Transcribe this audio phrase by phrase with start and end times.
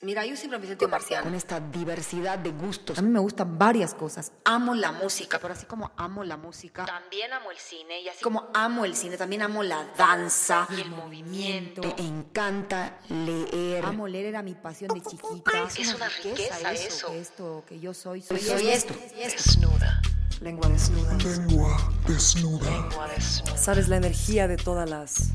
[0.00, 1.24] Mira, yo siempre me siento marciana.
[1.24, 2.96] con esta diversidad de gustos.
[2.96, 4.30] A mí me gustan varias cosas.
[4.44, 8.22] Amo la música, pero así como amo la música, También amo el cine y así
[8.22, 11.82] como amo el cine, también amo la danza y el movimiento.
[11.82, 13.84] Me encanta leer.
[13.84, 15.64] Amo leer, era mi pasión de chiquita.
[15.76, 17.08] Es una riqueza eso.
[17.08, 18.94] que esto, que yo soy, soy, soy esto.
[19.16, 20.00] Desnuda.
[20.40, 21.14] Lengua desnuda.
[21.16, 22.70] Lengua desnuda.
[22.70, 23.58] Lengua desnuda.
[23.58, 25.32] ¿Sabes la energía de todas las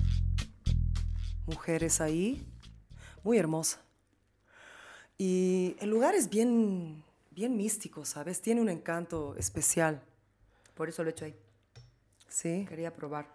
[1.47, 2.47] mujeres ahí?
[3.23, 3.82] Muy hermosa.
[5.17, 8.41] Y el lugar es bien, bien místico, ¿sabes?
[8.41, 10.01] Tiene un encanto especial.
[10.73, 11.35] Por eso lo he hecho ahí.
[12.27, 12.65] Sí.
[12.67, 13.27] Quería probar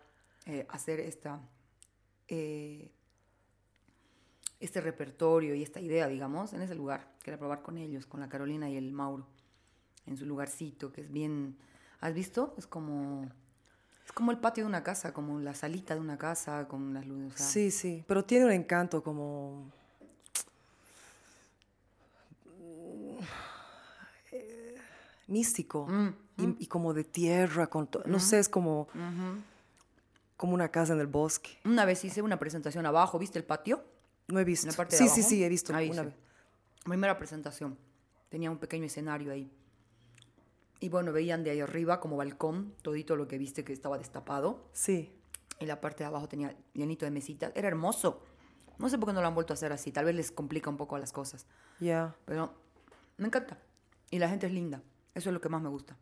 [0.47, 1.41] eh, hacer esta,
[2.27, 2.91] eh,
[4.61, 7.15] este repertorio y esta idea, digamos, en ese lugar.
[7.23, 9.27] Quería probar con ellos, con la Carolina y el Mauro,
[10.07, 11.57] en su lugarcito, que es bien...
[12.01, 12.55] ¿Has visto?
[12.59, 13.29] Es como...
[14.05, 17.07] Es como el patio de una casa, como la salita de una casa, con las
[17.07, 17.35] luces.
[17.35, 19.71] o sea, Sí, sí, pero tiene un encanto como...
[25.29, 28.89] místico Mm, y, y como de tierra, con no sé, es como,
[30.37, 31.51] como una casa en el bosque.
[31.65, 33.85] Una vez hice una presentación abajo, ¿viste el patio?
[34.29, 34.67] No he visto.
[34.67, 35.29] En la parte de sí, sí, abajo.
[35.31, 36.07] sí, he visto Ahí una sí.
[36.07, 36.15] vez.
[36.85, 37.79] Primera presentación.
[38.29, 39.51] Tenía un pequeño escenario ahí.
[40.81, 44.69] Y bueno, veían de ahí arriba como balcón, todito lo que viste que estaba destapado.
[44.73, 45.13] Sí.
[45.61, 47.51] Y la parte de abajo tenía llenito de mesitas.
[47.57, 48.23] Era hermoso.
[48.79, 49.91] No sé por qué no lo han vuelto a hacer así.
[49.91, 51.47] Tal vez les complica un poco las cosas.
[51.81, 52.15] Ya.
[52.27, 52.55] Pero
[53.17, 53.59] me encanta.
[54.11, 54.83] Y la gente es linda.
[55.19, 55.97] Eso es lo que más me gusta.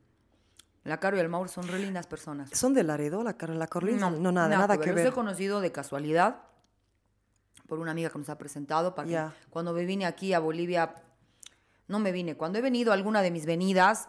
[0.85, 2.51] La Caro y el Mauro son re lindas personas.
[2.53, 4.11] ¿Son de Laredo, la, Car- la Carolina?
[4.11, 5.07] No, nada, nada, que Los ver.
[5.09, 6.43] he conocido de casualidad
[7.67, 8.95] por una amiga que nos ha presentado.
[8.95, 9.35] Para que Ya.
[9.51, 10.95] cuando me vine aquí a Bolivia,
[11.89, 12.37] no me vine.
[12.37, 14.09] Cuando he venido a alguna de mis venidas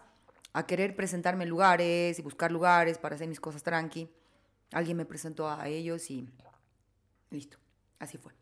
[0.54, 4.12] a querer presentarme en lugares y buscar lugares para hacer mis cosas tranqui,
[4.74, 6.30] alguien me presentó a ellos y
[7.32, 7.58] listo.
[8.00, 8.34] Así fue.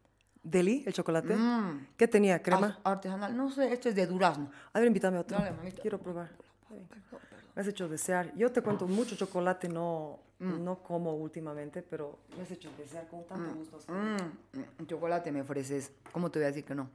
[0.44, 1.36] ¿Deli, el chocolate?
[1.36, 1.88] Mm.
[1.96, 2.42] ¿Qué tenía?
[2.42, 2.80] ¿Crema?
[2.84, 3.36] Ar- Artesanal.
[3.38, 4.50] No sé, esto es de durazno.
[4.74, 5.38] A ver, invítame otro.
[5.38, 5.82] Dale, mamita.
[5.82, 6.30] Quiero probar.
[6.70, 8.34] Me has hecho desear.
[8.36, 10.64] Yo te cuento, mucho chocolate no, Mm.
[10.66, 13.78] no como últimamente, pero me has hecho desear con tanto gusto.
[13.78, 13.90] así.
[13.90, 15.92] Mm, mm, chocolate me ofreces.
[16.12, 16.90] ¿Cómo te voy a decir que no?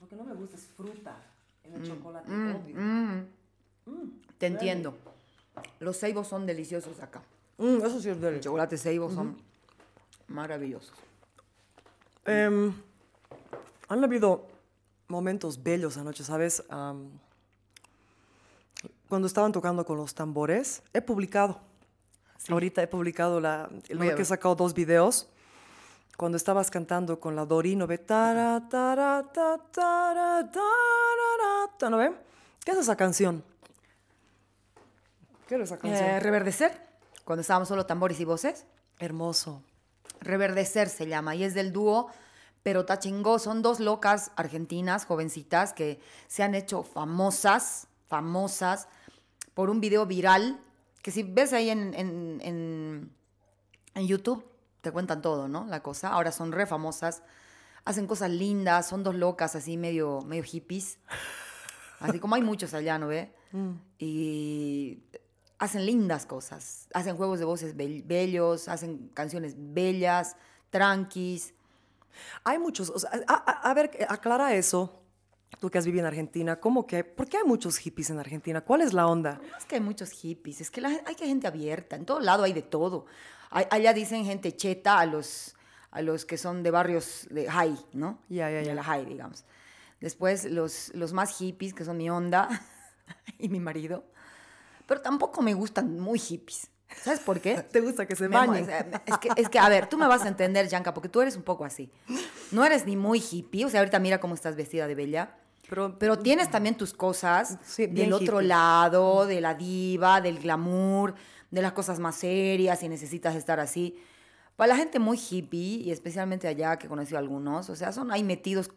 [0.00, 1.16] Lo que no me gusta es fruta
[1.62, 2.76] en el chocolate, Mm, obvio.
[2.76, 3.26] mm.
[4.38, 4.96] Te entiendo.
[5.78, 7.22] Los ceibos son deliciosos acá.
[7.58, 8.40] Mm, eso sí es Los deli.
[8.40, 9.36] chocolates ceibos son
[10.26, 10.92] maravillosos.
[12.24, 12.72] Em,
[13.88, 14.46] han habido
[15.06, 16.64] momentos bellos anoche, ¿sabes?
[16.68, 17.10] Am,
[19.12, 21.60] cuando estaban tocando con los tambores, he publicado.
[22.48, 25.28] Ahorita he publicado la, el que he sacado dos videos.
[26.16, 27.98] Cuando estabas cantando con la Dori, ¿no ve?
[27.98, 30.48] Tara, tara, tara,
[31.90, 32.14] ¿no ve?
[32.64, 33.44] ¿Qué es esa canción?
[35.46, 36.08] ¿Qué es esa canción?
[36.08, 36.80] Eh, reverdecer,
[37.26, 38.64] cuando estábamos solo tambores y voces.
[38.98, 39.62] Hermoso.
[40.22, 42.08] Reverdecer se llama y es del dúo
[42.62, 43.38] Pero Tachingó.
[43.38, 48.88] Son dos locas argentinas, jovencitas, que se han hecho famosas, famosas,
[49.54, 50.60] por un video viral,
[51.02, 53.10] que si ves ahí en, en, en-
[53.94, 54.44] en YouTube,
[54.80, 55.66] te cuentan todo, ¿no?
[55.66, 56.08] La cosa.
[56.08, 57.22] Ahora son re famosas,
[57.84, 60.98] hacen cosas lindas, son dos locas así medio, medio hippies.
[62.00, 63.32] Así como hay muchos allá, ¿no ve?
[63.98, 64.98] Y
[65.58, 66.88] hacen lindas cosas.
[66.94, 70.36] Hacen juegos de voces bell- bellos, hacen canciones bellas,
[70.70, 71.54] tranquis.
[72.44, 75.01] Hay muchos, o sea, a, a- a ver, aclara eso.
[75.60, 77.04] Tú que has vivido en Argentina, ¿cómo que?
[77.04, 78.62] ¿Por qué hay muchos hippies en Argentina?
[78.62, 79.40] ¿Cuál es la onda?
[79.50, 82.20] No es que hay muchos hippies, es que la, hay que gente abierta, en todo
[82.20, 83.06] lado hay de todo.
[83.50, 85.54] Hay- allá dicen gente cheta a los,
[85.92, 88.18] a los que son de barrios de high, ¿no?
[88.28, 88.74] Ya, ya, ya.
[88.74, 89.44] la high, digamos.
[90.00, 92.48] Después los, los más hippies, que son mi onda
[93.38, 94.04] y mi marido.
[94.88, 96.68] Pero tampoco me gustan muy hippies.
[97.02, 97.62] ¿Sabes por qué?
[97.70, 98.68] ¿Te gusta que se bañen?
[99.06, 101.36] Es que, es que, a ver, tú me vas a entender, Yanka, porque tú eres
[101.36, 101.90] un poco así.
[102.50, 105.36] No eres ni muy hippie, o sea, ahorita mira cómo estás vestida de bella.
[105.68, 108.48] Pero- Pero tienes también tus cosas Sí, del otro hippie.
[108.48, 111.14] lado, de la diva, del glamour,
[111.50, 113.96] de las cosas más serias y necesitas estar así.
[114.56, 118.10] Para la gente muy hippie, y especialmente allá que he conocido algunos, o sea, son
[118.12, 118.70] ahí metidos,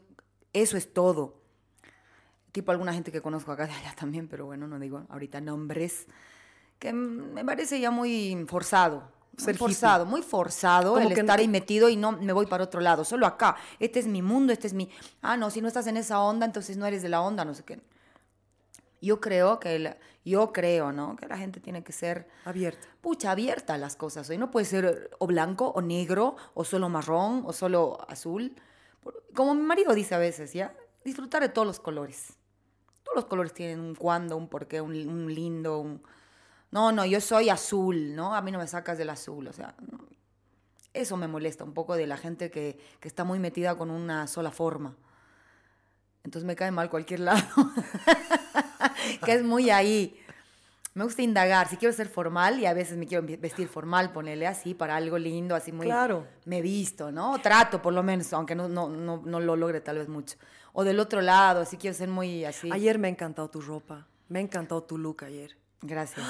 [0.54, 1.42] eso es todo.
[2.52, 6.08] Tipo alguna gente que conozco acá de allá también, pero bueno, no digo ahorita nombres,
[6.80, 9.12] que me parece ya muy forzado.
[9.38, 9.58] Ser hippie.
[9.60, 12.64] forzado, muy forzado Como el que no- estar ahí metido y no me voy para
[12.64, 13.56] otro lado, solo acá.
[13.80, 14.90] Este es mi mundo, este es mi...
[15.22, 17.54] Ah, no, si no estás en esa onda, entonces no eres de la onda, no
[17.54, 17.82] sé qué.
[19.02, 21.16] Yo creo que, la- yo creo, ¿no?
[21.16, 22.88] Que la gente tiene que ser, Abierta.
[23.02, 24.30] pucha, abierta a las cosas.
[24.30, 28.56] Hoy no puede ser o blanco o negro o solo marrón o solo azul.
[29.36, 30.74] Como mi marido dice a veces, ¿ya?
[31.04, 32.34] Disfrutar de todos los colores.
[33.04, 36.02] Todos los colores tienen un cuándo, un porqué, un, un lindo, un...
[36.72, 38.36] No, no, yo soy azul, ¿no?
[38.36, 39.76] A mí no me sacas del azul, o sea...
[40.94, 44.28] Eso me molesta un poco de la gente que, que está muy metida con una
[44.28, 44.96] sola forma.
[46.24, 47.46] Entonces me cae mal cualquier lado.
[49.26, 50.18] que es muy ahí.
[50.96, 51.68] Me gusta indagar.
[51.68, 55.18] Si quiero ser formal y a veces me quiero vestir formal, ponerle así para algo
[55.18, 55.86] lindo, así muy.
[55.86, 56.26] Claro.
[56.46, 57.38] Me visto, ¿no?
[57.40, 60.38] Trato por lo menos, aunque no, no, no, no lo logre tal vez mucho.
[60.74, 62.70] O del otro lado, así quiero ser muy así.
[62.72, 64.08] Ayer me ha encantado tu ropa.
[64.30, 65.58] Me ha encantado tu look ayer.
[65.88, 66.26] Gracias.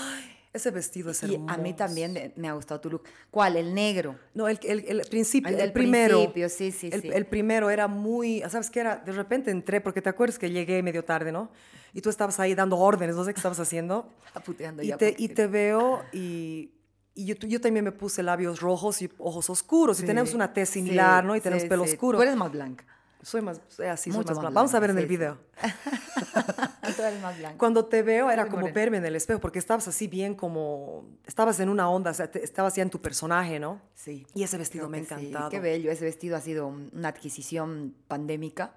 [0.54, 1.54] Ese vestido es Y hermoso.
[1.54, 3.04] a mí también me- ha gustado tu look.
[3.30, 3.58] ¿Cuál?
[3.58, 4.16] El negro.
[4.34, 6.16] No, el, el, el principio, El el, primero.
[6.20, 7.10] principio, sí, sí, el, sí.
[7.14, 8.96] el primero era muy, ¿sabes qué era?
[8.96, 11.50] De repente entré, porque te acuerdas que llegué medio tarde, ¿no?
[11.94, 14.10] Y tú estabas ahí dando órdenes, no sé qué estabas haciendo.
[14.28, 16.72] Está puteando Y ya te, y te veo y,
[17.14, 19.98] y yo, yo también me puse labios rojos y ojos oscuros.
[19.98, 21.36] Y Sí, tenemos una tez similar, sí, ¿no?
[21.36, 22.18] Y tenemos pelo oscuro.
[22.18, 22.86] Tú eres más blanca.
[23.26, 24.54] Soy más, eh, así, soy Mucho más más blanca.
[24.54, 25.38] Vamos a ver en blanca, el sí, video.
[27.22, 27.36] Más.
[27.58, 28.76] Cuando te veo era Soy como morena.
[28.76, 32.30] verme en el espejo, porque estabas así bien como, estabas en una onda, o sea,
[32.30, 33.82] te- estabas ya en tu personaje, ¿no?
[33.96, 34.28] Sí.
[34.36, 35.14] Y ese vestido me ha que sí.
[35.14, 35.50] encantado.
[35.50, 35.90] Qué bello.
[35.92, 38.76] Ese vestido ha sido un- una adquisición pandémica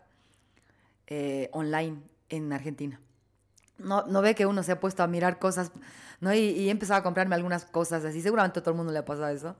[1.08, 1.98] eh, online
[2.30, 2.98] en Argentina.
[3.76, 5.70] No, no ve que uno se ha puesto a mirar cosas,
[6.20, 6.32] ¿no?
[6.34, 8.20] Y, y he empezado a comprarme algunas cosas así.
[8.22, 9.56] Seguramente a todo el mundo le ha pasado eso.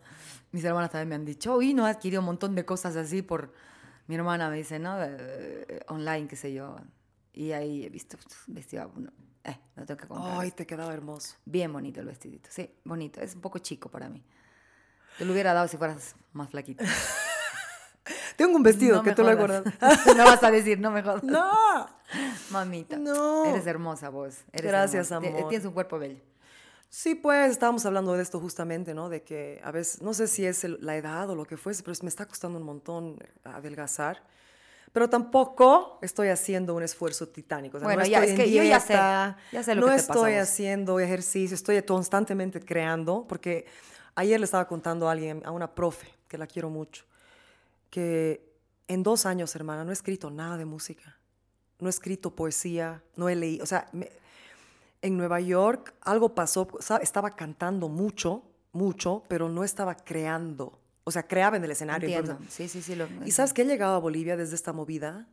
[0.50, 3.20] Mis hermanas también me han dicho, y no he adquirido un montón de cosas así
[3.22, 3.52] por...
[4.08, 4.96] Mi hermana me dice, ¿no?
[5.00, 6.76] Eh, online, qué sé yo.
[7.34, 8.16] Y ahí he visto
[8.46, 9.12] vestido, bueno,
[9.44, 10.40] eh, tengo que comprar.
[10.40, 11.36] Ay, te quedaba hermoso.
[11.44, 13.20] Bien bonito el vestidito, sí, bonito.
[13.20, 14.24] Es un poco chico para mí.
[15.18, 16.84] Te lo hubiera dado si fueras más flaquita.
[18.36, 19.64] Tengo un vestido No que tú lo guardado.
[20.16, 21.22] no vas a decir, no me jodas.
[21.22, 21.86] ¡No!
[22.50, 22.96] Mamita.
[22.96, 23.44] No.
[23.44, 24.38] Eres hermosa vos.
[24.52, 25.36] eres Gracias, hermosa.
[25.36, 25.48] Amor.
[25.50, 26.22] Tienes un cuerpo bello.
[26.90, 29.08] Sí, pues estábamos hablando de esto justamente, ¿no?
[29.08, 31.82] De que a veces, no sé si es el- la edad o lo que fuese,
[31.82, 34.22] pero me está costando un montón adelgazar.
[34.90, 37.76] Pero tampoco estoy haciendo un esfuerzo titánico.
[37.76, 39.86] O sea, Bueno, no ya, es que yo ya sé, dieta, ya sé lo no
[39.88, 43.66] que te estoy haciendo ejercicio, estoy constantemente creando, porque
[44.14, 47.04] ayer le estaba contando a alguien, a una profe, que la quiero mucho,
[47.90, 48.48] que
[48.88, 51.16] en dos años, hermana, no he escrito nada de música,
[51.80, 54.10] no he escrito poesía, no he leído, o sea, me-
[55.02, 56.68] en Nueva York algo pasó,
[57.00, 58.42] estaba cantando mucho,
[58.72, 62.08] mucho, pero no estaba creando, o sea, creaba en el escenario.
[62.08, 62.38] Entiendo.
[62.48, 62.94] Sí, sí, sí.
[62.94, 65.26] Lo, Y sabes que he llegado a Bolivia desde esta movida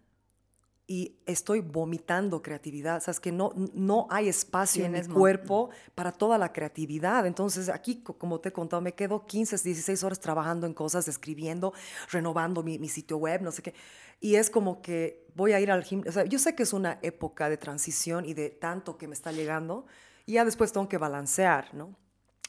[0.87, 3.01] y estoy vomitando creatividad.
[3.01, 7.25] Sabes que no, no hay espacio en mo- cuerpo para toda la creatividad.
[7.25, 11.07] Entonces aquí, co- como te he contado, me quedo 15, 16 horas trabajando en cosas,
[11.07, 11.73] escribiendo,
[12.11, 13.73] renovando mi, mi sitio web, no sé qué.
[14.21, 16.09] Y es como que voy a ir al gimnasio.
[16.09, 19.13] O sea, yo sé que es una época de transición y de tanto que me
[19.13, 19.85] está llegando.
[20.25, 21.95] Y ya después tengo que balancear, ¿no?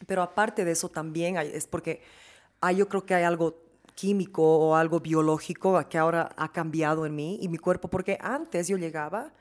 [0.07, 2.01] Pero aparte de eso también hay- es porque
[2.61, 3.63] ah, yo creo que hay algo
[3.95, 8.69] químico o algo biológico que ahora ha cambiado en mí y mi cuerpo, porque antes
[8.69, 9.33] yo llegaba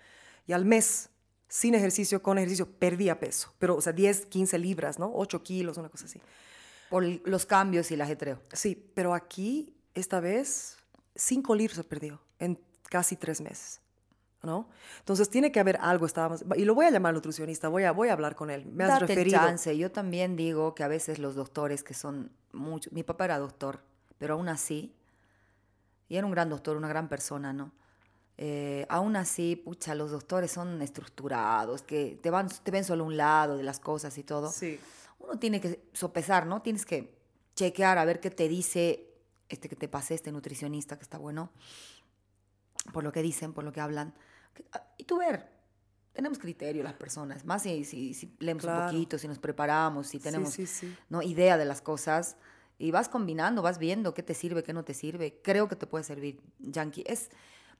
[0.47, 1.09] y al mes,
[1.47, 5.11] sin ejercicio, con ejercicio, perdía peso, pero, o sea, 10, 15 libras, ¿no?
[5.13, 6.19] 8 kilos, una cosa así.
[6.89, 8.39] Por los cambios y el ajetreo.
[8.53, 10.77] Sí, pero aquí, esta vez,
[11.15, 12.57] 5 libras he perdido en
[12.89, 13.81] casi 3 meses.
[14.43, 14.69] ¿No?
[14.99, 18.09] Entonces tiene que haber algo, estábamos, y lo voy a llamar nutricionista, voy a, voy
[18.09, 18.63] a hablar con él.
[18.67, 19.39] Me has Date referido.
[19.39, 19.75] chance.
[19.75, 22.91] Yo también digo que a veces los doctores que son mucho...
[22.93, 23.79] Mi papá era doctor,
[24.19, 24.93] pero aún así...
[26.07, 27.71] Y era un gran doctor, una gran persona, ¿no?
[28.37, 33.15] Eh, aún así, pucha, los doctores son estructurados, que te, van, te ven solo un
[33.17, 34.51] lado de las cosas y todo.
[34.51, 34.79] Sí.
[35.19, 36.61] Uno tiene que sopesar, ¿no?
[36.61, 37.17] Tienes que
[37.55, 39.09] chequear a ver qué te dice
[39.47, 41.51] este que te pasé, este nutricionista que está bueno,
[42.93, 44.13] por lo que dicen, por lo que hablan.
[44.73, 45.47] Ah, Y tú ver,
[46.13, 48.81] tenemos criterio las personas, más si, si, si leemos Claro.
[48.85, 50.95] un poquito, si nos preparamos, si tenemos sí, sí.
[51.09, 51.21] ¿no?
[51.21, 52.37] idea de las cosas.
[52.77, 55.39] Y vas combinando, vas viendo qué te sirve, qué no te sirve.
[55.41, 57.03] Creo que te puede servir, Yankee.
[57.07, 57.29] Es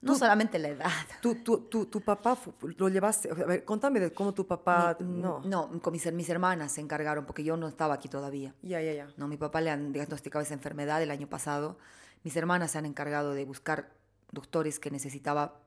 [0.02, 0.92] no solamente la edad.
[1.22, 2.38] ¿Tu, tu, tu, tu papá
[2.78, 3.30] lo llevaste?
[3.30, 4.96] A ver, contame de cómo tu papá...
[5.02, 5.42] Mi- no.
[5.42, 8.54] no, con mis, mis hermanas se encargaron, porque yo no estaba aquí todavía.
[8.62, 9.08] Ya, ya, ya.
[9.18, 11.78] No, mi papá le han diagnosticado esa enfermedad el año pasado.
[12.24, 13.92] Mis hermanas se han encargado de buscar
[14.32, 15.60] doctores que necesitaba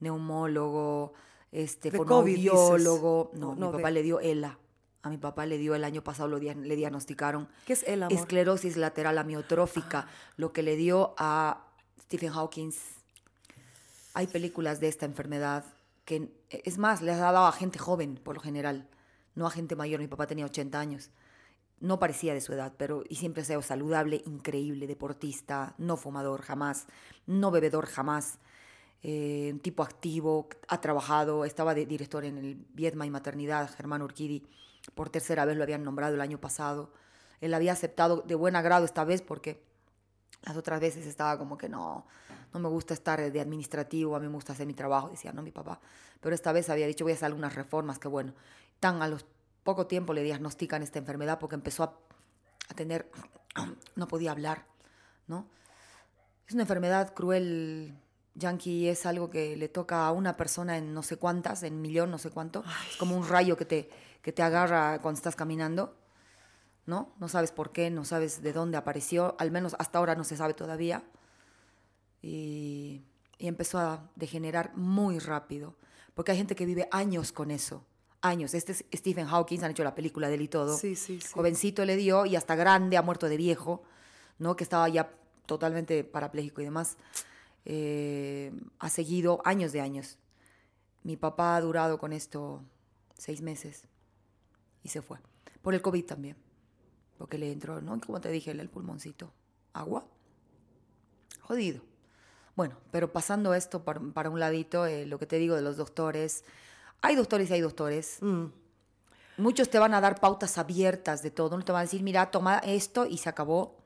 [0.00, 1.12] neumólogo,
[1.52, 2.36] este, De COVID.
[3.34, 4.58] No, No, mi de- papá le dio ELA.
[5.02, 8.02] A mi papá le dio el año pasado, lo dia- le diagnosticaron ¿Qué es el
[8.02, 8.18] amor?
[8.18, 11.64] esclerosis lateral amiotrófica, lo que le dio a
[12.02, 12.72] Stephen Hawking.
[14.14, 15.64] Hay películas de esta enfermedad
[16.04, 18.88] que, es más, le ha dado a gente joven, por lo general,
[19.36, 20.00] no a gente mayor.
[20.00, 21.10] Mi papá tenía 80 años.
[21.80, 26.42] No parecía de su edad, pero y siempre ha sido saludable, increíble, deportista, no fumador
[26.42, 26.86] jamás,
[27.26, 28.38] no bebedor jamás,
[29.02, 34.02] eh, un tipo activo, ha trabajado, estaba de director en el Viedma y Maternidad, Germán
[34.02, 34.46] Urquidi,
[34.94, 36.92] por tercera vez lo habían nombrado el año pasado.
[37.40, 39.62] Él había aceptado de buen agrado esta vez porque
[40.42, 42.06] las otras veces estaba como que no,
[42.52, 45.42] no me gusta estar de administrativo, a mí me gusta hacer mi trabajo, decía, no,
[45.42, 45.80] mi papá.
[46.20, 48.32] Pero esta vez había dicho, voy a hacer algunas reformas, que bueno.
[48.80, 49.24] Tan a los
[49.66, 51.98] poco tiempo le diagnostican esta enfermedad porque empezó a,
[52.70, 53.10] a tener,
[53.96, 54.64] no podía hablar,
[55.26, 55.46] ¿no?
[56.48, 57.94] Es una enfermedad cruel
[58.36, 62.10] Yankee es algo que le toca a una persona en no sé cuántas, en millón,
[62.10, 62.62] no sé cuánto.
[62.88, 63.90] Es como un rayo que te,
[64.22, 65.96] que te agarra cuando estás caminando,
[66.84, 67.14] ¿no?
[67.18, 70.36] No sabes por qué, no sabes de dónde apareció, al menos hasta ahora no se
[70.36, 71.02] sabe todavía.
[72.20, 73.02] Y,
[73.38, 75.74] y empezó a degenerar muy rápido,
[76.14, 77.86] porque hay gente que vive años con eso,
[78.28, 78.54] años.
[78.54, 80.76] Este es Stephen Hawking, han hecho la película de él y todo.
[80.76, 81.28] Sí, sí, sí.
[81.32, 83.82] Jovencito le dio y hasta grande ha muerto de viejo,
[84.38, 84.56] ¿no?
[84.56, 85.10] Que estaba ya
[85.46, 86.96] totalmente parapléjico y demás.
[87.64, 90.18] Eh, ha seguido años de años.
[91.02, 92.62] Mi papá ha durado con esto
[93.16, 93.84] seis meses
[94.82, 95.18] y se fue.
[95.62, 96.36] Por el COVID también.
[97.18, 98.00] Porque le entró, ¿no?
[98.00, 99.32] Como te dije, el pulmoncito.
[99.72, 100.06] Agua.
[101.40, 101.82] Jodido.
[102.54, 105.76] Bueno, pero pasando esto para, para un ladito, eh, lo que te digo de los
[105.76, 106.44] doctores.
[107.02, 108.18] Hay doctores y hay doctores.
[108.20, 108.46] Mm.
[109.38, 111.56] Muchos te van a dar pautas abiertas de todo.
[111.58, 113.76] No te van a decir, mira, toma esto y se acabó.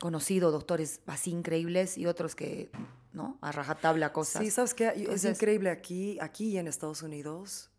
[0.00, 2.70] Conocido doctores así increíbles y otros que,
[3.12, 3.36] ¿no?
[3.40, 4.42] A rajatabla cosas.
[4.42, 4.88] Sí, ¿sabes qué?
[4.88, 7.70] Es increíble aquí, aquí y en Estados Unidos,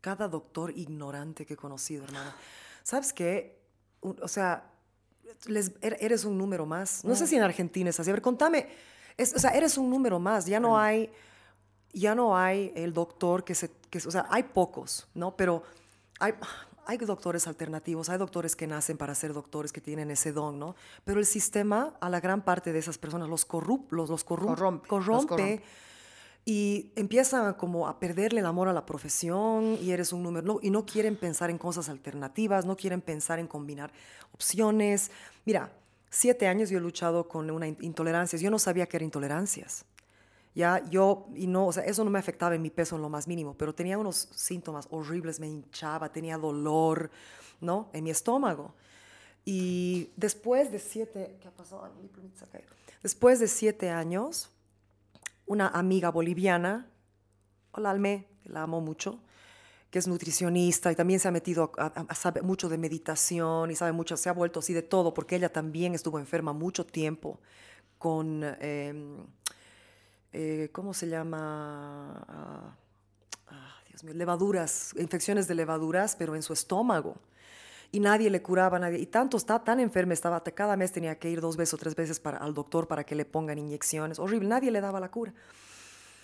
[0.00, 2.34] cada doctor ignorante que he conocido, hermana.
[2.82, 3.60] ¿Sabes qué?
[4.00, 4.72] O sea,
[5.46, 7.04] les- er- eres un número más.
[7.04, 8.10] No sé si en Argentina es así.
[8.10, 8.68] A ver, contame.
[9.16, 10.46] Es- o sea, eres un número más.
[10.46, 11.12] Ya no hay,
[11.92, 15.36] ya no hay el doctor que se, que, o sea, hay pocos, ¿no?
[15.36, 15.62] Pero
[16.20, 16.32] hay,
[16.86, 20.74] hay doctores alternativos, hay doctores que nacen para ser doctores, que tienen ese don, ¿no?
[21.04, 24.46] Pero el sistema, a la gran parte de esas personas, los, corrup, los, los corrum-
[24.54, 25.62] Corrompe, los corrompe corrompe.
[26.44, 30.58] y empiezan como a perderle el amor a la profesión y eres un número, no-
[30.62, 33.92] y no quieren pensar en cosas alternativas, no quieren pensar en combinar
[34.32, 35.10] opciones.
[35.44, 35.70] Mira,
[36.10, 39.84] siete años yo he luchado con una in- intolerancias, yo no sabía que eran intolerancias.
[40.54, 43.08] Ya, yo, y no, o sea, eso no me afectaba en mi peso en lo
[43.08, 47.10] más mínimo, pero tenía unos síntomas horribles, me hinchaba, tenía dolor,
[47.60, 47.88] ¿no?
[47.94, 48.74] En mi estómago.
[49.44, 51.90] Y después de siete, ¿qué ha pasado?
[52.00, 52.08] Mi.
[53.02, 54.50] Después de siete años,
[55.46, 56.86] una amiga boliviana,
[57.72, 59.18] hola Alme, que la amo mucho,
[59.90, 63.70] que es nutricionista y también se ha metido, a, a- a- sabe mucho de meditación
[63.70, 66.86] y sabe mucho, se ha vuelto así de todo, porque ella también estuvo enferma mucho
[66.86, 67.40] tiempo
[67.98, 68.94] con, eh,
[70.32, 72.24] eh, ¿cómo se llama?
[72.28, 72.76] Ah,
[73.48, 77.16] ah, Dios mío, levaduras, infecciones de levaduras, pero en su estómago.
[77.90, 78.98] Y nadie le curaba, nadie.
[78.98, 81.94] Y tanto está tan enferma, estaba, cada mes tenía que ir dos veces o tres
[81.94, 84.18] veces para, al doctor para que le pongan inyecciones.
[84.18, 85.34] Horrible, nadie le daba la cura.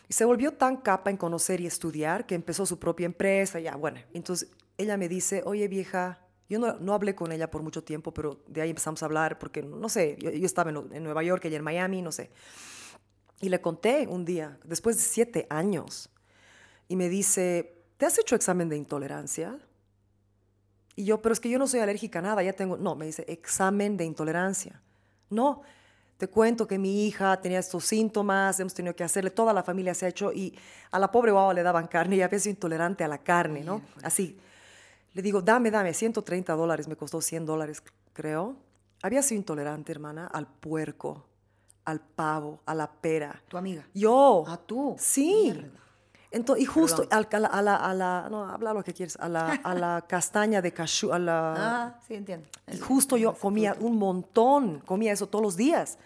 [0.08, 3.60] Y se volvió tan capa en conocer y estudiar que empezó su propia empresa.
[3.60, 7.60] Ya, bueno, entonces ella me dice, oye vieja, yo no, no hablé con ella por
[7.60, 10.88] mucho tiempo, pero de ahí empezamos a hablar porque, no sé, yo, yo estaba en,
[10.92, 12.30] en Nueva York, ella en Miami, no sé.
[13.40, 16.10] Y le conté un día, después de siete años,
[16.88, 19.58] y me dice, ¿te has hecho examen de intolerancia?
[20.96, 23.06] Y yo, pero es que yo no soy alérgica a nada, ya tengo, no, me
[23.06, 24.80] dice, examen de intolerancia.
[25.30, 25.62] No,
[26.16, 29.94] te cuento que mi hija tenía estos síntomas, hemos tenido que hacerle, toda la familia
[29.94, 30.58] se ha hecho, y
[30.90, 33.82] a la pobre guava le daban carne, y había sido intolerante a la carne, ¿no?
[34.02, 34.36] Así.
[35.14, 37.80] Le digo, dame, dame, 130 dólares, me costó 100 dólares,
[38.12, 38.56] creo.
[39.00, 41.27] Había sido intolerante, hermana, al puerco,
[41.88, 43.42] al pavo, a la pera.
[43.48, 43.86] Tu amiga.
[43.94, 44.44] Yo.
[44.46, 44.94] Ah, tú.
[44.98, 45.50] Sí.
[45.52, 45.70] Mierda.
[46.30, 49.16] Entonces, y justo al- a, la, a, la, a la- no, habla lo que quieres,
[49.16, 51.54] a la, a la castaña de cashew, a la...
[51.56, 52.46] Ah, sí, entiendo.
[52.70, 55.98] Y justo yo comía un montón, comía eso todos los días.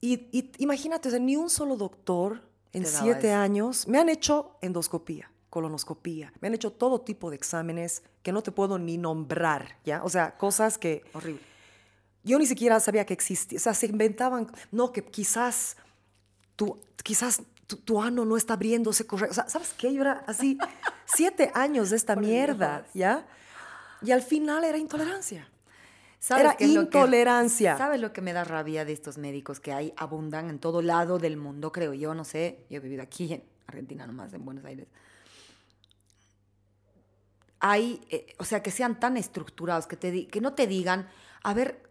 [0.00, 2.42] Y, y imagínate, o sea, ni un solo doctor
[2.72, 3.38] en siete eso.
[3.38, 8.42] años me han hecho endoscopía, colonoscopía, me han hecho todo tipo de exámenes que no
[8.42, 10.02] te puedo ni nombrar, ¿ya?
[10.04, 11.40] O sea, cosas que Horrible.
[12.26, 13.56] Yo ni siquiera sabía que existía.
[13.56, 15.76] O sea, se inventaban, no, que quizás
[16.56, 19.32] tu, quizás tu, tu ano no está abriéndose correcto.
[19.32, 19.92] O sea, ¿sabes qué?
[19.94, 20.58] Yo era así,
[21.06, 22.86] siete años de esta Por mierda.
[22.94, 23.26] ¿ya?
[24.02, 25.48] Y al final era intolerancia.
[26.18, 27.78] ¿Sabes Era lo que- intolerancia.
[27.78, 31.18] ¿Sabes lo que me da rabia de estos médicos que hay, abundan en todo lado
[31.18, 32.14] del mundo, creo yo?
[32.14, 34.88] No sé, yo he vivido aquí en Argentina nomás, en Buenos Aires.
[37.60, 41.08] Hay, eh, o sea, que sean tan estructurados, que, te que no te digan,
[41.42, 41.85] a ver,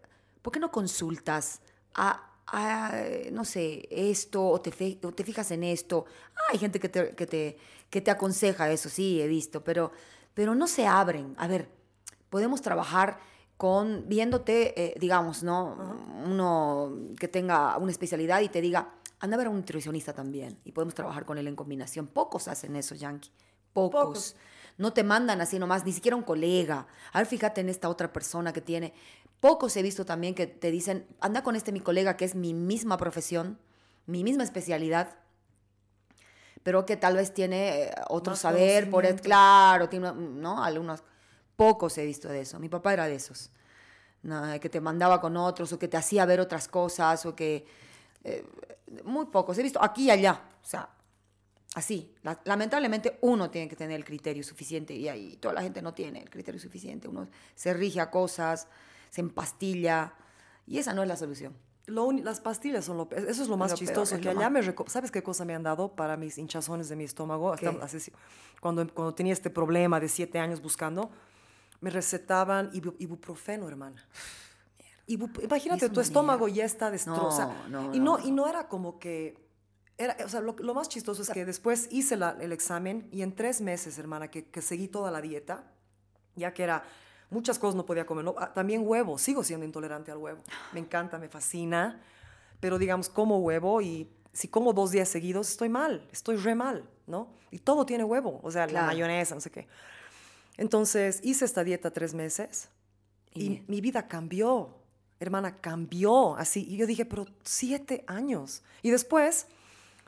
[0.46, 1.60] ¿por qué no consultas
[1.96, 2.92] a, a,
[3.32, 6.04] no sé, esto, o te, fe- o te fijas en esto?
[6.52, 7.58] Hay gente que te, que, te,
[7.90, 9.90] que te aconseja eso, sí, he visto, pero,
[10.34, 11.34] pero no se abren.
[11.36, 11.68] A ver,
[12.30, 13.18] podemos trabajar
[13.56, 15.74] con viéndote, eh, digamos, ¿no?
[16.24, 20.60] Uno que tenga una especialidad y te diga, anda a ver a un nutricionista también
[20.64, 22.06] y podemos trabajar con él en combinación.
[22.06, 23.32] Pocos hacen eso, Yankee.
[23.72, 24.00] Pocos.
[24.04, 24.36] Pocos.
[24.78, 26.86] No te mandan así nomás, ni siquiera un colega.
[27.12, 28.92] A ver, fíjate en esta otra persona que tiene.
[29.40, 32.54] Pocos he visto también que te dicen, anda con este mi colega que es mi
[32.54, 33.58] misma profesión,
[34.06, 35.18] mi misma especialidad,
[36.62, 40.64] pero que tal vez tiene eh, otro Más saber, por el, claro, tiene, ¿no?
[40.64, 41.02] Algunos,
[41.54, 42.58] pocos he visto de eso.
[42.58, 43.50] Mi papá era de esos.
[44.22, 47.66] No, que te mandaba con otros o que te hacía ver otras cosas o que
[48.24, 48.44] eh,
[49.04, 49.56] muy pocos.
[49.58, 50.40] He visto aquí y allá.
[50.62, 50.88] O sea,
[51.74, 52.12] así.
[52.22, 55.94] La- lamentablemente uno tiene que tener el criterio suficiente y ahí toda la gente no
[55.94, 57.06] tiene el criterio suficiente.
[57.06, 58.66] Uno se rige a cosas,
[59.16, 60.12] se empastilla
[60.66, 61.56] y esa no es la solución.
[61.86, 64.14] Lo las pastillas son lo Eso es lo más Lo peor, chistoso.
[64.16, 64.60] es que allá me...
[64.88, 67.52] ¿Sabes qué cosa me han dado para mis hinchazones de mi estómago?
[67.52, 67.72] Hasta-
[68.60, 71.10] cuando, cuando tenía este problema de siete años buscando,
[71.80, 74.04] me recetaban ibu- ibuprofeno, hermana.
[75.06, 76.56] Imagínate, Eso tu estómago mierda.
[76.58, 77.54] ya está destrozado.
[77.70, 79.46] No, no, y, no, no, y no era como que...
[79.98, 83.22] Era, o sea, lo, lo más chistoso es que después hice la- el examen y
[83.22, 85.70] en tres meses, hermana, que, que seguí toda la dieta,
[86.34, 86.82] ya que era
[87.30, 88.34] muchas cosas no podía comer, ¿no?
[88.38, 90.40] Ah, también huevo, sigo siendo intolerante al huevo.
[90.72, 92.00] Me encanta, me fascina,
[92.60, 96.84] pero digamos, como huevo y si como dos días seguidos estoy mal, estoy re mal,
[97.06, 97.28] ¿no?
[97.50, 99.66] Y todo tiene huevo, o sea, la mayonesa, no sé qué.
[100.56, 102.68] Entonces hice esta dieta tres meses
[103.34, 104.70] y, Y- mi vida cambió,
[105.20, 106.66] hermana, cambió así.
[106.68, 108.62] Y yo dije, pero siete años.
[108.82, 109.46] Y después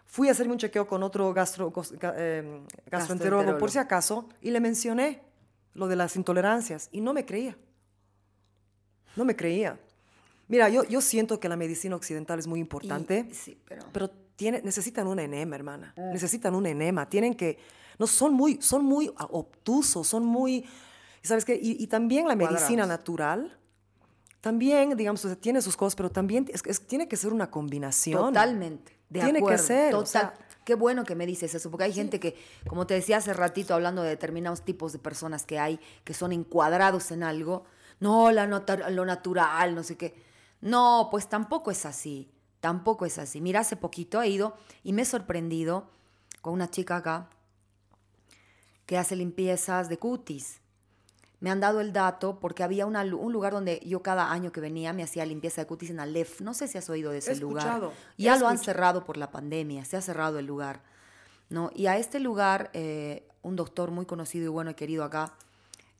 [0.06, 1.72] fui a hacerme un chequeo con otro gastro,
[2.16, 5.20] em, gastroenterólogo, por si acaso, y le mencioné
[5.78, 7.56] lo de las intolerancias y no me creía.
[9.16, 9.78] No me creía.
[10.48, 13.84] Mira, yo, yo siento que la medicina occidental es muy Y- importante, sí, pero...
[13.92, 15.94] pero tiene, necesitan un enema, hermana.
[15.96, 17.08] Necesitan un enema.
[17.08, 17.58] Tienen que...
[17.98, 20.64] No, son muy, son muy ah, obtusos, son muy...
[21.22, 21.54] ¿Sabes qué?
[21.60, 23.58] Y, y también la medicina natural,
[24.40, 28.20] también, digamos, tiene sus cosas, pero también es, es- tiene que ser una combinación.
[28.32, 28.96] Totalmente.
[29.10, 30.06] De Tiene que acuerdo, ser, o Total.
[30.08, 30.34] sea-
[30.68, 32.36] Qué bueno que me dices eso, porque hay gente que,
[32.68, 36.30] como te decía hace ratito, hablando de determinados tipos de personas que hay, que son
[36.30, 37.64] encuadrados en algo.
[38.00, 40.22] No, la nota- lo natural, no sé qué.
[40.60, 42.30] No, pues tampoco es así.
[42.60, 43.40] Tampoco es así.
[43.40, 45.88] Mira, hace poquito he ido y me he sorprendido
[46.42, 47.30] con una chica acá
[48.84, 50.60] que hace limpiezas de cutis.
[51.40, 54.60] Me han dado el dato porque había una un lugar donde yo cada año que
[54.60, 56.40] venía me hacía limpieza de cutis en Aleph.
[56.40, 57.90] No sé si has oído de ese He lugar.
[58.16, 60.82] he Ya lo han cerrado por la pandemia, se ha cerrado el lugar.
[61.48, 61.70] ¿no?
[61.74, 65.34] Y a este lugar, eh, un doctor muy conocido y bueno y querido acá,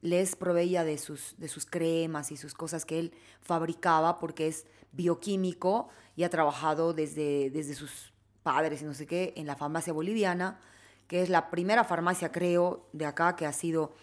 [0.00, 4.66] les proveía de sus, de sus cremas y sus cosas que él fabricaba porque es
[4.92, 9.92] bioquímico y ha trabajado desde, desde sus padres y no sé qué en la farmacia
[9.92, 10.60] boliviana,
[11.06, 13.94] que es la primera farmacia, creo, de acá que ha sido,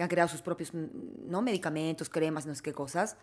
[0.00, 1.42] que han creado sus propios mm, ¿no?
[1.42, 3.16] medicamentos, cremas, no sé qué cosas.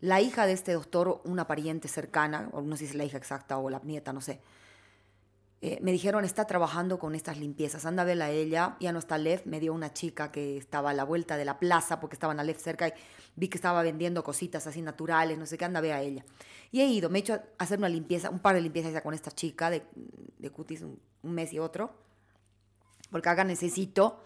[0.00, 3.18] La hija de este doctor, una pariente cercana, o no sé si es la hija
[3.18, 4.40] exacta o la nieta, no sé,
[5.60, 9.00] eh, me dijeron, está trabajando con estas limpiezas, anda a verla a ella, ya no
[9.00, 12.14] está Lev, me dio una chica que estaba a la vuelta de la plaza, porque
[12.14, 12.92] estaban a Lev cerca, y
[13.34, 16.24] vi que estaba vendiendo cositas así naturales, no sé qué, anda a ver a ella.
[16.70, 19.32] Y he ido, me he hecho hacer una limpieza, un par de limpiezas con esta
[19.32, 19.82] chica de,
[20.38, 21.92] de cutis, un, un mes y otro,
[23.10, 24.20] porque acá necesito,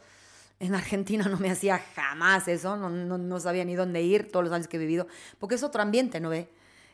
[0.61, 4.45] en Argentina no me hacía jamás eso, no, no, no sabía ni dónde ir todos
[4.45, 5.07] los años que he vivido,
[5.39, 6.49] porque es otro ambiente, ¿no ve?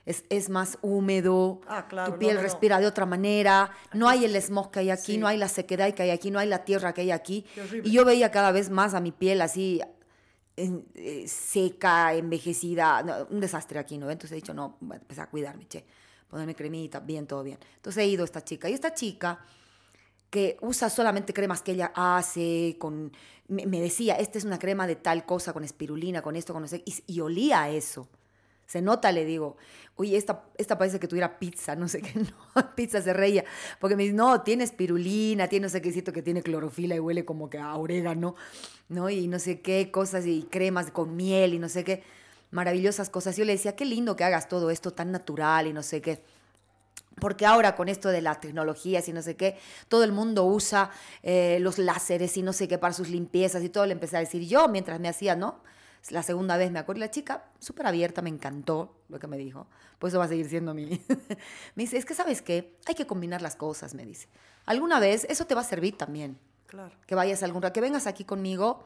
[0.06, 4.26] Es, es más húmedo, Ah, claro, tu piel no, respira de otra manera, no hay
[4.26, 5.18] el smog que hay aquí, Sí.
[5.18, 7.46] no hay la sequedad que hay aquí, no hay la tierra que hay aquí.
[7.82, 9.80] Y yo veía cada vez más a mi piel así
[10.56, 14.10] en- eh, seca, envejecida, no, un desastre aquí, ¿no?
[14.10, 15.86] Entonces he dicho, no, empezar a cuidarme, che,
[16.28, 17.58] ponerme cremita, bien, todo bien.
[17.76, 19.38] Entonces he ido a esta chica, y esta chica
[20.34, 23.12] que usa solamente cremas que ella hace, con,
[23.46, 26.62] me, me decía, esta es una crema de tal cosa, con espirulina, con esto, con
[26.62, 28.08] no sé, y, y olía a eso.
[28.66, 29.56] Se nota, le digo,
[29.94, 32.18] oye, esta, esta parece que tuviera pizza, no sé qué,
[32.56, 33.44] no, pizza se reía,
[33.78, 37.24] porque me dice, no, tiene espirulina, tiene no sé qué, que tiene clorofila y huele
[37.24, 38.34] como que a orégano,
[38.88, 39.10] ¿no?
[39.10, 42.02] Y no sé qué cosas, y cremas con miel y no sé qué,
[42.50, 43.36] maravillosas cosas.
[43.36, 46.24] Yo le decía, qué lindo que hagas todo esto tan natural y no sé qué.
[47.20, 50.90] Porque ahora con esto de las tecnologías y no sé qué, todo el mundo usa
[51.22, 53.86] eh, los láseres y no sé qué para sus limpiezas y todo.
[53.86, 55.60] Le empecé a decir yo mientras me hacía, ¿no?
[56.10, 59.38] La segunda vez me acuerdo, y la chica súper abierta, me encantó lo que me
[59.38, 59.66] dijo.
[59.98, 60.86] Pues eso va a seguir siendo mi...
[61.74, 64.28] me dice, es que sabes qué, hay que combinar las cosas, me dice.
[64.66, 66.38] Alguna vez eso te va a servir también.
[66.66, 66.94] Claro.
[67.06, 68.84] Que vayas a algún rato, que vengas aquí conmigo.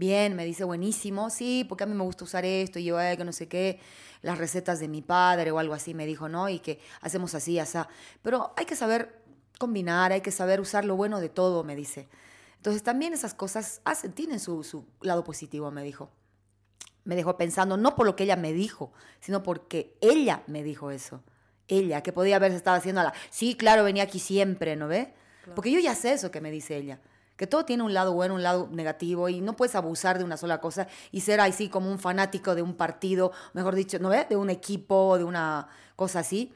[0.00, 1.28] Bien, me dice, buenísimo.
[1.28, 3.78] Sí, porque a mí me gusta usar esto y yo, eh, que no sé qué,
[4.22, 6.48] las recetas de mi padre o algo así, me dijo, ¿no?
[6.48, 7.76] Y que hacemos así, así.
[8.22, 9.20] Pero hay que saber
[9.58, 12.08] combinar, hay que saber usar lo bueno de todo, me dice.
[12.56, 16.10] Entonces también esas cosas hacen, tienen su, su lado positivo, me dijo.
[17.04, 20.90] Me dejó pensando, no por lo que ella me dijo, sino porque ella me dijo
[20.90, 21.22] eso.
[21.68, 25.12] Ella, que podía haberse estado haciendo a la, sí, claro, venía aquí siempre, ¿no ve?
[25.54, 27.00] Porque yo ya sé eso que me dice ella,
[27.40, 30.36] que todo tiene un lado bueno, un lado negativo, y no puedes abusar de una
[30.36, 34.26] sola cosa y ser así como un fanático de un partido, mejor dicho, ¿no ve?
[34.28, 36.52] De un equipo, de una cosa así.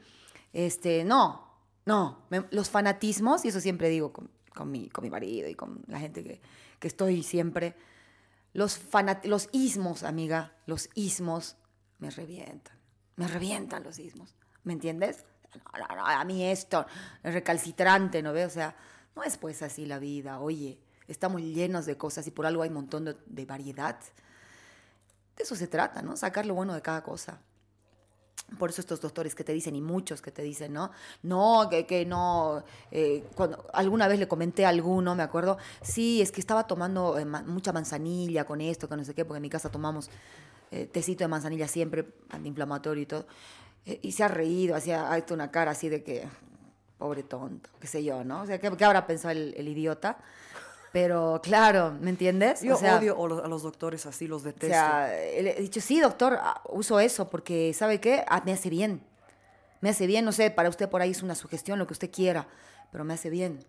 [0.53, 1.49] Este, no,
[1.85, 5.81] no, los fanatismos, y eso siempre digo con, con mi, con mi marido y con
[5.87, 6.39] la gente que,
[6.77, 7.75] que estoy siempre,
[8.53, 11.55] los, fanat- los ismos, amiga, los ismos
[11.97, 12.77] me revientan.
[13.15, 14.35] Me revientan los ismos.
[14.63, 15.25] ¿Me entiendes?
[15.73, 16.85] no, no, no, a mí esto,
[17.23, 18.45] es recalcitrante, ¿no ves?
[18.45, 18.75] O sea,
[19.15, 22.69] no es pues así la vida, oye, estamos llenos de cosas y por algo hay
[22.69, 23.97] un montón de, variedad.
[25.37, 26.17] De eso se trata, ¿no?
[26.17, 27.39] Sacar lo bueno de cada cosa.
[28.59, 30.91] Por eso estos doctores que te dicen, y muchos que te dicen, ¿no?
[31.23, 32.63] No, que, que no.
[32.91, 37.17] eh, cuando, alguna vez le comenté a alguno, me acuerdo, sí, es que estaba tomando
[37.17, 40.09] eh, mucha manzanilla con esto, que no sé qué, porque en mi casa tomamos
[40.71, 43.25] eh, tecito de manzanilla siempre, antiinflamatorio y todo.
[44.01, 46.27] Y se ha reído, hacía ha hecho una cara así de que,
[46.97, 48.41] pobre tonto, qué sé yo, ¿no?
[48.41, 50.17] O sea, ¿qué, qué habrá pensado el, el idiota?
[50.95, 52.61] Pero claro, ¿me entiendes?
[52.61, 54.67] Yo o sea, odio a los, doctores así, los o detesto.
[54.67, 58.23] sea, le he dicho, sí, doctor, ah, uso eso porque, ¿sabe qué?
[58.29, 59.01] Ah, me hace bien.
[59.81, 62.09] Me hace bien, no sé, para usted por ahí es una sugestión, lo que usted
[62.09, 62.47] quiera,
[62.93, 63.59] pero me hace bien.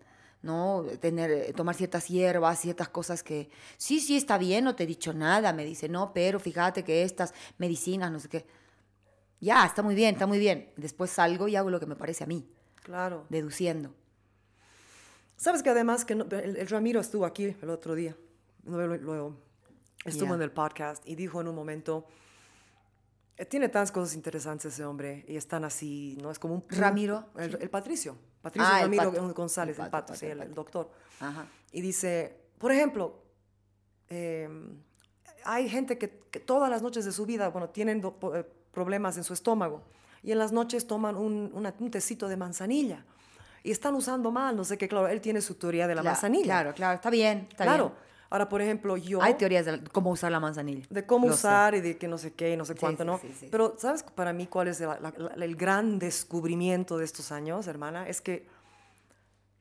[0.43, 0.85] ¿no?
[1.01, 4.87] Tener, eh, tomar ciertas hierbas, ciertas cosas que, sí, sí, está bien, no te he
[4.87, 5.53] dicho nada.
[5.53, 8.47] Me dice, no, pero fíjate que estas medicinas, no sé qué.
[9.41, 10.71] Ya, está muy bien, está muy bien.
[10.77, 12.49] Después salgo y hago lo que me parece a mí,
[12.87, 13.27] claro.
[13.29, 13.91] deduciendo.
[15.37, 18.17] Sabes que además que no- el, el Ramiro estuvo aquí el otro día,
[18.65, 19.37] luego,
[20.05, 22.07] estuvo en el podcast y dijo en un momento,
[23.37, 26.31] eh, tiene tantas cosas interesantes ese hombre y están así, ¿no?
[26.31, 26.65] Es como un...
[26.71, 29.35] Ramiro, El, el Patricio, Patricio Ah, el Ramiro Pato.
[29.35, 30.55] González, El el Pato, Pato, Pato, sí, el el, el Pato.
[30.63, 30.91] doctor.
[31.21, 31.47] Ajá.
[31.73, 33.23] Y dice, por ejemplo,
[34.09, 34.49] eh,
[35.45, 39.17] hay gente que, que todas las noches de su vida, bueno, tienen do- eh, problemas
[39.19, 39.83] en su estómago
[40.23, 43.05] y en las noches toman un, una- un tecito de manzanilla
[43.63, 46.07] y están usando mal, no sé qué, claro, él tiene su teoría de la Cla-
[46.13, 46.45] manzanilla.
[46.45, 47.89] Claro, claro, está bien, está claro.
[47.91, 48.07] bien.
[48.29, 49.23] Ahora, por ejemplo, yo...
[49.23, 50.85] Hay teorías de cómo usar la manzanilla.
[50.91, 51.39] De cómo Lo sé.
[51.47, 53.19] usar y de que no sé qué, y no sé Sí, cuánto, ¿no?
[53.19, 53.49] sí, sí.
[53.51, 57.69] Pero, ¿sabes para mí cuál es la- la- la- el gran descubrimiento de estos años,
[57.69, 58.09] hermana?
[58.09, 58.47] Es que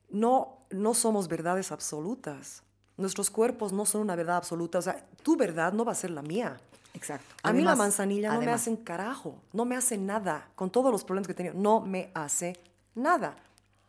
[0.08, 2.62] no, no somos verdades absolutas.
[2.96, 4.78] Nuestros cuerpos no son una verdad absoluta.
[4.78, 6.56] O sea, tu verdad no va a ser la mía.
[6.96, 7.34] Exacto.
[7.42, 10.48] A mí la Además- manzanilla no me hace un carajo, no me hace nada.
[10.54, 12.56] Con todos los problemas que he tenido, no me hace
[12.94, 13.36] nada.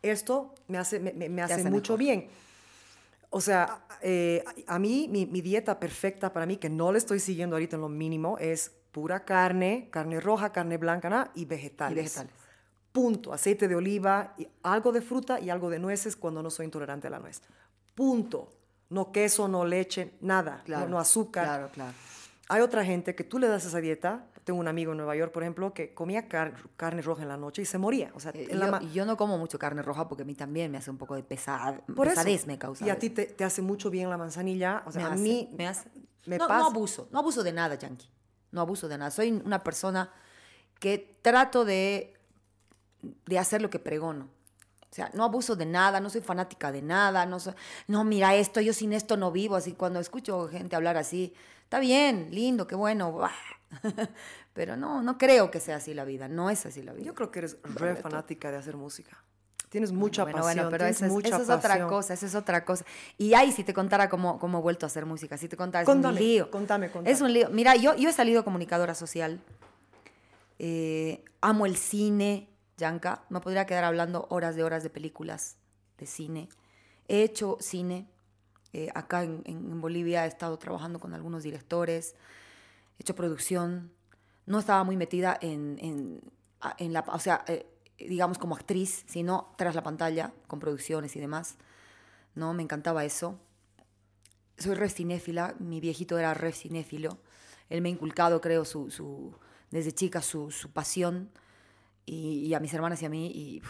[0.02, 1.98] Esto me hace, me, me- hace, hace mucho mejor.
[1.98, 2.28] bien.
[3.30, 7.18] O sea, eh, a mí, mi, mi dieta perfecta para mí, que no le estoy
[7.20, 11.92] siguiendo ahorita en lo mínimo, es pura carne, carne roja, carne blanca nada, y vegetales.
[11.98, 12.32] Y vegetales.
[12.92, 13.32] Punto.
[13.32, 17.06] Aceite de oliva, y algo de fruta y algo de nueces cuando no soy intolerante
[17.08, 17.42] a la nuez.
[17.94, 18.52] Punto.
[18.90, 20.62] No queso, no leche, nada.
[20.64, 21.44] Claro, no, no azúcar.
[21.44, 21.92] Claro, claro.
[22.50, 24.24] Hay otra gente que tú le das esa dieta.
[24.44, 27.36] Tengo un amigo en Nueva York, por ejemplo, que comía car- carne roja en la
[27.36, 28.10] noche y se moría.
[28.14, 28.48] O sea, Eh,
[28.94, 31.22] yo, no como mucho carne roja porque a mí también me hace un poco de
[31.22, 32.14] pesad, por eso.
[32.16, 32.86] pesadez me causa.
[32.86, 34.82] Y a ti te, te hace mucho bien la manzanilla.
[34.86, 35.90] O sea, me a hace, mí me hace.
[36.26, 36.60] me no, pasa.
[36.60, 38.08] no abuso, no abuso de nada, Yankee.
[38.50, 39.10] No abuso de nada.
[39.10, 40.10] Soy una persona
[40.80, 42.14] que trato de,
[43.26, 44.28] de hacer lo que pregono.
[44.90, 47.52] O sea, no abuso de nada, no soy fanática de nada, no soy,
[47.88, 49.54] no, mira esto, yo sin esto no vivo.
[49.56, 51.34] Así cuando escucho gente hablar así,
[51.68, 53.12] está bien, lindo, qué bueno.
[53.12, 53.30] bah.
[54.54, 57.04] Pero no, no creo que sea así la vida, no es así la vida.
[57.04, 59.22] Yo creo que eres re fanática de hacer música.
[59.68, 60.54] Tienes mucha bueno, pasión.
[60.56, 62.86] bueno, pero eso es, mucha eso es otra cosa, eso es otra cosa.
[63.18, 65.82] Y ahí si te contara cómo, cómo he vuelto a hacer música, si te contara,
[65.82, 66.50] es Contame, un lío.
[66.50, 67.12] contame, contame.
[67.12, 67.50] Es un lío.
[67.50, 69.38] Mira, yo, yo he salido comunicadora social,
[70.58, 75.56] eh, amo el cine, Yanka, me podría quedar hablando horas de horas de películas
[75.98, 76.48] de cine.
[77.06, 78.08] He hecho cine,
[78.72, 82.14] eh, acá en, Bolivia he estado trabajando con algunos directores,
[82.98, 83.92] he hecho producción,
[84.46, 85.78] no estaba muy metida en,
[86.78, 87.66] en, la, o sea, eh,
[87.98, 91.58] digamos como actriz, sino tras la pantalla, con producciones y demás.
[92.38, 92.54] ¿no?
[92.54, 93.38] Me encantaba eso.
[94.56, 97.18] Soy re cinéfila, mi viejito era re cinéfilo.
[97.68, 99.34] Él me ha inculcado, creo, su, su,
[99.70, 101.30] desde chica su, su pasión
[102.06, 103.26] y, a mis hermanas y a mí.
[103.26, 103.62] Y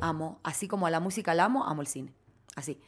[0.00, 2.12] amo, así como a la música la amo, amo el cine.
[2.56, 2.80] Así.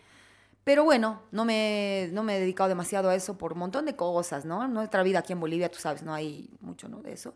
[0.65, 3.97] Pero bueno, no me, no me he dedicado demasiado a eso por un montón de
[3.97, 4.69] cosas, ¿no?
[4.69, 7.01] Nuestra vida aquí en Bolivia, tú sabes, no hay mucho, ¿no?
[7.03, 7.35] De eso.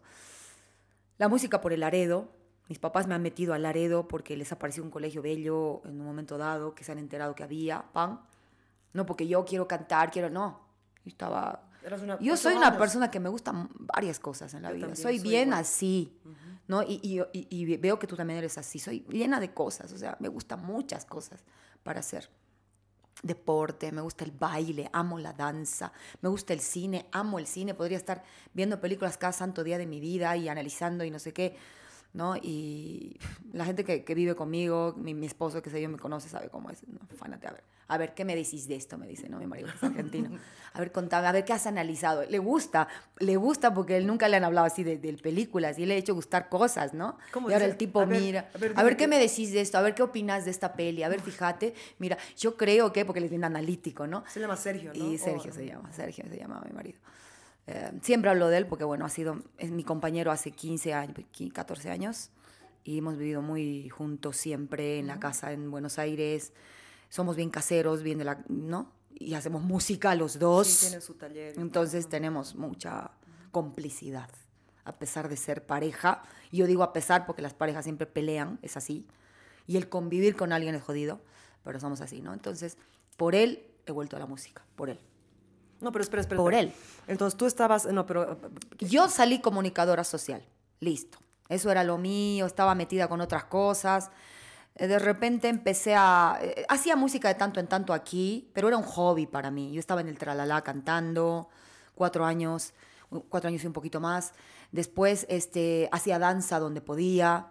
[1.19, 2.29] La música por el Laredo.
[2.69, 6.07] Mis papás me han metido al Laredo porque les apareció un colegio bello en un
[6.07, 8.21] momento dado, que se han enterado que había, pan.
[8.93, 10.61] No porque yo quiero cantar, quiero, no.
[11.05, 11.69] Yo estaba...
[12.03, 12.79] Una- Yo soy una años.
[12.79, 14.97] persona que me gustan varias cosas en la Yo vida.
[14.97, 15.61] soy soy bien igual.
[15.61, 16.17] así,
[16.67, 16.83] ¿no?
[16.83, 18.79] Y, y- y- y veo que tú también eres así.
[18.79, 21.45] Soy llena de cosas, o sea, me gustan muchas cosas
[21.83, 22.31] para hacer.
[23.22, 27.74] Deporte, me gusta el baile, amo la danza, me gusta el cine, amo el cine.
[27.74, 28.22] Podría estar
[28.53, 31.57] viendo películas cada santo día de mi vida y analizando y no sé qué,
[32.12, 32.37] ¿no?
[32.37, 33.18] Y
[33.53, 36.48] la gente que, que vive conmigo, mi, mi esposo, que sé yo, me conoce, sabe
[36.48, 36.87] cómo es.
[36.87, 37.00] ¿no?
[37.16, 38.97] Fánate, a ver, a ver, ¿qué me decís de esto?
[38.99, 39.38] Me dice, ¿no?
[39.38, 40.38] Mi marido es argentino.
[40.73, 42.25] A ver, contame, a ver, ¿qué has analizado?
[42.25, 45.87] Le gusta, le gusta porque él nunca le han hablado así de, de películas y
[45.87, 47.16] le he hecho gustar cosas, ¿no?
[47.33, 49.53] ¿Cómo y ahora el tipo A ver, mira, a ver, a ver, ¿qué me decís
[49.53, 49.79] de esto?
[49.79, 51.03] A ver, ¿qué opinas de esta peli?
[51.03, 54.25] A ver, fíjate, mira, yo creo que, porque él es bien analítico, ¿no?
[54.29, 55.05] Se llama Sergio, ¿no?
[55.12, 56.99] Y Sergio Oh, se llama, Sergio se llama mi marido.
[57.66, 61.16] Eh, siempre hablo de él porque, bueno, ha sido, es mi compañero hace 15 años,
[61.31, 62.31] 15, 14 años.
[62.83, 66.53] y hemos vivido muy juntos siempre en la casa en Buenos Aires.
[67.14, 68.90] Somos bien caseros, bien de la, ¿no?
[69.12, 70.66] Y hacemos música los dos.
[70.66, 71.55] Sí, tienen su taller.
[71.57, 73.12] Entonces tenemos mucha
[73.53, 74.29] complicidad,
[74.85, 76.24] a pesar de ser pareja.
[76.50, 79.07] Y yo digo a pesar porque las parejas siempre pelean, es así.
[79.68, 81.20] Y el convivir con alguien es jodido,
[81.62, 82.33] pero somos así, ¿no?
[82.33, 82.79] Entonces,
[83.16, 84.98] por él he vuelto a la música, por él.
[85.81, 86.40] No, pero espera, espera.
[86.40, 86.72] Por él.
[87.07, 88.40] Entonces tú estabas, no, pero
[88.81, 90.44] Yo salí comunicadora social,
[90.81, 91.18] listo.
[91.48, 94.11] Eso era lo mío, estaba metida con otras cosas.
[94.77, 96.39] Eh, De repente empecé a...
[96.43, 99.73] eh, Hacía música de tanto en tanto aquí, pero era un hobby para mí.
[99.73, 101.49] Yo estaba en el Tralala cantando,
[101.95, 102.75] cuatro años,
[103.29, 104.33] cuatro años y un poquito más.
[104.73, 107.49] Después este, hacía danza donde podía,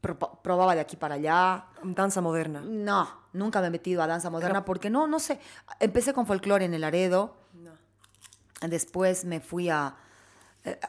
[0.00, 1.66] pro- probaba de aquí para allá.
[1.84, 2.60] danza moderna.
[2.64, 5.38] No, nunca me he metido a danza moderna porque no, no sé.
[5.78, 7.36] Empecé con folclore en el Aredo.
[8.62, 9.94] Después me fui a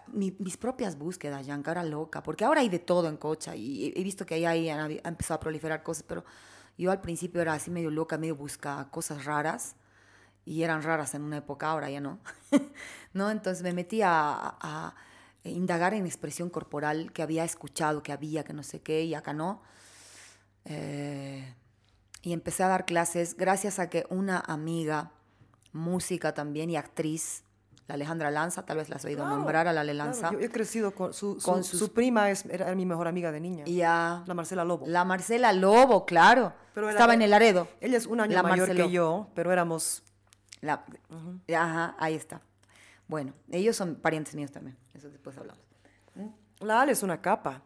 [0.08, 3.94] mi- mis propias búsquedas, Yanka, era loca, porque ahora hay de todo en Cocha y
[3.96, 6.24] he, visto que ahí, ahí han, empezado a proliferar cosas, pero
[6.78, 9.76] yo al principio era así medio loca, medio busca cosas raras
[10.46, 12.20] y eran raras en una época, ahora ya no.
[13.14, 13.32] ¿No?
[13.32, 14.96] Entonces me metí a, a
[15.44, 19.34] indagar en expresión corporal que había escuchado, que había, que no sé qué, y acá
[19.34, 19.62] no.
[20.66, 21.54] Eh,
[22.22, 25.12] y empecé a dar clases gracias a que una amiga,
[25.74, 27.44] música también y actriz,
[27.88, 30.32] la Alejandra Lanza, tal vez la has oído Claro, nombrar a la Ale claro, Lanza.
[30.32, 33.32] yo he crecido con su, su, Con su sus- prima, es, era mi mejor amiga
[33.32, 33.64] de niña.
[33.68, 34.86] y a La Marcela Lobo.
[34.88, 36.54] la Marcela Lobo, claro.
[36.74, 37.68] Pero era- Estaba en el Laredo.
[37.82, 38.86] Ella es un año La mayor Marcelo.
[38.88, 40.02] que yo, pero éramos...
[40.62, 40.86] La-
[41.56, 42.40] Ajá, ahí está.
[43.08, 44.78] Bueno, ellos son parientes míos también.
[44.94, 45.62] Eso después hablamos.
[46.62, 47.62] La Ale es una capa.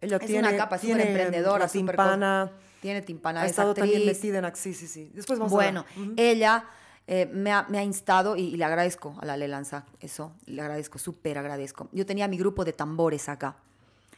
[0.00, 2.52] Ella Es tiene, una capa, tiene emprendedora, súper co- timpana.
[2.80, 4.16] Tiene timpana, Ha es estado también actriz.
[4.22, 4.54] metida en...
[4.54, 5.10] Sí, sí, sí.
[5.12, 6.06] Después vamos Bueno, a hablar.
[6.06, 6.14] Ujú.
[6.16, 6.64] ella
[7.06, 10.60] eh, me, ha, me ha instado y, y le agradezco a la Lelanza eso, le
[10.62, 11.88] agradezco, súper agradezco.
[11.92, 13.56] Yo tenía mi grupo de tambores acá.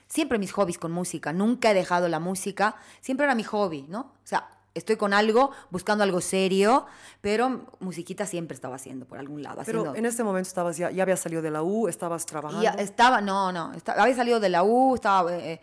[0.07, 4.01] Siempre mis hobbies con música, nunca he dejado la música, siempre era mi hobby, ¿no?
[4.01, 6.87] O sea, estoy con algo, buscando algo serio,
[7.20, 9.61] pero musiquita siempre estaba haciendo por algún lado.
[9.66, 12.62] Pero haciendo, en este momento estabas ya, ya habías salido de la U, estabas trabajando.
[12.62, 15.61] ya estaba, no, no, esta- había salido de la U, estaba, eh, eh,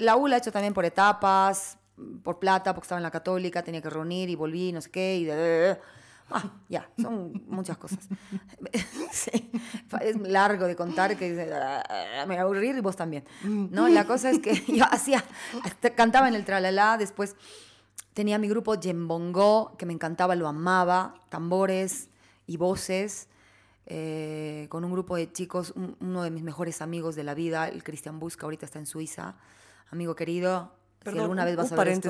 [0.00, 1.76] la U la he hecho también por etapas,
[2.22, 5.16] por plata, porque estaba en la católica, tenía que reunir y volví, no sé qué,
[5.16, 5.78] y de...
[6.30, 8.08] Ah, ya, son muchas cosas.
[9.12, 9.50] Sí,
[10.02, 11.46] es largo de contar que eh,
[12.20, 13.24] me voy a aburrir y vos también.
[13.42, 15.24] No, la cosa es que yo hacía,
[15.94, 17.36] cantaba en el tralala, después
[18.12, 22.08] tenía mi grupo Yembongo, que me encantaba, lo amaba, tambores
[22.46, 23.28] y voces,
[23.86, 27.68] eh, con un grupo de chicos, un- uno de mis mejores amigos de la vida,
[27.68, 29.36] el Cristian Busca, ahorita está en Suiza,
[29.90, 32.08] amigo querido, si Perdón, alguna un- vez vas un a ver esto.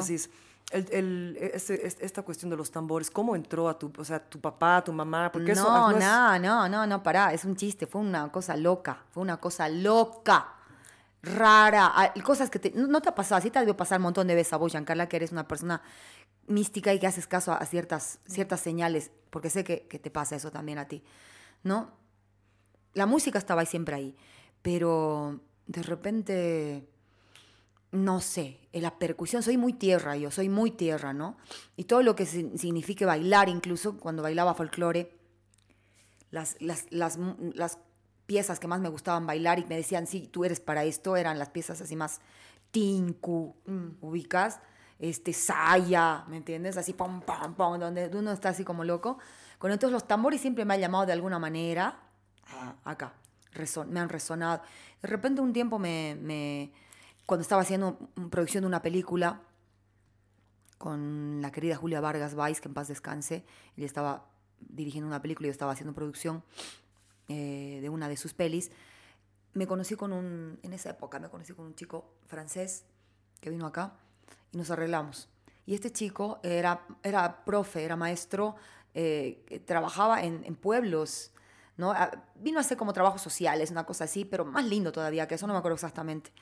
[0.70, 0.98] Paréntesis.
[0.98, 4.18] El, el- este- este- esta cuestión de los tambores, ¿cómo entró a tu, o sea,
[4.28, 5.30] tu papá, tu mamá?
[5.32, 8.56] Porque eso no, es- no, no, no, no, pará, es un chiste, fue una cosa
[8.56, 10.52] loca, fue una cosa loca,
[11.22, 14.04] rara, cosas que te, no, no te ha pasado, sí te ha debido pasar un
[14.04, 15.82] montón de veces a vos, Giancarla, que eres una persona
[16.46, 20.10] mística y que haces caso a, a ciertas, ciertas señales, porque sé que, que te
[20.10, 21.02] pasa eso también a ti,
[21.64, 21.90] ¿no?
[22.94, 24.16] La música estaba ahí siempre ahí,
[24.62, 26.88] pero de repente
[27.92, 31.36] no sé, la percusión, soy muy tierra yo, soy muy tierra, ¿no?
[31.76, 35.12] Y todo lo que si- signifique bailar, incluso cuando bailaba folclore,
[36.30, 37.78] las, las, las, mu- las
[38.26, 41.38] piezas que más me gustaban bailar y me decían, sí, tú eres para esto, eran
[41.38, 42.20] las piezas así más
[42.70, 43.54] tinku,
[44.00, 44.60] ubicas,
[44.98, 46.76] este, saya, ¿me entiendes?
[46.76, 49.18] Así, pom, pom, pom, donde uno está así como loco.
[49.58, 52.00] Con entonces los tambores siempre me han llamado de alguna manera
[52.48, 53.14] a- acá,
[53.88, 54.62] me han resonado.
[55.00, 56.72] De repente un tiempo me, me-
[57.26, 59.42] cuando estaba haciendo un- producción de una película
[60.78, 63.44] con la querida Julia Vargas Valls, que en paz descanse,
[63.76, 64.26] ella estaba
[64.60, 66.42] dirigiendo una película y yo estaba haciendo producción
[67.28, 68.70] eh, de una de sus pelis,
[69.54, 72.84] me conocí con un, en esa época me conocí con un chico francés
[73.40, 73.94] que vino acá
[74.52, 75.28] y nos arreglamos.
[75.64, 78.54] Y este chico era, era profe, era maestro,
[78.94, 81.32] eh, trabajaba en, en pueblos,
[81.76, 81.90] ¿no?
[81.92, 85.34] Ah, Vino a hacer como trabajos sociales, una cosa así, pero más lindo todavía, que
[85.34, 86.32] eso no me acuerdo exactamente.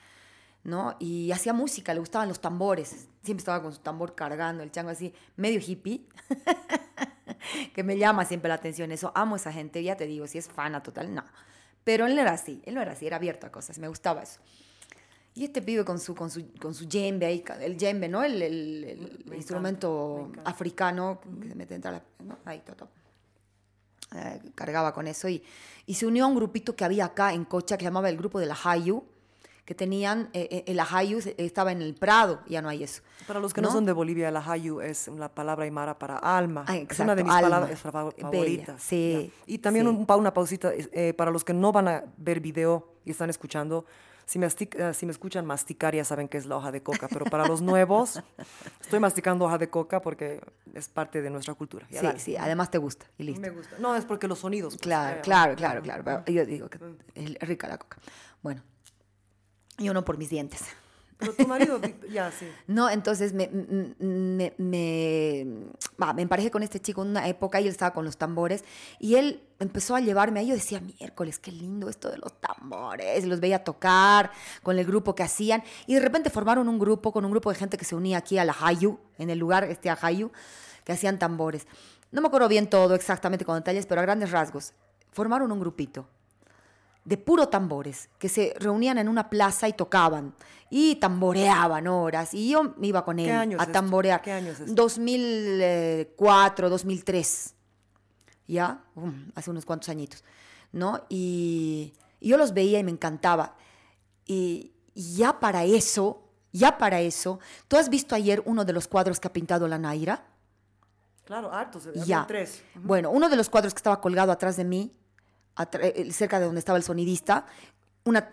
[0.65, 0.97] ¿No?
[0.99, 3.07] Y hacía música, le gustaban los tambores.
[3.23, 6.05] Siempre estaba con su tambor cargando, el chango así, medio hippie.
[7.73, 9.11] que me llama siempre la atención eso.
[9.15, 11.23] Amo a esa gente, ya te digo, si es fana total, no.
[11.83, 14.23] Pero él no era así, él no era así, era abierto a cosas, me gustaba
[14.23, 14.39] eso.
[15.35, 18.23] Y este pibe con su, con su, con su djembe ahí, el djembe, ¿no?
[18.23, 18.83] El, el-
[19.27, 22.01] el instrumento africano que se mete entre la...
[22.23, 22.37] ¿no?
[22.45, 22.89] Ahí, todo.
[24.15, 25.43] Eh, cargaba con eso y,
[25.85, 28.17] y se unió a un grupito que había acá en Cocha que se llamaba el
[28.17, 29.03] grupo de la Hayu,
[29.65, 33.01] que tenían, eh, eh, el Ajayu estaba en el Prado, ya no hay eso.
[33.27, 33.73] Para los que no, ¿no?
[33.73, 36.65] son de Bolivia, la hayu es la palabra aymara para alma.
[36.67, 37.41] Ah, es una de exacto, mis alma.
[37.41, 38.81] palabras fa- Bella, favoritas.
[38.83, 39.33] sí.
[39.47, 39.89] Y también sí.
[39.89, 43.85] un, una pausita, eh, para los que no van a ver video y están escuchando,
[44.27, 47.07] Si me, eh, si me escuchan masticar ya saben que es la hoja de coca,
[47.07, 48.21] pero para los nuevos
[48.81, 50.41] estoy masticando hoja de coca porque
[50.73, 51.87] es parte de nuestra cultura.
[51.91, 52.19] Ya Sí, dale.
[52.19, 53.41] sí, además te gusta y listo.
[53.41, 53.75] Me gusta.
[53.79, 54.73] No, es porque los sonidos.
[54.75, 56.03] pues, Claro, eh, claro, claro, claro.
[56.03, 56.79] pero Yo digo que
[57.15, 57.97] es rica la coca.
[58.41, 58.63] Bueno,
[59.77, 60.61] yo no por mis dientes.
[61.17, 61.79] Pero tu marido,
[62.11, 62.47] ya, sí.
[62.67, 65.45] No, entonces me, me, me,
[66.13, 68.65] me emparejé con este chico en una época y él estaba con los tambores
[68.99, 70.47] y él empezó a llevarme ahí.
[70.47, 73.23] Yo decía, miércoles, qué lindo esto de los tambores.
[73.23, 77.13] Y los veía tocar con el grupo que hacían y de repente formaron un grupo
[77.13, 79.63] con un grupo de gente que se unía aquí a la Hayu, en el lugar
[79.65, 80.31] este a Hayu,
[80.83, 81.65] que hacían tambores.
[82.11, 84.73] No me acuerdo bien todo exactamente con detalles, pero a grandes rasgos.
[85.11, 86.07] Formaron un grupito
[87.05, 90.33] de puro tambores, que se reunían en una plaza y tocaban,
[90.69, 93.71] y tamboreaban horas, y yo me iba con él ¿Qué a esto?
[93.71, 94.21] tamborear.
[94.21, 94.73] ¿Qué año es esto?
[94.73, 97.53] 2004, 2003,
[98.47, 100.23] ya, Um, hace unos cuantos añitos,
[100.71, 101.01] ¿no?
[101.09, 103.55] Y, y yo los veía y me encantaba.
[104.25, 108.87] Y, y ya para eso, ya para eso, ¿tú has visto ayer uno de los
[108.87, 110.25] cuadros que ha pintado la Naira?
[111.25, 111.87] Claro, hartos.
[112.05, 112.25] Ya.
[112.27, 112.61] tres.
[112.75, 114.93] Bueno, uno de los cuadros que estaba colgado atrás de mí,
[116.11, 117.45] cerca de donde estaba el sonidista,
[118.03, 118.31] una,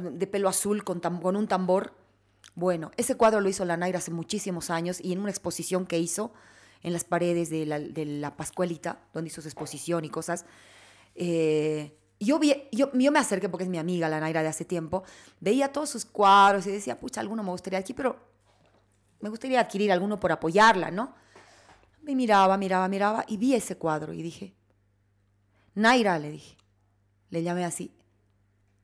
[0.00, 1.00] de pelo azul con,
[1.36, 1.94] un tambor.
[2.54, 5.98] Bueno, ese cuadro lo hizo la Naira hace muchísimos años y en una exposición que
[5.98, 6.32] hizo
[6.82, 10.44] en las paredes de la, de la Pascuelita, donde hizo su exposición y cosas.
[11.14, 12.40] eh, yo,
[12.72, 15.04] yo me acerqué porque es mi amiga, la Naira, de hace tiempo.
[15.40, 18.18] Veía todos sus cuadros y decía, pucha, alguno me gustaría aquí, pero
[19.20, 21.14] me gustaría adquirir alguno por apoyarla, ¿no?
[22.02, 24.54] Me miraba, miraba, miraba y vi ese cuadro y dije,
[25.78, 26.56] Naira, le dije,
[27.30, 27.92] le llamé así,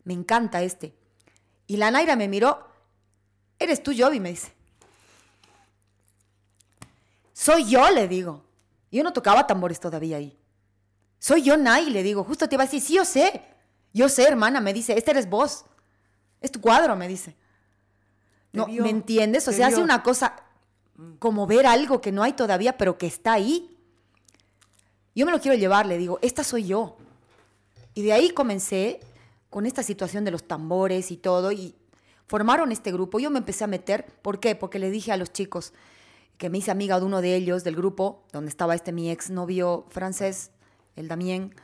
[0.04, 0.94] me encanta este.
[1.66, 2.68] Y la Naira me miró,
[3.58, 4.20] ¿eres tú, Jovi?
[4.20, 4.52] Me dice.
[7.32, 8.44] Soy yo, le digo.
[8.92, 10.38] Yo no tocaba tambores todavía ahí.
[11.18, 12.22] Soy yo, Nay, le digo.
[12.22, 13.42] Justo te iba a decir, sí, yo sé.
[13.92, 15.64] Yo sé, hermana, me dice, este eres vos.
[16.40, 17.34] Es tu cuadro, me dice.
[18.52, 19.48] No, vio, ¿me entiendes?
[19.48, 20.36] O sea, hace una cosa
[21.18, 23.73] como ver algo que no hay todavía, pero que está ahí.
[25.14, 26.96] Yo me lo quiero llevar, le digo, esta soy yo.
[27.94, 29.00] Y de ahí comencé
[29.48, 31.76] con esta situación de los tambores y todo, y
[32.26, 33.20] formaron este grupo.
[33.20, 34.56] Yo me empecé a meter, ¿por qué?
[34.56, 35.72] Porque le dije a los chicos
[36.38, 39.30] que me hice amiga de uno de ellos, del grupo, donde estaba este mi ex
[39.30, 40.50] novio francés,
[40.96, 41.54] el Damien.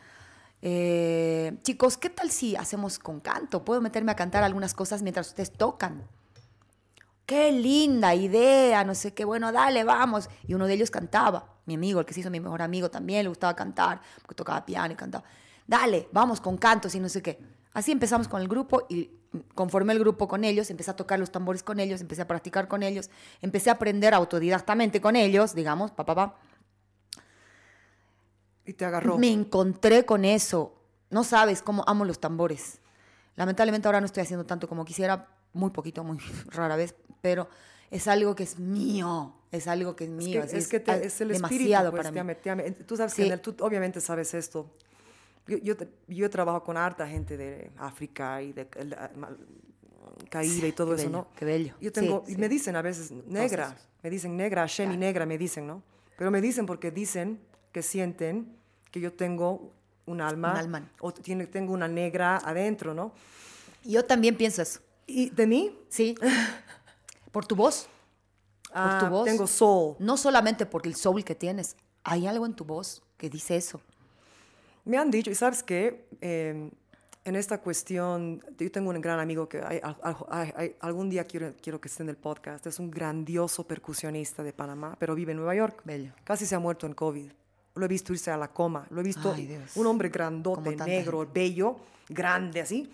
[0.63, 3.65] eh, chicos, ¿qué tal si hacemos con canto?
[3.65, 6.07] Puedo meterme a cantar algunas cosas mientras ustedes tocan
[7.31, 10.29] qué linda idea, no sé qué, bueno, dale, vamos.
[10.49, 13.23] Y uno de ellos cantaba, mi amigo, el que se hizo mi mejor amigo también,
[13.23, 15.23] le gustaba cantar, porque tocaba piano y cantaba.
[15.65, 17.39] Dale, vamos con cantos y no sé qué.
[17.73, 19.13] Así empezamos con el grupo y
[19.55, 22.67] conformé el grupo con ellos, empecé a tocar los tambores con ellos, empecé a practicar
[22.67, 26.35] con ellos, empecé a aprender autodidactamente con ellos, digamos, pa, pa, pa.
[28.67, 29.19] Y te agarró.
[29.19, 30.75] Me encontré con eso.
[31.11, 32.81] No sabes cómo amo los tambores.
[33.37, 36.19] Lamentablemente ahora no estoy haciendo tanto como quisiera, muy poquito, muy
[36.51, 37.49] rara vez, pero
[37.91, 40.41] es algo que es mío, es algo que es Es mío.
[40.41, 42.71] que, así es, que te- es el demasiado espíritu, pues, para te ame- te ame.
[42.73, 43.23] Tú sabes Sí.
[43.27, 44.71] que el- tú obviamente sabes esto.
[45.47, 45.75] Yo, yo,
[46.07, 49.37] yo trabajo con harta gente de África y de el- a- ma-
[50.29, 51.27] Caribe y todo eso, bello, ¿no?
[51.37, 51.75] qué bello.
[51.81, 52.41] Yo Sí, tengo, y sí.
[52.41, 55.83] me dicen a veces, negra, me dicen negra, Hashem y negra, me dicen, ¿no?
[56.19, 57.41] Pero me dicen porque dicen
[57.73, 58.55] que sienten
[58.91, 59.73] que yo tengo
[60.07, 60.91] un alma, Un alma.
[61.01, 63.13] o tiene, tengo una negra adentro, ¿no?
[63.85, 66.15] Yo también pienso eso, Y de mí, sí.
[67.33, 67.89] Por tu voz,
[68.73, 69.25] ah, tu voz.
[69.25, 69.97] tengo soul.
[69.99, 73.81] no solamente por el soul que tienes, hay algo en tu voz que dice eso.
[74.85, 76.71] Me han dicho, y sabes qué, Eh,
[77.23, 79.79] en esta cuestión, yo tengo un gran amigo que hay-
[80.31, 84.43] hay- hay- algún día quiero, quiero que esté en el podcast, es un grandioso percusionista
[84.43, 85.83] de Panamá, pero vive en Nueva York.
[85.85, 86.13] Bello.
[86.25, 87.31] Casi se ha muerto en COVID.
[87.75, 91.29] Lo he visto irse a la coma, lo he visto Ay, un hombre grandote, negro,
[91.33, 91.77] bello,
[92.09, 92.91] grande así.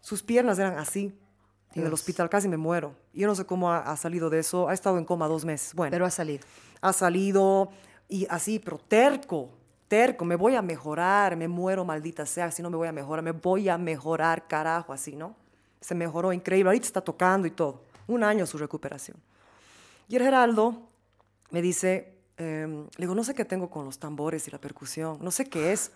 [0.00, 1.12] Sus piernas eran así.
[1.74, 2.00] En el Dios.
[2.00, 2.94] hospital casi me muero.
[3.12, 4.68] Yo no sé cómo ha, ha salido de eso.
[4.68, 5.74] Ha estado en coma dos meses.
[5.74, 6.44] Bueno Pero ha salido.
[6.80, 7.70] ha salido
[8.08, 9.50] y así, pero terco,
[9.88, 13.22] terco, me voy a mejorar, me muero, maldita sea, si no me voy a mejorar,
[13.22, 15.34] me voy a mejorar, carajo, así, ¿no?
[15.80, 17.82] Se mejoró, increíble, ahorita está tocando y todo.
[18.06, 19.16] Un año su recuperación.
[20.08, 20.82] Y el Geraldo
[21.50, 25.18] me dice, em, le digo, no sé qué tengo con los tambores y la percusión,
[25.20, 25.90] no sé qué es.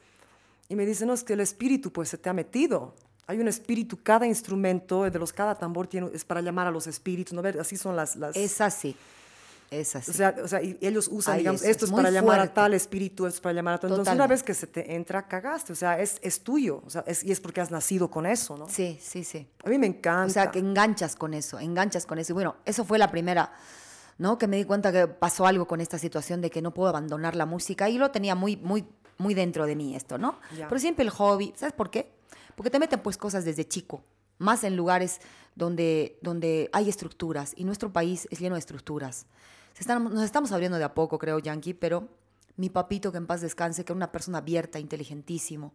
[0.69, 2.95] Y me dice, no, es que el espíritu pues se te ha metido.
[3.31, 6.87] Hay un espíritu, cada instrumento, de los cada tambor tiene, es para llamar a los
[6.87, 7.43] espíritus, ¿no?
[7.61, 8.17] Así son las...
[8.17, 8.97] las Es así,
[9.71, 10.11] es así.
[10.11, 12.75] o sea, o sea, y ellos usan, Ay, digamos, esto es para llamar a tal
[12.75, 13.91] espíritu, esto es para llamar a tal.
[13.91, 15.73] Entonces, una vez que se te entra, cagaste.
[15.73, 16.83] O sea, es, es tuyo.
[16.85, 18.69] O sea, es, y es porque has nacido con eso, ¿no?
[18.69, 19.47] sí, sí, sí.
[19.65, 20.27] A mí me encanta.
[20.27, 22.33] O sea, que enganchas con eso, enganchas con eso.
[22.33, 23.53] Y bueno, eso fue la primera,
[24.19, 24.39] ¿no?
[24.39, 27.37] Que me di cuenta que pasó algo con esta situación de que no puedo abandonar
[27.37, 28.85] la música y lo tenía muy, muy,
[29.21, 30.39] muy dentro de mí esto, ¿no?
[30.57, 30.69] Ya.
[30.69, 32.11] Pero siempre el hobby, ¿sabes por qué?
[32.57, 34.03] Porque te meten pues cosas desde chico,
[34.39, 35.21] más en lugares
[35.55, 39.27] donde, donde hay estructuras y nuestro país es lleno de estructuras.
[39.75, 42.09] Se están- nos estamos abriendo de a poco, creo, Yankee, pero
[42.57, 45.73] mi papito, que en paz descanse, que era una persona abierta, inteligentísimo,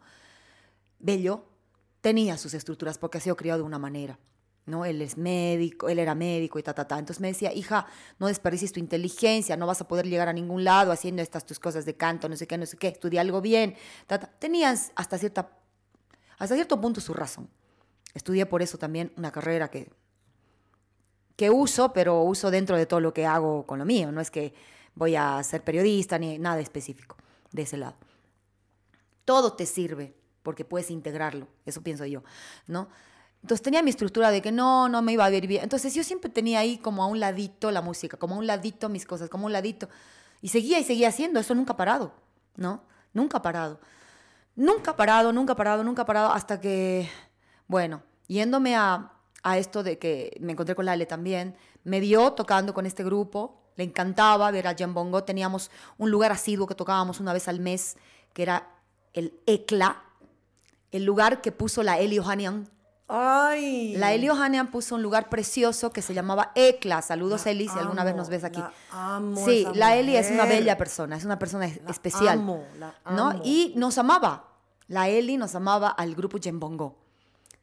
[1.00, 1.44] bello,
[2.02, 4.18] tenía sus estructuras porque ha sido criado de una manera.
[4.66, 4.86] ¿No?
[4.86, 6.98] Él es médico, él era médico y ta, ta, ta.
[6.98, 7.86] Entonces me decía, hija,
[8.20, 11.60] no desperdicies tu inteligencia, no vas a poder llegar a ningún lado haciendo estas tus
[11.60, 13.76] cosas de canto, no sé qué, no sé qué, estudia algo bien.
[14.08, 14.28] ta, ta.
[14.28, 15.52] Tenías hasta, cierta,
[16.38, 17.50] hasta cierto punto su razón.
[18.14, 19.92] Estudié por eso también una carrera que,
[21.36, 24.12] que uso, pero uso dentro de todo lo que hago con lo mío.
[24.12, 24.54] No es que
[24.96, 27.18] voy a ser periodista ni nada específico
[27.52, 27.96] de ese lado.
[29.26, 32.24] Todo te sirve porque puedes integrarlo, eso pienso yo,
[32.68, 32.88] ¿no?
[33.46, 35.62] Entonces tenía mi estructura de que no, no me iba a ver bien.
[35.62, 38.90] Entonces yo siempre tenía ahí como a un ladito la música, como a un ladito
[38.90, 39.88] mis cosas, como a un ladito.
[40.42, 42.12] Y seguía y seguía haciendo, eso nunca parado,
[42.56, 42.82] ¿no?
[43.14, 43.80] Nunca parado.
[44.56, 47.08] Nunca parado, nunca parado, nunca parado, hasta que,
[47.68, 49.12] bueno, yéndome a,
[49.44, 53.62] a esto de que me encontré con Lale también, me vio tocando con este grupo,
[53.76, 55.70] le encantaba ver a Jan Bongo, teníamos
[56.00, 57.96] un lugar asiduo que tocábamos una vez al mes,
[58.34, 58.68] que era
[59.14, 60.02] el ECLA,
[60.90, 62.74] el lugar que puso la Eli Ohanian.
[63.08, 63.96] ¡Ay!
[63.98, 67.02] La Eli Ohanian puso un lugar precioso que se llamaba ECLA.
[67.04, 68.60] Saludos, La Eli, si alguna vez nos ves aquí.
[68.60, 72.40] la amo sí, la Eli es una bella persona, es una persona La especial.
[72.40, 73.30] amo, la ¿no?
[73.30, 73.42] amo.
[73.44, 74.48] Y nos amaba.
[74.88, 76.98] La Eli nos amaba al grupo Jembongo.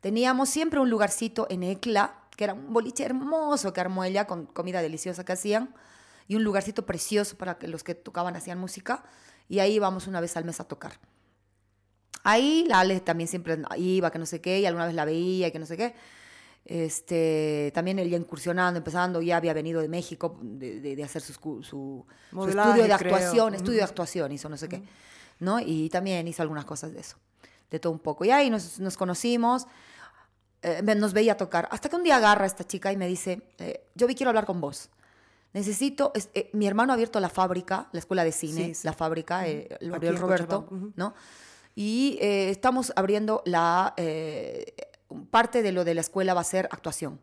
[0.00, 4.46] Teníamos siempre un lugarcito en ECLA, que era un boliche hermoso que armó ella con
[4.46, 5.74] comida deliciosa que hacían,
[6.28, 9.02] y un lugarcito precioso para que los que tocaban hacían música,
[9.48, 10.92] y ahí íbamos una vez al mes a tocar.
[12.24, 15.48] Ahí la Ale también siempre iba, que no sé qué, y alguna vez la veía,
[15.48, 15.94] y que no sé qué.
[16.64, 21.32] Este, también ella incursionando, empezando, ya había venido de México de, de- de hacer su,
[21.62, 23.14] su Modelaje, estudio de creo.
[23.16, 24.82] actuación, estudio de actuación hizo no sé qué,
[25.40, 25.58] ¿no?
[25.58, 27.16] Y también hizo algunas cosas de eso,
[27.70, 28.24] de todo un poco.
[28.24, 29.66] Y ahí nos, nos conocimos,
[30.62, 33.42] eh, nos veía tocar, hasta que un día agarra a esta chica y me dice,
[33.58, 34.88] eh, yo vi quiero hablar con vos.
[35.54, 38.80] Necesito, es- eh, mi hermano ha abierto la fábrica, la escuela de cine, Sí, sí.
[38.86, 40.68] la fábrica, eh, lo abrió el en Roberto.
[40.94, 41.12] ¿no?
[41.74, 44.74] Y eh, estamos abriendo la, eh,
[45.30, 47.20] parte de lo de la escuela va a ser actuación,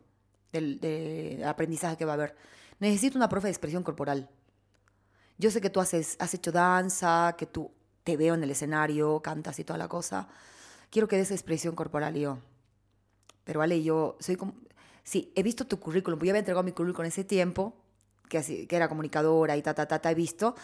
[0.52, 2.36] del, del aprendizaje que va a haber.
[2.78, 4.28] Necesito una profe de expresión corporal.
[5.38, 7.70] Yo sé que tú haces, has hecho danza, que tú
[8.04, 10.28] te veo en el escenario, cantas y toda la cosa.
[10.90, 12.38] Quiero que des expresión corporal yo.
[13.44, 14.54] Pero vale, yo soy como...
[15.02, 17.74] Sí, he visto tu currículum, pues yo había entregado mi currículum en ese tiempo,
[18.28, 20.54] que, así, que era comunicadora y ta, ta, ta, ta, he visto.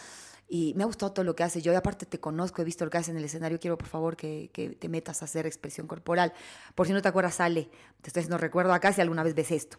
[0.49, 1.61] Y me ha gustado todo lo que haces.
[1.63, 3.59] Yo, aparte, te conozco, he visto lo que haces en el escenario.
[3.59, 6.33] Quiero, por favor, que, que te metas a hacer expresión corporal.
[6.73, 7.69] Por si no te acuerdas, sale.
[8.03, 9.77] Estoy haciendo recuerdo acá si alguna vez ves esto.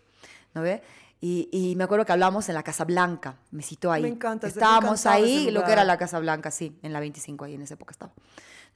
[0.54, 0.82] ¿No ve?
[1.20, 3.36] Y, y me acuerdo que hablamos en la Casa Blanca.
[3.50, 4.02] Me citó ahí.
[4.02, 7.00] Me encanta, me Estábamos encantaba ahí, lo que era la Casa Blanca, sí, en la
[7.00, 8.12] 25, ahí en esa época estaba.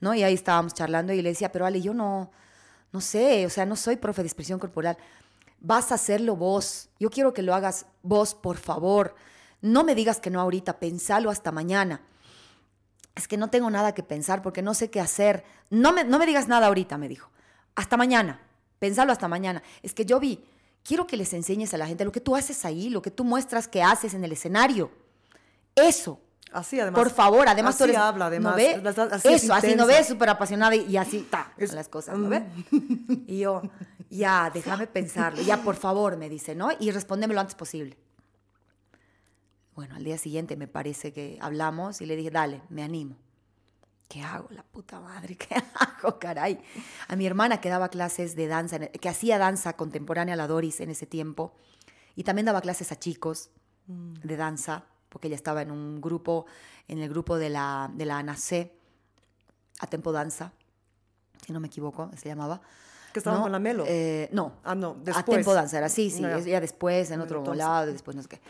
[0.01, 0.13] ¿No?
[0.13, 2.31] Y ahí estábamos charlando y le decía, pero Ale, yo no,
[2.91, 4.97] no sé, o sea, no soy profe de expresión corporal.
[5.61, 6.89] Vas a hacerlo vos.
[6.99, 9.15] Yo quiero que lo hagas vos, por favor.
[9.63, 12.01] No me digas que no ahorita, pensalo hasta mañana.
[13.15, 15.45] Es que no tengo nada que pensar porque no sé qué hacer.
[15.69, 17.29] No me, no me digas nada ahorita, me dijo.
[17.75, 18.41] Hasta mañana.
[18.79, 19.63] Pensalo hasta mañana.
[19.81, 20.43] Es que yo vi,
[20.83, 23.23] quiero que les enseñes a la gente lo que tú haces ahí, lo que tú
[23.23, 24.91] muestras que haces en el escenario.
[25.75, 26.19] Eso.
[26.51, 26.99] Así, además.
[27.01, 28.01] Por favor, además tú así eres.
[28.03, 28.51] habla, además.
[28.53, 28.75] ¿no ve?
[28.89, 31.87] Así- así es Eso, así no ves, súper apasionada y, y así, ta, Es- las
[31.87, 32.43] cosas, ¿no ve?
[33.27, 33.61] Y yo,
[34.09, 36.69] ya, déjame pensarlo, ya, por favor, me dice, ¿no?
[36.79, 37.97] Y respóndeme lo antes posible.
[39.75, 43.15] Bueno, al día siguiente me parece que hablamos y le dije, dale, me animo.
[44.07, 44.47] ¿Qué hago?
[44.51, 46.59] La puta madre, ¿qué hago, caray?
[47.07, 50.79] A mi hermana que daba clases de danza, que hacía danza contemporánea a la Doris
[50.81, 51.53] en ese tiempo,
[52.15, 53.49] y también daba clases a chicos
[53.87, 56.45] de danza, porque ella estaba en un grupo,
[56.87, 58.71] en el grupo de la, de la ANAC,
[59.79, 60.53] a Tempo Danza,
[61.45, 62.61] si no me equivoco, se llamaba.
[63.11, 63.43] Que estaban ¿no?
[63.45, 63.83] con la Melo.
[63.87, 65.25] Eh, no, Ah, no, a después.
[65.37, 66.37] Tempo Danza era así, sí, Ya.
[66.37, 67.57] es- ya después, en otro entonces.
[67.57, 68.41] lado, después no sé qué.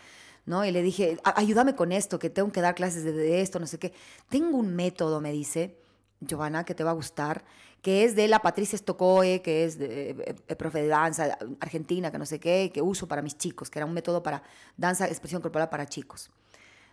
[0.46, 0.66] ¿No?
[0.66, 3.60] Y le dije, "A- ayúdame con esto, que tengo que dar clases de, de esto,
[3.60, 3.94] no sé qué.
[4.30, 5.78] Tengo un método, me dice,
[6.20, 7.46] Giovanna, que te va a gustar,
[7.82, 12.12] que es de la Patricia Stokoe, que es de, eh, eh, profe de danza argentina,
[12.12, 14.44] que no sé qué, que uso para mis chicos, que era un método para
[14.78, 16.30] danza, expresión corporal para chicos.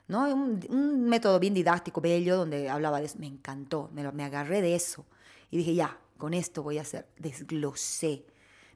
[0.09, 0.25] ¿no?
[0.33, 3.19] Un, un método bien didáctico, bello, donde hablaba de eso.
[3.19, 5.05] Me encantó, me, lo- me agarré de eso.
[5.53, 7.07] Y dije, ya, con esto voy a hacer.
[7.19, 8.25] Desglosé.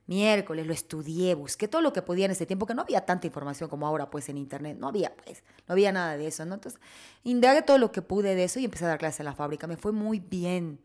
[0.06, 3.26] Miércoles lo estudié, busqué todo lo que podía en ese tiempo, que no había tanta
[3.26, 4.76] información como ahora, pues, en internet.
[4.78, 6.54] No había, pues, no había nada de eso, ¿no?
[6.54, 6.80] Entonces,
[7.22, 9.66] indagué todo lo que pude de eso y empecé a dar clases en la fábrica.
[9.66, 10.78] Me fue muy bien.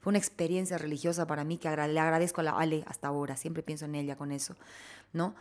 [0.00, 3.36] Fue una experiencia religiosa para mí que le agradezco a la Ale hasta ahora.
[3.36, 4.54] Siempre pienso en ella con eso,
[5.12, 5.34] ¿no?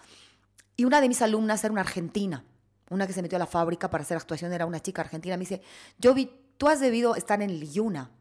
[0.77, 2.43] Y una de mis alumnas era una argentina,
[2.89, 5.35] una que se metió a la fábrica para hacer actuación, era una chica argentina.
[5.37, 5.61] Me dice,
[5.99, 8.11] yo vi, tú has debido estar en Liyuna,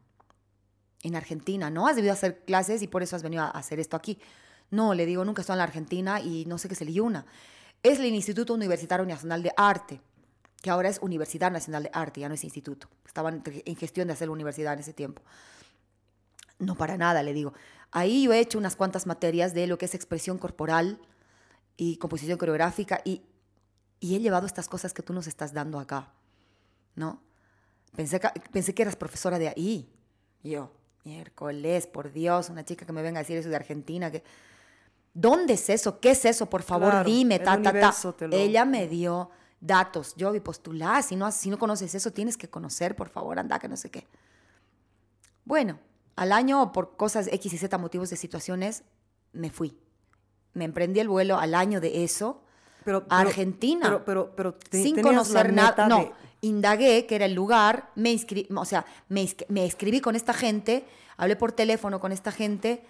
[1.03, 1.87] en Argentina, ¿no?
[1.87, 4.19] Has debido hacer clases y por eso has venido a hacer esto aquí.
[4.71, 6.89] No, le digo, nunca he estado en la Argentina y no sé qué es el
[6.89, 7.25] IUNA.
[7.83, 10.01] Es el Instituto Universitario Nacional de Arte,
[10.61, 12.87] que ahora es Universidad Nacional de Arte, ya no es instituto.
[13.05, 15.21] Estaban en gestión de hacer la universidad en ese tiempo.
[16.57, 17.53] No para nada, le digo.
[17.91, 20.99] Ahí yo he hecho unas cuantas materias de lo que es expresión corporal
[21.77, 23.21] y composición coreográfica y,
[24.01, 26.11] he llevado estas cosas que tú nos estás dando acá,
[26.95, 27.21] ¿no?
[27.95, 29.89] Pensé que, eras profesora de ahí.
[30.43, 30.71] Yo,
[31.03, 34.23] miércoles, por Dios, una chica que me venga a decir eso de Argentina, que...
[35.15, 35.99] ¿Dónde es eso?
[36.01, 36.45] ¿Qué es eso?
[36.47, 37.93] Por favor, Claro, dime, ta, ta, ta.
[38.27, 40.13] lo- Ella me dio datos.
[40.17, 43.57] Yo vi postular, si no, si no conoces eso, tienes que conocer, por favor, anda,
[43.57, 44.05] que no sé qué.
[45.45, 45.79] Bueno,
[46.15, 48.83] al año, por cosas X y Z, motivos de situaciones,
[49.31, 49.77] me fui.
[50.53, 52.41] Me emprendí el vuelo al año de eso
[52.83, 53.85] Pero, a Argentina.
[53.85, 55.87] Pero, pero, pero te- sin conocer nada.
[55.87, 56.11] No, de-
[56.41, 60.85] indagué que era el lugar, me inscribí, o sea, me, me escribí con esta gente,
[61.17, 62.83] hablé por teléfono con esta gente.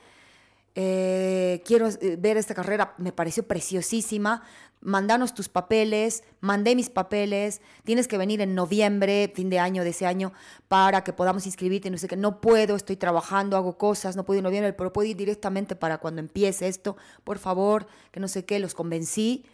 [0.75, 4.43] Eh, quiero eh, ver esta carrera, me pareció preciosísima.
[4.81, 7.61] Mandanos tus papeles, mandé mis papeles.
[7.85, 10.31] Tienes que venir en noviembre, fin de año de ese año,
[10.67, 11.89] para que podamos inscribirte.
[11.89, 14.93] No sé qué, no puedo, estoy trabajando, hago cosas, no puedo ir en noviembre, pero
[14.93, 16.97] puedo ir directamente para cuando empiece esto.
[17.23, 19.45] Por favor, que no sé qué, los convencí.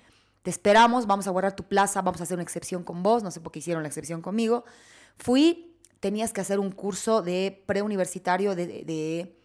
[0.41, 3.29] Te esperamos, vamos a guardar tu plaza, vamos a hacer una excepción con vos, no
[3.29, 4.65] sé por qué hicieron la excepción conmigo.
[5.17, 9.35] Fui, tenías que hacer un curso de preuniversitario de,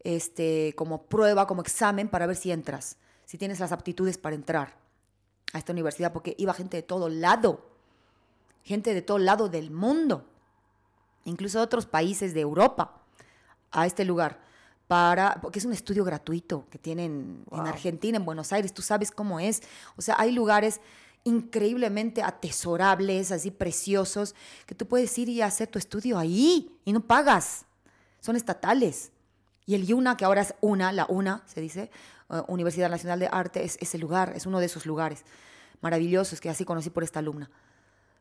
[0.00, 4.76] este, como prueba, como examen para ver si entras, si tienes las aptitudes para entrar
[5.52, 7.64] a esta universidad, porque iba gente de todo lado,
[8.62, 10.24] gente de todo lado del mundo,
[11.24, 13.02] incluso de otros países de Europa,
[13.72, 14.40] a este lugar,
[14.86, 19.10] para, porque es un estudio gratuito que tienen en Argentina, en Buenos Aires, tú sabes
[19.10, 19.62] cómo es.
[19.96, 20.80] O sea, hay lugares
[21.24, 24.34] increíblemente atesorables, así preciosos,
[24.64, 27.66] que tú puedes ir y hacer tu estudio ahí y no pagas.
[28.20, 29.10] Son estatales.
[29.66, 31.90] Y el UNA, que ahora es UNA, la UNA, se dice,
[32.30, 35.24] eh, Universidad Nacional de Arte, es ese lugar, es uno de esos lugares
[35.80, 37.50] maravillosos que así conocí por esta alumna.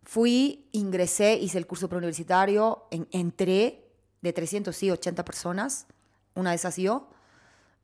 [0.03, 3.87] Fui, ingresé, hice el curso preuniversitario, en- entré
[4.21, 5.85] de 380 personas,
[6.33, 7.07] una de esas yo,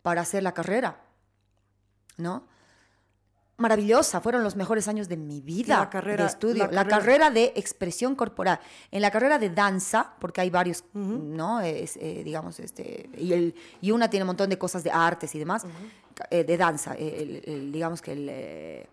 [0.01, 0.99] para hacer la carrera,
[2.17, 2.43] ¿no?
[3.61, 6.65] Maravillosa, fueron los mejores años de mi vida La carrera- de estudio.
[6.67, 8.59] la La, carrera- carrera de expresión corporal.
[8.91, 11.61] En la carrera de danza, porque hay varios, ¿no?
[11.61, 15.33] Es, eh, digamos, este, y, el, y una tiene un montón de cosas de artes
[15.35, 15.65] y demás,
[16.29, 18.27] eh, de danza, eh, el- el- digamos que el...
[18.29, 18.87] eh,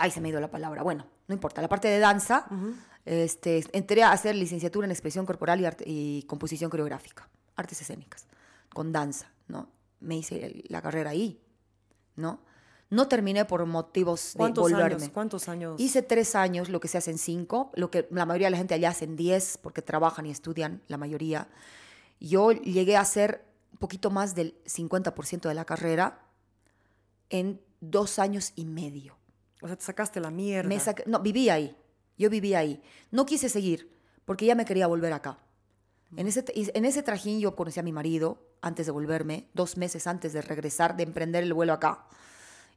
[0.00, 0.82] Ay, se me ha ido la palabra.
[0.82, 1.62] Bueno, no importa.
[1.62, 2.46] La parte de danza,
[3.04, 8.26] este, entré a hacer licenciatura en expresión corporal y, arte- y composición coreográfica, artes escénicas,
[8.72, 9.68] con danza, ¿no?
[10.00, 11.40] Me hice la carrera ahí,
[12.16, 12.40] ¿no?
[12.94, 14.94] No terminé por motivos de ¿Cuántos volverme.
[14.94, 15.10] años?
[15.12, 15.80] ¿Cuántos años?
[15.80, 18.58] Hice tres años, lo que se hace en cinco, lo que la mayoría de la
[18.58, 21.48] gente allá hace en diez, porque trabajan y estudian, la mayoría.
[22.20, 26.22] Yo llegué a hacer un poquito más del 50% de la carrera
[27.30, 29.18] en dos años y medio.
[29.60, 30.68] O sea, te sacaste la mierda.
[30.68, 31.76] Me no, viví ahí.
[32.16, 32.80] Yo viví ahí.
[33.10, 33.92] No quise seguir
[34.24, 35.38] porque ya me quería volver acá.
[36.16, 40.06] En ese, en ese trajín yo conocí a mi marido antes de volverme, dos meses
[40.06, 42.06] antes de regresar, de emprender el vuelo acá.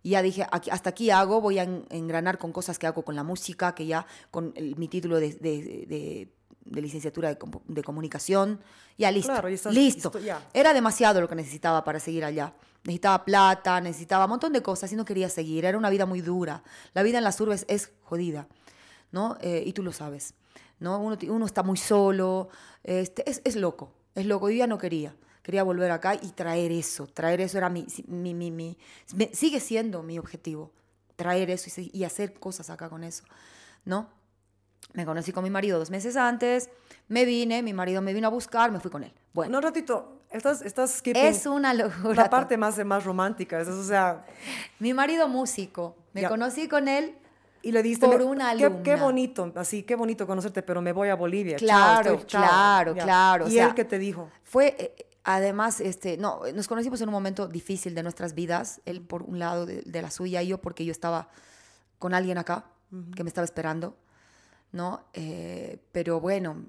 [0.03, 3.03] Y ya dije, aquí- hasta aquí hago, voy a en- engranar con cosas que hago
[3.03, 6.33] con la música, que ya con el- mi título de, de- de-
[6.65, 8.59] de licenciatura de, comunicación,
[8.97, 9.31] ya listo.
[9.31, 10.11] Claro, estás- listo.
[10.53, 12.53] Era demasiado lo que necesitaba para seguir allá.
[12.83, 15.65] Necesitaba plata, necesitaba un montón de cosas y no quería seguir.
[15.65, 16.63] Era una vida muy dura.
[16.93, 18.47] La vida en las urbes es jodida,
[19.11, 19.37] ¿no?
[19.41, 20.33] Eh, y tú lo sabes,
[20.79, 20.99] ¿no?
[20.99, 22.49] Uno, uno está muy solo,
[22.83, 24.49] este, es, es loco, es loco.
[24.49, 25.15] Yo ya no quería.
[25.47, 27.07] Quería volver acá y traer eso.
[27.07, 28.77] Traer eso era mi, mi, mi, mi-
[29.31, 30.73] sigue siendo mi objetivo.
[31.15, 33.23] Traer eso y, y hacer cosas acá con eso,
[33.85, 34.09] ¿no?
[34.91, 36.69] Me conocí con mi marido dos meses antes,
[37.07, 39.13] me vine, mi marido me vino a buscar, me fui con él.
[39.33, 40.19] Bueno, No, un ratito.
[40.31, 42.23] Estás, estás skipping es una locura.
[42.23, 43.61] la parte más, más romántica.
[43.61, 44.25] es- o sea,
[44.79, 46.27] Mi marido músico, me Ya.
[46.29, 47.15] conocí con él.
[47.63, 48.05] y le diste...
[48.05, 51.55] Por una qué, qué bonito, así, qué bonito conocerte, pero me voy a Bolivia.
[51.57, 53.03] chao, Claro, estoy- chao, claro, ya.
[53.03, 54.29] claro, o ¿Y sea, él qué te dijo?
[54.43, 59.01] Fue, eh, además, este, no, nos conocimos en un momento difícil de nuestras vidas, él
[59.01, 61.29] por un lado de, de la suya y yo porque yo estaba
[61.99, 62.71] con alguien acá
[63.13, 63.97] que me estaba esperando,
[64.71, 65.03] ¿no?
[65.13, 66.63] Eh, pero bueno,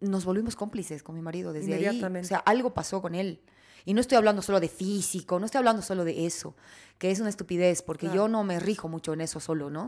[0.00, 2.02] nos volvimos cómplices con mi marido desde ahí.
[2.02, 3.40] O sea, algo pasó con él.
[3.86, 6.56] Y no estoy hablando solo de físico, no estoy hablando solo de eso,
[6.98, 9.84] que es una estupidez, porque yo no me rijo mucho en eso solo, ¿no?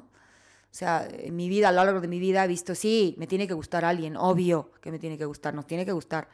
[0.70, 3.26] O sea, en mi vida, a lo largo de mi vida he visto, sí, me
[3.26, 6.28] tiene que gustar alguien, obvio que me tiene que gustar, nos tiene que gustar.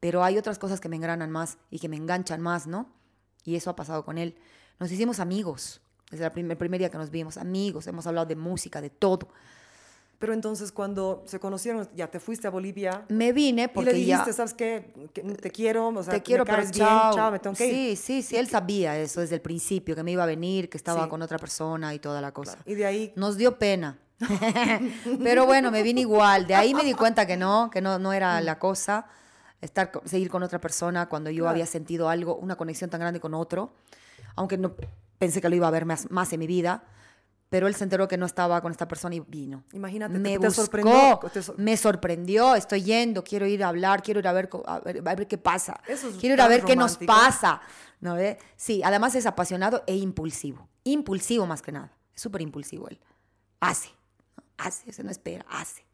[0.00, 2.86] Pero hay otras cosas que me engranan más y que me enganchan más, ¿no?
[3.44, 4.36] Y eso ha pasado con él.
[4.78, 5.80] Nos hicimos amigos
[6.10, 9.28] desde el primer día que nos vimos, amigos, hemos hablado de música, de todo.
[10.18, 13.98] Pero entonces cuando se conocieron, ya te fuiste a Bolivia Me vine y porque le
[13.98, 14.32] dijiste, ya...
[14.32, 14.94] ¿sabes qué?
[15.12, 17.14] Que te quiero, o sea, te quiero, me pero bien, chao.
[17.14, 17.96] chao, me tengo que ir.
[17.96, 20.76] Sí, sí, sí, él sabía eso desde el principio, que me iba a venir, que
[20.76, 21.08] estaba Sí.
[21.10, 22.58] con otra persona y toda la cosa.
[22.64, 23.98] Y de ahí, Nos dio pena.
[25.22, 26.46] Pero bueno, me vine igual.
[26.46, 29.06] De ahí me di cuenta que no, que no, no era la cosa.
[29.64, 31.50] Estar, seguir con otra persona cuando yo Claro.
[31.50, 33.72] había sentido algo, una conexión tan grande con otro.
[34.36, 34.74] Aunque no
[35.18, 36.84] pensé que lo iba a ver más, más en mi vida.
[37.50, 39.62] Pero él se enteró que no estaba con esta persona y vino.
[39.72, 43.68] Imagínate, me te- te buscó, sorprendió, te sor- me sorprendió, estoy yendo, quiero ir a
[43.68, 45.80] hablar, quiero ir a ver, a ver, a ver qué pasa.
[45.86, 47.12] Eso es quiero ir a ver qué nos romántico.
[47.12, 47.60] pasa.
[48.00, 48.38] ¿no ve?
[48.56, 50.68] Sí, además es apasionado e impulsivo.
[50.82, 51.92] Impulsivo más que nada.
[52.14, 52.98] Es súper impulsivo él.
[53.60, 53.90] Hace,
[54.58, 55.84] hace, se no espera, hace.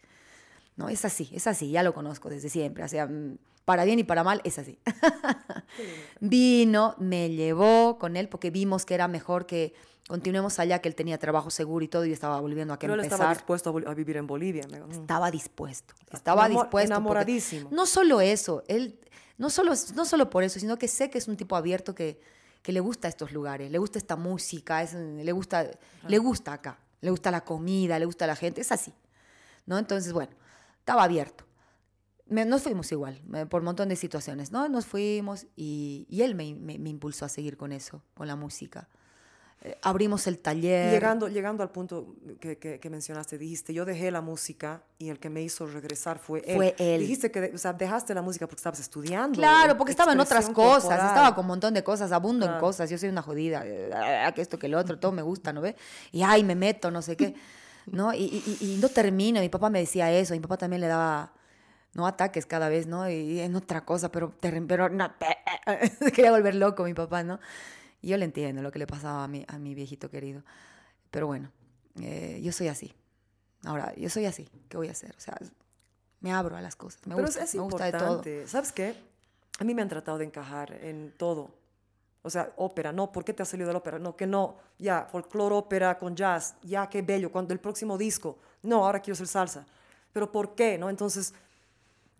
[0.76, 2.82] No, es así, es así, ya lo conozco desde siempre.
[2.84, 3.36] O sea, mm,
[3.70, 4.80] para bien y para mal, es así.
[6.20, 9.74] Vino, me llevó con él porque vimos que era mejor que
[10.08, 12.94] continuemos allá, que él tenía trabajo seguro y todo, y estaba volviendo a que pero
[12.94, 13.18] él empezar.
[13.20, 14.66] estaba dispuesto a, vol- a vivir en Bolivia.
[14.90, 16.92] Estaba dispuesto, estaba Enamor- dispuesto.
[16.94, 17.68] enamoradísimo.
[17.70, 18.98] No solo eso, él,
[19.38, 22.20] no solo, no solo por eso, sino que sé que es un tipo abierto que,
[22.62, 25.70] que le gusta estos lugares, le gusta esta música, es, le, gusta,
[26.08, 28.92] le gusta acá, le gusta la comida, le gusta la gente, es así.
[29.66, 29.78] ¿no?
[29.78, 30.32] Entonces, bueno,
[30.80, 31.44] estaba abierto.
[32.30, 34.68] Me- nos fuimos igual, me- por un montón de situaciones, ¿no?
[34.68, 38.36] Nos fuimos y, y él me, me- me impulsó a seguir con eso, con la
[38.36, 38.88] música.
[39.62, 40.90] Eh, abrimos el taller.
[40.90, 45.18] llegando, llegando al punto que, que- que mencionaste, dijiste, yo dejé la música y el
[45.18, 46.56] que me hizo regresar fue él.
[46.56, 47.00] Fue él.
[47.02, 49.36] Dijiste que o sea, dejaste la música porque estabas estudiando.
[49.36, 51.06] Claro, porque estaba en otras cosas, corporal.
[51.08, 52.64] estaba con un montón de cosas, abundo en Claro.
[52.66, 55.52] cosas, yo soy una jodida, eh, ah, que esto, que lo otro, todo me gusta,
[55.52, 55.76] ¿no ve?
[56.10, 57.34] Y ay, me meto, no sé qué,
[57.86, 58.14] ¿no?
[58.14, 61.34] Y- y- y no termino, mi papá me decía eso, mi papá también le daba,
[61.94, 63.08] no ataques cada vez, ¿no?
[63.10, 65.12] Y en otra cosa, pero, terri- pero no,
[65.98, 67.40] se quería volver loco mi papá, ¿no?
[68.02, 70.42] Y yo le entiendo lo que le pasaba a mi, a mi viejito querido,
[71.10, 71.50] pero bueno,
[72.00, 72.94] eh, yo soy así.
[73.64, 75.14] Ahora, yo soy así, ¿qué voy a hacer?
[75.16, 75.36] O sea,
[76.20, 78.22] me abro a las cosas, me Pero gusta, es, me gusta de todo.
[78.46, 78.94] ¿Sabes qué?
[79.58, 81.50] A mí me han tratado de encajar en todo.
[82.22, 83.98] O sea, ópera, no, ¿por qué te has salido de la ópera?
[83.98, 88.38] No, que no, ya, folclore, ópera con jazz, ya, qué bello, cuando el próximo disco,
[88.62, 89.66] no, ahora quiero hacer salsa.
[90.12, 90.76] Pero ¿por qué?
[90.78, 90.88] ¿No?
[90.90, 91.34] Entonces,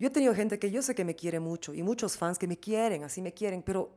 [0.01, 2.47] yo he tenido gente que yo sé que me quiere mucho y muchos fans que
[2.47, 3.91] me quieren, así me quieren, pero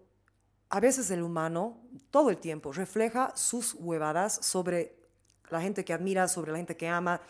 [0.68, 1.78] a veces el humano,
[2.10, 4.94] todo el tiempo, refleja sus huevadas sobre
[5.48, 7.22] la gente que admira, sobre la gente que ama.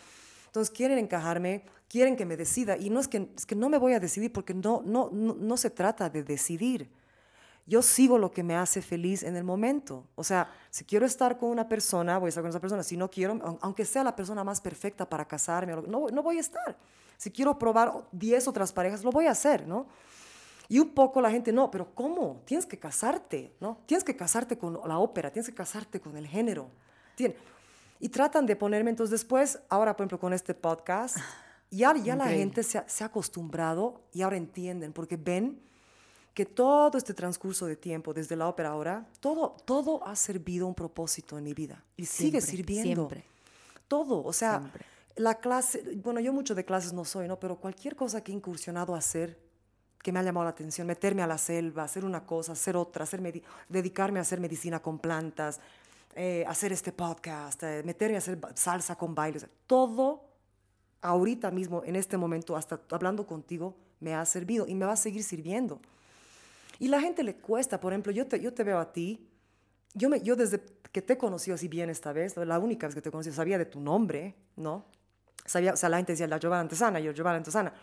[0.47, 2.75] Entonces quieren encajarme, quieren que me decida.
[2.75, 5.35] Y no es que, es que no me voy a decidir porque no, no, no,
[5.35, 6.89] no se trata de decidir.
[7.65, 10.05] Yo sigo lo que me hace feliz en el momento.
[10.15, 12.83] O sea, si quiero estar con una persona, voy a estar con esa persona.
[12.83, 16.37] Si no quiero, aun- aunque sea la persona más perfecta para casarme, no, no voy
[16.37, 16.75] a estar.
[17.17, 19.87] Si quiero probar 10 otras parejas, lo voy a hacer, ¿no?
[20.67, 22.41] Y un poco la gente, no, pero ¿cómo?
[22.45, 23.77] Tienes que casarte, ¿no?
[23.85, 26.69] Tienes que casarte con la ópera, tienes que casarte con el género.
[27.17, 27.35] Tien-
[27.99, 31.17] Y tratan de ponerme, entonces después, ahora por ejemplo con este podcast,
[31.71, 35.61] ya, ya la gente se ha, se ha acostumbrado y ahora entienden, porque ven
[36.33, 40.75] que todo este transcurso de tiempo, desde la ópera ahora, todo, todo ha servido un
[40.75, 41.81] propósito en mi vida.
[41.95, 43.07] Y sigue sirviendo.
[43.07, 43.23] siempre.
[43.87, 44.85] Todo, o sea, Siempre.
[45.15, 47.39] La clase, bueno, yo mucho de clases no soy, ¿no?
[47.39, 49.39] Pero cualquier cosa que he incursionado a hacer,
[50.01, 53.03] que me ha llamado la atención, meterme a la selva, hacer una cosa, hacer otra,
[53.03, 53.21] hacer
[53.69, 55.59] dedicarme a hacer medicina con plantas,
[56.15, 60.23] eh, hacer este podcast, eh, meterme a hacer salsa con bailes, todo
[61.01, 64.97] ahorita mismo, en este momento, hasta hablando contigo, me ha servido y me va a
[64.97, 65.79] seguir sirviendo.
[66.79, 69.27] Y la gente le cuesta, por ejemplo, yo te, yo te veo a ti,
[69.93, 70.61] yo, me, yo desde
[70.91, 73.57] que te he conocido así bien esta vez, la única vez que te conocí, sabía
[73.57, 74.85] de tu nombre, ¿no?
[75.45, 77.73] Sabía, o sea, la gente decía, la Giovanna Antesana, yo, Giovanna Antesana.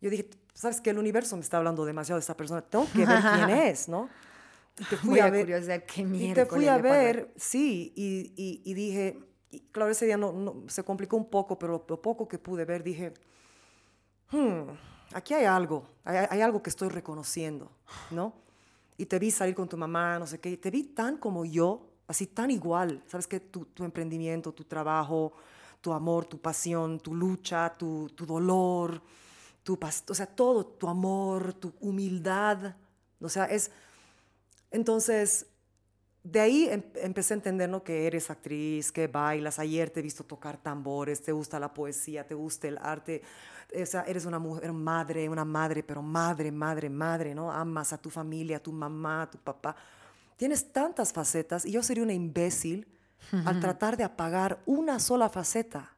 [0.00, 0.90] Yo dije, ¿sabes qué?
[0.90, 4.08] El universo me está hablando demasiado de esta persona, tengo que ver quién es, ¿no?
[4.78, 8.32] Y te fui Voy a ver, curiosidad qué y te fui a ver, sí, y,
[8.36, 9.18] y, y dije,
[9.72, 12.82] claro, ese día no, no- se complicó un poco, pero lo poco que pude ver,
[12.82, 13.12] dije,
[14.30, 14.70] "Hmm,
[15.12, 17.70] aquí hay algo, hay, hay algo que estoy reconociendo,
[18.10, 18.32] ¿no?
[18.96, 21.44] Y te vi salir con tu mamá, no sé qué, y te vi tan como
[21.44, 23.40] yo, así tan igual, ¿sabes qué?
[23.40, 25.32] Tu, tu emprendimiento, tu trabajo,
[25.80, 29.02] tu amor, tu pasión, tu lucha, tu, tu dolor,
[29.62, 29.78] tu,
[30.08, 32.74] o sea, todo, tu amor, tu humildad,
[33.20, 33.70] o sea, es...
[34.70, 35.46] Entonces,
[36.22, 39.58] de ahí em- empecé a entender que eres actriz, que bailas.
[39.58, 43.22] Ayer te he visto tocar tambores, te gusta la poesía, te gusta el arte.
[43.80, 47.50] O sea, eres una mujer, madre, una madre, pero madre, madre, madre, ¿no?
[47.50, 49.74] Amas a tu familia, a tu mamá, a tu papá.
[50.36, 52.86] Tienes tantas facetas y yo sería una imbécil
[53.44, 55.94] al tratar de apagar una sola faceta.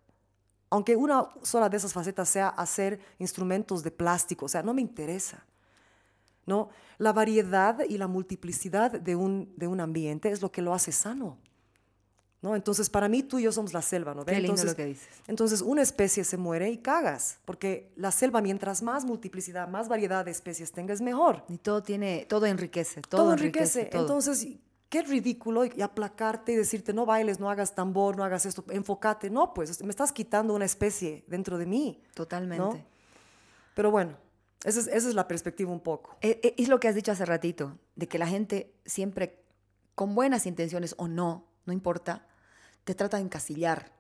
[0.71, 4.81] Aunque una sola de esas facetas sea hacer instrumentos de plástico, o sea, no me
[4.81, 5.45] interesa.
[6.47, 6.71] ¿no?
[6.99, 10.93] La variedad y la multiplicidad de un, de un ambiente es lo que lo hace
[10.93, 11.39] sano.
[12.41, 12.57] ¿no?
[12.57, 14.25] Entonces, para mí, tú y yo somos la selva, ¿no?
[14.25, 15.09] Qué lindo entonces, lo que dices.
[15.29, 20.25] Entonces, una especie se muere y cagas, porque la selva, mientras más multiplicidad, más variedad
[20.25, 21.45] de especies tenga, es mejor.
[21.49, 23.81] Y todo tiene, todo enriquece, todo, Todo, enriquece.
[23.83, 23.91] enriquece.
[23.93, 24.03] todo.
[24.03, 24.49] Entonces,
[24.93, 29.31] qué ridículo y aplacarte y decirte, no bailes, no hagas tambor, no hagas esto, enfócate.
[29.31, 32.03] No, pues, me estás quitando una especie dentro de mí.
[32.13, 32.63] Totalmente.
[32.63, 32.85] ¿no?
[33.75, 34.19] Pero bueno,
[34.65, 36.19] esa es, esa es la perspectiva un poco.
[36.21, 39.43] Eh, eh, Es lo que has dicho hace ratito, de que la gente siempre,
[39.95, 42.27] con buenas intenciones o no, no importa,
[42.85, 43.95] te trata de encasillar,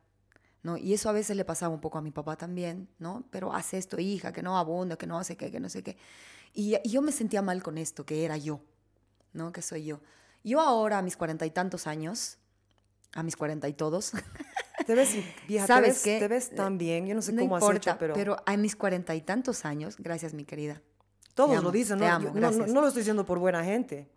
[0.63, 0.77] ¿no?
[0.77, 3.25] Y eso a veces le pasaba un poco a mi papá también, ¿no?
[3.31, 5.97] Pero hace esto, hija, que no abunda, que no hace qué, que no sé qué.
[6.53, 8.61] Y, y yo me sentía mal con esto, que era yo,
[9.33, 9.53] ¿no?
[9.53, 10.01] Que soy yo.
[10.45, 12.39] Yo ahora, a mis cuarenta y tantos años,
[13.15, 14.13] a mis cuarenta y todos,
[14.87, 15.15] Te ves,
[15.47, 16.19] vieja, te ¿Sabes ves, qué?
[16.19, 17.07] te ves tan bien.
[17.07, 19.97] Yo no sé no cómo importa, has hecho, pero, a mis cuarenta y tantos años,
[19.99, 20.83] gracias mi querida,
[21.35, 21.99] todos te lo dicen.
[21.99, 22.11] te ¿no?
[22.13, 22.75] amo, Yo- no, no, gracias.
[22.75, 24.11] no lo estoy diciendo por buena gente.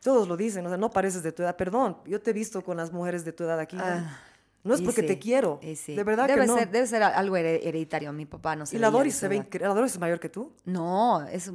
[0.00, 1.56] Todos lo dicen, o sea, no pareces de tu edad.
[1.56, 3.76] Perdón, yo te he visto con las mujeres de tu edad aquí.
[3.78, 4.18] Ah,
[4.66, 5.60] no es porque sí, te quiero.
[5.76, 5.94] sí.
[5.94, 6.56] De verdad debe que no.
[6.58, 8.12] Ser, debe ser algo here- hereditario.
[8.12, 10.52] Mi papá no se y la Doris se ve la Doris es mayor que tú.
[10.64, 11.50] No, es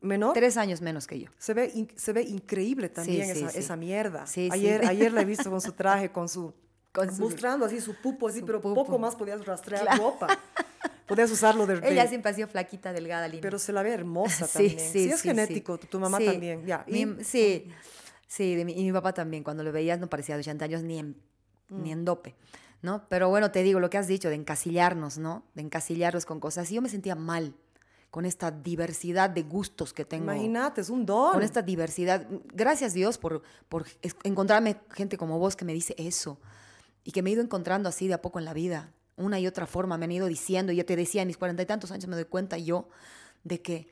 [0.00, 0.32] ¿Menor?
[0.34, 1.30] tres años menos que yo.
[1.38, 4.26] Se ve, in- se ve increíble también sí, esa, esa mierda.
[4.26, 4.50] Sí, sí.
[4.52, 6.52] ayer, ayer la he visto con su traje, con su...
[6.92, 8.74] Con su- mostrando así su pupo, así, su pero pupo.
[8.84, 10.02] poco más podías rastrear Claro.
[10.02, 10.28] ropa.
[11.06, 11.80] Podías usarlo de...
[11.80, 13.42] de- Ella siempre ha sido flaquita, delgada, linda.
[13.42, 14.78] pero se la ve hermosa Sí, también.
[14.92, 16.64] sí, es sí, genético, tu, tu mamá también.
[16.66, 16.84] Ya.
[16.88, 17.68] y- Mi- sí,
[18.26, 19.44] sí, de mi- y mi papá también.
[19.44, 21.16] Cuando lo veías no parecía de 80 años ni en,
[21.68, 21.92] ni Mm.
[21.92, 22.34] en dope,
[22.82, 23.06] ¿no?
[23.08, 25.44] Pero bueno, te digo lo que has dicho, de encasillarnos, ¿no?
[25.54, 26.70] De encasillarnos con cosas.
[26.70, 27.54] Y yo me sentía mal
[28.10, 30.24] con esta diversidad de gustos que tengo.
[30.32, 31.32] Imagínate, es un don.
[31.34, 32.26] con esta diversidad.
[32.54, 33.84] Gracias Dios por, por
[34.22, 36.38] encontrarme gente como vos que me dice eso
[37.04, 38.92] y que me he ido encontrando así de a poco en la vida.
[39.16, 40.72] Una y otra forma me han ido diciendo.
[40.72, 42.88] Y yo te decía, en mis cuarenta y tantos años me doy cuenta yo
[43.44, 43.88] de que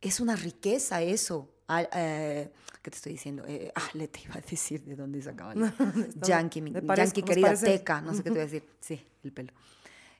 [0.00, 1.50] es una riqueza eso.
[1.66, 2.50] Al- eh,
[2.82, 3.44] ¿Qué te estoy diciendo?
[3.46, 5.52] Eh, ah, le te iba a decir de dónde sacaba.
[5.54, 8.44] el- Yankee, mi, me parece- Yankee querida parece- teca, no sé qué te voy a
[8.44, 8.64] decir.
[8.80, 9.52] Sí, el pelo.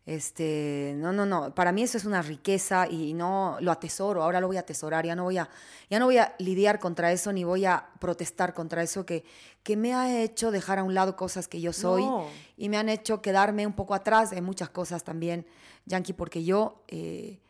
[0.06, 4.38] Este, no, no, no, para mí eso es una riqueza y no lo atesoro, ahora
[4.38, 5.48] lo voy a atesorar, ya no voy a,
[5.88, 9.24] ya no voy a lidiar contra eso ni voy a protestar contra eso que,
[9.62, 12.26] que me ha hecho dejar a un lado cosas que yo soy No.
[12.58, 15.46] y me han hecho quedarme un poco atrás de muchas cosas también,
[15.86, 17.40] Yankee, porque yo eh,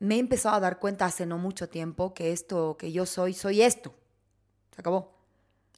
[0.00, 3.32] me he empezado a dar cuenta hace no mucho tiempo que esto que yo soy,
[3.34, 3.94] soy esto.
[4.74, 5.18] Se acabó.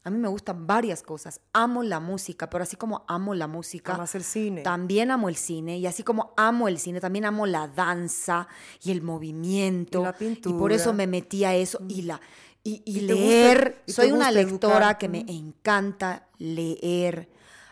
[0.05, 1.41] A mí me gustan varias cosas.
[1.53, 4.63] Amo la música, pero así como amo la música, Amas el cine.
[4.63, 5.79] también amo el cine.
[5.79, 8.49] Y así como amo el cine, también amo la danza
[8.83, 10.01] y el movimiento.
[10.01, 10.75] Y la por pintura.
[10.75, 11.79] eso me metí a eso.
[11.89, 12.21] Y, la,
[12.65, 13.83] y, y Y gusta- leer.
[13.87, 14.99] y Soy una lectora educar.
[14.99, 17.29] que me encanta leer.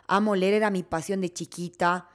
[0.06, 2.08] Amo leer, era mi pasión de chiquita.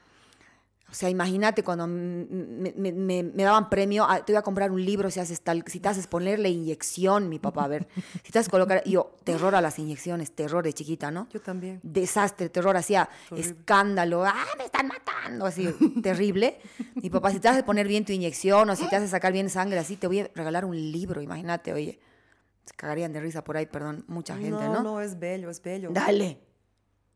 [0.95, 4.71] O sea, imagínate cuando me, me- me- me daban premio, ah, te voy a comprar
[4.71, 7.85] un libro si haces tal, si te haces ponerle inyección, mi papá, a ver,
[8.23, 11.27] si te haces colocar, yo, terror a las inyecciones, terror de chiquita, ¿no?
[11.33, 11.81] Yo también.
[11.83, 15.69] Desastre, terror, hacía escándalo, ah, me están matando, así,
[16.01, 16.59] terrible.
[16.95, 19.49] Mi papá, si te haces poner bien tu inyección o si te haces sacar bien
[19.49, 21.99] sangre, así, te voy a regalar un libro, imagínate, oye,
[22.63, 24.81] se cagarían de risa por ahí, perdón, mucha gente, no, ¿no?
[24.83, 25.89] no, es bello, es bello.
[25.91, 26.39] Dale.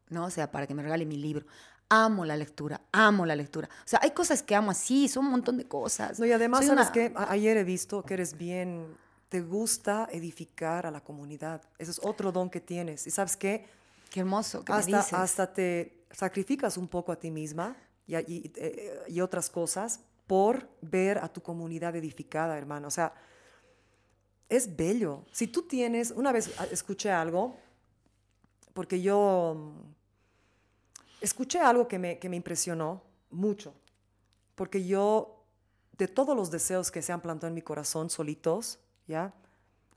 [0.10, 1.46] No, o sea, para que me regale mi libro.
[1.90, 3.68] Amo la lectura, amo la lectura.
[3.68, 6.20] O sea, hay cosas que amo así, son un montón de cosas.
[6.20, 7.12] No, y además, Soy ¿sabes una- qué?
[7.16, 8.96] A- Ayer he visto que eres bien,
[9.28, 11.62] te gusta edificar a la comunidad.
[11.80, 13.08] Ese es otro don que tienes.
[13.08, 13.66] ¿Y sabes qué?
[14.12, 15.14] Qué hermoso que Hasta, dices.
[15.14, 17.76] hasta te sacrificas un poco a ti misma
[18.08, 22.88] y, y- eh, y otras cosas por ver a tu comunidad edificada, hermano.
[22.88, 23.14] O sea,
[24.48, 25.26] es bello.
[25.32, 27.58] Si tú tienes, una vez ah, escuché algo,
[28.74, 29.74] porque yo
[31.22, 33.01] escuché algo que me, que me impresionó
[33.32, 33.74] mucho,
[34.55, 35.43] porque yo,
[35.97, 39.34] de todos los deseos que se han plantado en mi corazón solitos, ¿ya?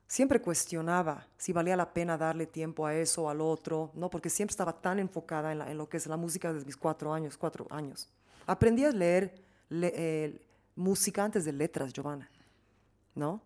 [0.07, 4.09] Siempre cuestionaba si valía la pena darle tiempo a eso o al otro, ¿no?
[4.09, 7.37] Porque siempre estaba tan enfocada en, lo que es la música desde mis cuatro años,
[7.37, 8.09] cuatro años.
[8.45, 9.33] Aprendí a leer
[9.69, 10.41] le- eh,
[10.75, 12.29] música antes de letras, Giovanna,
[13.15, 13.41] ¿no?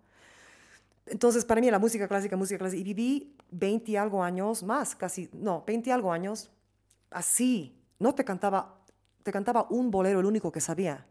[1.05, 4.93] Entonces, para mí la música clásica, música clásica, y viví 20 y algo años más,
[4.95, 6.49] casi, no, 20 y algo años,
[7.12, 7.76] así.
[7.99, 8.80] No te cantaba,
[9.24, 11.05] te cantaba un bolero, el único que sabía.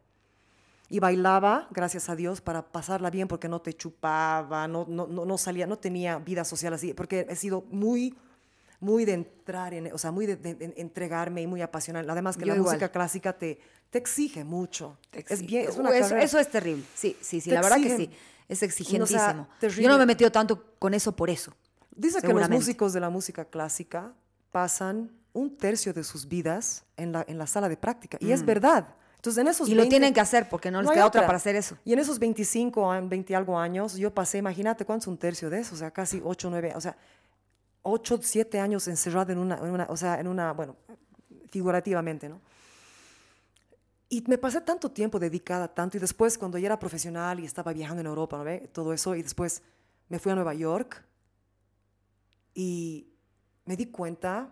[0.89, 5.25] Y bailaba, gracias a Dios, para pasarla bien, porque no te chupaba, no, no, no,
[5.25, 8.15] no salía, no tenía vida social así, porque he sido muy,
[8.79, 12.13] muy de entrar en, o sea, muy de, de- de entregarme y muy apasionada.
[12.13, 12.75] Además que Yo la igual.
[12.75, 13.59] música clásica te,
[13.91, 14.97] te exige mucho.
[15.13, 16.85] Es bien, es una uh, eso, carrera- eso es terrible.
[16.95, 18.11] Sí, sí, sí, Te la verdad que sí.
[18.49, 19.49] Es exigentísimo.
[19.51, 19.89] Yo terrible.
[19.89, 21.53] no me he metido tanto con eso por eso.
[21.91, 24.13] Dice que los músicos de la música clásica
[24.53, 28.17] pasan un tercio de sus vidas en la, en la sala de práctica.
[28.21, 28.89] Y es verdad.
[29.17, 29.73] Entonces, en esos Mm.
[29.73, 31.77] Y lo 20 tienen que hacer porque no les hay queda otra para hacer eso.
[31.85, 35.19] Y en esos 25, a- 20 y algo años, yo pasé, imagínate cuánto es un
[35.19, 36.97] tercio de eso, o sea, casi 8, 9, o sea,
[37.83, 40.77] 8, 7 años encerrada en una, en una, o sea, en una, bueno,
[41.51, 42.41] figurativamente, ¿no?
[44.09, 47.73] Y me pasé tanto tiempo dedicada, tanto, y después cuando ya era profesional y estaba
[47.73, 48.69] viajando en Europa, ¿no ve?
[48.73, 49.63] Todo eso, y después
[50.09, 51.03] me fui a Nueva York
[52.55, 53.09] y
[53.65, 54.49] me di cuenta,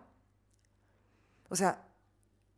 [1.49, 1.83] o sea,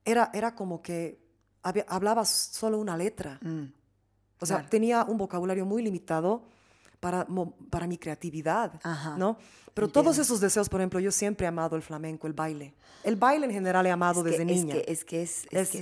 [0.05, 1.19] era, era como que
[1.63, 3.39] había- hablaba solo una letra.
[3.41, 3.65] Mm,
[4.39, 4.69] O sea, Claro.
[4.69, 6.43] tenía un vocabulario muy limitado
[6.99, 7.25] para,
[7.71, 9.17] para mi creatividad, Ajá.
[9.17, 9.37] ¿no?
[9.73, 9.91] Pero Entiendo.
[10.11, 12.75] todos esos deseos, por ejemplo, yo siempre he amado el flamenco, el baile.
[13.03, 14.73] El baile en general he amado Es que- desde es niña.
[14.75, 15.79] que- Es que es, es, Es- que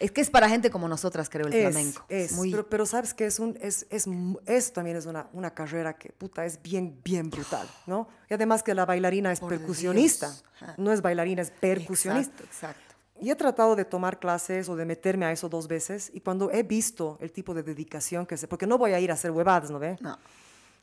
[0.00, 2.04] es, que es para gente como nosotras, creo, el Es, flamenco.
[2.08, 4.06] es, muy, pero, pero sabes que es un, es, es,
[4.46, 8.08] es también es una, una carrera que, puta, es bien, bien brutal, ¿no?
[8.28, 10.78] Y además que la bailarina es Por percusionista, Dios.
[10.78, 12.42] No es bailarina, es percusionista.
[12.42, 12.94] Exacto, exacto.
[13.20, 16.50] Y he tratado de tomar clases o de meterme a eso dos veces y cuando
[16.50, 18.48] he visto el tipo de dedicación que se...
[18.48, 19.96] Porque no voy a ir a hacer huevadas, ¿no ve?
[20.00, 20.18] No.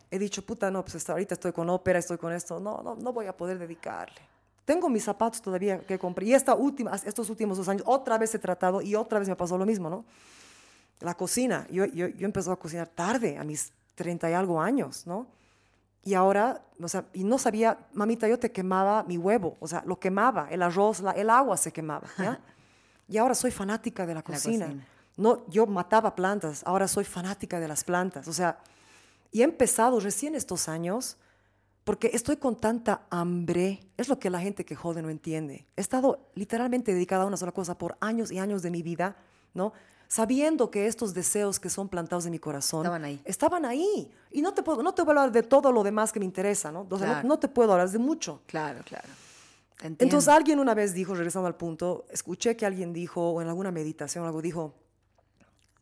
[0.10, 2.96] He dicho, puta, no, pues hasta ahorita estoy con ópera, estoy con esto, no, no,
[2.96, 4.22] no voy a poder dedicarle.
[4.66, 8.34] Tengo mis zapatos todavía que compré y esta última, estos últimos dos años otra vez
[8.36, 10.06] he tratado y otra vez me pasó lo mismo, ¿no?
[11.00, 15.08] La cocina, yo, yo, yo empecé a cocinar tarde, a mis 30 y algo años,
[15.08, 15.28] ¿no?
[16.04, 19.84] Y ahora, o sea, y no sabía, mamita, yo te quemaba mi huevo, o sea,
[19.86, 22.40] lo quemaba, el arroz, la- el agua se quemaba, ¿ya?
[23.08, 24.68] Y ahora soy fanática de la cocina.
[24.68, 24.88] cocina.
[25.18, 28.58] No, yo mataba plantas, ahora soy fanática de las plantas, o sea,
[29.32, 31.18] y he empezado recién estos años
[31.84, 35.66] porque estoy con tanta hambre, es lo que la gente que jode no entiende.
[35.76, 39.16] He estado literalmente dedicada a una sola cosa por años y años de mi vida,
[39.54, 39.74] ¿no?
[40.08, 43.22] Sabiendo que estos deseos que son plantados en mi corazón Estaban ahí.
[43.24, 44.12] estaban ahí.
[44.30, 46.26] Y no te puedo, no te voy a hablar de todo lo demás que me
[46.26, 46.86] interesa, ¿no?
[46.90, 48.42] O sea, no- no, te puedo hablar de mucho.
[48.46, 49.08] Claro, claro.
[49.78, 50.04] Entiendo.
[50.04, 53.72] Entonces alguien una vez dijo, regresando al punto, escuché que alguien dijo, o en alguna
[53.72, 54.76] meditación algo dijo,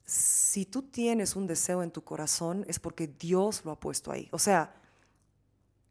[0.05, 4.27] si tú tienes un deseo en tu corazón es porque Dios lo ha puesto ahí.
[4.31, 4.73] O sea,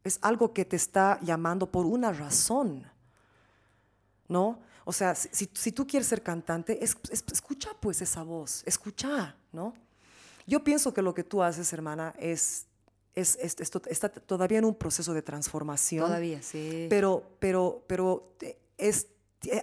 [0.09, 2.85] es algo que te está llamando por una razón,
[4.27, 4.59] ¿no?
[4.85, 9.73] O sea, si, tú quieres ser cantante, es- es- escucha pues esa voz, escucha, ¿no?
[10.47, 12.65] Yo pienso que lo que tú haces, hermana, es,
[13.13, 16.05] es, está todavía en un proceso de transformación.
[16.07, 16.87] Todavía, sí.
[16.89, 18.33] Pero, pero, pero
[18.77, 19.07] es,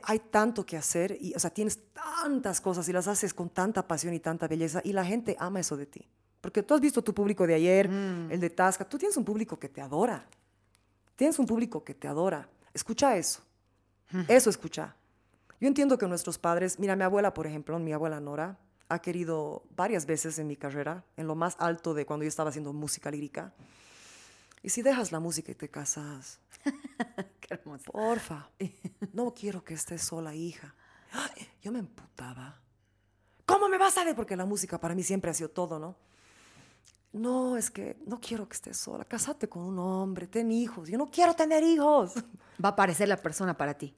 [0.04, 3.86] hay tanto que hacer y, o sea, tienes tantas cosas y las haces con tanta
[3.88, 6.08] pasión y tanta belleza y la gente ama eso de ti.
[6.40, 8.30] Porque tú has visto tu público de ayer, Mm.
[8.30, 10.24] el de Tasca, tú tienes un público que te adora.
[11.16, 12.48] Tienes un público que te adora.
[12.74, 13.42] Escucha eso.
[14.28, 14.94] Eso escucha.
[15.60, 18.58] Yo entiendo que nuestros padres, mira, mi abuela, por ejemplo, mi abuela Nora,
[18.88, 22.50] ha querido varias veces en mi carrera, en lo más alto de cuando yo estaba
[22.50, 23.52] haciendo música lírica.
[24.62, 26.38] Y si dejas la música y te casas,
[27.40, 27.90] Qué hermoso.
[27.90, 28.50] Porfa,
[29.12, 30.74] no quiero que estés sola, hija.
[31.62, 32.60] Yo me emputaba.
[33.44, 34.14] ¿Cómo me vas a ver?
[34.14, 35.96] Porque la música para mí siempre ha sido todo, ¿no?
[37.16, 39.04] No, es que no quiero que estés sola.
[39.04, 40.88] Casate con un hombre, ten hijos.
[40.88, 42.12] Yo no quiero tener hijos.
[42.62, 43.94] Va a aparecer la persona para ti.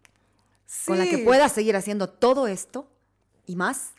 [0.86, 1.22] Con la que Sí.
[1.24, 2.88] puedas seguir haciendo todo esto
[3.46, 3.92] y más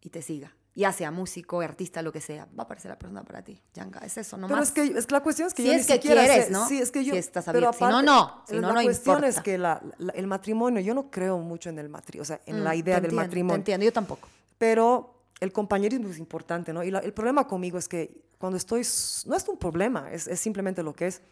[0.00, 0.52] y te siga.
[0.76, 3.62] Ya sea músico, artista, lo que sea, va a aparecer la persona para ti.
[3.74, 5.74] Yanga, es eso, no Pero es que es que la cuestión es que Si yo
[5.74, 6.66] es ni que siquiera quieres, sé- ¿no?
[6.66, 7.12] Sí, es que yo.
[7.12, 7.78] Si estás pero abierto.
[7.78, 8.42] Si no, aparte, no.
[8.48, 9.28] Si no, la no cuestión importa.
[9.28, 12.40] es que la- la- el matrimonio, yo no creo mucho en el matrimonio, o sea,
[12.46, 13.54] en Mm, la idea del entiendo, matrimonio.
[13.54, 14.28] Te entiendo, yo tampoco.
[14.58, 15.13] Pero
[15.44, 16.82] el compañerismo es importante, ¿no?
[16.82, 18.82] Y la- el problema conmigo es que cuando estoy,
[19.26, 21.22] no es un problema, es, es simplemente lo que es.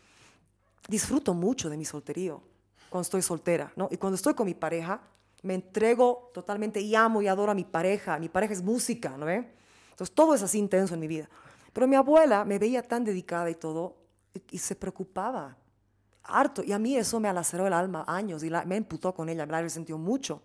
[0.88, 2.42] Disfruto mucho de mi solterío
[2.90, 3.88] cuando estoy soltera, ¿no?
[3.90, 5.00] Y cuando estoy con mi pareja,
[5.42, 8.18] me entrego totalmente y amo y adoro a mi pareja.
[8.18, 9.48] Mi pareja es música, ¿no ve?
[9.90, 11.28] Entonces todo es así intenso en mi vida.
[11.72, 13.96] Pero mi abuela me veía tan dedicada y todo,
[14.34, 15.56] y, y se preocupaba
[16.24, 16.62] harto.
[16.62, 19.46] Y a mí eso me laceró el alma años y la- me emputó con ella,
[19.46, 20.42] me la he resentido mucho.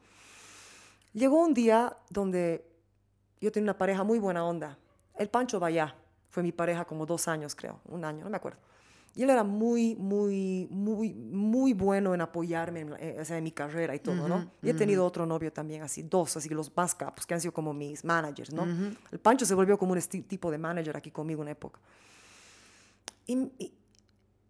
[1.14, 2.67] Llegó un día donde
[3.42, 4.78] yo tenía una pareja muy buena onda.
[5.16, 5.96] El Pancho Bayá
[6.30, 8.60] fue mi pareja como dos años, creo, un año, no me acuerdo.
[9.16, 13.52] Y él era muy, muy, muy, muy bueno en apoyarme en, la- eh, en mi
[13.52, 14.52] carrera y todo, ¿no?
[14.62, 17.52] Y he tenido otro novio también, así, dos, así, los más capos, que han sido
[17.52, 18.68] como mis managers, ¿no?
[19.12, 21.80] El Pancho se volvió como un tipo de manager aquí conmigo una época.
[23.26, 23.74] Y, y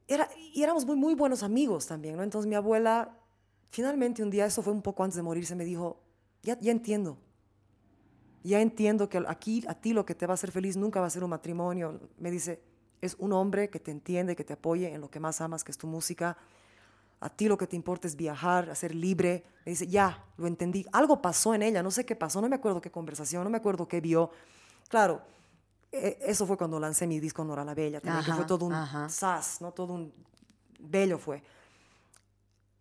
[0.07, 2.23] era, y éramos muy, muy buenos amigos también, ¿no?
[2.23, 3.17] Entonces mi abuela,
[3.69, 6.01] finalmente un día, eso fue un poco antes de morirse, me dijo,
[6.43, 7.17] ya, ya entiendo.
[8.43, 11.07] Ya entiendo que aquí a ti lo que te va a hacer feliz nunca va
[11.07, 11.99] a ser un matrimonio.
[12.17, 12.61] Me dice,
[13.01, 15.71] es un hombre que te entiende, que te apoye en lo que más amas, que
[15.71, 16.37] es tu música.
[17.19, 19.43] A ti lo que te importa es viajar, ser libre.
[19.65, 20.85] Me dice, ya, lo entendí.
[20.91, 23.57] Algo pasó en ella, no sé qué pasó, no me acuerdo qué conversación, no me
[23.57, 24.31] acuerdo qué vio.
[24.87, 25.21] Claro,
[25.91, 29.09] eh, eso fue cuando lancé mi disco Nora la Bella, también, que fue todo un
[29.09, 29.71] sas, ¿no?
[29.71, 30.13] Todo un
[30.79, 31.43] bello fue.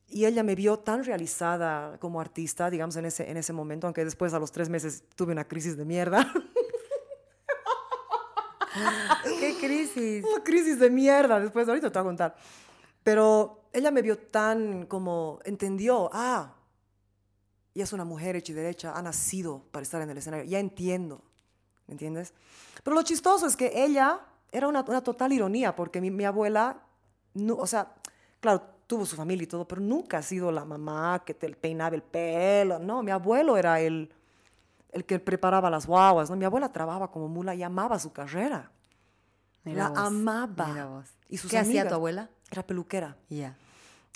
[0.08, 4.04] Y ella me vio tan realizada como artista, digamos, en ese, en ese momento, aunque
[4.04, 6.32] después a los tres meses tuve una crisis de mierda.
[9.40, 10.24] ¿Qué crisis?
[10.24, 12.36] una crisis de mierda después, ahorita te voy a contar.
[13.02, 16.54] Pero ella me vio tan como, entendió, ah,
[17.74, 20.58] ella es una mujer hecha y derecha, ha nacido para estar en el escenario, ya
[20.58, 21.22] entiendo,
[21.86, 22.34] ¿me entiendes?
[22.82, 26.82] Pero lo chistoso es que ella era una, una total ironía, porque mi, mi abuela,
[27.34, 27.94] no, o sea,
[28.40, 31.96] claro, tuvo su familia y todo, pero nunca ha sido la mamá que te peinaba
[31.96, 34.12] el pelo, no, mi abuelo era el,
[34.92, 36.36] el que preparaba las guaguas, ¿no?
[36.36, 38.70] Mi abuela trabajaba como mula y amaba su carrera.
[39.64, 40.66] Mira la vos, amaba.
[40.68, 41.06] mira vos.
[41.28, 42.30] Y sus ¿Qué hacía tu abuela?
[42.50, 43.16] Era peluquera.
[43.28, 43.56] Ya.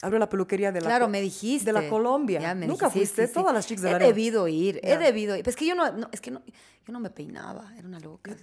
[0.03, 1.67] Abrió la peluquería de la Claro, me dijiste.
[1.67, 2.41] De la Colombia.
[2.41, 3.23] Ya me Nunca dijiste, fuiste.
[3.27, 3.35] sí, sí.
[3.35, 4.09] Todas las chicas de He la arena.
[4.09, 4.95] debido ir, Ya.
[4.95, 5.45] he debido ir.
[5.45, 6.41] Pues que yo no, no, es que no,
[6.87, 8.35] yo no me peinaba, era una loca.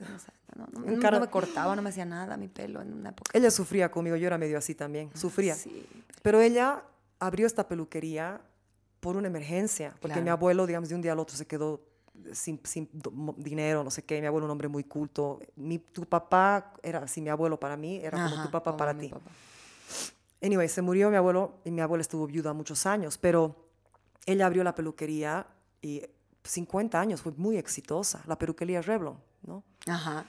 [0.55, 3.09] no, no, En no cara- me cortaba, no me hacía nada mi pelo en una
[3.09, 3.31] época.
[3.33, 5.53] Ella sufría conmigo, yo era medio así también, sufría.
[5.53, 5.85] Ah, Sí.
[6.21, 6.83] Pero ella
[7.19, 8.39] abrió esta peluquería
[8.99, 10.23] por una emergencia, porque Claro.
[10.23, 11.81] mi abuelo, digamos, de un día al otro se quedó
[12.33, 12.89] sin, sin
[13.37, 14.19] dinero, no sé qué.
[14.21, 15.39] Mi abuelo, un hombre muy culto.
[15.55, 18.77] Mi, tu papá era así, mi abuelo para mí, era como Ajá, tu papá como
[18.77, 19.09] para ti.
[19.09, 19.31] papá.
[20.41, 23.67] Anyway, se murió mi abuelo y mi abuela estuvo viuda muchos años, pero
[24.25, 25.47] ella abrió la peluquería
[25.81, 26.03] y
[26.43, 29.63] 50 años, fue muy exitosa, la peluquería Revlon, ¿no?
[29.87, 30.25] Ajá.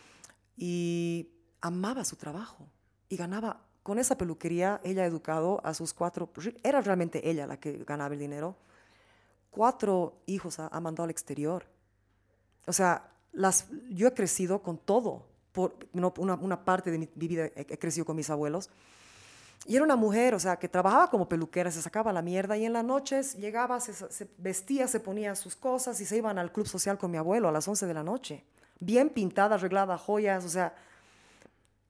[0.56, 1.28] y
[1.60, 2.68] amaba su trabajo
[3.08, 6.30] y ganaba con esa peluquería ella ha educado a sus cuatro
[6.62, 8.56] era realmente ella la que ganaba el dinero
[9.50, 11.66] cuatro hijos ha, ha mandado al exterior
[12.66, 17.08] o sea las yo he crecido con todo por no, una, una parte de mi,
[17.14, 18.70] mi vida he, he crecido con mis abuelos
[19.66, 22.64] y era una mujer, o sea, que trabajaba como peluquera, se sacaba la mierda y
[22.64, 26.66] en las noches llegaba, se, vestía, se ponía sus cosas y se iban al club
[26.66, 28.44] social con mi abuelo a las 11 de la noche.
[28.80, 30.74] Bien pintada, arreglada, joyas, o sea,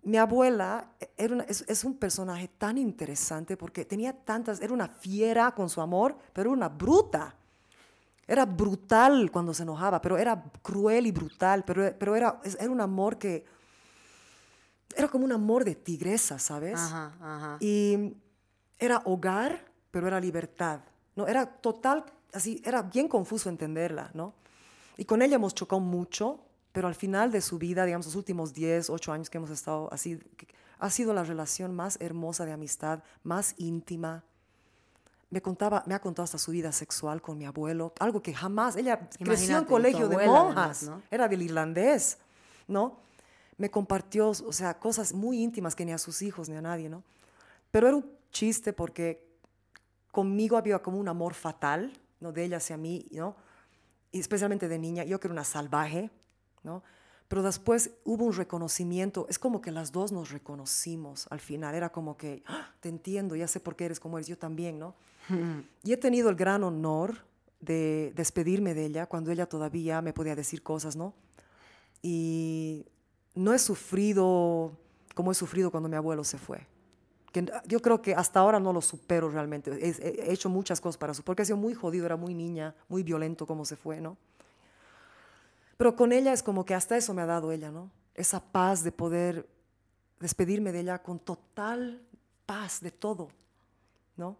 [0.03, 5.53] mi abuela era una- es, un personaje tan interesante porque tenía tantas, era una fiera
[5.53, 7.35] con su amor, pero una bruta.
[8.27, 12.81] Era brutal cuando se enojaba, pero era cruel y brutal, pero, pero era, era un
[12.81, 13.45] amor que,
[14.97, 16.79] era como un amor de tigresa, ¿sabes?
[16.79, 17.57] Ajá, ajá.
[17.61, 18.15] Y
[18.79, 20.81] era hogar, pero era libertad.
[21.19, 21.27] ¿no?
[21.27, 24.35] Era total, así, era bien confuso entenderla, ¿no?
[24.97, 26.41] Y con ella hemos chocado mucho,
[26.73, 29.89] pero al final de su vida, digamos, los últimos 10, 8 años que hemos estado
[29.93, 30.19] así,
[30.79, 34.25] ha sido la relación más hermosa de amistad, más íntima.
[35.31, 38.77] Me, contaba, me ha contado hasta su vida sexual con mi abuelo, algo que jamás,
[38.77, 41.03] ella creció en Imagínate, colegio de monjas, además, ¿no?
[41.11, 42.19] era del irlandés,
[42.69, 42.97] ¿no?
[43.59, 46.89] Me compartió, o sea, cosas muy íntimas que ni a sus hijos ni a nadie,
[46.89, 47.03] ¿no?
[47.71, 49.27] Pero era un chiste porque
[50.11, 52.33] conmigo había como un amor fatal, ¿no?
[52.33, 53.37] De ella hacia mí, ¿no?
[54.13, 56.11] Y especialmente de niña, yo que era una salvaje,
[56.63, 56.83] ¿no?
[57.29, 61.91] Pero después hubo un reconocimiento, es como que las dos nos reconocimos al final, era
[61.91, 64.95] como que, "Ah, te entiendo, ya sé por qué eres como eres, yo también, ¿no?
[65.85, 67.19] Y he tenido el gran honor
[67.61, 71.13] de despedirme de ella cuando ella todavía me podía decir cosas, ¿no?
[72.03, 72.87] Y
[73.39, 74.73] no he sufrido
[75.15, 76.67] como he sufrido cuando mi abuelo se fue.
[77.33, 79.71] Que yo creo que hasta ahora no lo supero realmente.
[79.73, 82.35] He, he- he hecho muchas cosas para su, porque ha sido muy jodido, era muy
[82.35, 84.17] niña, muy violento como se fue, ¿no?
[85.77, 87.91] Pero con ella es como que hasta eso me ha dado ella, ¿no?
[88.15, 89.49] Esa paz de poder
[90.19, 92.01] despedirme de ella con total
[92.47, 93.29] paz de todo,
[94.17, 94.37] ¿no?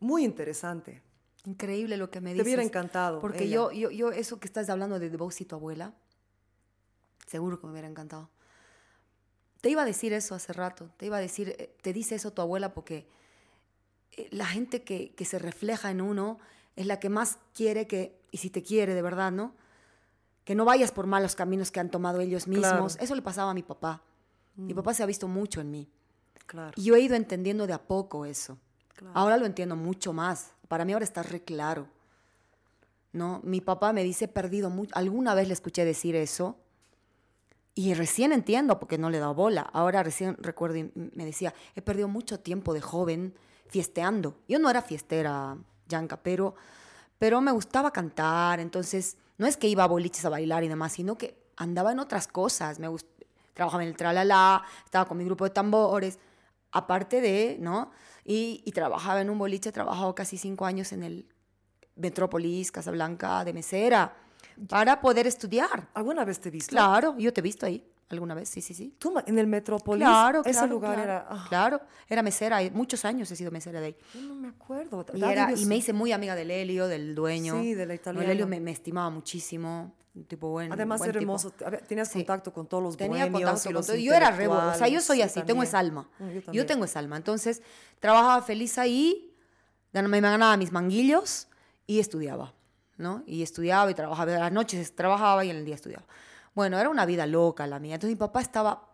[0.00, 1.02] Muy interesante.
[1.44, 2.46] Increíble lo que me Te dices.
[2.46, 3.54] hubiera encantado, Porque ella.
[3.56, 5.92] yo, yo, yo, eso que estás hablando de vos y tu abuela,
[7.26, 8.30] seguro que me hubiera encantado.
[9.60, 10.90] Te iba a decir eso hace rato.
[10.96, 13.08] Te iba a decir, eh, te dice eso tu abuela porque
[14.12, 16.38] eh, la gente que, que se refleja en uno
[16.76, 19.54] es la que más quiere que, y si te quiere de verdad, ¿no?
[20.44, 22.92] Que no vayas por malos caminos que han tomado ellos mismos.
[22.92, 23.04] Claro.
[23.04, 24.02] Eso le pasaba a mi papá.
[24.54, 25.90] Mi papá se ha visto mucho en mí.
[26.46, 26.72] Claro.
[26.76, 28.58] Y yo he ido entendiendo de a poco eso.
[28.94, 29.12] Claro.
[29.14, 30.52] Ahora lo entiendo mucho más.
[30.68, 31.88] Para mí ahora está re claro.
[33.12, 33.40] ¿No?
[33.42, 34.94] Mi papá me dice, perdido mucho.
[34.96, 36.58] Alguna vez le escuché decir eso.
[37.78, 39.60] Y recién entiendo porque no le he dado bola.
[39.74, 43.34] Ahora recién recuerdo y me decía, he perdido mucho tiempo de joven
[43.68, 44.38] fiesteando.
[44.48, 46.54] Yo no era fiestera, Yanka, pero,
[47.18, 48.60] pero me gustaba cantar.
[48.60, 51.98] Entonces, no es que iba a boliches a bailar y demás, sino que andaba en
[51.98, 52.78] otras cosas.
[52.78, 52.88] Me
[53.52, 56.18] Trabajaba en el tralala, estaba con mi grupo de tambores,
[56.72, 57.90] aparte de, ¿no?
[58.24, 61.28] Y, y trabajaba en un boliche, he trabajado casi cinco años en el
[61.94, 64.14] Metrópolis, Casablanca, de mesera,
[64.68, 65.88] para poder estudiar.
[65.94, 66.70] ¿Alguna vez te he visto?
[66.70, 68.94] Claro, yo te he visto ahí alguna vez, sí, sí, sí.
[68.98, 71.10] Tú en el Metrópolis, Claro, ese claro, lugar claro.
[71.10, 71.26] era...
[71.28, 73.96] ah, Claro, era mesera, muchos años he sido mesera de ahí.
[74.14, 75.04] yo no me acuerdo.
[75.12, 77.60] Y, era, y me hice muy amiga del Helio, del dueño.
[77.60, 78.24] Sí, de la italiana.
[78.24, 80.72] El Helio me, me estimaba muchísimo, un tipo bueno.
[80.74, 81.32] Además buen era tipo.
[81.32, 81.50] hermoso.
[81.88, 82.20] Tenías Sí.
[82.20, 83.86] contacto con todos los Tenía bohemios con los.
[83.88, 86.08] Yo era re o sea, yo soy así, sí, tengo esa alma.
[86.20, 87.16] Mm, yo Yo, tengo esa alma.
[87.16, 87.60] Entonces,
[87.98, 89.34] trabajaba feliz ahí,
[89.92, 91.48] me ganaba mis manguillos
[91.88, 92.54] y estudiaba,
[92.98, 93.22] ¿no?
[93.26, 94.36] Y estudiaba y trabajaba.
[94.36, 96.04] A las noches trabajaba y en el día estudiaba.
[96.54, 97.94] Bueno, era una vida loca la mía.
[97.96, 98.88] Entonces, mi papá estaba,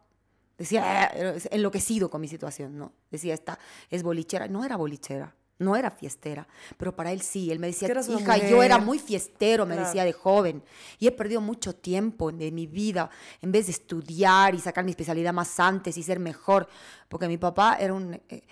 [0.59, 2.93] decía, "Eh", enloquecido con mi situación, ¿no?
[3.11, 3.59] Decía, esta
[3.91, 4.49] es bolichera.
[4.49, 5.35] No era bolichera.
[5.59, 7.53] No era fiestera, pero para él sí.
[7.53, 8.81] Él me decía, hija, yo era mujer".
[8.87, 9.87] muy fiestero, me Claro.
[9.87, 10.61] decía de joven.
[10.99, 13.09] Y he perdido mucho tiempo de mi vida
[13.41, 16.67] en vez de estudiar y sacar mi especialidad más antes y ser mejor.
[17.09, 18.43] Porque mi papá era un eh,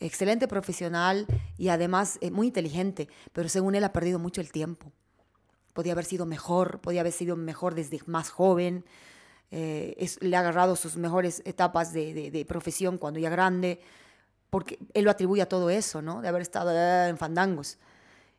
[0.00, 1.26] excelente profesional
[1.56, 4.92] y además eh, muy inteligente, pero según él ha perdido mucho el tiempo.
[5.72, 8.84] Podía haber sido mejor, podía haber sido mejor desde más joven.
[9.50, 13.80] eh, le ha agarrado sus mejores etapas de, de- de profesión cuando ya grande,
[14.50, 16.20] porque él lo atribuye a todo eso, ¿no?
[16.20, 17.78] De haber estado eh, en fandangos.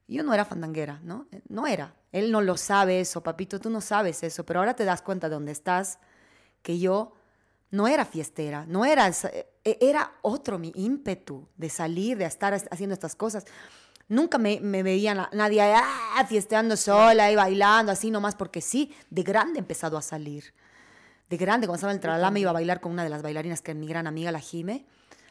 [0.07, 1.27] Yo no era fandanguera, ¿no?
[1.31, 1.93] Eh, No era.
[2.11, 5.29] Él no lo sabe eso, papito, tú no sabes eso, pero ahora te das cuenta
[5.29, 5.99] de dónde estás,
[6.63, 7.13] que yo
[7.71, 9.47] no era fiestera, no era, esa- eh,
[9.81, 13.45] era otro mi ímpetu de salir, de estar haciendo estas cosas.
[14.07, 18.95] Nunca me, me veía na- nadie ah, fiesteando sola y bailando así nomás porque sí,
[19.11, 20.53] de grande he empezado a salir.
[21.29, 23.21] De grande, cuando estaba en el tralala, me iba a bailar con una de las
[23.21, 24.87] bailarinas que es mi gran amiga, la Jime,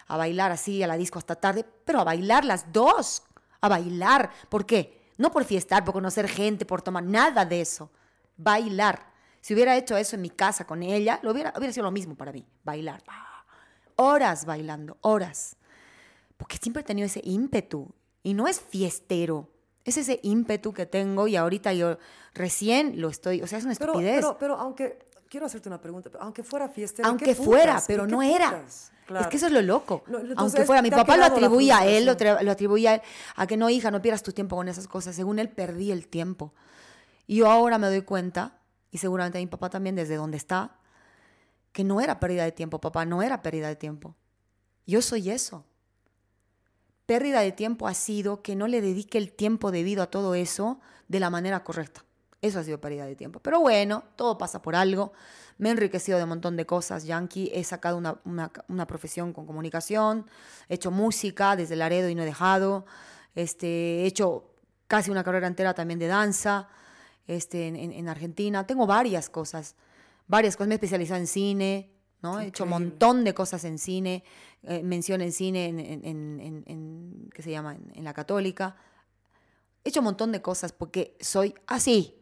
[0.06, 3.24] a bailar así a la disco hasta tarde, pero a bailar las dos,
[3.60, 4.30] a bailar.
[4.48, 4.96] ¿Por qué?
[5.16, 7.90] No por fiestar, por conocer gente, por tomar, nada de eso.
[8.36, 9.08] Bailar.
[9.48, 12.14] Si hubiera hecho eso en mi casa con ella, lo hubiera, hubiera sido lo mismo
[12.16, 13.02] para mí, bailar.
[13.08, 13.46] Ah,
[13.96, 15.56] Horas bailando, horas.
[16.36, 17.88] Porque siempre he tenido ese ímpetu.
[18.22, 19.48] Y no es fiestero.
[19.86, 21.96] Es ese ímpetu que tengo y ahorita yo
[22.34, 23.40] recién lo estoy.
[23.40, 24.16] O sea, es una estupidez.
[24.16, 24.98] pero, pero aunque,
[25.30, 27.86] quiero hacerte una pregunta, aunque fuera fiesta, ¿en Aunque qué fuera, putas?
[27.86, 28.50] pero ¿En qué no era.
[28.50, 28.92] putas?
[28.92, 29.30] Es Claro.
[29.30, 30.04] que eso es lo loco.
[30.08, 33.02] No, entonces, Aunque fuera, mi papá lo atribuía a él, lo, lo atribuía a él,
[33.36, 35.16] a que no, hija, no pierdas tu tiempo con esas cosas.
[35.16, 36.52] Según él, perdí el tiempo.
[37.26, 38.57] Y yo ahora me doy cuenta,
[38.90, 40.76] y seguramente mi papá también desde donde está,
[41.72, 44.14] que no era pérdida de tiempo, papá, no era pérdida de tiempo.
[44.86, 45.64] Yo soy eso.
[47.06, 50.80] Pérdida de tiempo ha sido que no le dedique el tiempo debido a todo eso
[51.08, 52.04] de la manera correcta.
[52.42, 53.40] Eso ha sido pérdida de tiempo.
[53.40, 55.12] Pero bueno, todo pasa por algo.
[55.56, 57.50] Me he enriquecido de un montón de cosas, Yankee.
[57.52, 60.26] He sacado una, una- una profesión con comunicación.
[60.68, 62.84] He hecho música desde Laredo y no he dejado.
[63.34, 64.44] Este, he hecho
[64.86, 66.68] casi una carrera entera también de danza
[67.28, 68.66] este, en, en- en Argentina.
[68.66, 69.76] Tengo varias cosas.
[70.26, 70.68] Varias cosas.
[70.68, 71.90] Me he especializado en cine.
[72.20, 72.40] ¿no?
[72.40, 74.24] He hecho un montón de cosas en cine.
[74.64, 77.76] eh, mención en cine en, en- en- ¿qué se llama?
[77.94, 78.74] En, la católica.
[79.84, 82.16] He hecho un montón de cosas porque soy así.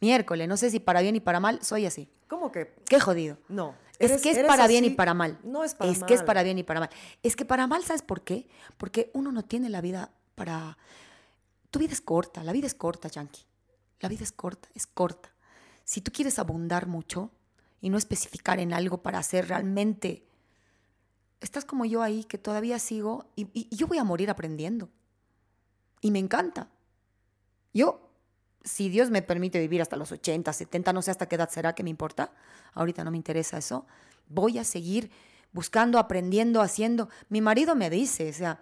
[0.00, 2.08] Miércoles, no sé si para bien y para mal, soy así.
[2.28, 2.74] ¿Cómo que?
[2.88, 3.36] Qué jodido.
[3.48, 3.74] No.
[3.98, 4.96] Es Eres- que es para bien y así.
[4.96, 5.38] para mal.
[5.44, 6.26] No es para Es que es mal.
[6.26, 6.90] para bien y para mal.
[7.22, 8.48] Es que para mal, ¿sabes por qué?
[8.76, 10.76] Porque uno no tiene la vida para...
[11.70, 13.42] Tu vida es corta, la vida es corta, Yankee.
[14.00, 15.32] La vida es corta, es corta.
[15.84, 17.30] Si tú quieres abundar mucho
[17.80, 20.26] y no especificar en algo para hacer realmente...
[21.40, 24.88] Estás como yo ahí, que todavía sigo y, yo voy a morir aprendiendo.
[26.00, 26.70] Y me encanta.
[27.74, 28.10] Yo,
[28.62, 31.74] si Dios me permite vivir hasta los 80, 70, no sé hasta qué edad será
[31.74, 32.32] que me importa,
[32.72, 33.84] ahorita no me interesa eso,
[34.26, 35.10] voy a seguir
[35.52, 37.10] buscando, aprendiendo, haciendo.
[37.28, 38.60] Mi marido me dice, o sea,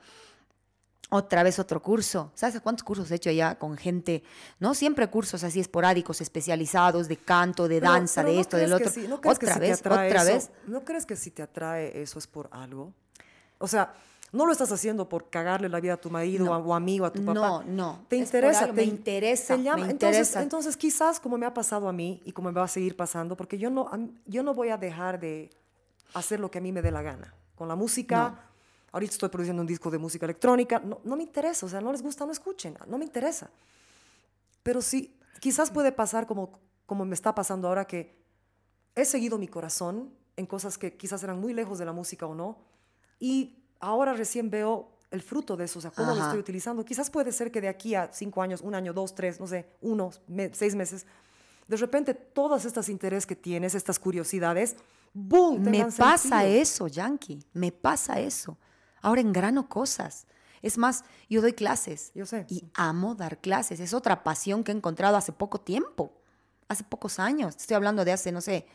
[1.14, 2.32] otra vez otro curso.
[2.34, 4.22] ¿Sabes cuántos cursos he hecho ya con gente?
[4.58, 8.56] No siempre cursos así esporádicos, especializados de canto, de Pero- danza, pero de ¿no esto,
[8.56, 9.02] del crees que otro.
[9.02, 10.50] sí- no crees que otra si te vez, atrae otra eso- vez.
[10.66, 12.92] ¿No crees que si te atrae eso es por algo?
[13.58, 13.92] O sea,
[14.32, 16.56] no lo estás haciendo por cagarle la vida a tu marido No.
[16.56, 17.34] o, amigo, a tu papá.
[17.34, 18.06] No, no.
[18.08, 18.60] Te interesa.
[18.60, 19.84] algo, te me interesa, te llama.
[19.84, 20.42] me entonces, interesa.
[20.42, 23.36] entonces, quizás como me ha pasado a mí y como me va a seguir pasando,
[23.36, 23.90] porque yo no,
[24.24, 25.50] yo no voy a dejar de
[26.14, 27.34] hacer lo que a mí me dé la gana.
[27.54, 28.34] Con la música,
[28.92, 31.90] ahorita estoy produciendo un disco de música electrónica, no, no me interesa, o sea, no
[31.92, 33.50] les gusta, no escuchen, no me interesa.
[34.62, 36.52] Pero sí, quizás puede pasar como,
[36.86, 38.14] como me está pasando ahora que
[38.94, 42.34] he seguido mi corazón en cosas que quizás eran muy lejos de la música o
[42.34, 42.58] no,
[43.18, 46.24] y ahora recién veo el fruto de eso, o sea, cómo lo Ajá.
[46.26, 46.84] estoy utilizando.
[46.84, 49.66] Quizás puede ser que de aquí a cinco años, un año, dos, tres, no sé,
[49.82, 51.04] uno, me- seis meses,
[51.68, 54.76] de repente todas estas intereses que tienes, estas curiosidades,
[55.12, 55.60] ¡boom!
[55.62, 56.40] Me pasa sentido.
[56.62, 57.44] eso, Yankee.
[57.52, 58.56] Me pasa eso.
[59.02, 60.26] Ahora engrano cosas.
[60.62, 62.12] Es más, yo doy clases.
[62.14, 62.46] Yo sé.
[62.48, 63.80] Y amo dar clases.
[63.80, 66.14] Es otra pasión que he encontrado hace poco tiempo.
[66.68, 67.56] Hace pocos años.
[67.56, 68.66] Estoy hablando de hace, no sé,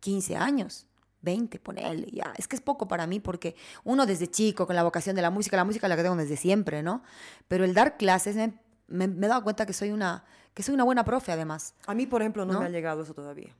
[0.00, 0.86] 15 años.
[1.22, 2.32] 20, ponele, ya.
[2.36, 3.54] Es que es poco para mí porque
[3.84, 6.36] uno desde chico, con la vocación de la música, la música la que tengo desde
[6.36, 7.02] siempre, ¿no?
[7.48, 8.52] Pero el dar clases, me,
[8.88, 11.74] me- me he dado cuenta que soy una, que soy una buena profe, además.
[11.86, 12.60] A mí, por ejemplo, no, ¿No?
[12.60, 13.54] me ha llegado eso todavía.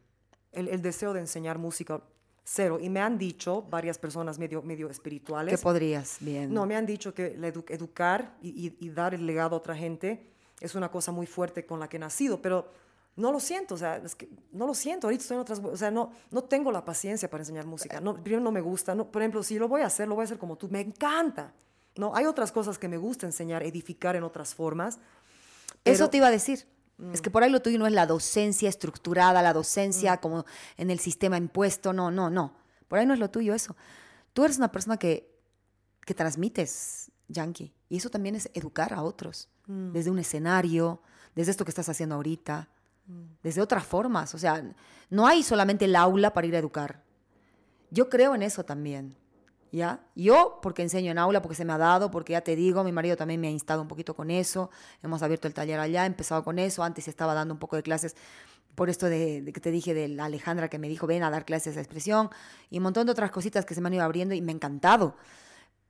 [0.51, 2.03] El, el deseo de enseñar música,
[2.45, 2.79] cero.
[2.81, 5.55] Y me han dicho varias personas medio, medio espirituales.
[5.57, 6.53] Que podrías, bien.
[6.53, 9.77] No, me han dicho que edu- educar y, y- y dar el legado a otra
[9.77, 10.27] gente
[10.61, 12.71] es una cosa muy fuerte con la que he nacido, pero
[13.17, 15.77] no lo siento, o sea, es que no lo siento, ahorita estoy en otras, o
[15.77, 19.11] sea, no, no tengo la paciencia para enseñar música, no, primero no me gusta, no,
[19.11, 21.53] por ejemplo, si lo voy a hacer, lo voy a hacer como tú, me encanta,
[21.97, 22.15] ¿no?
[22.17, 24.99] Hay otras cosas que me gusta enseñar, edificar en otras formas.
[25.85, 26.65] Eso pero- te iba a decir.
[27.13, 30.45] Es que por ahí lo tuyo no es la docencia estructurada, la docencia como
[30.77, 31.93] en el sistema impuesto.
[31.93, 32.55] No, no, no.
[32.89, 33.77] Por ahí no es lo tuyo eso.
[34.33, 35.29] Tú eres una persona que,
[36.07, 37.75] que transmites, Yankee.
[37.89, 39.93] Y eso también es educar a otros, Mm.
[39.93, 41.01] desde un escenario,
[41.37, 42.69] desde esto que estás haciendo ahorita,
[43.07, 43.23] Mm.
[43.43, 44.35] desde otras formas.
[44.35, 44.63] O sea,
[45.11, 47.03] no hay solamente el aula para ir a educar.
[47.91, 49.17] Yo creo en eso también.
[49.73, 50.01] ¿Ya?
[50.15, 52.93] Yo, porque enseño en aula, porque se me ha dado, porque ya te digo, mi
[52.93, 54.71] marido también me ha instado un poquito con eso.
[55.03, 56.85] Hemos abierto el taller allá, empezado con eso.
[56.85, 58.15] Antes estaba dando un poco de clases
[58.75, 61.45] por esto de que te dije de la Alejandra que me dijo, ven a dar
[61.45, 62.31] clases de expresión
[62.71, 64.55] y un montón de otras cositas que se me han ido abriendo y me ha
[64.55, 65.17] encantado.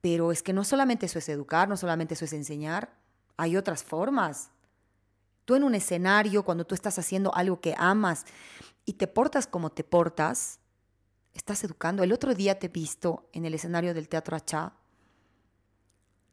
[0.01, 2.93] Pero es que no solamente eso es educar, no solamente eso es enseñar,
[3.37, 4.51] hay otras formas.
[5.45, 8.27] Tú en un escenario, cuando tú estás haciendo algo que amas
[8.85, 10.61] y te portas como te portas,
[11.35, 12.03] estás educando.
[12.03, 14.75] El otro día te he visto en el escenario del Teatro Achá,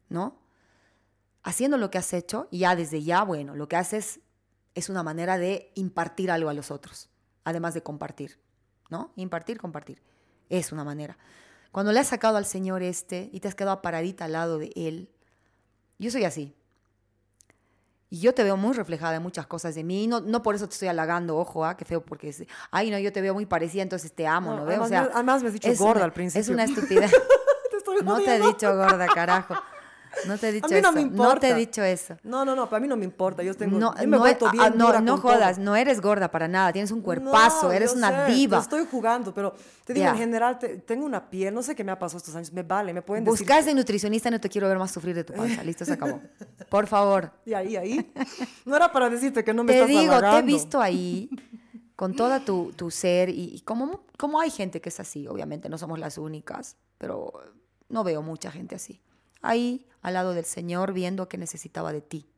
[0.09, 0.39] ¿no?
[1.43, 4.19] Haciendo lo que has hecho ya desde ya, bueno, lo que haces
[4.75, 7.09] es una manera de impartir algo a los otros,
[7.43, 8.39] además de compartir,
[8.89, 9.13] ¿no?
[9.15, 10.01] Impartir, compartir.
[10.49, 11.17] Es una manera.
[11.71, 14.71] Cuando le has sacado al Señor este y te has quedado paradita al lado de
[14.75, 15.09] Él,
[15.97, 16.55] yo soy así.
[18.11, 20.07] Y yo te veo muy reflejada en muchas cosas de mí.
[20.07, 22.97] No, no por eso te estoy halagando, ojo, ah, qué feo, porque es, ay, no,
[22.97, 24.57] yo te veo muy parecida, entonces te amo, ¿no?
[24.61, 24.81] No, veo?
[24.81, 26.41] O además sea, me- además me has dicho gorda una- al principio.
[26.41, 27.11] Es una estupidez.
[27.69, 29.55] Te estoy no te he dicho gorda, carajo.
[30.27, 30.91] No te he dicho mí no eso.
[30.91, 31.49] me No te importa.
[31.49, 32.17] he dicho eso.
[32.23, 33.43] No, no, no, para mí no me importa.
[33.43, 33.77] Yo tengo.
[33.79, 35.33] No, yo me no, ah, bien no, dura no con todo.
[35.33, 38.59] jodas, no eres gorda para nada, tienes un cuerpazo, No, eres una sé, diva.
[38.59, 39.53] estoy jugando, pero
[39.85, 40.11] te digo, Ya.
[40.11, 42.63] en general, te- tengo una piel, no sé qué me ha pasado estos años, me
[42.63, 43.39] vale, me pueden decir.
[43.39, 45.63] Buscas de nutricionista, no te quiero ver más sufrir de tu panza.
[45.63, 46.19] Listo, se acabó.
[46.69, 47.31] Por favor.
[47.45, 48.11] Y ahí, ahí.
[48.65, 50.45] No era para decirte que no me Te estás digo, te he halagando.
[50.45, 51.29] visto ahí
[51.95, 55.67] con toda tu, tu ser y, y como, como hay gente que es así, obviamente
[55.69, 57.33] no somos las únicas, pero
[57.89, 59.01] no veo mucha gente así.
[59.41, 62.29] Ahí, al lado del Señor, viendo que necesitaba de ti.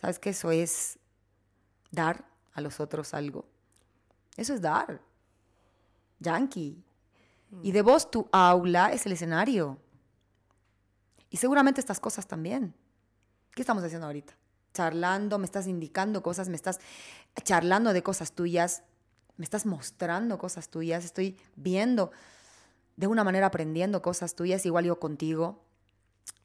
[0.00, 0.98] ¿Sabes que eso es
[1.90, 3.46] dar a los otros algo?
[4.36, 5.00] Eso es dar.
[6.18, 6.82] Yankee.
[7.62, 9.78] Y de vos tu aula es el escenario.
[11.30, 12.74] Y seguramente estas cosas también.
[13.54, 14.34] ¿Qué estamos haciendo ahorita?
[14.72, 16.80] Charlando, me estás indicando cosas, me estás
[17.42, 18.82] charlando de cosas tuyas,
[19.36, 22.10] me estás mostrando cosas tuyas, estoy viendo
[22.96, 25.62] de una manera aprendiendo cosas tuyas, igual yo contigo.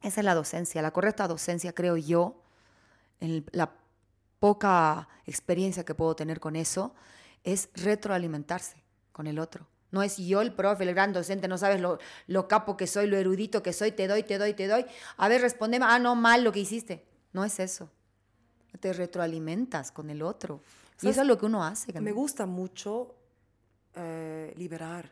[0.01, 2.41] Esa es la docencia, la correcta docencia, creo yo,
[3.19, 3.71] en la
[4.39, 6.93] poca experiencia que puedo tener con eso,
[7.43, 9.65] es retroalimentarse con el otro.
[9.89, 11.97] No es yo el profe, el gran docente, no sabes lo,
[12.27, 14.85] lo capo que soy, lo erudito que soy, te doy, te doy, te doy.
[15.17, 17.05] A ver, respondeme, ah, no, mal lo que hiciste.
[17.33, 17.89] No es eso.
[18.79, 20.61] Te retroalimentas con el otro.
[21.01, 21.91] Y eso es lo que uno hace.
[22.01, 23.15] Me gusta mucho
[23.95, 25.09] eh, liberar.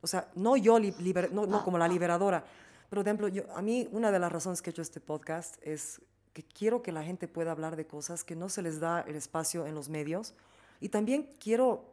[0.00, 3.42] O sea, no yo li- liber- no, no como la liberadora, pero por ejemplo, yo,
[3.54, 6.00] a mí una de las razones que he hecho este podcast es
[6.32, 9.16] que quiero que la gente pueda hablar de cosas que no se les da el
[9.16, 10.34] espacio en los medios
[10.80, 11.84] y también quiero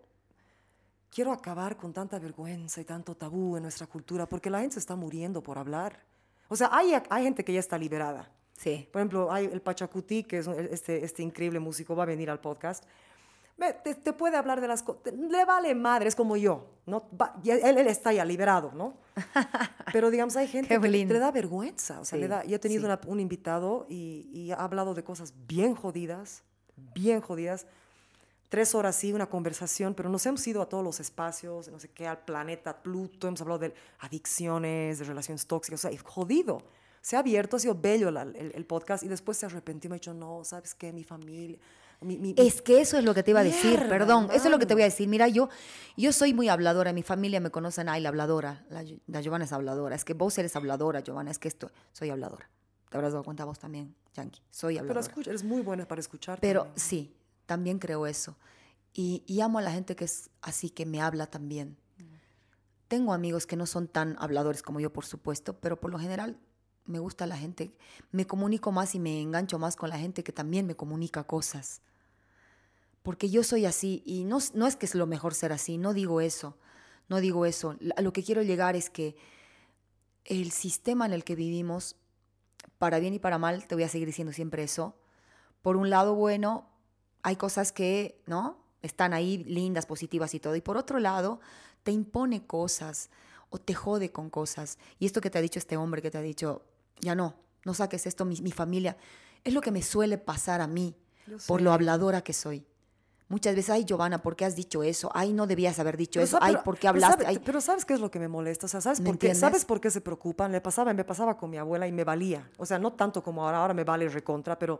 [1.15, 4.79] quiero acabar con tanta vergüenza y tanto tabú en nuestra cultura porque la gente se
[4.79, 6.03] está muriendo por hablar.
[6.49, 8.29] O sea, hay, hay gente que ya está liberada.
[8.57, 8.87] Sí.
[8.91, 12.41] Por ejemplo, hay el Pachacuti, que es este, este increíble músico, va a venir al
[12.41, 12.83] podcast.
[13.57, 15.13] Te, te puede hablar de las cosas.
[15.13, 16.65] Le vale madre, es como yo.
[16.85, 17.09] ¿no?
[17.19, 18.95] Va- él, él está ya liberado, ¿no?
[19.93, 21.99] Pero digamos, hay gente que le da vergüenza.
[22.01, 22.85] O sea, Sí, le da, yo he tenido sí.
[22.85, 26.43] una- un invitado y, y ha hablado de cosas bien jodidas,
[26.93, 27.65] bien jodidas.
[28.49, 31.89] Tres horas sí, una conversación, pero nos hemos ido a todos los espacios, no sé
[31.89, 36.61] qué, al planeta Pluto, hemos hablado de adicciones, de relaciones tóxicas, o sea, jodido.
[37.01, 39.89] Se ha abierto, ha sido bello la- el, el podcast y después se arrepintió y
[39.89, 40.91] me ha dicho, no, ¿sabes qué?
[40.93, 41.57] Mi familia,
[42.01, 44.45] mi, mi- Es que eso es lo que te iba a decir, Mierda, perdón, eso
[44.45, 45.07] es lo que te voy a decir.
[45.07, 45.49] Mira, yo,
[45.97, 49.51] yo soy muy habladora, mi familia me conocen, ay, la habladora, la, la Giovanna es
[49.53, 52.49] habladora, es que vos eres habladora, Giovanna, es que esto, soy habladora.
[52.89, 55.07] Te habrás dado cuenta vos también, Yankee, soy Pero habladora.
[55.07, 56.39] escucha, eres muy buena para escuchar.
[56.39, 56.79] Pero también.
[56.79, 57.15] sí,
[57.45, 58.37] también creo eso.
[58.93, 61.77] Y, y amo a la gente que es así, que me habla también.
[62.87, 66.37] Tengo amigos que no son tan habladores como yo, por supuesto, pero por lo general
[66.85, 67.71] me gusta la gente.
[68.11, 71.81] Me comunico más y me engancho más con la gente que también me comunica cosas.
[73.03, 75.93] Porque yo soy así y no, no es que es lo mejor ser así, no
[75.93, 76.57] digo eso,
[77.07, 77.77] no digo eso.
[77.95, 79.15] A lo que quiero llegar es que
[80.25, 81.97] el sistema en el que vivimos,
[82.79, 84.95] para bien y para mal, te voy a seguir diciendo siempre eso,
[85.61, 86.67] por un lado, bueno,
[87.21, 88.57] hay cosas que, ¿no?
[88.81, 90.55] Están ahí lindas, positivas y todo.
[90.55, 91.39] Y por otro lado,
[91.83, 93.09] te impone cosas
[93.49, 94.77] o te jode con cosas.
[94.99, 96.63] Y esto que te ha dicho este hombre, que te ha dicho,
[97.01, 98.97] ya no, no saques esto, mi, mi familia,
[99.43, 100.95] es lo que me suele pasar a mí,
[101.47, 102.65] por lo habladora que soy.
[103.27, 105.09] Muchas veces, ay, Giovanna, ¿por qué has dicho eso?
[105.15, 106.37] Ay, no debías haber dicho Pero eso.
[106.41, 107.23] Ay, ¿por qué pero hablaste?
[107.25, 108.67] sabe- pero ¿sabes qué es lo que me molesta?
[108.67, 109.33] O sea, ¿sabes ¿Me por qué?
[109.33, 110.51] ¿Sabes por qué se preocupan?
[110.51, 112.47] Le pasaba, me pasaba con mi abuela y me valía.
[112.57, 114.79] O sea, no tanto como ahora, ahora me vale recontra, pero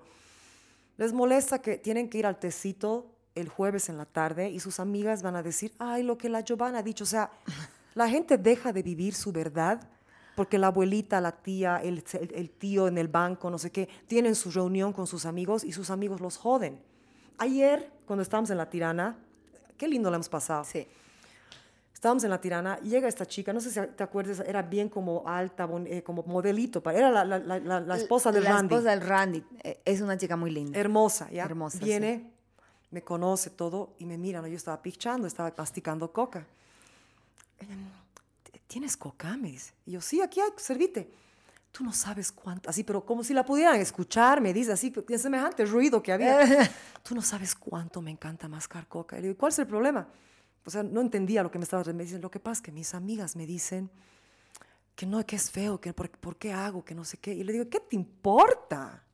[0.97, 4.79] les molesta que tienen que ir al tecito el jueves en la tarde y sus
[4.79, 7.03] amigas van a decir, ay, lo que la Giovanna ha dicho.
[7.03, 7.31] O sea,
[7.95, 9.89] la gente deja de vivir su verdad
[10.35, 13.87] porque la abuelita, la tía, el, el- el tío en el banco, no sé qué,
[14.07, 16.79] tienen su reunión con sus amigos y sus amigos los joden.
[17.37, 19.15] Ayer, cuando estábamos en La Tirana,
[19.77, 20.63] qué lindo la hemos pasado.
[20.65, 20.85] Sí.
[21.93, 25.23] Estábamos en La Tirana llega esta chica, no sé si te acuerdas, era bien como
[25.25, 28.75] alta, bon- eh, como modelito, era la, la- la- la- la esposa del la Randy.
[28.75, 29.43] esposa del Randy.
[29.63, 30.77] eh, Es una chica muy linda.
[30.79, 31.45] Hermosa, ¿ya?
[31.45, 32.29] Hermosa, Viene,
[32.91, 34.47] me conoce todo y me mira, ¿no?
[34.47, 36.45] Yo estaba pichando, estaba masticando coca.
[38.67, 39.35] ¿Tienes coca?
[39.37, 39.73] Me dice.
[39.85, 41.09] Y yo, sí, aquí hay, servite.
[41.71, 45.19] Tú no sabes cuánto, así, pero como si la pudieran escuchar, me dice así, en
[45.19, 46.39] semejante ruido que había.
[47.03, 49.17] Tú no sabes cuánto me encanta mascar coca.
[49.17, 50.07] Y le digo, ¿cuál es el problema?
[50.65, 52.21] O sea, no entendía lo que me estaba me dicen.
[52.21, 53.91] Lo que pasa es que mis amigas me dicen
[54.95, 57.33] que no, que es feo, que por, por qué hago, que no sé qué.
[57.33, 59.05] Y le digo, ¿qué te importa?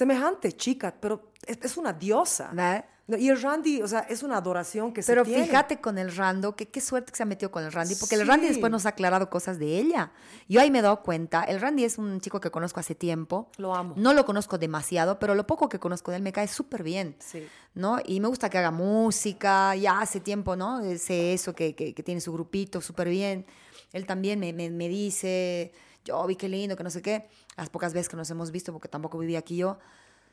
[0.00, 2.50] Semejante chica, pero es, es una diosa.
[2.54, 2.82] ¿Ve?
[3.06, 5.44] No, Y el Randy, o sea, es una adoración que Pero se tiene.
[5.46, 8.14] fíjate con el Rando, que qué suerte que se ha metido con el Randy, porque
[8.14, 8.24] el.
[8.26, 10.12] Randy después nos ha aclarado cosas de ella.
[10.48, 13.50] Yo ahí me he dado cuenta, el Randy es un chico que conozco hace tiempo.
[13.58, 13.94] Lo amo.
[13.96, 17.16] No lo conozco demasiado, pero lo poco que conozco de él me cae súper bien.
[17.18, 17.46] Sí.
[17.74, 17.98] ¿no?
[18.04, 20.80] Y me gusta que haga música, ya hace tiempo, ¿no?
[20.96, 23.44] Sé eso, que, que- que tiene su grupito súper bien.
[23.92, 25.72] Él también me, me- me dice,
[26.04, 28.72] yo vi qué lindo, que no sé qué, las pocas veces que nos hemos visto,
[28.72, 29.78] porque tampoco viví aquí yo.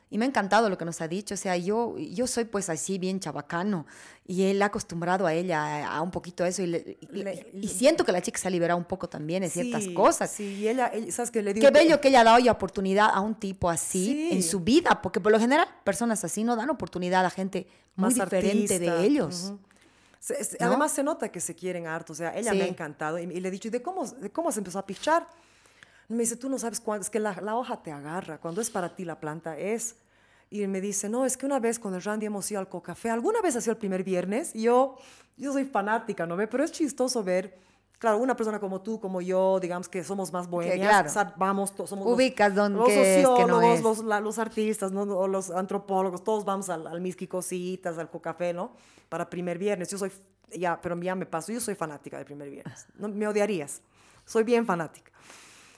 [0.10, 2.70] Y me ha encantado lo que nos ha dicho, o sea, yo, yo soy pues
[2.70, 3.86] así bien chabacano
[4.26, 7.50] y él ha acostumbrado a ella a, a un poquito eso y, le- y- Le-
[7.54, 10.32] y siento que la chica se ha liberado un poco también en ciertas Sí, cosas.
[10.32, 11.68] Sí, y ella, ¿sabes qué le digo?
[11.68, 14.30] Qué bello que ella ha dado oportunidad a un tipo así Sí.
[14.32, 17.68] en su vida, porque por lo general personas así no dan oportunidad a gente
[17.98, 18.96] muy más diferente artista.
[18.96, 19.44] de ellos.
[19.48, 19.60] Ujú.
[20.22, 20.68] Se- es- ¿No?
[20.68, 22.70] Además se nota que se quieren harto, o sea, ella me ha Sí.
[22.70, 25.28] encantado y, y le he dicho, ¿y de cómo, de cómo se empezó a pichar?
[26.10, 28.70] Me dice, tú no sabes cuánto, es que la, la hoja te agarra, cuando es
[28.70, 29.96] para ti la planta es.
[30.50, 33.10] Y me dice, no, es que una vez con el Randy hemos ido al Cocafé,
[33.10, 34.56] ¿alguna vez ha sido el primer viernes?
[34.56, 34.96] Y yo,
[35.36, 36.48] yo soy fanática, ¿no ve?
[36.48, 37.58] Pero es chistoso ver,
[38.00, 41.10] claro, una persona como tú, como yo, digamos que somos más bohemias, claro.
[41.10, 43.84] o sea, vamos, to- somos los- Ubicas los qué es, qué no sociólogos, es.
[43.84, 45.02] los, la- los artistas, ¿no?
[45.02, 48.72] o los antropólogos, todos vamos al, al Miski Cositas, al Cocafé, ¿no?
[49.10, 49.90] Para primer viernes.
[49.90, 50.14] Yo soy,
[50.58, 52.86] ya, pero ya me paso, yo soy fanática del primer viernes.
[52.96, 53.82] No, me odiarías.
[54.24, 55.12] Soy bien fanática.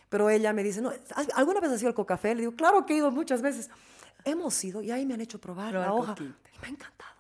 [0.10, 2.34] Pero ella me dice, no, ¿has- ¿alguna vez has ido al Cocafé?
[2.36, 3.70] Le digo, claro que he ido muchas veces.
[4.26, 6.14] Hemos ido y ahí me han hecho probar la hoja.
[6.56, 7.19] Y me ha encantado.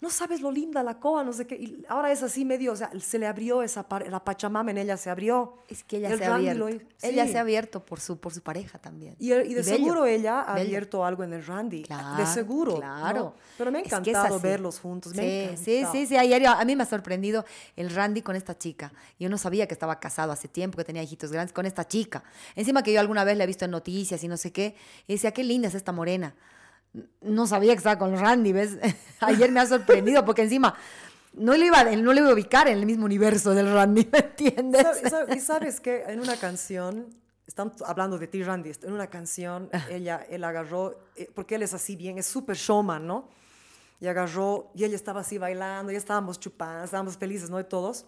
[0.00, 1.56] No sabes lo linda la coa, no sé qué.
[1.56, 4.96] Y ahora es así medio, o sea, se le abrió esa, la pachamama en ella
[4.96, 5.56] se abrió.
[5.68, 6.68] Es que ella El se ha Randy abierto.
[6.84, 7.32] lo- Ella sí.
[7.32, 9.16] se ha abierto por su, por su pareja también.
[9.18, 10.66] Y, y de seguro ella ha bello.
[10.68, 11.82] abierto algo en el Randy.
[11.82, 12.76] Claro, de seguro.
[12.76, 13.18] Claro.
[13.18, 13.34] ¿no?
[13.58, 14.42] Pero me ha Es que es encantado así.
[14.46, 15.14] verlos juntos.
[15.16, 15.22] Me
[15.56, 15.92] sí, sí, encantado.
[15.94, 16.16] sí, sí.
[16.16, 17.44] Ayer a mí me ha sorprendido
[17.74, 18.92] el Randy con esta chica.
[19.18, 22.22] Yo no sabía que estaba casado hace tiempo, que tenía hijitos grandes con esta chica.
[22.54, 24.76] Encima que yo alguna vez la he visto en noticias y no sé qué.
[25.08, 26.36] Y decía, qué linda es esta morena.
[27.20, 28.78] No sabía que estaba con Randy, ¿ves?
[29.20, 30.74] Ayer me ha sorprendido porque encima
[31.34, 34.18] no le iba, no le iba a ubicar en el mismo universo del Randy, ¿me
[34.18, 34.82] entiendes?
[34.82, 37.06] ¿Sabe- sabe- Y sabes que en una canción,
[37.46, 41.74] están hablando de ti, Randy, en una canción, ella, él agarró, eh, porque él es
[41.74, 43.28] así bien, es súper showman, ¿no?
[44.00, 47.56] Y agarró, y ella estaba así bailando, ya estábamos chupando, estábamos felices, ¿no?
[47.58, 48.06] De todos.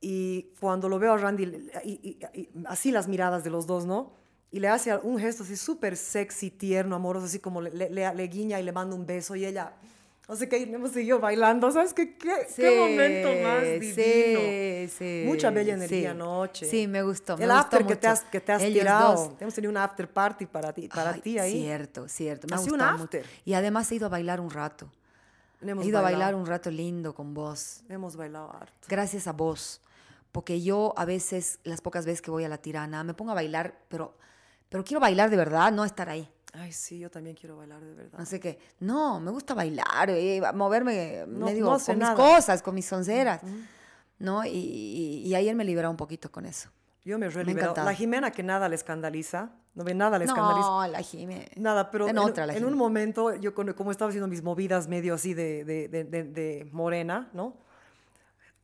[0.00, 3.66] Y cuando lo veo a Randy, le- y, y- y así las miradas de los
[3.66, 4.12] dos, ¿no?
[4.50, 8.26] Y le hace un gesto así súper sexy, tierno, amoroso, así como le, le- le-
[8.28, 9.72] guiña y le manda un beso y ella,
[10.28, 12.16] no sé qué, hemos seguido bailando, ¿sabes qué?
[12.16, 13.94] ¿Qué, qué momento más divino?
[13.94, 15.22] Sí, sí.
[15.26, 16.06] Mucha bella energía sí.
[16.06, 16.66] anoche.
[16.66, 17.36] Sí, me gustó.
[17.36, 18.08] me El gustó after que te mucho.
[18.08, 19.12] has, que te has Ellos tirado.
[19.14, 19.30] dos.
[19.40, 21.52] Hemos tenido un after party para ti, para Ay, ti ahí.
[21.62, 22.46] Cierto, cierto.
[22.48, 23.20] Me ha Ha sido un gustado after.
[23.22, 23.32] mucho.
[23.44, 24.90] Y además he ido a bailar un rato.
[25.60, 26.22] Hemos he ido a bailado.
[26.22, 27.82] bailar un rato lindo con vos.
[27.88, 28.86] Hemos bailado harto.
[28.88, 29.80] Gracias a vos.
[30.32, 33.34] Porque yo a veces, las pocas veces que voy a la tirana, me pongo a
[33.34, 34.16] bailar, pero,
[34.68, 36.28] pero quiero bailar de verdad, no estar ahí.
[36.52, 38.18] Ay, sí, yo también quiero bailar de verdad.
[38.18, 38.58] No sé qué.
[38.80, 42.16] No, me gusta bailar, eh, moverme No- medio no hace con mis nada.
[42.16, 43.42] cosas, con mis sonceras.
[44.18, 44.44] ¿No?
[44.46, 46.70] Y, y- y ayer me liberé un poquito con eso.
[47.04, 47.84] Yo me Me.
[47.84, 49.50] La Jimena que nada le escandaliza.
[49.74, 50.66] No ve nada le escandaliza.
[50.68, 51.48] No, la Jime.
[51.56, 55.34] Nada, pero En en, otra, un momento, yo como estaba haciendo mis movidas medio así
[55.34, 57.58] de, de- de- de morena, ¿no?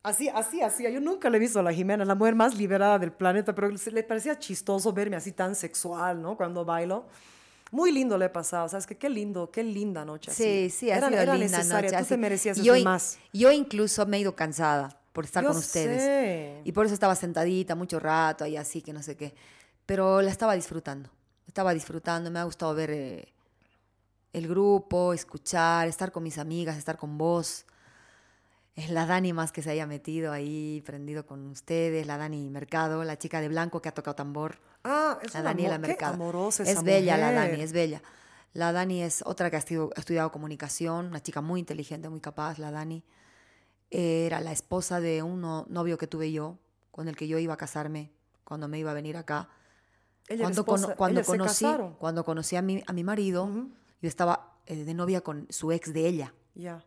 [0.03, 0.83] Así, así, así.
[0.83, 3.69] Yo nunca le he visto a la Jimena, la mujer más liberada del planeta, pero
[3.69, 6.35] le parecía chistoso verme así tan sexual, ¿no?
[6.35, 7.05] Cuando bailo.
[7.71, 8.85] Muy lindo le he pasado, ¿sabes?
[8.85, 10.31] Que qué lindo, qué linda noche.
[10.31, 10.69] Sí, así.
[10.69, 11.89] sí, ha era, sido era linda necesaria.
[11.91, 12.03] noche.
[12.03, 13.17] Tú te merecías yo, más.
[13.31, 16.01] Yo incluso me he ido cansada por estar Yo con ustedes.
[16.03, 16.61] sé.
[16.65, 19.33] Y por eso estaba sentadita mucho rato y así, que no sé qué.
[19.85, 21.09] Pero la estaba disfrutando.
[21.47, 23.33] Estaba disfrutando, me ha gustado ver eh,
[24.33, 27.65] el grupo, escuchar, estar con mis amigas, estar con vos.
[28.75, 33.03] Es la Dani más que se haya metido ahí, prendido con ustedes, la Dani Mercado,
[33.03, 34.57] la chica de blanco que ha tocado tambor.
[34.83, 36.13] Ah, es La una Daniela amor- qué Mercado.
[36.15, 37.31] amorosa es esa bella la.
[37.31, 38.01] Dani, es bella.
[38.53, 42.19] La Dani es otra que ha, estu- ha estudiado comunicación, una chica muy inteligente, muy
[42.19, 43.03] capaz, la Dani.
[43.91, 46.57] Era la esposa de un no- novio que tuve yo,
[46.89, 48.11] con el que yo iba a casarme
[48.43, 49.49] cuando me iba a venir acá.
[50.27, 51.65] Ella Cuando, esposa- cuando ellas se conocí,
[51.99, 53.47] cuando conocí a mi, a mi marido,
[54.01, 56.83] yo estaba eh, de novia con su ex de ella, Ya.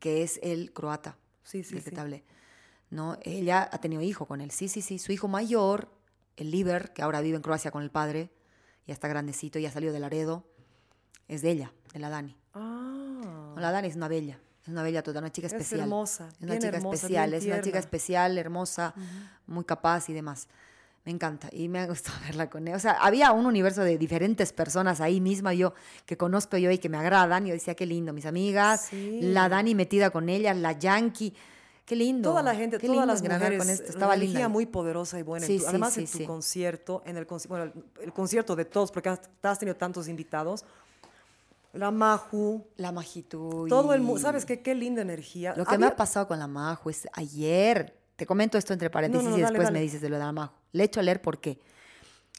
[0.00, 1.94] que es el croata, Sí, sí, del que sí.
[1.94, 2.24] te hablé.
[2.90, 3.16] ¿No?
[3.22, 4.98] Ella ha tenido hijo con él, sí, sí, sí.
[4.98, 5.88] Su hijo mayor,
[6.36, 8.30] el Liber, que ahora vive en Croacia con el padre,
[8.86, 10.44] ya está grandecito, ya salió de Laredo,
[11.28, 12.36] es de ella, de la Dani.
[12.52, 13.54] Ah.
[13.56, 15.80] La Dani es una bella, es una bella toda, una chica Es especial.
[15.80, 18.94] hermosa, Es una chica hermosa, especial, es una chica especial, hermosa,
[19.46, 20.48] muy capaz y demás.
[21.04, 22.74] Me encanta y me ha gustado verla con él.
[22.74, 25.74] O sea, había un universo de diferentes personas ahí misma yo
[26.06, 27.44] que conozco yo y que me agradan.
[27.46, 29.20] Yo decía, qué lindo, mis amigas, Sí.
[29.22, 31.34] la Dani metida con ella, la Yankee,
[31.84, 32.30] qué lindo.
[32.30, 33.84] Toda la gente, qué todas las mujeres, con esto.
[33.86, 34.30] una Estaba linda.
[34.30, 35.44] energía muy poderosa y buena.
[35.46, 38.54] En Sí, tu- sí, además, en tu concierto, en el, conci- bueno, el, el concierto
[38.54, 40.64] de todos, porque has, has tenido tantos invitados,
[41.72, 43.66] la Maju, La Majitu.
[43.68, 44.60] todo el mundo, ¿sabes qué?
[44.62, 45.54] Qué linda energía.
[45.56, 47.98] Lo que me ha pasado con la Majo es ayer.
[48.14, 49.78] Te comento esto entre paréntesis no, y dale, después dale.
[49.78, 50.54] me dices de lo de la Majo.
[50.72, 51.58] Le he hecho a leer por qué.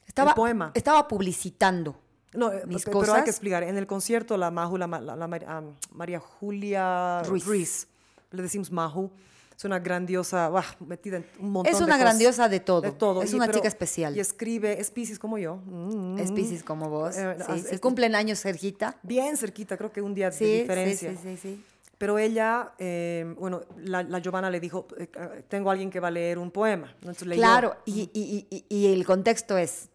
[0.06, 0.70] Estaba, poema.
[0.74, 1.96] Estaba publicitando
[2.34, 3.28] No, eh, mis pe- pero hay que cosas.
[3.28, 3.62] explicar.
[3.62, 5.62] En el concierto, la Maju, la, la- la Mar- ah,
[5.92, 7.44] María Julia Ruiz.
[7.46, 7.88] Ruiz.
[8.32, 9.10] le decimos Maju,
[9.56, 10.64] es una grandiosa, ¡buah!
[10.80, 12.04] metida en un montón Es de una cosas.
[12.04, 12.80] grandiosa de todo.
[12.80, 13.22] De todo.
[13.22, 14.16] Es y- una pero- chica especial.
[14.16, 15.56] Y escribe, es Pisces como yo.
[15.64, 16.32] Mm, Es.
[16.32, 17.16] Piscis como vos.
[17.16, 17.66] Eh, sí, ah, sí.
[17.70, 18.96] es- Cumplen años Sergita.
[19.04, 21.10] Bien cerquita, creo que un día Sí, de sí, diferencia.
[21.12, 21.64] sí, sí, sí.
[21.98, 26.08] Pero ella, eh, bueno, la, la Giovanna le dijo, eh, eh, tengo alguien que va
[26.08, 26.92] a leer un poema.
[27.00, 27.28] Entonces.
[27.28, 29.90] Claro, y, y- y- y el contexto es,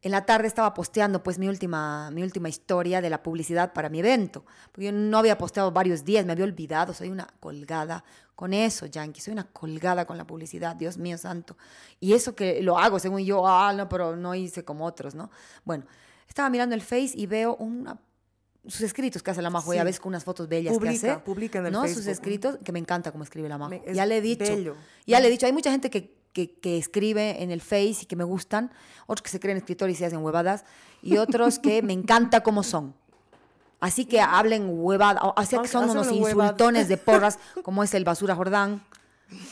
[0.00, 3.88] en la tarde estaba posteando pues mi última, mi última historia de la publicidad para
[3.88, 4.44] mi evento.
[4.72, 8.02] Porque yo no había posteado varios días, me había olvidado, soy una colgada
[8.34, 11.56] con eso, Yankee, soy una colgada con la publicidad, Dios mío santo.
[12.00, 15.30] Y eso que lo hago, según yo, ah, no, pero no hice como otros, ¿no?
[15.64, 15.84] Bueno,
[16.28, 17.96] estaba mirando el Face y veo una,
[18.66, 19.76] sus escritos que hace la Majo, Sí.
[19.76, 21.20] ya ves con unas fotos bellas Publica, que hace.
[21.22, 21.82] publica en el ¿no?
[21.82, 22.10] Sus Facebook.
[22.12, 23.70] escritos, que me encanta cómo escribe la Majo.
[23.70, 24.44] Me- es ya le he dicho.
[24.56, 24.76] bello.
[25.06, 28.06] Ya le he dicho, hay mucha gente que, que, que escribe en el Face y
[28.06, 28.70] que me gustan,
[29.06, 30.64] otros que se creen escritores y se hacen huevadas,
[31.02, 32.94] y otros que me encanta cómo son.
[33.80, 38.04] Así que hablen huevadas, o- así que son unos insultones de porras, como es el
[38.04, 38.84] Basura Jordán,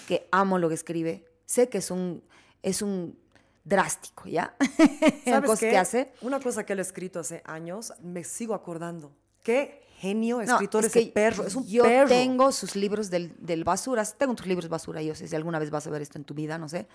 [0.06, 1.24] que amo lo que escribe.
[1.46, 2.22] Sé que es un,
[2.62, 3.18] es un
[3.64, 4.54] drástico, ¿ya?
[5.24, 5.70] ¿Sabes qué?
[5.70, 6.12] que hace.
[6.22, 9.12] Una cosa que él ha escrito hace años, me sigo acordando.
[9.42, 11.46] Qué genio No, escritor es ese que perro.
[11.46, 12.08] Es un yo perro.
[12.08, 15.70] tengo sus libros del, del basura, tengo tus libros basura, yo sé si alguna vez
[15.70, 16.88] vas a ver esto en tu vida, no sé.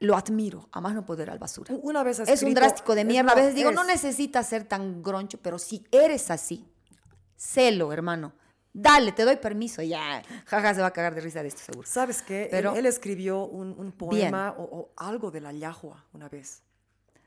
[0.00, 1.74] Lo admiro, a más no poder al basura.
[1.82, 3.32] Una vez ha Es un escrito- drástico de mierda.
[3.32, 6.64] A no, veces digo, es- no necesitas ser tan groncho, pero si eres así,
[7.36, 8.32] celo, hermano.
[8.80, 9.82] Dale, te doy permiso.
[9.82, 11.88] Ya, jaja, se va a cagar de risa de esto, seguro.
[11.88, 12.44] ¿Sabes qué?
[12.44, 16.62] Él- Pero- él, escribió un, un poema o, o algo de la Yahua una vez.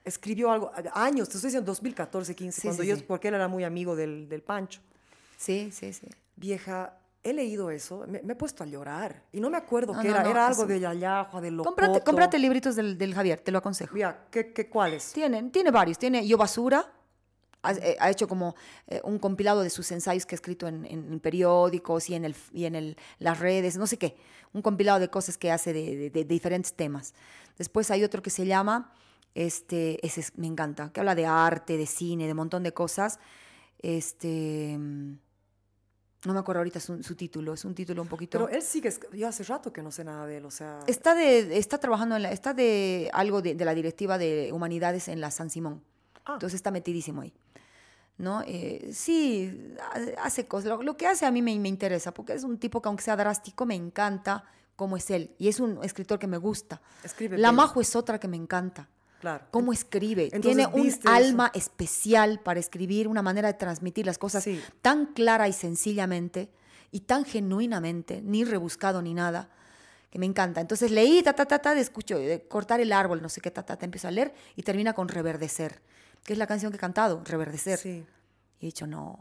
[0.03, 3.03] Escribió algo, años, te estoy diciendo 2014, 15, Sí, cuando sí, yo, sí.
[3.07, 4.81] porque él era muy amigo del, del Pancho.
[5.37, 6.07] Sí, sí, sí.
[6.35, 9.21] Vieja, he leído eso, me, me he puesto a llorar.
[9.31, 11.51] Y no me acuerdo No, qué no, era, no, era algo de la Yahua, de
[11.51, 11.75] Locoto.
[11.75, 13.93] Cómprate, cómprate libritos del, del Javier, te lo aconsejo.
[13.93, 15.11] Mira, ¿qué, qué, ¿cuáles?
[15.13, 15.99] Tienen, tiene varios.
[15.99, 16.89] Tiene Yo Basura.
[17.63, 18.55] Ha, eh, ha hecho como
[18.87, 22.35] eh, un compilado de sus ensayos que ha escrito en, en periódicos y en, el,
[22.53, 24.15] y en el, las redes, no sé qué.
[24.53, 27.13] Un compilado de cosas que hace de, de- de diferentes temas.
[27.57, 28.93] Después hay otro que se llama,
[29.35, 32.73] este, ese es- me encanta, que habla de arte, de cine, de un montón de
[32.73, 33.19] cosas.
[33.79, 35.13] Este, mm,
[36.25, 38.37] no me acuerdo ahorita su, su título, es un título un poquito...
[38.37, 40.79] Pero él sigue, yo hace rato que no sé nada de él, o sea...
[40.87, 45.07] Está, de, está trabajando en la, está de algo de, de la directiva de humanidades
[45.07, 45.83] en la San Simón.
[46.25, 46.33] Ah.
[46.33, 47.33] Entonces está metidísimo ahí.
[48.17, 48.43] ¿No?
[48.45, 50.69] Eh, sí, ha- hace cosas.
[50.69, 53.03] Lo, lo que hace a mí me, me interesa, porque es un tipo que aunque
[53.03, 54.43] sea drástico, me encanta
[54.75, 55.31] cómo es él.
[55.39, 56.81] Y es un escritor que me gusta.
[57.03, 57.57] Escribe La bello.
[57.61, 58.87] Majo es otra que me encanta.
[59.21, 59.45] Claro.
[59.51, 60.29] Cómo escribe.
[60.33, 64.59] Entonces, Tiene un alma especial para escribir, una manera de transmitir las cosas Sí.
[64.81, 66.49] tan clara y sencillamente
[66.91, 69.49] y tan genuinamente, ni rebuscado ni nada,
[70.09, 70.59] que me encanta.
[70.59, 73.49] Entonces leí, ta, ta, ta, ta, de escucho, de cortar el árbol, no sé qué,
[73.51, 75.81] ta, ta, ta, empiezo a leer y termina con Reverdecer,
[76.23, 77.77] que es la canción que he cantado, Reverdecer.
[77.79, 78.05] Sí.
[78.59, 79.19] Y he dicho, no,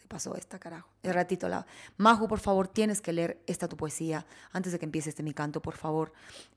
[0.00, 0.88] se pasó esta, carajo.
[1.02, 1.64] El ratito la...
[1.96, 5.32] Majo, por favor, tienes que leer esta tu poesía antes de que empiece este mi
[5.32, 6.12] canto, por favor.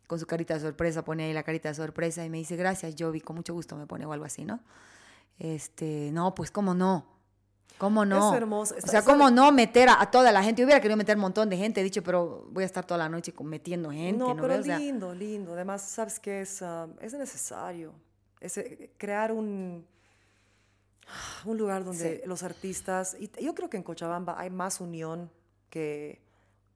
[0.07, 2.95] Con su carita de sorpresa, pone ahí la carita de sorpresa y me dice, gracias,
[2.97, 4.59] Jovi, con mucho gusto me pone o algo así, ¿no?
[5.39, 7.05] Este, no, pues, ¿cómo no?
[7.77, 8.31] ¿Cómo no?
[8.31, 8.75] Es hermoso.
[8.81, 10.61] O sea, ¿cómo no meter a, a toda la gente?
[10.61, 12.99] Yo hubiera querido meter un montón de gente, he dicho, pero voy a estar toda
[12.99, 14.41] la noche metiendo gente, No, ¿no?
[14.41, 14.67] pero ves?
[14.67, 15.53] Lindo, lindo.
[15.53, 17.93] Además, sabes que es, ah, es necesario
[18.43, 18.59] es,
[18.97, 19.85] crear un,
[21.45, 25.31] un lugar donde los artistas, y yo creo que en Cochabamba hay más unión
[25.69, 26.21] que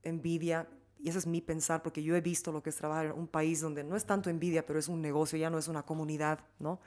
[0.04, 0.68] envidia,
[1.00, 3.28] y ese es mi pensar, porque yo he visto lo que es trabajar en un
[3.28, 6.40] país donde no es tanto envidia, pero es un negocio, ya no es una comunidad,
[6.60, 6.80] ¿no?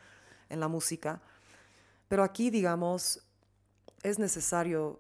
[0.49, 1.21] En la música.
[2.09, 3.23] Pero aquí, digamos,
[4.03, 4.99] es necesario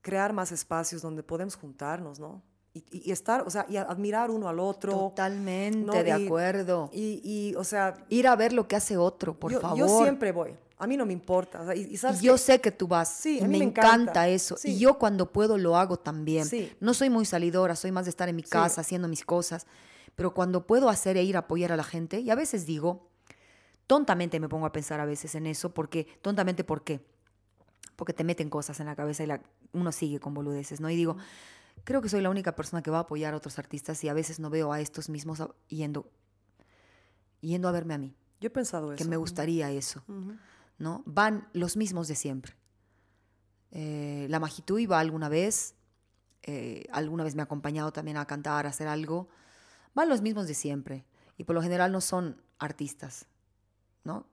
[0.00, 2.42] crear más espacios donde podemos juntarnos, ¿no?
[2.74, 4.92] Y, y- estar, o sea, y admirar uno al otro.
[4.92, 5.92] Totalmente ¿no?
[5.92, 6.90] de Y- acuerdo.
[6.92, 9.78] Y, y, o sea, Ir a ver lo que hace otro, por yo, favor.
[9.78, 10.54] yo siempre voy.
[10.78, 11.60] A mí no me importa.
[11.60, 13.08] o sea, y, sabes yo que- sé que tú vas.
[13.08, 13.94] Sí, a mí me, me encanta.
[14.02, 14.28] encanta.
[14.28, 14.56] eso.
[14.56, 14.72] Sí.
[14.72, 16.44] Y yo cuando puedo lo hago también.
[16.46, 16.72] Sí.
[16.80, 19.66] No soy muy salidora, soy más de estar en mi casa haciendo mis cosas.
[20.16, 23.08] Pero cuando puedo hacer e ir a apoyar a la gente, y a veces digo,
[23.86, 27.00] tontamente me pongo a pensar a veces en eso, porque, tontamente, ¿por qué?
[27.96, 29.42] Porque te meten cosas en la cabeza y la-
[29.72, 30.90] uno sigue con boludeces, ¿no?
[30.90, 31.16] Y digo,
[31.84, 34.14] creo que soy la única persona que va a apoyar a otros artistas y a
[34.14, 36.10] veces no veo a estos mismos yendo,
[37.40, 39.02] yendo a verme a mí, yo he pensado eso.
[39.02, 40.02] que me gustaría eso.
[40.08, 40.36] Ujú.
[40.78, 41.02] ¿no?
[41.06, 42.54] Van los mismos de siempre.
[43.70, 45.74] Eh, la Majitu iba alguna vez,
[46.42, 49.28] eh, alguna vez me ha acompañado también a cantar, a hacer algo.
[49.94, 51.04] Van los mismos de siempre
[51.38, 53.26] y por lo general no son artistas,
[54.04, 54.26] ¿no?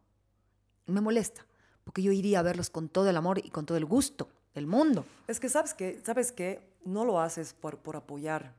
[0.88, 1.46] Me molesta,
[1.84, 4.66] porque yo iría a verlos con todo el amor y con todo el gusto del
[4.66, 5.06] mundo.
[5.28, 8.54] Es que sabes que, sabes que no lo haces por, por apoyar.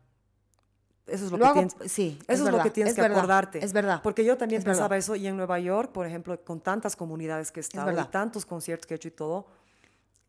[1.07, 1.93] Eso es lo, Lo que hago- tienes.
[1.93, 3.65] sí, Eso es es, lo verdad, que tienes es que verdad, acordarte.
[3.65, 4.79] es verdad, Porque yo también es verdad.
[4.83, 7.95] pensaba eso y en Nueva York, por ejemplo, con tantas comunidades que he estado y
[7.95, 8.11] verdad.
[8.11, 9.47] tantos conciertos que he hecho y todo,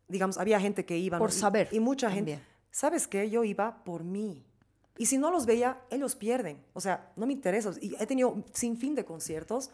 [0.08, 1.18] digamos, había gente que iba.
[1.18, 1.36] Por ¿no?
[1.36, 2.40] Y- saber Y, mucha gente.
[2.72, 3.30] ¿Sabes qué?
[3.30, 4.44] Yo iba por mí.
[4.98, 6.58] Y si no los veía, ellos pierden.
[6.74, 7.70] O sea, no me interesa.
[7.80, 9.70] Y he tenido sin fin de conciertos.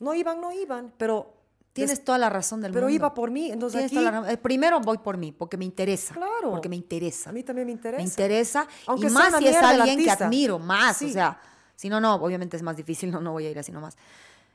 [0.00, 1.32] No iban, no iban, pero...
[1.74, 2.94] Tienes toda la razón del Pero mundo.
[2.94, 3.96] iba por mí, entonces aquí...
[3.96, 6.14] toda la eh, Primero voy por mí, porque me interesa.
[6.14, 6.52] Claro.
[6.52, 7.30] Porque me interesa.
[7.30, 7.98] A mí también me interesa.
[7.98, 8.68] Me interesa.
[8.86, 11.02] Aunque y más si es alguien que admiro, más.
[11.02, 11.40] O sea,
[11.74, 13.96] si no, no, obviamente es más difícil, no, no voy a ir así nomás.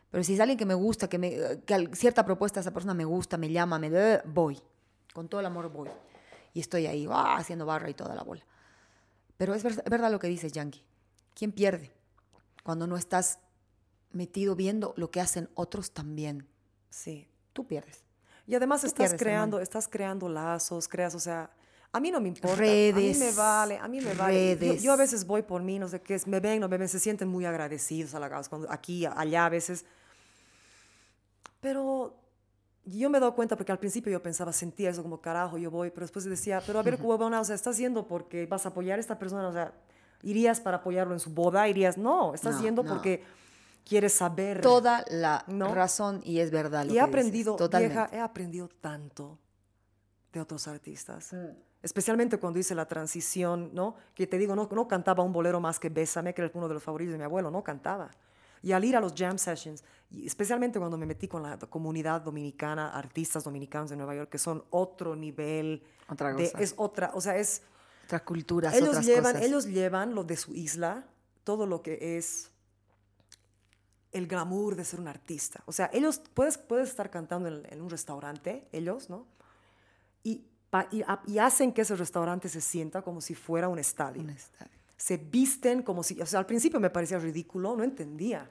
[0.09, 2.93] Pero si es alguien que me gusta, que, me, que cierta propuesta de esa persona
[2.93, 4.57] me gusta, me llama, me voy.
[5.13, 5.89] Con todo el amor voy.
[6.53, 8.45] Y estoy ahí, ah, haciendo barra y toda la bola.
[9.35, 10.83] Pero es verdad lo que dices, Yankee.
[11.33, 11.91] ¿Quién pierde?
[12.63, 13.39] Cuando no estás
[14.11, 16.47] metido viendo lo que hacen otros también.
[16.89, 17.27] Sí.
[17.53, 18.03] Tú pierdes.
[18.47, 19.63] Y además Tú estás pierdes, creando, hermano.
[19.63, 21.49] estás creando lazos, creas, o sea,
[21.91, 22.55] a mí no me importa.
[22.57, 24.55] Redes, A mí me vale, a mí me vale.
[24.55, 24.81] Yo, redes.
[24.83, 26.87] yo a veces voy por mí, no sé qué es, me ven, no me ven,
[26.89, 29.85] se sienten muy agradecidos, halagados, cuando, aquí, allá a veces.
[31.59, 32.15] Pero
[32.85, 35.69] yo me he dado cuenta porque al principio yo pensaba, sentía eso como carajo, yo
[35.69, 38.69] voy, pero después decía, pero a ver, huevona, o sea, estás yendo porque vas a
[38.69, 39.73] apoyar a esta persona, o sea,
[40.23, 42.89] irías para apoyarlo en su boda, irías, no, estás No, yendo no.
[42.93, 43.23] porque
[43.89, 44.61] quieres saber.
[44.61, 45.73] Toda la ¿No?
[45.73, 47.95] razón y es verdad lo Y que he dices, aprendido, totalmente.
[47.97, 49.39] vieja, he aprendido tanto
[50.31, 51.33] de otros artistas.
[51.33, 51.47] Mm.
[51.81, 53.95] Especialmente cuando hice la transición, ¿no?
[54.13, 56.73] Que te digo, no, no cantaba un bolero más que Bésame, que era uno de
[56.75, 58.11] los favoritos de mi abuelo, no cantaba.
[58.61, 62.19] Y al ir a los jam sessions, y especialmente cuando me metí con la comunidad
[62.21, 66.59] dominicana, artistas dominicanos de Nueva York, que son otro nivel, Otra de- cosa.
[66.61, 67.61] es otra, o sea, es,
[68.05, 69.47] Otras culturas, ellos otras llevan, cosas.
[69.47, 71.05] ellos llevan lo de su isla,
[71.45, 72.51] todo lo que es
[74.11, 75.61] el glamour de ser un artista.
[75.65, 79.25] O sea, ellos, puedes, puedes estar cantando en, en un restaurante, ellos, ¿no?
[80.23, 83.79] Y, pa- y, ha- y hacen que ese restaurante se sienta como si fuera un
[83.79, 84.21] estadio.
[84.21, 84.71] Un estadio.
[84.97, 88.49] Se visten como si, o sea, al principio me parecía ridículo, no entendía.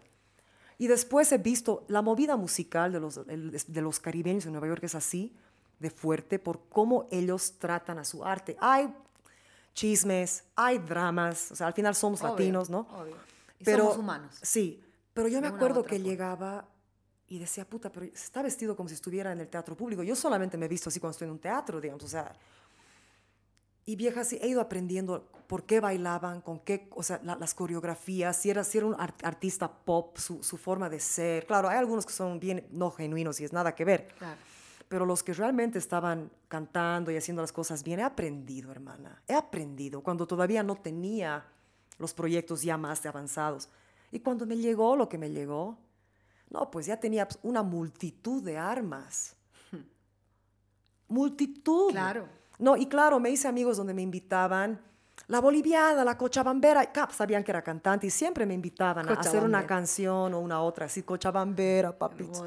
[0.79, 4.85] Y después he visto la movida musical de los, de los caribeños en Nueva York
[4.85, 5.35] es así,
[5.81, 8.57] de fuerte, por cómo ellos tratan a su arte.
[8.61, 8.93] Hay
[9.75, 12.81] chismes, hay dramas, o sea, al final somos Obvio, latinos, ¿no?
[12.97, 13.17] obvio.
[13.59, 14.39] Y somos humanos.
[14.43, 14.83] Sí,
[15.19, 16.05] pero yo me acuerdo que forma.
[16.11, 16.69] llegaba
[17.27, 20.03] y decía, puta, pero está vestido como si estuviera en el teatro público.
[20.03, 22.33] Yo solamente me he visto así cuando estoy en un teatro, digamos, o sea.
[23.85, 27.55] Y vieja, sí, he ido aprendiendo por qué bailaban, con qué, o sea, la- las
[27.55, 31.47] coreografías, si era, si era un ar- artista pop, su, su forma de ser.
[31.47, 34.09] Claro, hay algunos que son bien no genuinos y es nada que ver.
[34.19, 34.39] Claro.
[34.89, 39.23] Pero los que realmente estaban cantando y haciendo las cosas bien, he aprendido, hermana.
[39.27, 41.45] He aprendido cuando todavía no tenía
[41.99, 43.69] los proyectos ya más avanzados.
[44.11, 45.79] Y cuando me llegó lo que me llegó,
[46.51, 49.37] no, pues ya tenía pues, una multitud de armas.
[51.09, 51.91] Multitud.
[51.91, 52.29] Claro.
[52.59, 54.81] No, y claro, me hice amigos donde me invitaban.
[55.27, 59.67] La boliviana, la cochabambera, sabían que era cantante y siempre me invitaban a hacer una
[59.67, 62.47] canción o una otra, así, cochabambera, papito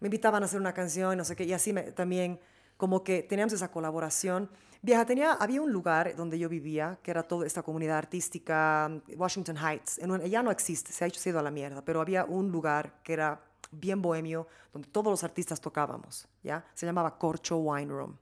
[0.00, 2.38] me invitaban a hacer una canción no sé qué, y así me- también
[2.76, 4.50] como que teníamos esa colaboración.
[4.82, 9.56] Vieja, tenía, había un lugar donde yo vivía, que era toda esta comunidad artística, Washington
[9.56, 13.00] Heights, en ya no existe, se ha hecho a la mierda, pero había un lugar
[13.02, 13.40] que era
[13.70, 16.64] bien bohemio, donde todos los artistas tocábamos, ¿ya?
[16.74, 18.16] Se llamaba Corcho Wine Room.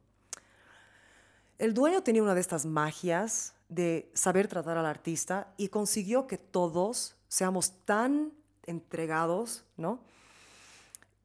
[1.59, 6.39] El dueño tenía una de estas magias de saber tratar al artista y consiguió que
[6.39, 8.33] todos seamos tan
[8.67, 10.01] entregados, ¿no?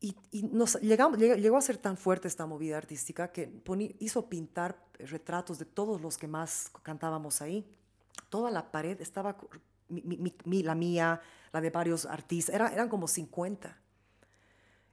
[0.01, 4.29] Y, y nos llegamos, llegó, a ser tan fuerte esta movida artística que poni- hizo
[4.29, 7.65] pintar retratos de todos los que más cantábamos ahí.
[8.29, 9.35] Toda la pared estaba,
[9.89, 11.19] mi- mi- mi- la mía,
[11.51, 13.77] la de varios artistas, era- eran como 50.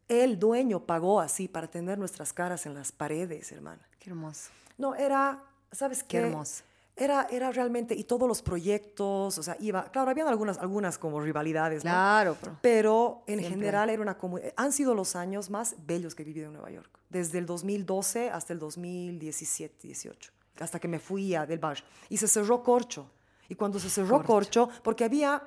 [0.09, 3.87] El dueño pagó así para tener nuestras caras en las paredes, hermana.
[3.99, 4.51] Qué hermoso.
[4.78, 5.43] No, era,
[5.73, 6.09] ¿sabes qué?
[6.09, 6.62] Qué hermoso.
[6.98, 11.20] Era, era realmente, y todos los proyectos, o sea, iba, claro, habían algunas, algunas como
[11.20, 11.90] rivalidades, ¿no?
[11.90, 13.48] Claro, pero- Pero en Siempre.
[13.59, 14.55] general era una comunidad.
[14.56, 16.89] Han sido los años más bellos que he vivido en Nueva York.
[17.10, 20.32] Desde el 2012 hasta el 2017, 18.
[20.59, 21.85] Hasta que me fui a Del Valle.
[22.09, 23.10] Y se cerró Corcho.
[23.48, 25.43] Y cuando se cerró Corcho, porque había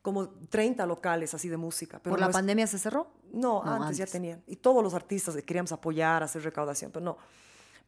[0.00, 1.98] como 30 locales así de música.
[1.98, 3.08] Pero ¿Por la no es- pandemia se cerró?
[3.32, 4.12] no, No, antes, ya antes.
[4.12, 4.42] tenían.
[4.46, 7.18] Y todos los artistas queríamos apoyar, hacer recaudación, pero no.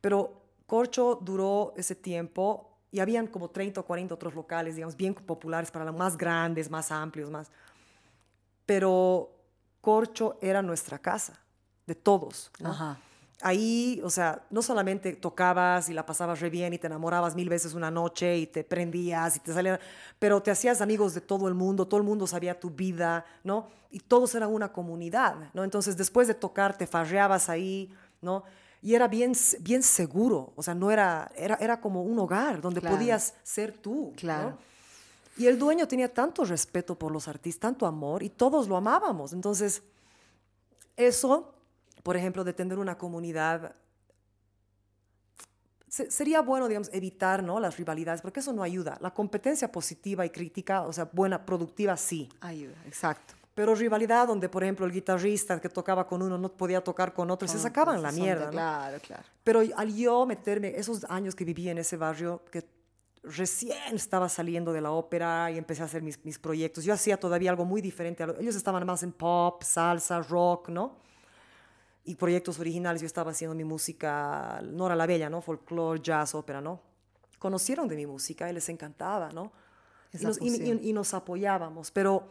[0.00, 5.14] Pero Corcho duró ese tiempo y habían como 30 o 40 otros locales, digamos, bien
[5.14, 7.50] populares para los más grandes, más amplios, más.
[8.66, 9.30] Pero
[9.80, 11.38] Corcho era nuestra casa,
[11.86, 12.50] de todos.
[12.58, 12.70] ¿no?
[12.70, 12.98] Ajá.
[13.42, 17.48] Ahí, o sea, no solamente tocabas y la pasabas re bien y te enamorabas mil
[17.48, 19.78] veces una noche y te prendías y te salían,
[20.18, 23.68] pero te hacías amigos de todo el mundo, todo el mundo sabía tu vida, ¿no?
[23.90, 25.64] Y todos eran una comunidad, ¿no?
[25.64, 27.90] Entonces, después de tocar, te farreabas ahí,
[28.20, 28.44] ¿no?
[28.82, 32.80] Y era bien, bien seguro, o sea, no era, era, era como un hogar donde
[32.80, 32.96] Claro.
[32.96, 34.16] podías ser tú, ¿no?
[34.16, 34.58] Claro.
[35.36, 39.32] Y el dueño tenía tanto respeto por los artistas, tanto amor, y todos lo amábamos.
[39.32, 39.82] Entonces,
[40.96, 41.52] eso,
[42.02, 43.74] por ejemplo, de tener una comunidad,
[45.88, 47.58] se- sería bueno, digamos, evitar ¿no?
[47.60, 48.96] las rivalidades, porque eso no ayuda.
[49.00, 52.28] La competencia positiva y crítica, o sea, buena, productiva, sí.
[52.40, 53.34] Ayuda, exacto.
[53.60, 57.30] Pero rivalidad donde, por ejemplo, el guitarrista que tocaba con uno no podía tocar con
[57.30, 58.46] otro, se sacaban la de- mierda.
[58.46, 58.52] ¿no?
[58.52, 59.22] Claro, claro.
[59.44, 62.66] Pero al yo meterme, esos años que viví en ese barrio, que
[63.22, 67.18] recién estaba saliendo de la ópera y empecé a hacer mis, mis proyectos, yo hacía
[67.20, 68.22] todavía algo muy diferente.
[68.22, 70.96] a lo- Ellos estaban más en pop, salsa, rock, ¿no?
[72.04, 75.42] Y proyectos originales, yo estaba haciendo mi música, Nora la Bella, ¿no?
[75.42, 76.80] Folklore, jazz, ópera, ¿no?
[77.38, 79.52] Conocieron de mi música y les encantaba, ¿no?
[80.18, 80.48] Y nos, y-
[80.84, 82.24] y- y nos apoyábamos, pero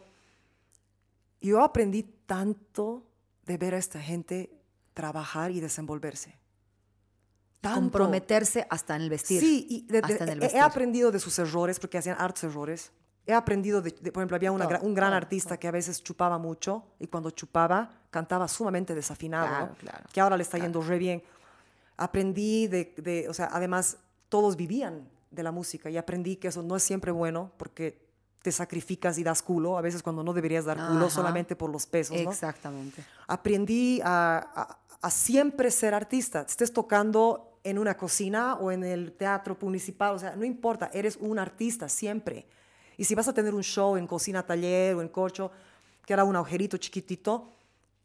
[1.40, 3.06] yo aprendí tanto
[3.44, 4.50] de ver a esta gente
[4.94, 6.38] trabajar y desenvolverse.
[7.60, 7.80] Tanto.
[7.80, 9.40] Comprometerse hasta en el vestir.
[9.40, 12.44] Sí, y de- de- hasta en el he- aprendido de sus errores, porque hacían hartos
[12.44, 12.92] errores.
[13.26, 16.84] He aprendido, de, por ejemplo, había una un gran artista que a veces chupaba mucho
[16.98, 19.52] y cuando chupaba cantaba sumamente desafinado, ¿no?
[19.52, 21.22] Claro, claro, que ahora le está yendo re bien.
[21.98, 23.98] Aprendí de, de- o sea, además
[24.30, 28.08] todos vivían de la música y aprendí que eso no es siempre bueno porque
[28.42, 31.10] te sacrificas y das culo, a veces cuando no deberías dar culo Ajá.
[31.10, 32.30] solamente por los pesos, ¿no?
[32.30, 33.04] Exactamente.
[33.26, 36.42] aprendí a, a- a siempre ser artista.
[36.42, 41.16] Estés tocando en una cocina o en el teatro municipal, o sea, no importa, eres
[41.20, 42.46] un artista siempre.
[42.98, 45.50] Y si vas a tener un show en cocina taller o en corcho,
[46.04, 47.50] que era un agujerito chiquitito,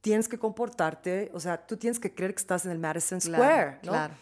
[0.02, 3.44] tienes que comportarte, o sea, tú tienes que creer que estás en el Madison Claro,
[3.44, 3.92] Square, ¿no?
[3.92, 4.14] claro.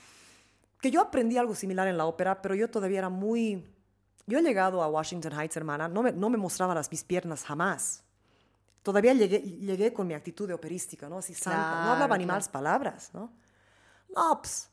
[0.81, 3.63] Que yo aprendí algo similar en la ópera, pero yo todavía era muy...
[4.25, 7.43] Yo he llegado a Washington Heights, hermana, no me, no me mostraba las, mis piernas
[7.43, 8.03] jamás.
[8.81, 11.17] Todavía llegué, llegué con mi actitud de operística, ¿no?
[11.17, 11.57] Así santa.
[11.85, 12.27] No hablaba Claro, ni claro.
[12.35, 13.31] malas palabras, ¿no?
[14.15, 14.69] No, pues,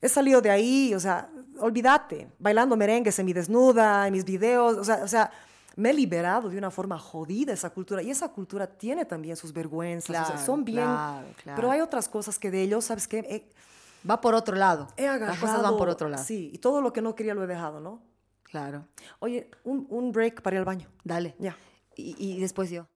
[0.00, 1.28] he salido de ahí, o sea,
[1.58, 5.30] olvídate, bailando merengue mi desnuda, en mis videos, o sea, o sea,
[5.76, 8.02] me he liberado de una forma jodida esa cultura.
[8.02, 10.84] Y esa cultura tiene también sus vergüenzas, o sea, Claro, son bien...
[10.84, 11.56] claro, claro.
[11.56, 13.18] Pero hay otras cosas que de ellos, ¿sabes qué?
[13.20, 13.50] He-
[14.08, 14.88] Va por otro lado.
[14.96, 15.30] he agarrado...
[15.32, 16.22] Las cosas van por otro lado.
[16.22, 18.02] Sí, y todo lo que no quería lo he dejado, ¿no?
[18.54, 18.86] Claro.
[19.18, 20.88] Oye, un, un break para ir al baño.
[21.02, 21.34] Dale.
[21.40, 21.56] Ya.
[21.96, 22.86] Y, y después yo.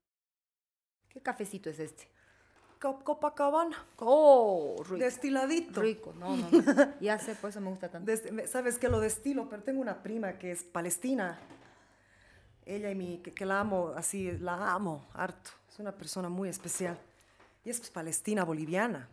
[1.09, 2.09] ¿Qué cafecito es este?
[2.81, 3.77] Cop- Copacabana.
[3.97, 4.99] Oh, rico.
[4.99, 5.83] Destiladito.
[5.83, 6.15] Rico.
[6.17, 6.93] No, no, no.
[7.01, 8.07] Ya sé, por eso me gusta tanto.
[8.09, 11.37] Desde- Sabes que lo destilo, pero tengo una prima que es palestina.
[12.65, 15.51] Ella y mi, que, que la amo, así, la amo harto.
[15.69, 16.97] Es una persona muy especial.
[17.65, 19.09] Y es pues, palestina, boliviana.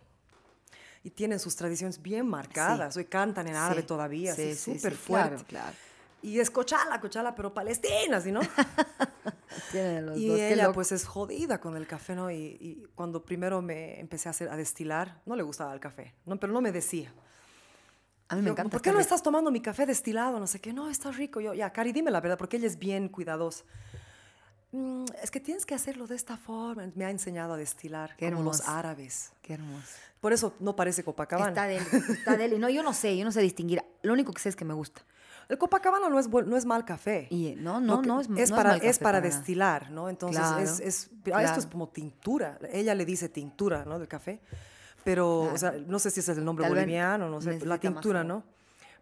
[1.04, 2.96] Y tienen sus tradiciones bien marcadas.
[2.98, 5.44] Hoy cantan en árabe Sí, todavía, sí, así, sí, súper sí, fuerte.
[5.46, 5.76] claro, claro.
[6.26, 8.40] Y es cochala, cochala, pero palestina, ¿sí no?
[9.72, 10.40] Tienen los Y dos.
[10.40, 10.74] Ella loco.
[10.76, 12.32] pues es jodida con el café, ¿no?
[12.32, 16.14] Y, y cuando primero me empecé a, hacer, a destilar, no le gustaba el café,
[16.26, 16.38] ¿no?
[16.40, 17.14] pero no me decía.
[18.28, 18.72] A mí me Yo, encanta.
[18.72, 20.40] ¿Por qué no estás tomando mi café destilado?
[20.40, 20.74] No sé qué.
[20.74, 21.40] No, está rico.
[21.42, 23.64] Yo, ya, Cari, dime la verdad, porque ella es bien cuidadosa.
[24.72, 26.90] "Mm, es que tienes que hacerlo de esta forma.
[26.96, 28.78] Me ha enseñado a destilar, Qué como los hermoso.
[28.78, 29.32] árabes.
[29.44, 29.88] Qué hermoso.
[30.22, 31.50] Por eso no parece Copacabana.
[31.50, 32.58] Está deli, está deli.
[32.58, 33.84] No, yo no sé, yo no sé distinguir.
[34.02, 35.02] Lo único que sé es que me gusta.
[35.50, 37.28] El Copacabana no es, no es mal café.
[37.30, 39.36] Y no, no, que- no es, no es para, mal es café para nada.
[39.36, 40.10] destilar, ¿no?
[40.10, 42.58] Entonces, Claro, es, es- ah, esto es como tintura.
[42.72, 44.00] Ella le dice tintura, ¿no?
[44.00, 44.42] Del café.
[45.04, 47.78] Pero, o sea, no sé si ese es el nombre Tal boliviano, no sé, la
[47.80, 48.24] tintura.
[48.24, 48.44] ¿no?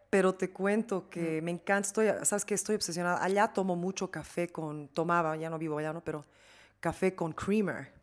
[0.09, 3.23] Pero te cuento que me encanta, estoy, sabes que estoy obsesionada.
[3.23, 6.01] Allá tomo mucho café con, tomaba, ya no vivo allá, ¿no?
[6.03, 6.25] Pero
[6.81, 7.93] café con creamer.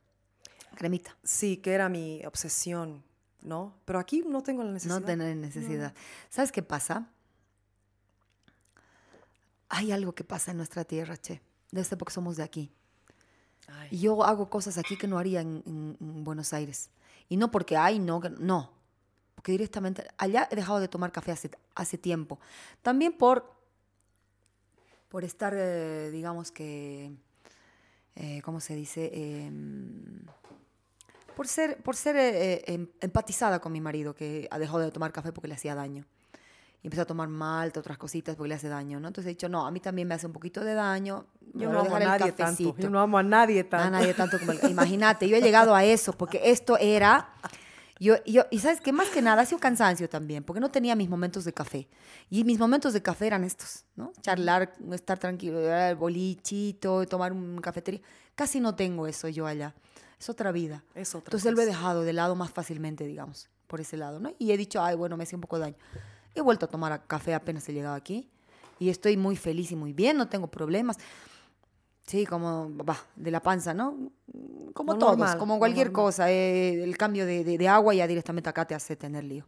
[0.76, 1.14] Cremita.
[1.22, 3.02] Sí, que era mi obsesión,
[3.42, 3.74] ¿no?
[3.84, 4.98] Pero aquí no tengo la necesidad.
[5.00, 5.92] No tener necesidad.
[6.30, 7.06] ¿Sabes qué pasa?
[9.70, 11.40] Hay algo que pasa en nuestra tierra, che.
[11.70, 12.70] Desde porque somos de aquí.
[13.68, 13.88] Ay.
[13.92, 16.90] Y yo hago cosas aquí que no haría en, en- en Buenos Aires.
[17.28, 18.72] Y no porque, ay, no, no.
[19.36, 22.38] porque directamente allá he dejado de tomar café hace, hace tiempo.
[22.82, 23.50] También por,
[25.08, 27.12] por estar, eh, digamos que,
[28.16, 29.10] eh, ¿cómo se dice?
[29.14, 30.26] Em,
[31.36, 34.90] por ser, por ser eh, eh, em- empatizada con mi marido, que ha dejado de
[34.90, 36.04] tomar café porque le hacía daño.
[36.82, 39.08] Y empezó a tomar malta, otras cositas porque le hace daño, ¿no?
[39.08, 41.26] Entonces he dicho, no, a mí también me hace un poquito de daño.
[41.52, 42.76] Yo no amo a dejar el nadie tanto.
[42.78, 43.90] Yo no amo a nadie A tanto.
[43.90, 47.28] nadie tanto como el- Imagínate, yo he llegado a eso, porque esto era.
[47.98, 50.96] Yo, yo, y sabes que más que nada ha sido cansancio también, porque no tenía
[50.96, 51.86] mis momentos de café.
[52.30, 54.12] Y mis momentos de café eran estos, ¿no?
[54.22, 58.00] Charlar, estar tranquilo, el bolichito, tomar un cafetería.
[58.34, 59.74] Casi no tengo eso yo allá.
[60.18, 60.82] Es otra vida.
[60.94, 61.76] Es otra Entonces lo he cosa.
[61.76, 64.32] dejado de lado más fácilmente, digamos, por ese lado, ¿no?
[64.38, 65.76] Y he dicho, ay, bueno, me hacía un poco de daño.
[66.34, 68.28] He vuelto a tomar a- café apenas he llegado aquí.
[68.78, 70.96] Y estoy muy feliz y muy bien, no tengo problemas.
[72.06, 72.70] Sí, como,
[73.14, 74.10] de la panza, ¿no?
[74.74, 76.04] Como Lo todos, normal, como cualquier normal.
[76.06, 76.30] cosa.
[76.30, 79.46] eh, el cambio de, de- de agua ya directamente acá te hace tener lío.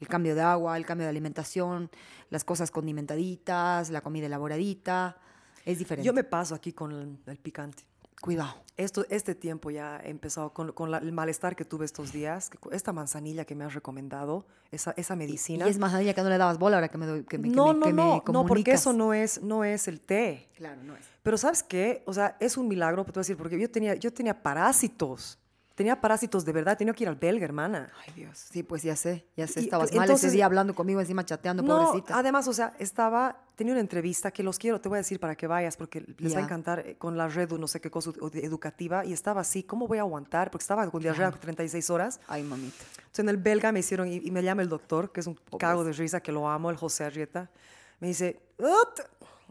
[0.00, 1.90] El cambio de agua, el cambio de alimentación,
[2.30, 5.16] las cosas condimentaditas, la comida elaboradita,
[5.64, 6.06] es diferente.
[6.06, 7.84] Yo me paso aquí con el, el picante.
[8.24, 8.54] Cuidado.
[8.78, 12.48] Esto, este tiempo ya he empezado con, con la- el malestar que tuve estos días.
[12.48, 15.66] que Esta manzanilla que me has recomendado, esa, esa medicina.
[15.66, 17.50] Y es más, ya que no le dabas bola ahora que me, doy, que me,
[17.50, 20.00] que no, me- no, que me no, no, porque eso no es, no es el
[20.00, 20.48] té.
[20.56, 21.04] Claro, no es.
[21.22, 22.02] Pero ¿sabes qué?
[22.06, 25.38] O sea, es un milagro, te voy a decir, porque yo tenía, yo tenía parásitos.
[25.74, 27.90] Tenía parásitos de verdad, tenía que ir al belga, hermana.
[28.06, 28.38] Ay, Dios.
[28.38, 29.60] Sí, pues ya sé, ya sé.
[29.60, 32.16] Y- Estabas mal entonces- ese día hablando conmigo, encima chateando, No, pobrecita.
[32.16, 35.34] además, o sea, estaba, tenía una entrevista que los quiero, te voy a decir para
[35.34, 36.38] que vayas, porque les va Ya.
[36.38, 39.64] a encantar eh, con la red, no sé qué cosa edu- educativa, y estaba así,
[39.64, 40.52] ¿cómo voy a aguantar?
[40.52, 42.20] Porque estaba con diarrea 36 horas.
[42.28, 42.76] Ay, mamita.
[42.98, 45.36] Entonces en el belga me hicieron, y, y me llama el doctor, que es un
[45.58, 47.50] cago de risa, que lo amo, el José Arrieta,
[47.98, 49.00] me dice, "Ut",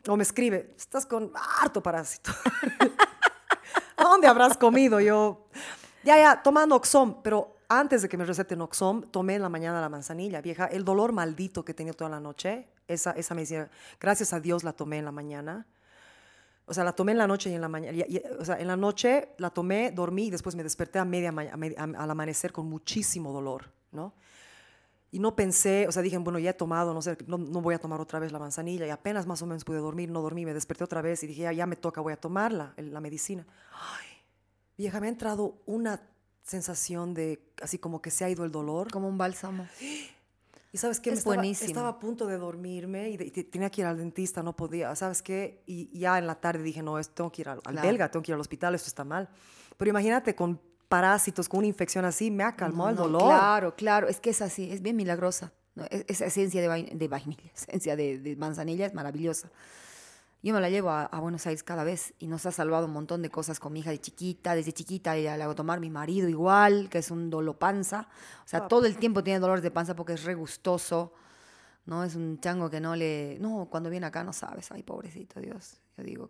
[0.07, 2.31] o me escribe, estás con harto parásito.
[3.97, 4.99] ¿A dónde habrás comido?
[5.01, 5.47] Yo,
[6.03, 9.81] ya, ya, tomando Oxom, pero antes de que me receten Oxom, tomé en la mañana
[9.81, 13.69] la manzanilla, vieja, el dolor maldito que tenía toda la noche, esa, esa medicina,
[13.99, 15.67] gracias a Dios la tomé en la mañana.
[16.65, 17.97] O sea, la tomé en la noche y en la mañana.
[18.39, 21.84] O sea, en la noche la tomé, dormí y después me desperté a media, a
[21.84, 24.13] al amanecer con muchísimo dolor, ¿no?
[25.11, 27.75] Y no pensé, o sea, dije, bueno, ya he tomado, no sé, no, no voy
[27.75, 28.88] a tomar otra vez la manzanilla.
[28.88, 31.43] Y apenas más o menos pude dormir, no dormí, me desperté otra vez y dije,
[31.43, 33.45] ya, ya me toca, voy a tomarla, la medicina.
[33.73, 34.12] Ay,
[34.77, 36.01] vieja, me ha entrado una
[36.43, 38.91] sensación de, así como que se ha ido el dolor.
[38.91, 39.67] Como un bálsamo.
[40.71, 41.67] Y sabes qué, Es Me estaba, buenísimo.
[41.67, 44.55] estaba a punto de dormirme y, de- y te- tenía que ir al dentista, no
[44.55, 45.61] podía, ¿sabes qué?
[45.67, 47.87] Y ya en la tarde dije, no, esto, tengo que ir al, al Claro.
[47.87, 49.29] belga, tengo que ir al hospital, esto está mal.
[49.77, 50.59] Pero imagínate con
[50.89, 53.21] parásitos, con una infección así, me ha calmado el No, dolor.
[53.21, 55.53] Claro, claro, es que es así, es bien milagrosa.
[55.75, 55.83] ¿no?
[55.91, 59.51] Es- Esa esencia de, vain- de vainilla, esencia de, de manzanilla es maravillosa.
[60.44, 62.94] Yo me la llevo a, a Buenos Aires cada vez y nos ha salvado un
[62.94, 64.53] montón de cosas con mi hija de chiquita.
[64.53, 68.07] Desde chiquita ella la hago tomar mi marido igual, que es un dolo panza.
[68.45, 71.14] O sea, todo el tiempo tiene dolores de panza porque es re gustoso.
[71.86, 72.03] ¿no?
[72.03, 73.38] Es un chango que no le...
[73.40, 74.72] No, cuando viene acá no sabes.
[74.72, 75.78] Ay, pobrecito Dios.
[75.98, 76.30] Yo digo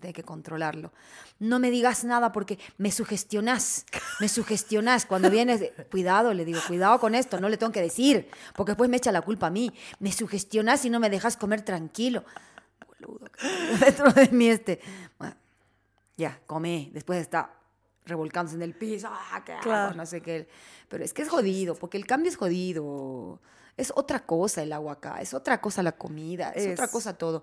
[0.00, 0.92] tiene que controlarlo.
[1.38, 3.84] No me digas nada porque me sugestionás.
[4.18, 5.06] Me sugestionás.
[5.06, 8.88] Cuando vienes, cuidado, le digo, cuidado con esto, no le tengo que decir, porque después
[8.88, 9.72] me echa la culpa a mí.
[9.98, 12.24] Me sugestionás y no me dejas comer tranquilo.
[13.80, 14.80] Dentro de mí este...
[15.18, 15.34] Bueno,
[16.16, 16.90] ya, come.
[16.92, 17.52] Después está
[18.06, 19.08] revolcándose en el piso.
[19.10, 19.94] Ah, qué Claro.
[19.94, 20.48] no sé qué.
[20.88, 23.40] Pero es que es jodido, porque el cambio es jodido.
[23.76, 26.90] Es otra cosa el agua acá, es otra cosa la comida, es, otra Es.
[26.90, 27.42] cosa todo.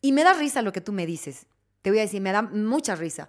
[0.00, 1.46] Y me da risa lo que tú me dices.
[1.82, 3.28] Te voy a decir, me da mucha risa.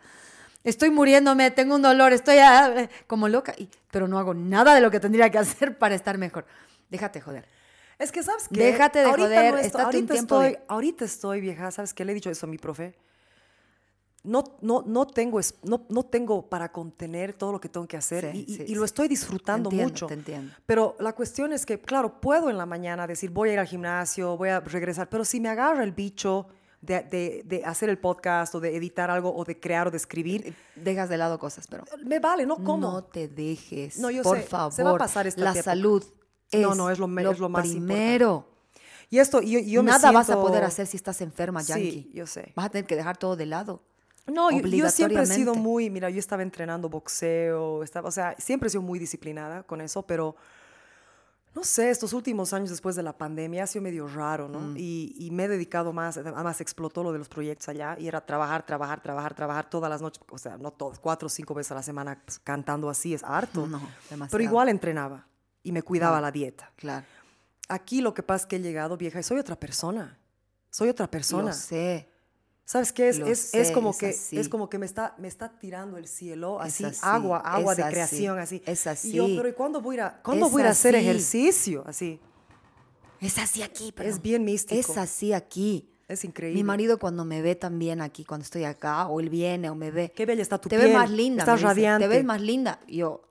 [0.64, 4.82] Estoy muriéndome, tengo un dolor, estoy ah, como loca, y- pero no hago nada de
[4.82, 6.46] lo que tendría que hacer para estar mejor.
[6.90, 7.48] Déjate joder.
[8.00, 8.60] Es que, ¿sabes qué?
[8.66, 12.04] Déjate de Ahorita joder, no estoy- ahorita tiempo de- estoy, Ahorita estoy, vieja, ¿sabes qué?
[12.06, 12.96] Le he dicho eso a mi profe.
[14.24, 18.32] No, no, no, tengo, no, no tengo para contener todo lo que tengo que hacer
[18.32, 18.86] Sí, y, y- sí, y lo sí.
[18.86, 20.08] estoy disfrutando Te entiendo, mucho.
[20.08, 20.52] te entiendo.
[20.66, 23.68] Pero la cuestión es que, claro, puedo en la mañana decir, voy a ir al
[23.68, 26.48] gimnasio, voy a regresar, pero si me agarra el bicho
[26.82, 29.98] de, de- de hacer el podcast o de editar algo o de crear o de
[29.98, 32.56] escribir, Dejas de lado cosas, pero me vale, ¿no?
[32.56, 32.78] ¿Cómo?
[32.80, 34.00] no te dejes.
[34.00, 34.74] No, yo por sé, favor.
[34.74, 36.04] se va a pasar esta La salud
[36.56, 37.94] es, No, no, es lo es lo más importante.
[37.95, 38.48] primero.
[39.10, 41.68] Y esto, yo, yo me Nada vas a siento- poder hacer si estás enferma, Sí,
[41.69, 42.11] Yankee.
[42.14, 42.52] yo sé.
[42.56, 43.82] Vas a tener que dejar todo de lado.
[44.27, 48.36] No, yo, yo siempre he sido muy, mira, yo estaba entrenando boxeo, estaba, o sea,
[48.40, 50.36] siempre he sido muy disciplinada con eso, pero
[51.53, 54.60] no sé, estos últimos años después de la pandemia ha sido medio raro, ¿no?
[54.60, 54.77] Mm.
[54.77, 58.26] Y, y me he dedicado más, además explotó lo de los proyectos allá y era
[58.26, 61.72] trabajar, trabajar, trabajar, trabajar todas las noches, o sea, no todas, cuatro o cinco veces
[61.72, 63.68] a la semana pues, cantando así, es harto.
[63.68, 64.44] No, pero demasiado.
[64.44, 65.27] igual entrenaba
[65.66, 66.72] y me cuidaba la dieta.
[66.78, 67.06] Claro.
[67.68, 70.18] Aquí lo que pasa es que he llegado vieja y soy otra persona.
[70.70, 71.48] Soy otra persona.
[71.50, 72.08] Lo sé.
[72.64, 73.20] ¿Sabes qué es?
[73.20, 74.40] Es, es sé, como es que así.
[74.40, 77.74] es como que me está me está tirando el cielo, Es así, así, agua, agua
[77.74, 78.64] es de así, creación, así.
[78.66, 79.36] es Y yo, así.
[79.38, 81.06] pero ¿y cuándo voy a cuándo Es voy a hacer así.
[81.06, 81.84] ejercicio?
[81.86, 82.20] Así.
[83.22, 84.80] Es así aquí, pero Es bien místico.
[84.80, 85.90] Es así aquí.
[86.08, 86.60] Es increíble.
[86.60, 89.90] Mi marido cuando me ve también aquí, cuando estoy acá, o él viene o me
[89.90, 90.12] ve.
[90.16, 90.90] Qué bella está tu te piel.
[90.90, 91.42] ves más linda.
[91.44, 92.08] Estás me dice, radiante.
[92.08, 92.80] Te ves más linda.
[92.88, 93.24] Yo,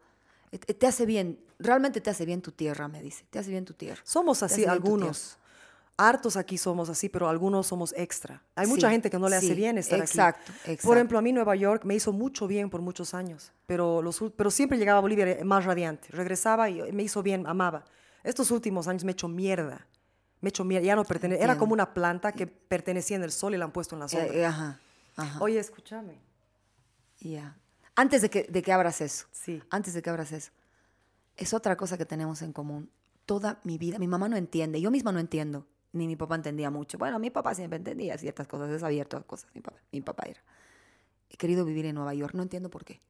[0.51, 3.24] "Eh, te te hace bien, realmente te hace bien tu tierra, me dice.
[3.31, 4.01] Te hace bien tu tierra.
[4.05, 5.39] Somos así algunos.
[5.97, 8.43] Hartos aquí somos así, pero algunos somos extra.
[8.56, 10.60] Hay mucha gente que no le hace sí, bien estar exacto, aquí.
[10.62, 10.94] Por exacto.
[10.94, 14.51] ejemplo, a mí Nueva York me hizo mucho bien por muchos años, pero, los, pero
[14.51, 16.09] siempre llegaba a Bolivia eh, más radiante.
[16.10, 17.85] Regresaba y me hizo bien, amaba.
[18.24, 19.86] Estos últimos años me he hecho mierda.
[20.40, 20.85] Me he hecho mierda.
[20.85, 21.44] Ya no pertenece.
[21.44, 24.09] Era como una planta que pertenecía en el sol y la han puesto en la
[24.09, 24.35] sombra.
[24.35, 24.81] Eh, eh, ajá,
[25.14, 25.39] ajá.
[25.40, 26.18] Oye, escúchame.
[27.20, 27.56] Ya.
[27.94, 29.26] Antes de que, de que abras eso.
[29.31, 29.62] Sí.
[29.70, 30.51] Antes de que abras eso.
[31.36, 32.90] Es otra cosa que tenemos en común.
[33.27, 36.70] Toda mi vida, mi mamá no entiende, yo misma no entiendo, ni mi papá entendía
[36.70, 36.98] mucho.
[36.98, 40.24] Bueno, mi papá siempre entendía ciertas cosas, es abierto a cosas, mi papá, mi papá
[40.28, 40.40] era.
[41.31, 43.01] He querido vivir en Nueva York, no entiendo por qué.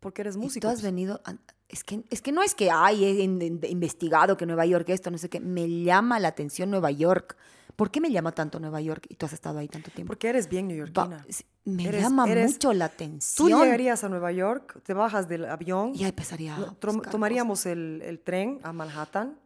[0.00, 0.66] Porque eres Y músico.
[0.66, 0.82] tú has pues.
[0.82, 1.36] venido, a-
[1.68, 4.88] es que, es que no es que, ay, he in- in- investigado que Nueva York
[4.90, 7.36] esto, no sé qué, me llama la atención Nueva York.
[7.76, 10.08] ¿Por qué me llama tanto Nueva York y tú has estado ahí tanto tiempo?
[10.10, 11.24] Porque eres bien neoyorquina.
[11.64, 13.62] me Eres- llama eres- mucho la Tú atención.
[13.62, 16.74] llegarías a Nueva York, te bajas del avión, y ya empezaría a
[17.10, 19.38] tomaríamos el, el tren a Manhattan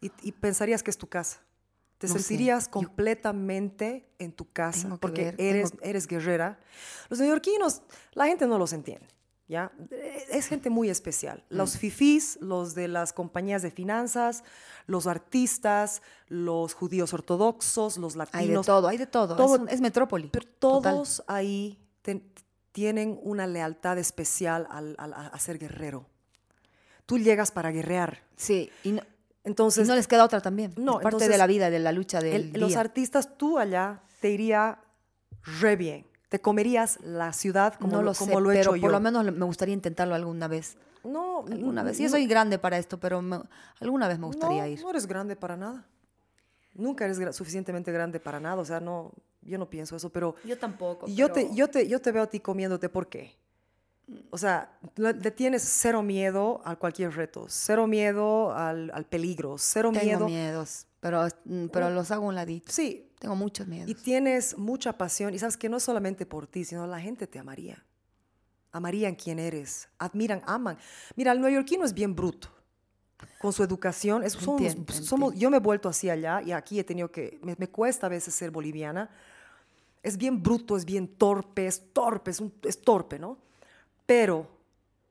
[0.00, 1.40] y, y pensarías que es tu casa.
[1.98, 6.58] Te No sé, sentirías yo- completamente en tu casa porque ver, eres, tengo- eres guerrera.
[7.08, 7.82] Los neoyorquinos,
[8.14, 9.06] la gente no los entiende.
[9.52, 9.70] ¿Ya?
[10.30, 11.44] Es gente muy especial.
[11.50, 11.56] Mm.
[11.56, 14.44] Los fifís, los de las compañías de finanzas,
[14.86, 18.40] los artistas, los judíos ortodoxos, los latinos.
[18.42, 19.36] Hay de todo, hay de todo.
[19.36, 20.30] todo- es, un- es metrópoli.
[20.32, 20.94] Pero Total.
[20.94, 22.24] todos ahí ten-
[22.72, 26.06] tienen una lealtad especial al, al- a, ser guerrero.
[27.04, 28.22] Tú llegas para guerrear.
[28.36, 29.02] Sí, y no,
[29.44, 30.72] Entonces, y no les queda otra también.
[30.78, 32.80] No, es parte entonces, de la vida, de la lucha del el- los día.
[32.80, 34.78] artistas, tú allá te iría
[35.60, 36.06] re bien.
[36.32, 39.00] Te comerías la ciudad como, no lo, como sé, lo he pero hecho por lo
[39.00, 40.78] menos me gustaría intentarlo alguna vez.
[41.04, 41.98] no, Alguna vez.
[41.98, 43.42] no, Yo soy grande para esto, pero me-
[43.80, 44.80] alguna vez me gustaría no, ir.
[44.80, 45.84] No eres grande para nada.
[46.72, 48.56] Nunca eres gra- suficientemente grande para nada.
[48.56, 51.06] O sea, no, yo no pienso eso, pero Yo tampoco.
[51.06, 53.34] yo te, yo, te, yo te veo a ti comiéndote, ¿por qué?
[54.30, 59.90] O sea, le tienes cero miedo a cualquier reto, cero miedo al, al peligro, cero
[59.92, 60.26] tengo miedo.
[60.26, 62.70] miedos, pero, mm, pero los hago a un ladito.
[62.72, 63.88] Sí, Tengo muchos miedos.
[63.88, 67.38] y tienes mucha pasión y sabes que no solamente por ti, sino la gente te
[67.38, 67.84] amaría.
[68.72, 70.76] Amarían quién eres, admiran, aman.
[71.14, 72.48] Mira, el neoyorquino es bien bruto.
[73.40, 75.32] Con su educación, es- somos, Entiendo, somos- entiendo.
[75.34, 78.10] yo me he vuelto así allá y aquí he tenido que, me, me cuesta a
[78.10, 79.10] veces ser boliviana.
[80.02, 83.38] Es bien bruto, es bien torpe, es torpe, es, un- es torpe, ¿no?
[84.12, 84.46] Pero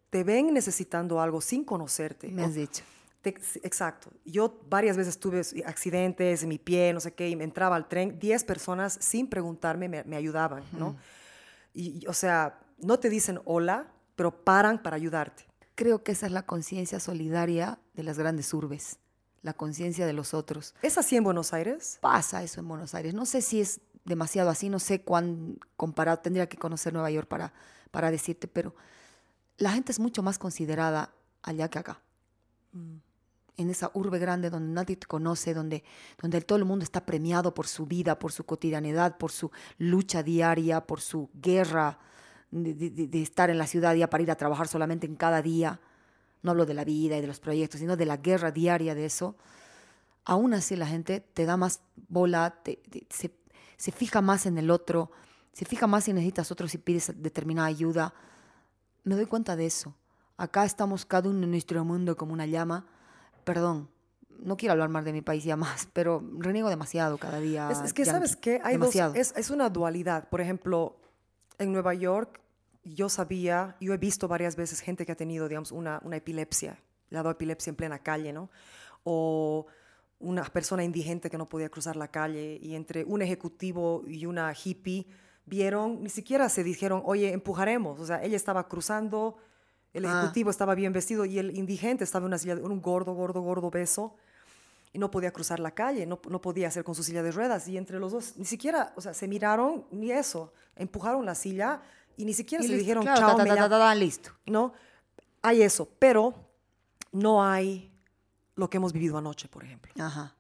[0.10, 2.28] te ven necesitando algo sin conocerte.
[2.30, 2.84] Me has dicho.
[3.22, 4.12] te- exacto.
[4.26, 7.88] Yo varias veces tuve accidentes en mi pie, no sé qué, y me entraba al
[7.88, 8.20] tren.
[8.20, 10.96] Diez personas sin preguntarme me, me ayudaban, ¿no?
[11.74, 15.46] Y, y, o sea, no te dicen hola, pero paran para ayudarte.
[15.76, 19.00] Creo que esa es la conciencia solidaria de las grandes urbes,
[19.42, 20.76] la conciencia de los otros.
[20.82, 21.98] ¿Es así en Buenos Aires?
[22.02, 23.14] Pasa eso en Buenos Aires.
[23.14, 27.28] No sé si es demasiado así, no sé cuán comparado, tendría que conocer Nueva York
[27.28, 27.54] para,
[27.92, 28.76] para decirte, pero
[29.58, 31.14] la gente es mucho más considerada
[31.44, 32.02] allá que acá.
[33.58, 35.84] En esa urbe grande donde nadie te conoce, donde,
[36.22, 40.24] donde todo el mundo está premiado por su vida, por su cotidianidad, por su lucha
[40.24, 42.00] diaria, por su guerra
[42.50, 45.42] de, de- de estar en la ciudad ya para ir a trabajar solamente en cada
[45.42, 45.80] día.
[46.42, 49.06] No hablo de la vida y de los proyectos, sino de la guerra diaria de
[49.06, 49.36] eso
[50.24, 53.32] aún así la gente te da más bola, te- te- se,
[53.78, 55.12] se fija más en el otro,
[55.54, 58.14] se fija más si necesitas otro, si pides determinada ayuda.
[59.04, 59.96] Me doy cuenta de eso.
[60.38, 62.86] Acá estamos cada uno en nuestro mundo como una llama.
[63.44, 63.90] Perdón,
[64.40, 67.70] no quiero hablar más de mi país ya más, pero reniego demasiado cada día.
[67.72, 68.12] Es, es que, yankee.
[68.12, 68.62] ¿sabes qué?
[68.64, 70.30] Hay dos, es una dualidad.
[70.30, 70.98] Por ejemplo,
[71.58, 72.40] en Nueva York,
[72.84, 76.80] yo sabía, yo he visto varias veces gente que ha tenido, digamos, una, una epilepsia,
[77.10, 78.50] le ha dado epilepsia en plena calle, ¿no?
[79.04, 79.68] O
[80.20, 84.54] una persona indigente que no podía cruzar la calle y entre un ejecutivo y una
[84.54, 85.08] hippie
[85.56, 88.00] vieron, ni siquiera se dijeron, oye, empujaremos.
[88.00, 89.36] O sea, ella estaba cruzando,
[89.94, 90.10] el Ah.
[90.20, 93.42] ejecutivo estaba bien vestido y el indigente estaba en una silla, de- un gordo, gordo,
[93.42, 94.16] gordo beso
[94.94, 97.68] y no podía cruzar la calle, no, no podía hacer con su silla de ruedas.
[97.68, 101.82] Y entre los dos, ni siquiera, o sea, se miraron ni eso, empujaron la silla
[102.16, 103.70] y ni siquiera Y se listo, dijeron, claro, chao, ta, ta, me ta, llamo".
[103.70, 104.32] ta, ta, listo.
[104.46, 104.74] ¿no?
[105.42, 106.34] Hay eso, pero
[107.12, 107.92] no hay
[108.56, 109.92] lo que hemos vivido anoche, por ejemplo.
[110.00, 110.34] Ajá.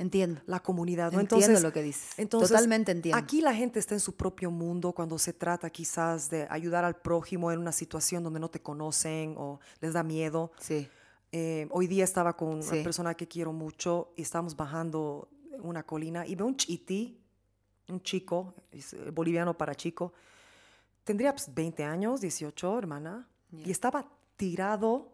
[0.00, 0.40] Entiendo.
[0.46, 1.20] La comunidad, ¿no?
[1.20, 2.18] Entiendo Entonces, lo que dices.
[2.18, 3.18] entonces, Totalmente entiendo.
[3.18, 6.96] Aquí la gente está en su propio mundo cuando se trata quizás de ayudar al
[6.96, 10.52] prójimo en una situación donde no te conocen o les da miedo.
[10.58, 10.88] Sí.
[11.32, 12.70] Eh, hoy día estaba con Sí.
[12.74, 15.28] una persona que quiero mucho y estábamos bajando
[15.62, 17.18] una colina y veo un chiti
[17.88, 20.12] un chico, eh, boliviano para chico,
[21.04, 25.10] tendría pues, 20 años, 18, hermana, y estaba tirado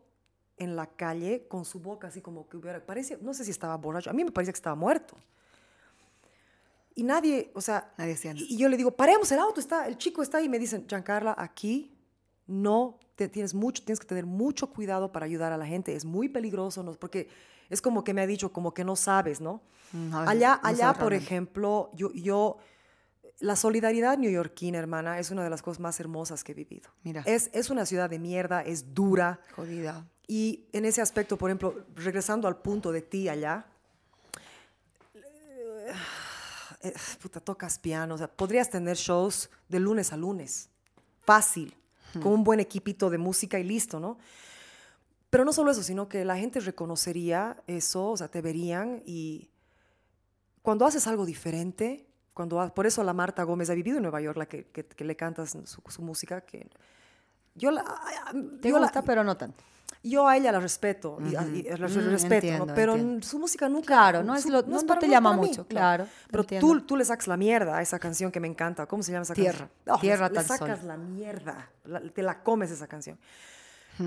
[0.58, 3.76] en la calle con su boca así como que hubiera, parece, no sé si estaba
[3.76, 5.16] borracho, a mí me parecía que estaba muerto.
[6.94, 8.46] Y nadie, o sea, Nadie hacía nada.
[8.48, 10.86] y, yo le digo, paremos, el auto está, el chico está ahí, y me dicen,
[10.88, 11.94] Giancarla, aquí
[12.46, 16.06] no te, tienes mucho, tienes que tener mucho cuidado para ayudar a la gente, es
[16.06, 16.92] muy peligroso, ¿no?
[16.94, 17.28] porque
[17.68, 19.60] es como que me ha dicho, como que no sabes, ¿no?
[19.92, 21.24] Mm, a veces Allá, no allá, por realmente.
[21.24, 22.58] ejemplo, yo, yo,
[23.40, 26.88] la solidaridad neoyorquina, hermana, es una de las cosas más hermosas que he vivido.
[27.02, 27.22] Mira.
[27.26, 29.40] Es, es una ciudad de mierda, es dura.
[29.54, 30.06] Jodida.
[30.28, 33.64] Y en ese aspecto, por ejemplo, regresando al punto de ti allá,
[36.82, 36.92] eh,
[37.22, 40.68] puta, tocas piano, o sea, podrías tener shows de lunes a lunes,
[41.24, 41.74] fácil,
[42.22, 44.18] con un buen equipito de música y listo, ¿no?
[45.28, 49.50] Pero no solo eso, sino que la gente reconocería eso, o sea, te verían y
[50.62, 54.20] cuando haces algo diferente, cuando ha- por eso la Marta Gómez ha vivido en Nueva
[54.20, 56.68] York, la que, que- que le cantas su, su música, que
[57.54, 57.84] yo la,
[58.62, 59.62] Te yo la- gusta, pero no tanto.
[60.08, 61.42] Yo a ella la respeto, y, y la
[61.88, 62.74] Mm, respeto, entiendo, ¿no?
[62.74, 63.26] pero entiendo.
[63.26, 63.86] su música nunca...
[63.86, 66.06] Claro, no es su- lo- no- no para- te es llama para mí, mucho, claro,
[66.30, 68.86] Pero tú, tú le sacas la mierda a esa canción que me encanta.
[68.86, 70.00] ¿Cómo se llama esa Tierra, canción?
[70.00, 70.88] Tierra le, le sacas sol.
[70.88, 73.18] la mierda, la- te la comes esa canción.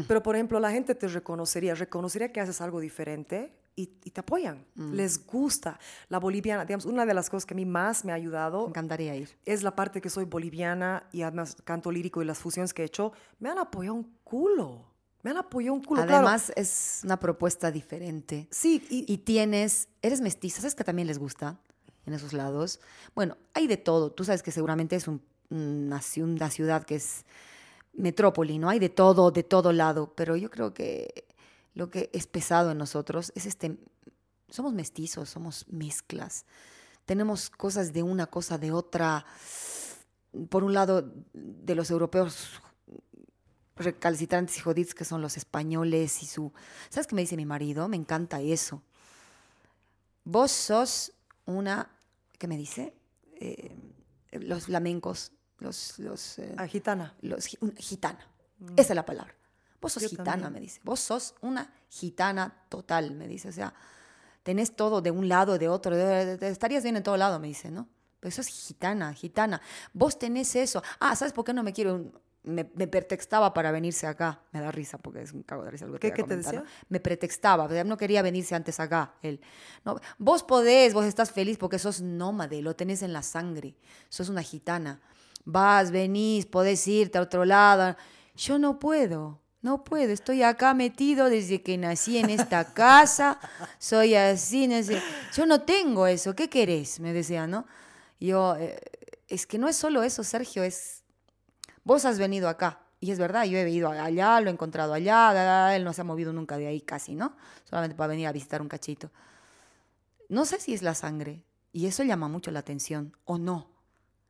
[0.08, 4.20] Pero, por ejemplo, la gente te reconocería, reconocería que haces algo diferente y, y te
[4.20, 4.64] apoyan.
[4.76, 4.94] Mm.
[4.94, 5.80] Les gusta.
[6.10, 8.68] La boliviana, digamos, una de las cosas que a mí más me ha Me ayudado
[8.68, 9.36] encantaría ir.
[9.46, 12.86] es la parte que soy boliviana y además canto lírico y las fusiones que he
[12.86, 14.86] hecho, me han apoyado un culo.
[15.24, 16.02] Me han apoyado un culo.
[16.06, 16.18] claro.
[16.28, 18.48] Además, es una propuesta diferente.
[18.52, 21.60] sí, y, Y tienes, eres mestiza, ¿sabes que también les gusta
[22.06, 22.80] en esos lados?
[23.16, 24.12] Bueno, hay de todo.
[24.12, 27.26] Tú sabes que seguramente es un- una, una ciudad que es
[27.94, 28.70] metrópoli, ¿no?
[28.70, 30.14] Hay de todo, de todo lado.
[30.16, 31.26] Pero yo creo que
[31.74, 33.78] lo que es pesado en nosotros es este,
[34.48, 36.46] somos mestizos, somos mezclas.
[37.06, 39.26] Tenemos cosas de una, cosa de otra.
[40.50, 42.62] Por un lado, de los europeos
[43.80, 46.52] recalcitrantes y jodidos que son los españoles y su...
[46.90, 47.88] ¿Sabes qué me dice mi marido?
[47.88, 48.82] Me encanta eso.
[50.24, 51.14] Vos sos
[51.46, 51.90] una...
[52.38, 52.94] ¿Qué me dice?
[53.36, 53.76] Eh,
[54.34, 55.98] los flamencos, los...
[56.00, 57.16] los eh, Ah, gitana.
[57.22, 57.46] los
[57.78, 58.28] gitana.
[58.76, 59.34] Esa es la palabra.
[59.82, 60.54] Vos sos Yo gitana, también.
[60.54, 60.82] me dice.
[60.84, 63.48] Vos sos una gitana total, me dice.
[63.48, 63.74] O sea,
[64.44, 65.96] tenés todo de un lado, de otro.
[65.96, 67.88] de- de- estarías bien en todo lado, me dice, ¿no?
[68.20, 69.62] Pero sos gitana, gitana.
[69.94, 70.84] Vos tenés eso.
[71.00, 72.12] Ah, ¿sabes por qué no me quiero?
[72.44, 74.42] Me, me pretextaba para venirse acá.
[74.54, 76.64] Me da risa porque es un cago de risa lo que ¿Qué- te decía?
[76.88, 79.14] Me pretextaba, o sea, no quería venirse antes acá.
[79.22, 79.42] Él.
[79.84, 83.76] No, vos podés, vos estás feliz porque sos nómade, lo tenés en la sangre.
[84.08, 85.02] Sos una gitana.
[85.46, 87.96] Vas, venís, podés irte a otro lado.
[88.36, 90.12] Yo no puedo, no puedo.
[90.14, 93.38] Estoy acá metido desde que nací en esta casa.
[93.80, 95.02] Soy así, no sé.
[95.36, 96.34] Yo no tengo eso.
[96.36, 97.00] ¿Qué querés?
[97.02, 97.66] Me decía, ¿no?
[98.20, 98.80] Yo, eh,
[99.28, 100.99] es que no es solo eso, Sergio, es
[101.84, 102.80] vos has venido acá.
[103.02, 106.02] Y es verdad, yo he ido allá, lo he encontrado allá, da, él no se
[106.02, 107.34] ha movido nunca de ahí casi, ¿no?
[107.64, 109.10] Solamente para venir a visitar un cachito.
[110.28, 113.68] No sé si es la sangre, y eso llama mucho la atención, o no.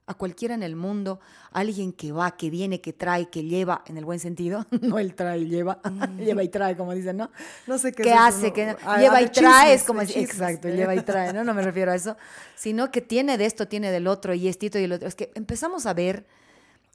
[0.06, 1.20] A cualquiera en el mundo,
[1.52, 5.14] alguien que va, que viene, que trae, que lleva, en el buen sentido, no el
[5.16, 5.80] trae y lleva,
[6.18, 7.32] lleva y trae, como dicen, ¿no?
[7.68, 8.48] No sé qué ¿Qué es hace?
[8.48, 8.54] no.
[8.54, 10.30] que A- a lleva y trae, es como así, chismes.
[10.32, 11.44] exacto, lleva y trae, ¿no?
[11.44, 12.18] No me refiero a eso,
[12.56, 15.08] sino que tiene de esto, tiene del otro, y estito y el otro.
[15.08, 16.26] Es que empezamos a ver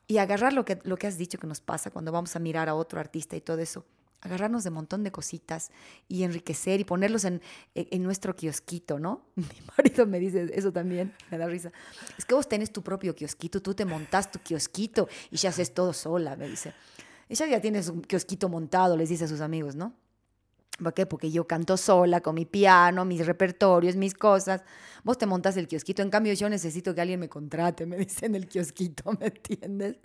[0.06, 2.68] y agarrar lo que, lo que has dicho que nos pasa cuando vamos a mirar
[2.68, 3.85] a otro artista y todo eso.
[4.20, 5.70] Agarrarnos de un montón de cositas
[6.09, 7.43] y enriquecer y ponerlos en,
[7.74, 9.26] en, nuestro kiosquito, ¿no?
[9.36, 9.44] Mi
[9.76, 11.72] marido me dice eso también, me da risa.
[12.16, 15.74] Es que vos tenés tu propio kiosquito, tú te montás tu kiosquito y ya haces
[15.74, 16.72] todo sola, me dice.
[17.28, 19.94] Ella ya tiene su kiosquito montado, les dice a sus amigos, ¿no?
[20.82, 21.06] ¿Por qué?
[21.06, 24.62] Porque yo canto sola con mi piano, mis repertorios, mis cosas.
[25.05, 26.02] Vos te montas el kiosquito.
[26.02, 29.96] En cambio, yo necesito que alguien me contrate, me dicen el kiosquito, ¿me entiendes?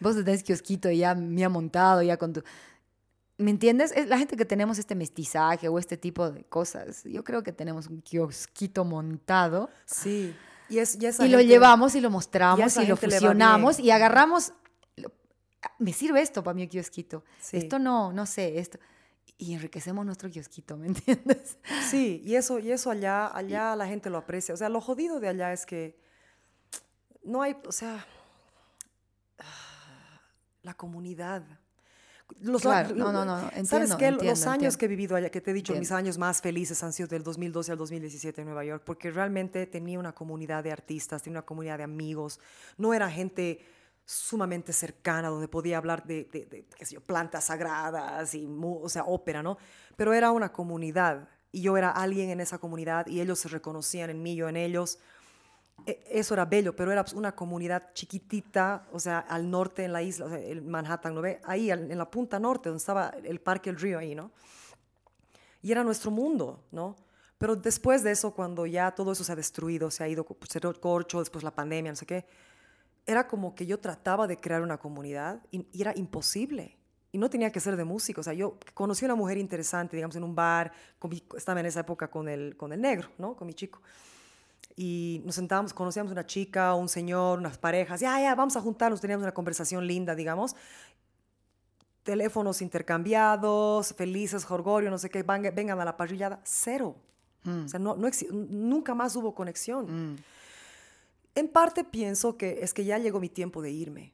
[0.00, 2.42] Vos tenés kiosquito ya me ha montado, ya con tu...
[3.38, 3.92] ¿Me entiendes?
[3.94, 7.04] Es la gente que tenemos este mestizaje o este tipo de cosas.
[7.04, 10.34] Yo creo que tenemos un kiosquito montado Sí.
[10.70, 13.90] Y, es, y y lo llevamos y lo y mostramos esa y, lo fusionamos y
[13.90, 14.52] agarramos.
[14.96, 15.12] lo-
[15.78, 17.22] Me sirve esto para mi kiosquito.
[17.38, 17.58] Sí.
[17.58, 18.78] Esto no, no sé, esto.
[19.38, 21.58] Y enriquecemos nuestro kiosquito, ¿me entiendes?
[21.90, 24.54] Sí, y eso, y eso allá, allá la gente lo aprecia.
[24.54, 25.98] O sea, lo jodido de allá es que
[27.22, 28.06] no hay, o sea,
[30.62, 31.42] la comunidad.
[32.40, 34.06] Los, Claro, no, no, no, ¿Sabes entiendo, qué?
[34.06, 34.78] entiendo, Los años entiendo.
[34.78, 37.22] que he vivido allá, que te he dicho, mis años más felices han sido del
[37.22, 41.46] 2012 al 2017 en Nueva York, porque realmente tenía una comunidad de artistas, tenía una
[41.46, 42.40] comunidad de amigos,
[42.78, 43.64] no era gente
[44.06, 48.88] sumamente cercana donde podía hablar de, de- de, qué sé yo, plantas sagradas y, o
[48.88, 49.58] sea, ópera, ¿no?
[49.96, 54.10] Pero era una comunidad y yo era alguien en esa comunidad y ellos se reconocían
[54.10, 54.98] en mí, yo en ellos.
[55.86, 59.92] e- eso era bello, pero era pues, una comunidad chiquitita, o sea, al norte en
[59.92, 61.40] la isla, o sea, el Manhattan, ¿no ve?
[61.44, 64.32] Ahí en la punta norte, donde estaba el Parque El Río ahí, ¿no?
[65.62, 66.96] Y era nuestro mundo, ¿no?
[67.38, 70.50] Pero después de eso, cuando ya todo eso se ha destruido, se ha ido, pues,
[70.50, 72.26] se corcho, después la pandemia, no sé qué,
[73.06, 76.76] era como que yo trataba de crear una comunidad y, y era imposible.
[77.12, 78.20] Y no tenía que ser de música.
[78.20, 81.60] O sea, yo conocí a una mujer interesante, digamos, en un bar, con mi- estaba
[81.60, 83.34] en esa época con el, con el negro, ¿no?
[83.36, 83.80] Con mi chico
[84.78, 89.00] y nos sentábamos, conocíamos una chica, un señor, unas parejas, ya, ya, vamos a juntarnos,
[89.00, 90.54] teníamos una conversación linda, digamos.
[92.02, 96.94] Teléfonos intercambiados, felices, jorgorio, no sé qué, vengan a la parrillada, cero.
[97.44, 100.16] O sea, no, no nunca más hubo conexión.
[101.36, 104.12] En parte pienso que es que ya llegó mi tiempo de irme.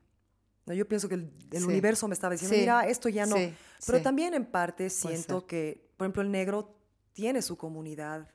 [0.66, 0.74] ¿no?
[0.74, 1.64] Yo pienso que el, el Sí.
[1.66, 2.60] universo me estaba diciendo, Sí.
[2.60, 3.36] mira, esto ya no.
[3.36, 3.54] Sí,
[3.86, 6.76] Pero también en parte siento que, por ejemplo, el negro
[7.14, 8.28] tiene su comunidad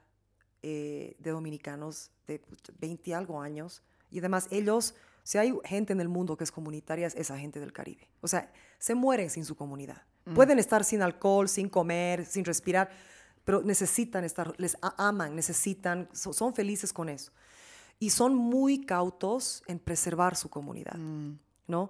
[0.63, 2.41] eh, de dominicanos de
[2.79, 3.81] 20 y algo años.
[4.11, 7.59] Y además ellos, si hay gente en el mundo que es comunitaria, es esa gente
[7.59, 8.09] del Caribe.
[8.21, 10.01] O sea, se mueren sin su comunidad.
[10.25, 10.33] Mm.
[10.33, 12.89] Pueden estar sin alcohol, sin comer, sin respirar,
[13.45, 17.31] pero necesitan estar, les aman, necesitan, so- son felices con eso.
[17.99, 20.95] Y son muy cautos en preservar su comunidad,
[21.67, 21.89] ¿no?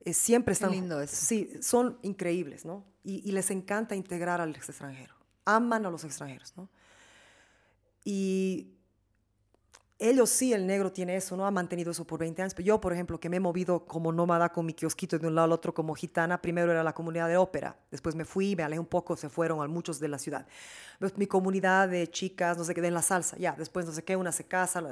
[0.00, 0.70] Eh, siempre están...
[0.70, 0.74] Mm.
[0.74, 1.16] lindo eso.
[1.16, 2.84] Sí, son increíbles, ¿no?
[3.02, 5.14] Y, y les encanta integrar al extranjero.
[5.44, 6.68] Aman a los extranjeros, ¿no?
[8.04, 8.77] Y
[9.98, 11.44] ellos sí, el negro tiene eso, ¿no?
[11.44, 12.54] Ha mantenido eso por 20 años.
[12.54, 15.34] Pero yo, por ejemplo, que me he movido como nómada con mi kiosquito de un
[15.34, 17.76] lado al otro como gitana, primero era la comunidad de ópera.
[17.90, 20.46] Después me fui, me alejé un poco, se fueron a muchos de la ciudad.
[21.00, 23.52] Pues, Mi comunidad de chicas, no sé qué, de la salsa, ya.
[23.58, 24.82] Después no sé qué, una se casa,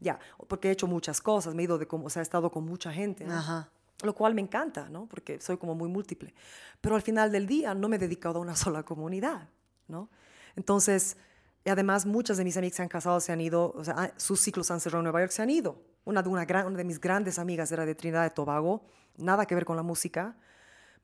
[0.00, 0.18] ya.
[0.48, 2.64] Porque he hecho muchas cosas, me he ido de como, o sea, he estado con
[2.64, 3.34] mucha gente, ¿no?
[3.34, 3.68] Ajá.
[4.02, 5.06] Lo cual me encanta, ¿no?
[5.06, 6.34] Porque soy como muy múltiple.
[6.80, 9.48] Pero al final del día no me he dedicado a una sola comunidad,
[9.86, 10.08] ¿no?
[10.56, 11.16] Entonces,
[11.64, 14.40] y además muchas de mis amigas se han casado, se han ido, o sea, sus
[14.40, 15.82] ciclos han cerrado en Nueva York, se han ido.
[16.04, 18.82] Una de, una, gran, una de mis grandes amigas era de Trinidad de Tobago,
[19.18, 20.36] nada que ver con la música,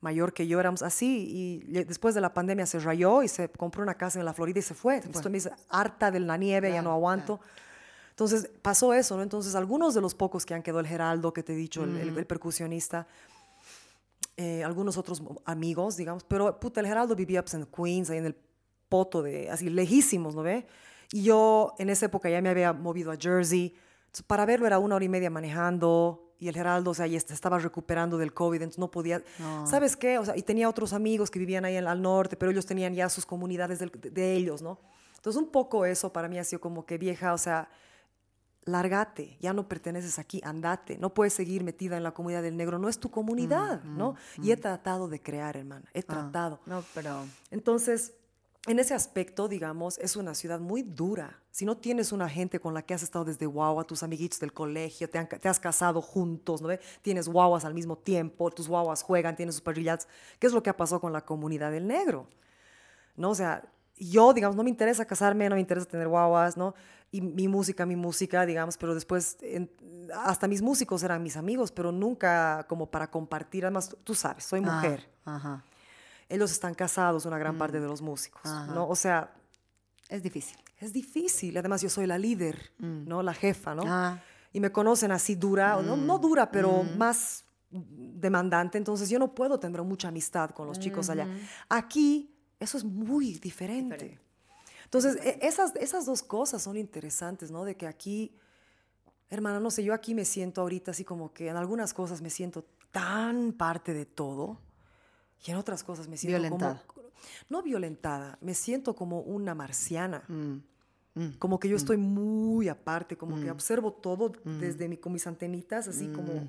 [0.01, 1.27] mayor que yo, éramos así.
[1.29, 4.59] Y después de la pandemia se rayó y se compró una casa en la Florida
[4.59, 4.97] y se fue.
[4.97, 7.39] Estoy me dice, harta de la nieve, ya no aguanto.
[8.11, 9.23] Entonces pasó eso, ¿no?
[9.23, 11.97] Entonces algunos de los pocos que han quedado, el Geraldo que te he dicho, el-
[11.97, 13.05] el, el percusionista,
[14.37, 18.25] eh, algunos otros amigos, digamos, pero puta, el Geraldo vivía pues, en Queens, ahí en
[18.27, 18.35] el
[18.89, 20.65] poto de, así lejísimos, ¿no ve?
[21.11, 23.73] Y yo en esa época ya me había movido a Jersey,
[24.05, 27.17] entonces, para verlo era una hora y media manejando, y el Geraldo, o sea, ya
[27.17, 29.21] est- estaba recuperando del COVID, entonces no podía,
[29.65, 30.17] ¿sabes qué?
[30.19, 32.93] O sea, y tenía otros amigos que vivían ahí en- al norte, pero ellos tenían
[32.93, 34.79] ya sus comunidades del- de, de ellos, ¿no?
[35.15, 37.69] Entonces un poco eso para mí ha sido como que vieja, o sea,
[38.65, 42.79] lárgate, ya no perteneces aquí, andate, no puedes seguir metida en la comunidad del negro,
[42.79, 44.15] no es tu comunidad, ¿no?
[44.41, 46.59] Y he tratado de crear, hermana, he tratado.
[46.65, 47.25] No, pero.
[47.51, 48.13] Entonces,
[48.67, 51.39] en ese aspecto, digamos, es una ciudad muy dura.
[51.51, 54.53] Si no tienes una gente con la que has estado desde guagua, tus amiguitos del
[54.53, 56.69] colegio, te, han te has casado juntos, ¿no?
[57.01, 60.07] Tienes guaguas al mismo tiempo, tus guaguas juegan, tienes sus parrilladas.
[60.39, 62.27] ¿Qué es lo que ha pasado con la comunidad del negro?
[63.15, 63.29] ¿no?
[63.29, 63.63] O sea,
[63.97, 66.73] yo, digamos, no me interesa casarme, no me interesa tener guaguas, ¿no?
[67.11, 69.71] Y mi música, mi música, digamos, pero después, en-
[70.13, 73.63] hasta mis músicos eran mis amigos, pero nunca como para compartir.
[73.63, 75.07] Además, tú sabes, soy Ah, mujer.
[75.23, 75.63] Ajá.
[76.29, 78.41] Ellos están casados, una gran parte de los músicos,
[78.73, 78.87] ¿no?
[78.87, 79.33] O sea,
[80.09, 80.57] Es difícil.
[80.79, 81.57] es difícil.
[81.57, 83.21] Además, yo soy la líder, ¿no?
[83.21, 83.83] La jefa, ¿no?
[83.85, 84.19] Ah.
[84.53, 88.77] Y me conocen así dura, o no, no dura, pero más demandante.
[88.77, 91.27] Entonces, yo no puedo tener mucha amistad con los chicos allá.
[91.69, 94.19] Aquí, eso es muy diferente.
[94.85, 97.65] Entonces, e- esas, esas dos cosas son interesantes, ¿no?
[97.65, 98.35] De que aquí,
[99.29, 102.29] hermana, no sé, yo aquí me siento ahorita así como que en algunas cosas me
[102.29, 104.59] siento tan parte de todo
[105.45, 106.83] y en otras cosas me siento Violentada.
[106.87, 107.05] como...
[107.49, 110.23] No violentada, me siento como una marciana.
[110.27, 110.57] Mm,
[111.15, 115.25] mm, Como que yo estoy muy aparte, como que observo todo desde mi, con mis
[115.27, 116.47] antenitas, así como...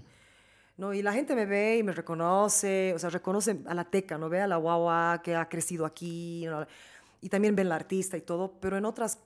[0.77, 0.93] ¿no?
[0.93, 4.29] Y la gente me ve y me reconoce, o sea, reconoce a la teca, ¿no?
[4.29, 6.67] Ve a la guagua que ha crecido aquí, ¿no?
[7.23, 9.19] y también ven la artista y todo, pero en otras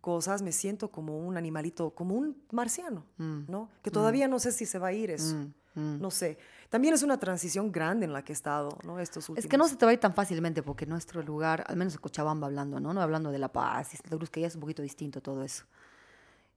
[0.00, 3.68] cosas me siento como un animalito, como un marciano, ¿no?
[3.82, 5.36] Que todavía no sé si se va a ir eso,
[5.74, 6.38] no sé.
[6.70, 8.98] También es una transición grande en la que he estado, ¿no?
[8.98, 9.44] Estos últimos.
[9.44, 11.94] Es que no se te va a ir tan fácilmente porque nuestro lugar, al menos
[11.94, 12.92] en Cochabamba hablando, ¿no?
[12.94, 15.42] No hablando de La Paz y Santa Cruz, que ya es un poquito distinto todo
[15.44, 15.64] eso,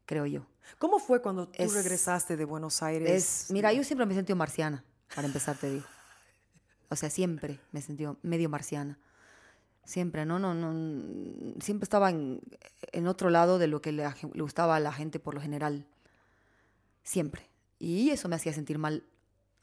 [0.06, 0.46] creo yo.
[0.80, 3.10] ¿Cómo fue cuando tú Es- regresaste de Buenos Aires?
[3.46, 4.84] Es, mira, yo siempre me he sentido marciana,
[5.16, 5.86] para empezar te digo.
[6.90, 8.98] O sea, siempre me he sentido medio marciana.
[9.84, 10.38] Siempre, ¿no?
[10.40, 12.42] no, no siempre estaba en,
[12.92, 14.04] en otro lado de lo que le,
[14.34, 15.86] le gustaba a la gente por lo general.
[17.04, 17.48] Siempre.
[17.80, 19.04] Y eso me hacía sentir mal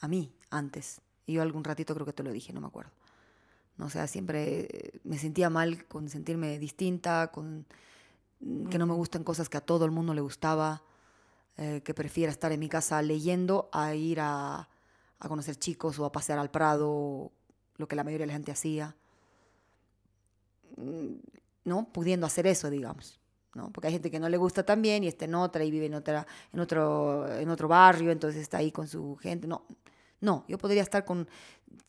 [0.00, 1.00] a mí antes.
[1.26, 2.92] Y yo algún ratito creo que te lo dije, no me acuerdo.
[3.76, 7.66] No, o sea, siempre eh, me sentía mal con sentirme distinta, con
[8.40, 10.82] mm, que no me gustan cosas que a todo el mundo le gustaba.
[11.56, 14.68] eh, que prefiera estar en mi casa leyendo a ir a,
[15.20, 17.30] a conocer chicos o a pasear al Prado,
[17.76, 18.96] lo que la mayoría de la gente hacía.
[20.76, 21.14] Mm,
[21.64, 21.88] ¿No?
[21.92, 23.18] Pudiendo hacer eso, digamos.
[23.54, 23.70] ¿No?
[23.70, 25.94] Porque hay gente que no le gusta también y está en otra y vive en,
[25.94, 29.46] otra, en, otro, en otro barrio, entonces está ahí con su gente.
[29.46, 29.64] No,
[30.20, 31.28] no, yo podría estar con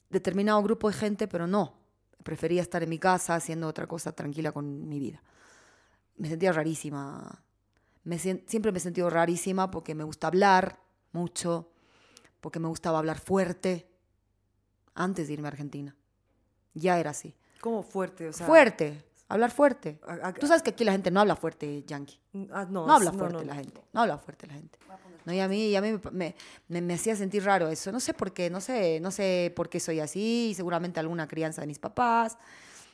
[0.10, 1.74] determinado grupo de gente, pero no.
[2.24, 5.22] Prefería estar en mi casa haciendo otra cosa tranquila con mi vida.
[6.18, 7.44] Me sentía rarísima.
[8.04, 10.80] Me, siempre me he sentido rarísima porque me gusta hablar
[11.12, 11.72] mucho,
[12.42, 13.88] porque me gustaba hablar fuerte
[14.94, 15.96] antes de irme a Argentina.
[16.74, 17.36] Ya era así.
[17.62, 18.30] ¿Cómo fuerte?
[18.30, 20.00] O sea, fuerte, hablar fuerte.
[20.08, 22.20] a- a- Tú sabes que aquí la gente no habla fuerte, Yankee.
[22.52, 23.60] Ah, no, No habla no, fuerte no, la no.
[23.62, 23.82] gente.
[23.94, 24.78] No habla fuerte la gente.
[25.26, 26.36] No, y a mí, y a mí me, me-
[26.68, 27.92] me- me hacía sentir raro eso.
[27.92, 30.54] No sé por qué, no sé, no sé por qué soy así.
[30.56, 32.38] Seguramente alguna crianza de mis papás.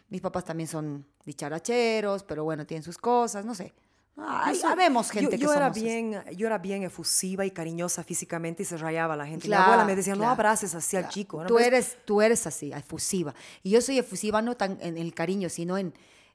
[0.09, 3.73] Mis papás también son dicharacheros, pero bueno, tienen sus cosas, no sé.
[4.17, 5.83] Ay, Yo soy- habemos yo- gente yo, que era somos así.
[5.83, 9.47] bien, yo era bien efusiva y cariñosa físicamente y se rayaba la gente.
[9.47, 11.41] Claro, mi abuela me decía, no claro, abraces así al chico.
[11.41, 11.47] ¿no?
[11.47, 13.33] Tú eres, tú eres así, efusiva.
[13.63, 15.93] Y yo soy efusiva no tan en el cariño, sino en,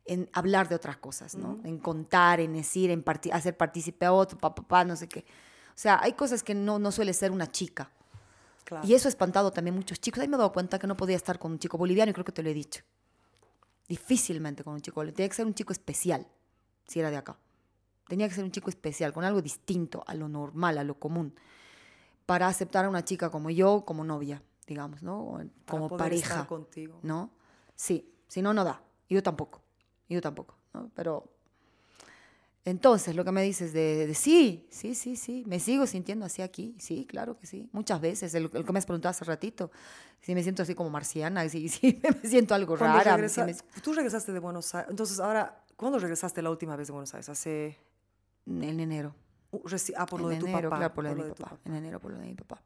[0.08, 1.58] en hablar de otras cosas, ¿no?
[1.64, 5.20] En contar, en decir, en parti- hacer partícipe a otro, papá, papá, no sé qué.
[5.70, 7.90] O sea, hay cosas que no, no suele ser una chica.
[8.64, 8.86] claro.
[8.86, 10.20] Y eso ha espantado también muchos chicos.
[10.20, 12.24] Ahí me he dado cuenta que no podía estar con un chico boliviano y creo
[12.24, 12.82] que te lo he dicho.
[13.88, 15.16] Difícilmente con un chico boliviano.
[15.16, 16.26] Tenía que ser un chico especial,
[16.88, 17.36] si era de acá.
[18.08, 21.34] Tenía que ser un chico especial, con algo distinto a lo normal, a lo común,
[22.24, 25.20] para aceptar a una chica como yo, como novia, digamos, ¿no?
[25.20, 26.46] O para Como poder estar pareja.
[26.48, 26.98] contigo.
[27.02, 27.30] ¿no?
[27.74, 28.80] Sí, si no, no da.
[29.08, 29.60] Yo tampoco,
[30.08, 30.90] y yo tampoco, ¿no?
[30.94, 31.30] Pero
[32.64, 36.42] entonces lo que me dices de, de sí, sí, sí, sí, me sigo sintiendo así
[36.42, 39.70] aquí, sí, claro que sí, muchas veces, el, el que me has preguntado hace ratito,
[40.20, 43.16] si me siento así como marciana, sí, sí, me siento algo Cuando rara.
[43.16, 44.90] regresa- me- Tú regresaste de Buenos Aires.
[44.90, 47.28] Entonces, ahora, ¿cuándo regresaste la última vez de Buenos Aires?
[47.28, 47.78] Hace.
[48.46, 49.14] en enero.
[49.52, 49.60] uh,
[49.96, 50.76] ah, por lo en de tu papá.
[50.76, 51.56] claro, por lo de mi papá.
[51.64, 52.60] En enero, por lo de mi papá.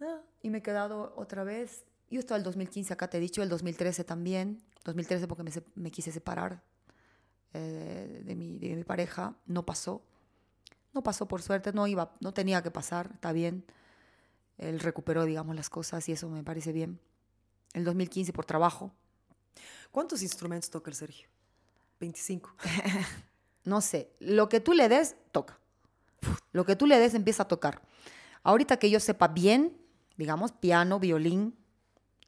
[0.00, 1.84] Ah, y me he quedado otra vez.
[2.10, 4.62] Yo estaba el 2015 acá, te he dicho, el 2013 también.
[4.84, 6.62] 2013 porque me, me quise separar
[7.54, 9.34] eh, de, mi, de mi pareja.
[9.46, 10.02] No pasó.
[10.92, 13.64] No pasó por suerte, no iba, no tenía que pasar, está bien.
[14.58, 17.00] Él recuperó, digamos, las cosas y eso me parece bien.
[17.72, 18.92] El 2015 por trabajo.
[19.90, 21.28] ¿Cuántos instrumentos toca el Sergio?
[22.00, 22.54] 25.
[23.64, 25.56] No sé, lo que tú le des, toca.
[26.52, 27.80] Lo que tú le des, empieza a tocar.
[28.42, 29.76] Ahorita que yo sepa bien,
[30.16, 31.56] digamos, piano, violín,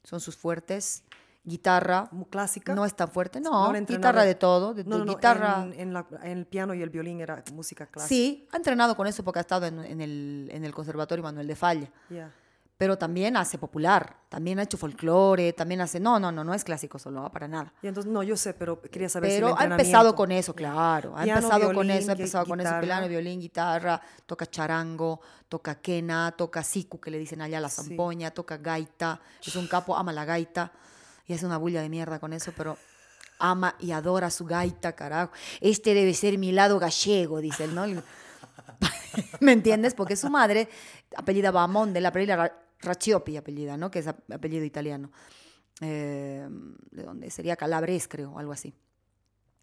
[0.05, 1.03] son sus fuertes,
[1.45, 2.75] guitarra, ¿Mu- ¿Clásica?
[2.75, 5.63] no es tan fuerte, ¿No no, guitarra de todo, de, No, no, guitarra.
[5.65, 8.09] En, en la- en el piano y el violín era música clásica.
[8.09, 11.57] Sí, ha entrenado con eso porque ha estado en, en el, el Conservatorio Manuel de
[11.57, 11.91] Falla.
[12.11, 12.31] Ya.
[12.77, 16.01] Pero también hace popular, también ha hecho folclore, también hace...
[16.01, 17.73] No, no, no, no es clásico solo, para nada.
[17.83, 20.55] Y entonces, no, yo sé, pero quería saber si el Pero ha empezado con eso,
[20.57, 21.17] claro.
[21.17, 22.69] Ha Piano, empezado con violín, eso, ha empezado con eso.
[22.69, 22.81] guitarra.
[22.85, 27.77] Piano, violín, guitarra, toca charango, toca quena, toca siku, que le dicen allá la Sí.
[27.77, 29.21] zampoña, toca gaita.
[29.47, 30.73] Es un capo, ama la gaita.
[31.27, 32.77] Y hace una bulla de mierda con eso, pero
[33.39, 35.33] ama y adora su gaita, carajo.
[35.61, 37.85] Este debe ser mi lado gallego, dice él, ¿no?
[39.41, 39.95] ¿Me entiendes?
[39.95, 40.69] Porque su madre,
[41.17, 43.91] apellida Bamonde, la apellida Ra- Raccioppi, apellida, ¿no?
[43.91, 45.11] Que es ap- apellido italiano.
[45.81, 46.47] Eh,
[46.91, 48.75] de donde sería Calabres, creo, algo así.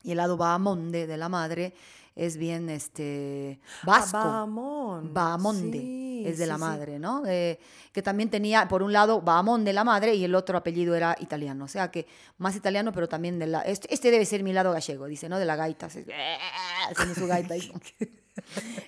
[0.03, 1.73] Y el lado Bahamonde de la madre
[2.15, 4.17] es bien este vasco.
[4.17, 5.13] Ah, Bahamón.
[5.13, 6.65] Bahamonde Sí, es de la sí, sí.
[6.67, 7.23] madre, ¿no?
[7.25, 7.59] Eh,
[7.91, 11.65] que también tenía, por un lado, Bahamonde la madre y el otro apellido era italiano.
[11.65, 12.05] O sea que
[12.38, 13.61] más italiano, pero también de la.
[13.61, 15.39] Este, este debe ser mi lado gallego, dice, ¿no?
[15.39, 15.88] De la gaita.
[15.88, 16.05] así,
[16.89, 17.53] Haciendo su gaita.
[17.55, 17.71] ahí.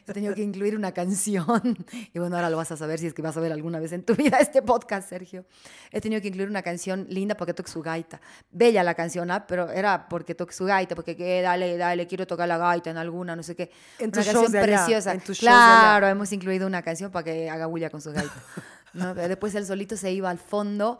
[0.07, 1.77] He tenido que incluir una canción.
[2.13, 3.91] Y bueno, ahora lo vas a saber si es que vas a ver alguna vez
[3.91, 5.45] en tu vida este podcast, Sergio.
[5.91, 8.21] He tenido que incluir una canción linda porque toque su gaita.
[8.51, 9.45] Bella la canción, ¿ah?
[9.45, 12.97] pero era porque toque su gaita, porque que dale, dale, quiero tocar la gaita en
[13.13, 13.71] alguna, no sé qué.
[13.99, 15.13] En una canción preciosa.
[15.13, 18.33] en claro, hemos incluido una canción para que haga bulla con su gaita.
[18.93, 19.13] ¿no?
[19.13, 20.97] Después él solito se iba al fondo.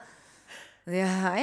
[0.85, 1.35] de, "Ah,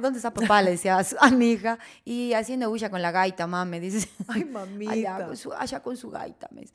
[0.00, 0.60] ¿Dónde está papá?
[0.60, 1.78] Le decía a, su- a mi hija.
[2.04, 4.08] Y haciendo bulla con la gaita, mamá, me dice.
[4.28, 4.92] Ay, mamita.
[4.92, 6.74] Allá con su, allá con su gaita, me dice.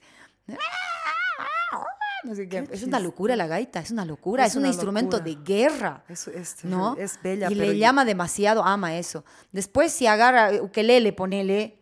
[2.23, 2.63] No sé qué.
[2.65, 5.35] Qué Es una locura la gaita, es una locura, es, Es un una instrumento locura.
[5.35, 6.03] de guerra.
[6.09, 6.95] Es, es, ¿no?
[6.97, 9.23] es bella, y le llama demasiado, ama eso.
[9.53, 11.78] Después si agarra ukelele, ponele,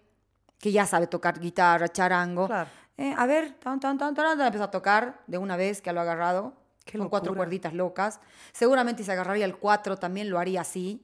[0.60, 2.48] que ya sabe tocar guitarra, charango.
[2.48, 2.70] Claro.
[2.98, 5.92] eh, a ver, tan, tan, tan, tan, tan, empieza a tocar de una vez que
[5.94, 6.54] lo ha agarrado,
[6.86, 7.46] Qué con cuatro locura.
[7.46, 8.20] cuerditas locas.
[8.54, 11.04] Seguramente si agarraría el cuatro también lo haría así.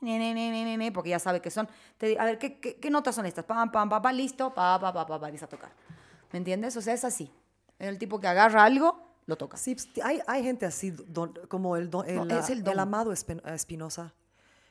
[0.00, 1.68] Ne, ne, ne, ne, ne, ne, porque ya sabe que son.
[1.98, 3.44] te a ver, ¿qué, qué, qué notas son estas?
[3.44, 5.70] Pam, pam, pam, pam, listo, pa, pa, pa, pa, pa, empieza a tocar.
[6.32, 6.76] ¿Me entiendes?
[6.76, 7.30] O sea, es así.
[7.78, 9.56] El tipo que agarra algo, lo toca.
[9.56, 12.64] Sí, pues, hay, hay gente así, don- como el, don- el, No, es el el
[12.64, 12.78] don.
[12.78, 14.12] amado Espen- Espinosa,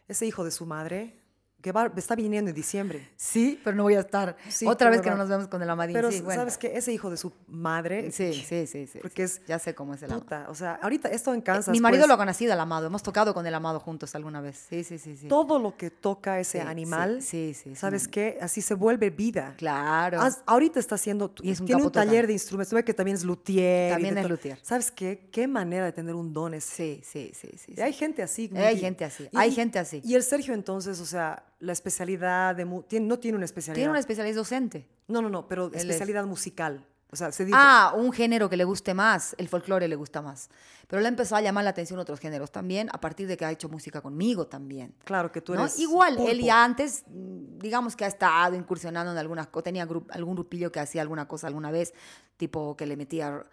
[0.07, 1.19] ese hijo de su madre,
[1.64, 3.07] que va, está viniendo en diciembre.
[3.15, 4.35] Sí, pero no voy a estar.
[4.49, 5.94] Sí, Otra vez que no nos vemos con el Amadín.
[5.94, 6.41] Pero sí, bueno.
[6.41, 8.99] sabes que ese hijo de su madre, Sí, sí, sí, sí.
[9.02, 10.52] Porque es Ya sé cómo es el amado.
[10.52, 11.72] o sea, ahorita esto en Kansas.
[11.72, 12.88] Mi marido pues, lo ha conocido, el amado.
[12.88, 14.65] Hemos tocado con el amado juntos alguna vez.
[14.69, 15.15] Sí, sí, sí.
[15.15, 15.30] sí.
[15.30, 18.38] todo lo que toca ese animal, sí, sí, sí, es ¿sabes qué?
[18.41, 19.53] Así se vuelve vida.
[19.57, 20.19] Claro.
[20.45, 22.07] Ahorita está haciendo, Y es un tiene un total.
[22.07, 23.94] taller de instrumentos, ve que también es luthier.
[23.94, 24.60] También es luthier.
[24.64, 25.30] ¿Sabes qué?
[25.31, 26.73] Qué manera de tener un don ese.
[26.73, 27.81] Sí, sí, sí, sí.
[27.81, 28.52] Hay gente así.
[28.53, 30.02] Hay gente así, hay gente así.
[30.03, 32.65] Y el Sergio entonces, o sea, la especialidad de...
[32.88, 33.76] tiene- no tiene una especialidad.
[33.80, 34.88] Tiene una especialidad docente.
[35.07, 36.85] No, no, no, pero es- especialidad musical.
[37.11, 37.56] O sea, se dice...
[37.60, 40.49] Ah, un género que le guste más, el folclore le gusta más.
[40.88, 43.52] Pero le empezó a llamar la atención otros géneros también, a partir de que ha
[43.52, 44.95] hecho música conmigo también.
[45.03, 45.61] Claro que tú ¿no?
[45.61, 45.77] eres...
[45.80, 50.34] Igual, él ya antes, digamos que ha estado incursionando en algunas cosas, tenía grup- algún
[50.34, 51.94] grupillo que hacía alguna cosa alguna vez,
[52.35, 53.44] tipo que le metía,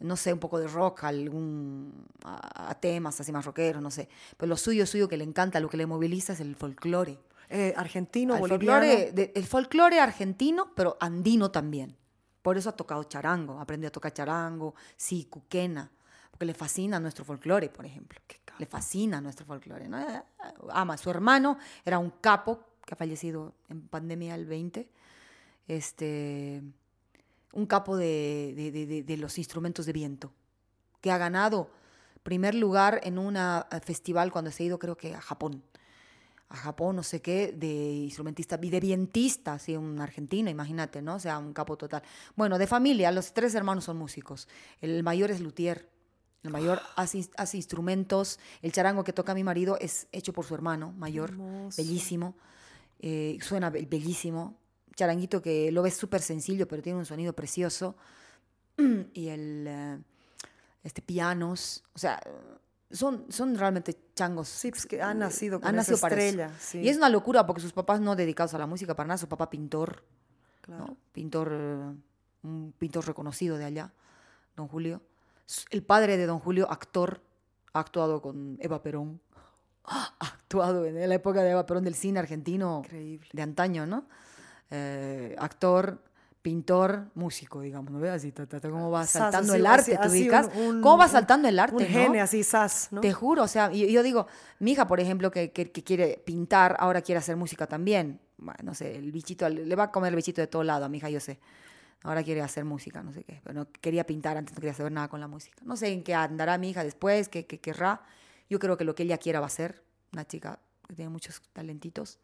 [0.00, 3.92] no sé, un poco de rock a, algún, a, a temas así más rockeros, no
[3.92, 4.08] sé.
[4.36, 7.16] Pero lo suyo, suyo que le encanta, lo que le moviliza es el folclore.
[7.56, 8.80] Eh, argentino, Al boliviano.
[8.80, 11.96] folclore, de- el folclore argentino, pero andino también.
[12.42, 15.90] Por eso ha tocado charango, aprendió a tocar charango, sí, cuquena,
[16.30, 18.18] porque le fascina nuestro folclore, por ejemplo.
[18.58, 19.88] Le fascina nuestro folclore.
[19.88, 20.00] ¿no?
[20.00, 20.22] Eh,
[20.70, 20.96] Ama.
[20.96, 24.88] Su hermano era un capo que ha fallecido en pandemia el 20.
[25.68, 26.62] Este,
[27.52, 30.32] un capo de, de- de- de- de los instrumentos de viento,
[31.00, 31.70] que ha ganado
[32.22, 33.36] primer lugar en un
[33.82, 35.62] festival cuando se ha ido, creo que a Japón
[36.48, 41.16] a Japón, no sé qué, de instrumentista y de vientista, así un argentino, imagínate, ¿no?
[41.16, 42.02] O sea, un capo total.
[42.36, 44.46] Bueno, de familia, los tres hermanos son músicos.
[44.80, 45.88] El mayor es luthier.
[46.42, 48.38] El mayor hace, ins- hace instrumentos.
[48.60, 51.76] El charango que toca mi marido es hecho por su hermano mayor, Hermoso.
[51.82, 52.34] bellísimo.
[53.00, 54.56] Eh, suena be- bellísimo.
[54.94, 57.96] Charanguito que lo ves súper sencillo, pero tiene un sonido precioso.
[59.14, 59.98] y el eh,
[60.84, 62.20] este pianos, o sea,
[62.94, 64.48] son, son realmente changos.
[64.48, 66.24] Sí, pues que han nacido con Han esa nacido para eso.
[66.24, 66.50] estrella.
[66.58, 69.18] sí, Y es una locura porque sus papás no dedicados a la música para nada,
[69.18, 70.04] su papá pintor,
[70.62, 70.86] claro.
[70.86, 70.96] ¿no?
[71.12, 71.94] Pintor, eh,
[72.44, 73.92] un pintor reconocido de allá,
[74.56, 75.02] don Julio.
[75.70, 77.20] El padre de don Julio, actor,
[77.72, 79.20] ha actuado con Eva Perón.
[79.86, 83.28] Ha actuado en la época de Eva Perón del cine argentino Increíble.
[83.32, 84.06] de antaño, ¿no?
[84.70, 86.02] Eh, actor,
[86.44, 88.10] pintor, músico, digamos, ¿no ves?
[88.12, 88.30] Así,
[88.60, 90.50] cómo va saltando el arte, así- ¿te así ubicas?
[90.54, 91.88] un- un- ¿Cómo va saltando el arte, Un no?
[91.88, 93.00] gene así, sas, ¿no?
[93.00, 94.26] Te juro, o sea, yo, yo digo,
[94.58, 98.20] mi hija, por ejemplo, que, que- que quiere pintar, ahora quiere hacer música también.
[98.36, 100.90] Bueno, no sé, el bichito, le va a comer el bichito de todo lado a
[100.90, 101.40] mi hija, yo sé.
[102.02, 103.40] Ahora quiere hacer música, no sé qué.
[103.42, 105.56] Pero no quería pintar antes, no quería saber nada con la música.
[105.64, 108.02] No sé en qué andará mi hija después, qué, qué querrá.
[108.50, 109.82] Yo creo que lo que ella quiera va a ser.
[110.12, 112.18] Una chica que tiene muchos talentitos.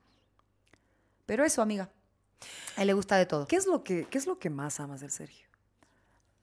[1.25, 1.89] Pero eso, amiga.
[2.77, 3.47] A él le gusta de todo.
[3.47, 5.47] ¿Qué es lo que, qué es lo que más amas del Sergio?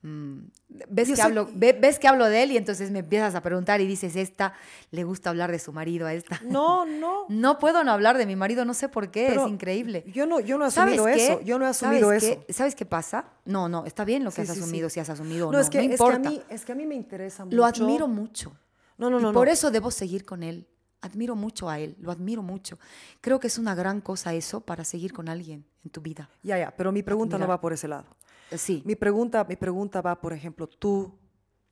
[0.02, 0.42] Mm,
[0.90, 3.80] ¿Ves que, hablo, ve- ves que hablo de él y entonces me empiezas a preguntar
[3.80, 4.52] y dices, esta,
[4.92, 6.40] le gusta hablar de su marido a esta.
[6.44, 7.26] No, no.
[7.28, 10.04] No puedo no hablar de mi marido, no sé por qué, Pero es increíble.
[10.06, 11.26] Yo no, yo no he ¿Sabes asumido qué?
[11.26, 11.40] eso.
[11.40, 12.44] Yo no he asumido ¿Sabes eso.
[12.46, 12.52] qué?
[12.52, 13.24] ¿Sabes qué pasa?
[13.44, 14.60] No, no, está bien lo que Sí, has sí, sí.
[14.62, 16.16] asumido, si has asumido o No, no, es que, no es, que importa.
[16.28, 17.56] a mí, es que a mí me interesa mucho.
[17.56, 18.56] Lo admiro mucho.
[18.98, 19.32] No, no, no.
[19.32, 19.52] por no.
[19.52, 20.68] eso debo seguir con él.
[21.00, 22.78] Admiro mucho a él, lo admiro mucho.
[23.20, 26.28] Creo que es una gran cosa eso para seguir con alguien en tu vida.
[26.42, 28.06] Ya, ya, pero mi pregunta no va por ese lado.
[28.50, 28.82] Eh, Sí.
[28.84, 31.14] Mi pregunta, mi pregunta va, por ejemplo, tú,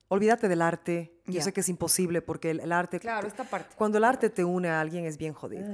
[0.08, 1.12] olvídate del arte.
[1.26, 1.42] Yo Ya.
[1.42, 3.00] sé que es imposible porque el, el arte...
[3.00, 3.74] Claro, esta parte.
[3.76, 5.66] Cuando el arte te une a alguien es bien jodido.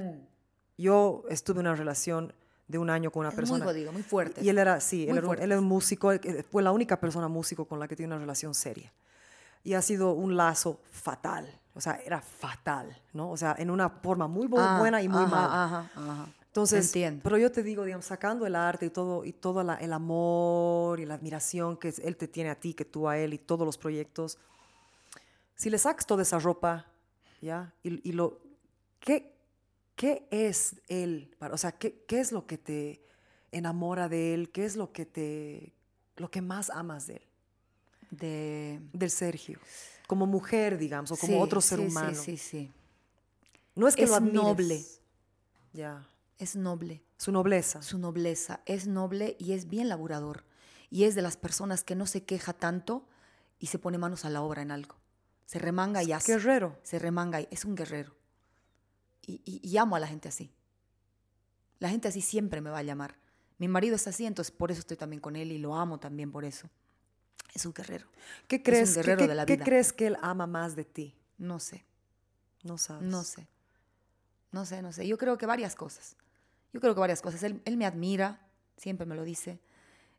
[0.78, 2.32] Yo estuve en una relación
[2.68, 3.64] de un año con una Es persona.
[3.64, 4.42] muy jodido, muy fuerte.
[4.42, 6.98] Y él era, sí, él era, un, él era un músico, él fue la única
[6.98, 8.92] persona músico con la que tiene una relación seria.
[9.62, 13.30] Y ha sido un lazo fatal, o sea, era fatal, ¿no?
[13.30, 15.64] O sea, en una forma muy Ah, buena y muy ajá, mala.
[15.64, 16.28] Ajá, ajá.
[16.46, 17.20] Entonces, Entiendo.
[17.24, 21.00] pero yo te digo, digamos, sacando el arte y todo, y todo la- el amor
[21.00, 23.64] y la admiración que él te tiene a ti, que tú a él y todos
[23.66, 24.38] los proyectos,
[25.54, 26.86] si le sacas toda esa ropa,
[27.40, 27.72] ¿ya?
[27.82, 28.40] Y, y lo,
[29.00, 29.34] ¿qué,
[29.96, 31.34] ¿qué es él?
[31.40, 33.00] O sea, ¿qué, ¿qué es lo que te
[33.50, 34.50] enamora de él?
[34.50, 35.72] ¿Qué es lo que te,
[36.16, 37.22] lo que más amas de él?
[38.10, 38.80] De...
[38.92, 39.58] Del Sergio.
[40.12, 42.14] Como mujer, digamos, o como Sí, otro ser sí, humano.
[42.14, 42.72] Sí, sí, sí.
[43.74, 44.34] No es que Es lo admires.
[44.42, 44.84] noble.
[45.72, 46.06] Ya.
[46.38, 47.02] Es noble.
[47.16, 47.80] Su nobleza.
[47.80, 50.44] Su nobleza es noble y es bien laburador.
[50.90, 53.08] Y es de las personas que no se queja tanto
[53.58, 54.96] y se pone manos a la obra en algo.
[55.46, 56.30] Se remanga y hace.
[56.34, 56.78] Guerrero.
[56.82, 58.14] Se remanga y es un guerrero.
[59.26, 60.52] Y, y- y amo a la gente así.
[61.78, 63.16] La gente así siempre me va a llamar.
[63.56, 66.30] Mi marido es así, entonces por eso estoy también con él y lo amo también
[66.30, 66.68] por eso.
[67.52, 68.06] Es un guerrero.
[68.48, 69.64] ¿Qué crees, qué- guerrero qué- de la qué vida.
[69.64, 71.14] crees que él ama más de ti?
[71.38, 71.84] No sé,
[72.62, 73.02] No sabes.
[73.08, 73.46] no sé.
[74.52, 75.06] No sé, no sé.
[75.06, 76.16] Yo creo que varias cosas.
[76.72, 77.42] Yo creo que varias cosas.
[77.42, 78.40] Él, él me admira,
[78.76, 79.58] siempre me lo dice.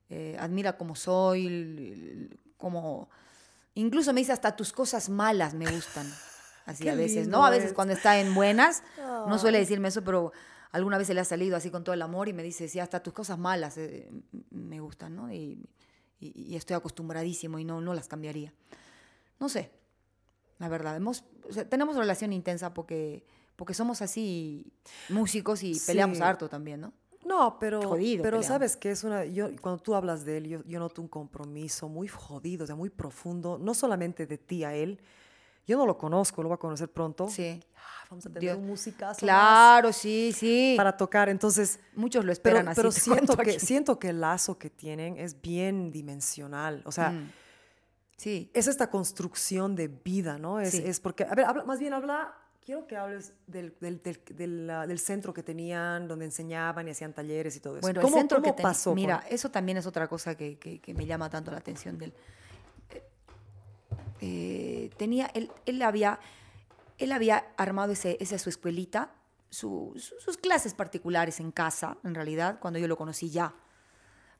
[0.09, 3.09] Eh, admira como soy, como...
[3.75, 6.07] Incluso me dice hasta tus cosas malas me gustan.
[6.65, 7.45] Así a veces, ¿no?
[7.45, 7.73] A veces es.
[7.73, 10.31] cuando está en buenas, no suele decirme eso, pero
[10.71, 12.79] alguna vez se le ha salido así con todo el amor y me dice, sí,
[12.79, 14.09] hasta tus cosas malas eh,
[14.49, 15.31] me gustan, ¿no?
[15.33, 15.59] Y,
[16.19, 18.53] y- y estoy acostumbradísimo y no, no las cambiaría.
[19.39, 19.71] No sé,
[20.59, 20.95] la verdad.
[20.95, 23.25] Hemos, o sea, tenemos relación intensa porque,
[23.55, 24.71] porque somos así
[25.09, 26.23] músicos y peleamos Sí.
[26.23, 26.93] harto también, ¿no?
[27.25, 28.45] No, pero, Jodido pero peleamos.
[28.47, 31.87] sabes que es una, yo, cuando tú hablas de él, yo, yo noto un compromiso
[31.87, 34.99] muy jodido, o sea, muy profundo, no solamente de ti a él,
[35.65, 37.27] yo no lo conozco, lo voy a conocer pronto.
[37.29, 37.59] Sí.
[37.77, 38.57] Ah, vamos a tener Dios.
[38.57, 40.73] un musicazo Claro, sí, sí.
[40.77, 41.79] para tocar, entonces...
[41.95, 42.75] Muchos lo Pero, esperan así.
[42.75, 43.59] pero siento, que, aquí.
[43.59, 47.31] siento que el lazo que tienen es bien dimensional, o sea, Mm.
[48.17, 48.49] Sí.
[48.53, 50.59] es esta construcción de vida, ¿no?
[50.59, 50.83] Es, Sí.
[50.85, 52.33] es porque, a ver, habla- más bien habla,
[52.63, 57.11] quiero que hables del, del, del, del, del centro que tenían, donde enseñaban y hacían
[57.11, 57.81] talleres y todo eso.
[57.81, 58.91] Bueno, ¿Cómo, el centro cómo que pasó?
[58.91, 61.97] con- Mira, eso también es otra cosa que, que- que me llama tanto la atención
[61.97, 62.13] de él.
[62.13, 62.42] Eh,
[64.21, 66.19] eh, tenía, él, él había,
[66.97, 69.11] él había armado ese, esa su escuelita,
[69.49, 73.53] su- su- sus clases particulares en casa, en realidad, cuando yo lo conocí ya.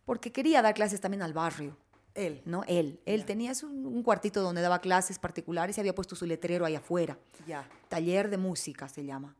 [0.05, 1.77] Porque quería dar clases también al barrio.
[2.15, 2.41] Él.
[2.45, 2.63] ¿no?
[2.67, 2.99] Él.
[3.05, 6.75] Él tenía su- un cuartito donde daba clases particulares y había puesto su letrero ahí
[6.75, 7.17] afuera.
[7.47, 7.67] Ya.
[7.89, 9.35] Taller de música se llama.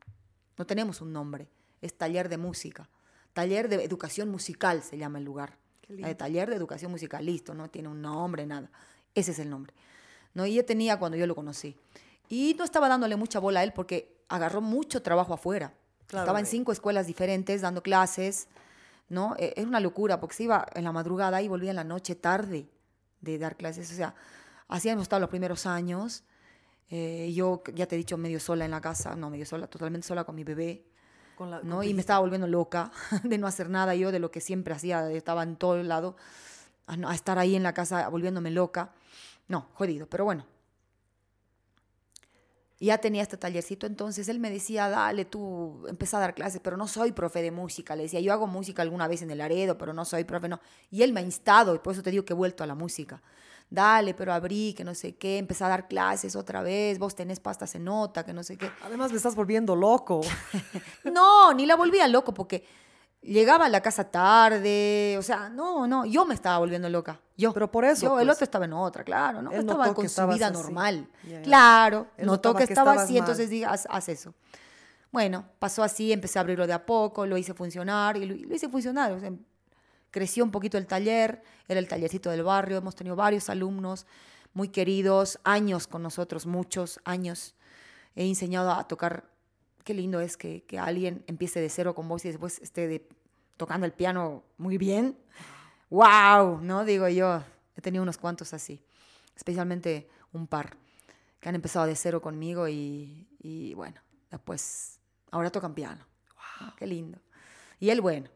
[0.58, 1.48] No tenemos un nombre,
[1.82, 2.90] es taller de música.
[3.34, 5.58] Taller de educación musical se llama el lugar.
[5.90, 8.72] Eh, taller de educación musical, listo, no tiene un nombre, nada.
[9.14, 9.74] Ese es el nombre.
[10.34, 10.46] ¿No?
[10.46, 11.78] Y yo tenía cuando yo lo conocí.
[12.30, 15.74] Y no estaba dándole mucha bola a él porque agarró mucho trabajo afuera.
[16.08, 18.48] Claro, estaba en cinco escuelas diferentes dando clases,
[19.10, 19.36] ¿no?
[19.38, 22.16] Eh, Era una locura porque se iba en la madrugada y volvía en la noche
[22.16, 22.68] tarde
[23.22, 23.92] de dar clases.
[23.92, 24.16] O sea,
[24.68, 26.24] así hemos estado los primeros años.
[26.90, 30.06] Eh, yo, ya te he dicho, medio sola en la casa, no, medio sola, totalmente
[30.06, 30.86] sola con mi bebé,
[31.36, 31.78] Con la, ¿no?
[31.78, 32.92] con Y me estaba volviendo loca
[33.24, 36.16] de no hacer nada yo de lo que siempre hacía, estaba en todo el lado,
[36.86, 38.94] a estar ahí en la casa volviéndome loca.
[39.54, 40.48] No, jodido, pero bueno.
[42.80, 46.76] Ya tenía este tallercito, entonces él me decía, dale, tú empieza a dar clases, pero
[46.76, 47.96] no soy profe de música.
[47.96, 50.60] Le decía, yo hago música alguna vez en el Aredo, pero no soy profe, no.
[50.90, 52.74] Y él me ha instado, y por eso te digo que he vuelto a la
[52.74, 53.22] música.
[53.70, 57.40] Dale, pero abrí, que no sé qué, empecé a dar clases otra vez, vos tenés
[57.40, 58.72] pasta se nota, que no sé qué.
[58.82, 60.22] Además me estás volviendo loco.
[61.14, 62.66] No, ni la volvía loco porque
[63.24, 67.20] llegaba a la casa tarde, o sea, no, no, yo me estaba volviendo loca.
[67.38, 67.52] Yo.
[67.54, 68.36] Pero por eso, Yo, el pues.
[68.38, 69.52] otro estaba en otra, claro, ¿no?
[69.52, 70.54] Estaba con su vida así.
[70.54, 71.08] normal.
[71.44, 73.20] Claro, Él notó que que estaba así, mal.
[73.22, 74.34] entonces diga, haz, haz eso.
[75.12, 78.56] Bueno, pasó así, empecé a abrirlo de a poco, lo hice funcionar y lo, lo
[78.56, 79.12] hice funcionar.
[79.14, 79.32] o sea,
[80.12, 84.06] creció un poquito el taller, era el tallercito del barrio, hemos tenido varios alumnos
[84.54, 87.56] muy queridos, años con nosotros, muchos años.
[88.16, 89.26] He enseñado a tocar,
[89.84, 93.08] qué lindo es que, que alguien empiece de cero con vos y después esté de-
[93.58, 95.18] tocando el piano muy bien.
[95.90, 96.60] ¡Wow!
[96.62, 96.86] ¿No?
[96.86, 97.44] Digo yo,
[97.76, 98.84] he tenido unos cuantos así,
[99.36, 100.76] especialmente un par
[101.40, 104.00] que han empezado de cero conmigo y, y bueno,
[104.32, 105.00] después,
[105.32, 106.06] ahora tocan piano.
[106.62, 106.74] ¡Wow!
[106.78, 107.20] ¡Qué lindo!
[107.80, 108.30] Y él, bueno,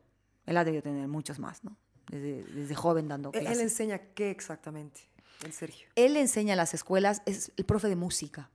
[0.46, 1.78] él ha debido tener muchos más, ¿no?
[2.10, 3.52] Desde, desde joven dando clases.
[3.52, 5.10] él enseña qué exactamente,
[5.44, 5.90] en Sergio.
[5.96, 8.50] Él enseña en las escuelas, es el profe de música.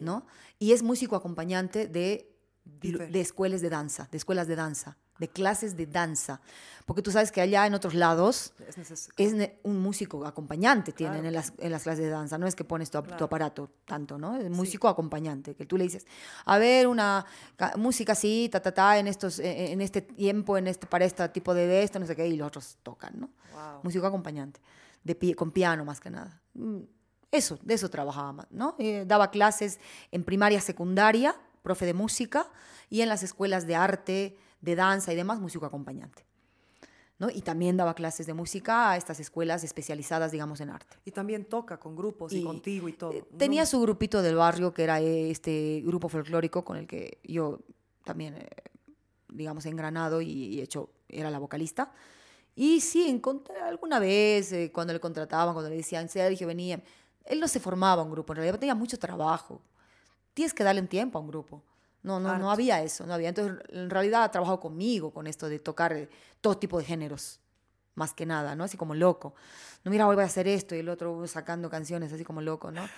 [0.00, 0.26] ¿no?
[0.58, 2.32] Y es músico acompañante de,
[2.64, 6.40] de escuelas de danza, de escuelas de danza, de clases de danza.
[6.86, 8.52] Porque tú sabes que allá en otros lados
[9.16, 11.28] Es un músico acompañante tienen Claro.
[11.28, 12.36] en, las, en las clases de danza.
[12.38, 13.24] No es que pones tu, ap- tu Claro.
[13.26, 14.36] aparato tanto, ¿no?
[14.36, 16.04] Es músico acompañante, que tú le dices,
[16.46, 17.24] a ver, una
[17.56, 21.04] ca- música así, ta, ta, ta, en, estos, en, en este tiempo, en este, para
[21.04, 23.28] este tipo de, de esto, no sé qué, y los otros tocan, ¿no?
[23.52, 23.80] Wow.
[23.84, 24.58] músico acompañante,
[25.04, 26.40] de con piano más que nada.
[26.54, 26.80] Mm,
[27.30, 28.74] Eso, de eso trabajaba más, ¿no?
[28.78, 29.78] Eh, daba clases
[30.10, 32.46] en primaria, secundaria, profe de música,
[32.88, 36.24] y en las escuelas de arte, de danza y demás, músico acompañante.
[37.18, 37.28] ¿no?
[37.28, 40.96] Y también daba clases de música a estas escuelas especializadas, digamos, en arte.
[41.04, 43.12] Y también toca con grupos y, contigo y todo.
[43.12, 43.36] eh, ¿no?
[43.36, 47.60] Tenía su grupito del barrio, que era eh, este grupo folclórico con el que yo
[48.04, 48.48] también, eh,
[49.28, 51.92] digamos, he engranado y, y hecho, era la vocalista.
[52.54, 56.82] Y sí, encontré alguna vez, eh, cuando le contrataban, cuando le decían, Sergio, venía,
[57.24, 59.62] él no se formaba un grupo, en realidad tenía mucho trabajo.
[60.34, 61.62] Tienes que darle un tiempo a un grupo.
[62.02, 63.28] No, no, no había eso, no había.
[63.28, 66.08] Entonces, en realidad ha trabajado conmigo con esto de tocar eh,
[66.40, 67.40] todo tipo de géneros,
[67.94, 68.64] más que nada, ¿no?
[68.64, 69.34] Así como loco.
[69.84, 72.70] No, mira, hoy voy a hacer esto y el otro sacando canciones así como loco,
[72.70, 72.88] ¿no?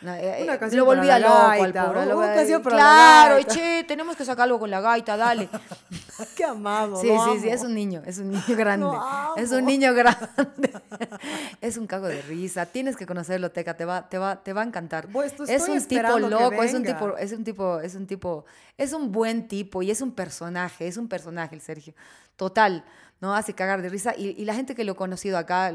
[0.00, 2.06] No, eh, Una eh, canción lo volvía la loco gaita, al pobre.
[2.06, 5.48] lo canción para claro, che, tenemos que sacar algo con la gaita, dale.
[6.36, 7.00] Qué amado.
[7.00, 8.96] Sí, sí, sí, es un niño, es un niño grande.
[9.36, 10.72] Es un niño grande.
[11.60, 12.66] es un cago de risa.
[12.66, 15.08] Tienes que conocerlo, Teca, te va, te va, te va a encantar.
[15.08, 18.44] Pues, es un tipo loco, es un tipo, es un tipo, es un tipo,
[18.76, 21.94] es un buen tipo y es un personaje, es un personaje el Sergio.
[22.36, 22.84] Total,
[23.20, 23.34] ¿no?
[23.34, 25.74] Hace cagar de risa y, y la gente que lo ha conocido acá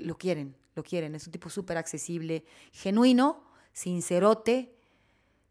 [0.00, 1.16] lo quieren, lo quieren.
[1.16, 4.74] Es un tipo súper accesible, genuino, sincerote,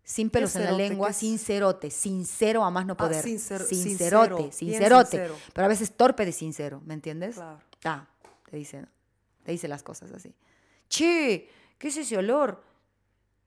[0.03, 3.23] sin pelos en la lengua, sincerote, sincero a más no Ah, poder.
[3.23, 5.09] sincero- sincerote, sincero, sincerote.
[5.11, 5.35] sincero.
[5.53, 7.35] Pero a veces torpe de sincero, ¿me entiendes?
[7.35, 7.59] Claro.
[7.83, 8.07] Ah,
[8.49, 8.85] te dice,
[9.43, 10.33] te dice las cosas así.
[10.89, 12.63] Che, ¿qué es ese olor?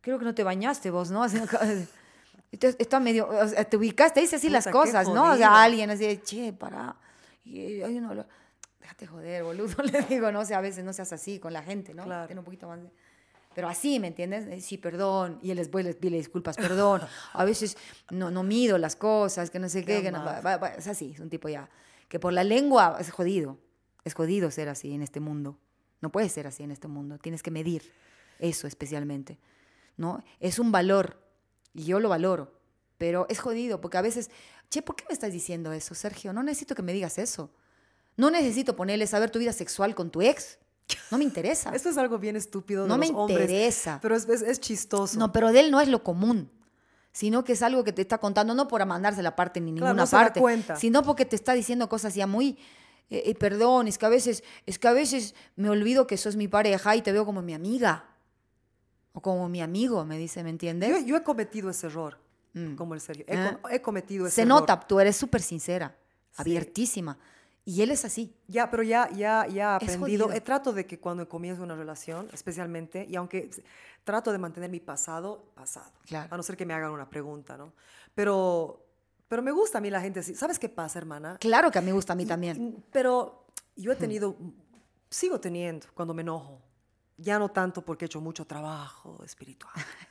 [0.02, 1.24] Creo que no te bañaste vos, ¿no?
[2.52, 5.32] Está medio, o sea, te ubicaste, te dice así las Puta, cosas, ¿no?
[5.32, 6.97] O sea, alguien así, de, che, pará.
[7.47, 8.26] Hay un olor.
[8.80, 11.94] Déjate joder, boludo, le digo, no sé, a veces no seas así con la gente,
[11.94, 12.05] ¿no?
[12.05, 12.26] Claro.
[12.26, 12.90] Ten un poquito más de...
[13.55, 14.47] Pero así, ¿me entiendes?
[14.47, 15.39] Eh, Sí, perdón.
[15.43, 17.02] Y él después les pide disculpas, perdón.
[17.32, 17.77] A veces
[18.10, 20.02] no, no mido las cosas, que no sé qué.
[20.02, 21.68] Que no, va- va- es así, es un tipo ya.
[22.09, 23.59] Que por la lengua es jodido.
[24.05, 25.59] Es jodido ser así en este mundo.
[26.01, 27.18] No puedes ser así en este mundo.
[27.18, 27.82] Tienes que medir
[28.39, 29.39] eso especialmente.
[29.97, 30.22] ¿no?
[30.39, 31.20] Es un valor
[31.74, 32.55] y yo lo valoro.
[32.98, 34.31] Pero es jodido porque a veces,
[34.70, 36.32] che, ¿por qué me estás diciendo eso, Sergio?
[36.32, 37.51] No necesito que me digas eso.
[38.16, 40.59] No necesito ponerle saber tu vida sexual con tu ex.
[41.10, 41.74] No me interesa.
[41.74, 43.98] Esto es algo bien estúpido de No me hombres, interesa.
[44.02, 45.18] Pero es, es- es chistoso.
[45.18, 46.50] No, pero de él no es lo común,
[47.12, 49.86] sino que es algo que te está contando, no por mandarse la parte ni Claro,
[49.86, 50.76] ninguna no se da parte, cuenta.
[50.76, 52.58] sino porque te está diciendo cosas ya muy,
[53.10, 56.36] eh, eh, perdón, es que a veces, es que a veces me olvido que sos
[56.36, 58.04] mi pareja y te veo como mi amiga.
[59.12, 60.88] O como mi amigo, me dice, ¿me entiendes?
[60.88, 62.16] yo, yo he cometido ese error,
[62.54, 62.74] Mm.
[62.76, 63.24] como el serio.
[63.28, 63.58] He, Ah.
[63.70, 64.60] he cometido ese Se error.
[64.60, 65.96] nota, tú eres súper sincera,
[66.30, 66.42] Sí.
[67.70, 68.34] Y él es así.
[68.48, 70.32] Ya, pero ya, ya, ya he aprendido.
[70.32, 73.48] Eh, trato de que cuando comienzo una relación, especialmente, y aunque
[74.02, 75.92] trato de mantener mi pasado, pasado.
[76.06, 76.34] Claro.
[76.34, 77.72] A no ser que me hagan una pregunta, ¿no?
[78.12, 78.84] Pero,
[79.28, 80.34] pero me gusta a mí la gente así.
[80.34, 81.36] ¿Sabes qué pasa, hermana?
[81.38, 82.60] Claro que a mí me gusta a mí Y- también.
[82.60, 84.36] y- Pero yo he tenido,
[85.09, 86.60] sigo teniendo cuando me enojo.
[87.18, 89.72] Ya no tanto porque he hecho mucho trabajo espiritual.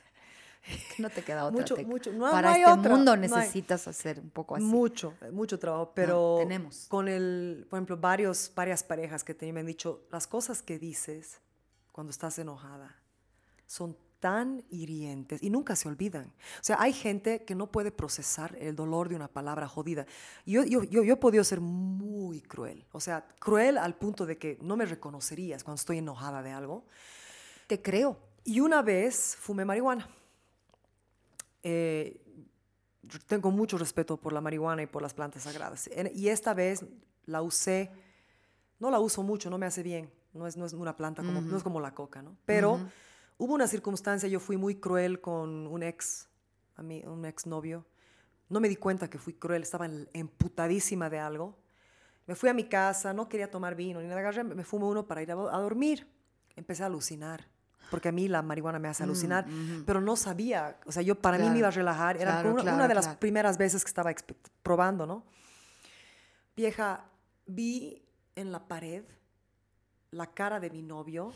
[0.98, 1.60] No te queda otra.
[1.60, 1.88] mucho- Teca.
[1.88, 2.12] mucho.
[2.12, 4.64] No- Para no hay este otra, mundo no necesitas hacer un poco así.
[4.64, 6.86] Mucho, mucho trabajo, pero tenemos.
[6.88, 11.40] con el, por ejemplo, varios, varias parejas que me han dicho, las cosas que dices
[11.92, 12.96] cuando estás enojada
[13.66, 16.26] son tan hirientes y nunca se olvidan.
[16.26, 20.04] O sea, hay gente que no puede procesar el dolor de una palabra jodida.
[20.44, 24.36] Yo, yo, yo, yo he podido ser muy cruel, o sea, cruel al punto de
[24.36, 26.84] que no me reconocerías cuando estoy enojada de algo.
[27.66, 28.18] Te creo.
[28.44, 30.06] Y una vez fumé marihuana.
[31.62, 32.20] Eh,
[33.02, 35.88] yo tengo mucho respeto por la marihuana y por las plantas sagradas.
[35.92, 36.84] En- Y esta vez
[37.26, 37.90] la usé,
[38.78, 40.10] no la uso mucho, no me hace bien.
[40.32, 42.36] No es, no es una planta, como, no es como la coca, ¿no?
[42.46, 42.78] Pero
[43.38, 46.28] hubo una circunstancia, yo fui muy cruel con un ex,
[46.76, 47.84] a mí, un ex novio.
[48.48, 51.56] No me di cuenta que fui cruel, estaba emputadísima de algo.
[52.26, 55.04] Me fui a mi casa, no quería tomar vino ni nada, agarré, me fumo uno
[55.06, 56.06] para ir a, a dormir.
[56.54, 57.48] Empecé a alucinar,
[57.90, 59.46] porque a mí la marihuana me hace alucinar,
[59.84, 62.50] pero no sabía, o sea, yo para mí me Mm, iba a relajar, era claro,
[62.52, 64.12] una, claro, una de las primeras veces que estaba
[64.62, 65.24] probando, ¿no?
[66.56, 67.04] Vieja,
[67.46, 68.02] vi
[68.36, 69.04] en la pared
[70.10, 71.32] la cara de mi novio,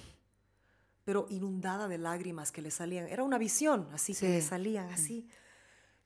[1.05, 3.07] pero inundada de lágrimas que le salían.
[3.09, 4.49] Era una visión, así que le Sí.
[4.49, 5.29] salían, así.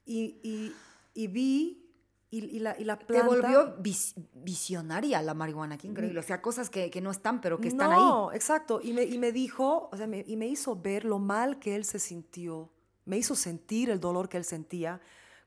[0.04, 0.72] Y, y-
[1.14, 1.87] y vi,
[2.30, 3.26] y, y la, y la Te planta...
[3.26, 6.20] volvió vis- visionaria la marihuana, qué increíble.
[6.20, 8.36] O sea, cosas que, que no están, pero que están no, ahí.
[8.36, 8.80] exacto.
[8.82, 11.74] Y me, y me dijo, o sea, me, y me hizo ver lo mal que
[11.74, 12.70] él se sintió.
[13.06, 15.00] Me hizo sentir el dolor que él sentía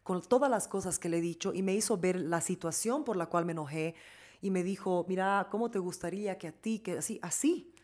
[0.04, 3.16] con todas las cosas que le he dicho y me hizo ver la situación por
[3.16, 3.94] la cual me enojé.
[4.42, 7.76] Y me dijo, mira, ¿cómo te gustaría que a ti, que así, así?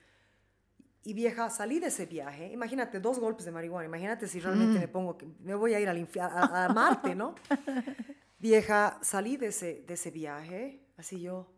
[1.04, 2.52] Y vieja, salí de ese viaje.
[2.52, 3.86] Imagínate, dos golpes de marihuana.
[3.86, 7.36] Imagínate si realmente me pongo, que me voy a ir al a, a Marte, ¿no?
[8.40, 11.52] Vieja, salí de ese, de ese viaje, así yo,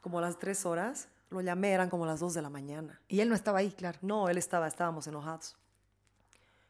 [0.00, 1.08] como a las tres horas.
[1.30, 3.00] Lo llamé, eran como las dos de la mañana.
[3.08, 3.98] Y él no estaba ahí, claro.
[4.02, 5.56] No, él estaba, estábamos enojados.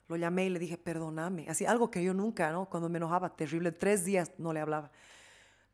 [0.08, 1.46] Lo llamé y le dije, perdóname.
[1.48, 2.66] Así, algo que yo nunca, ¿no?
[2.70, 4.90] Cuando me enojaba, terrible, tres días no le hablaba.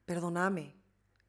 [0.04, 0.74] Perdóname.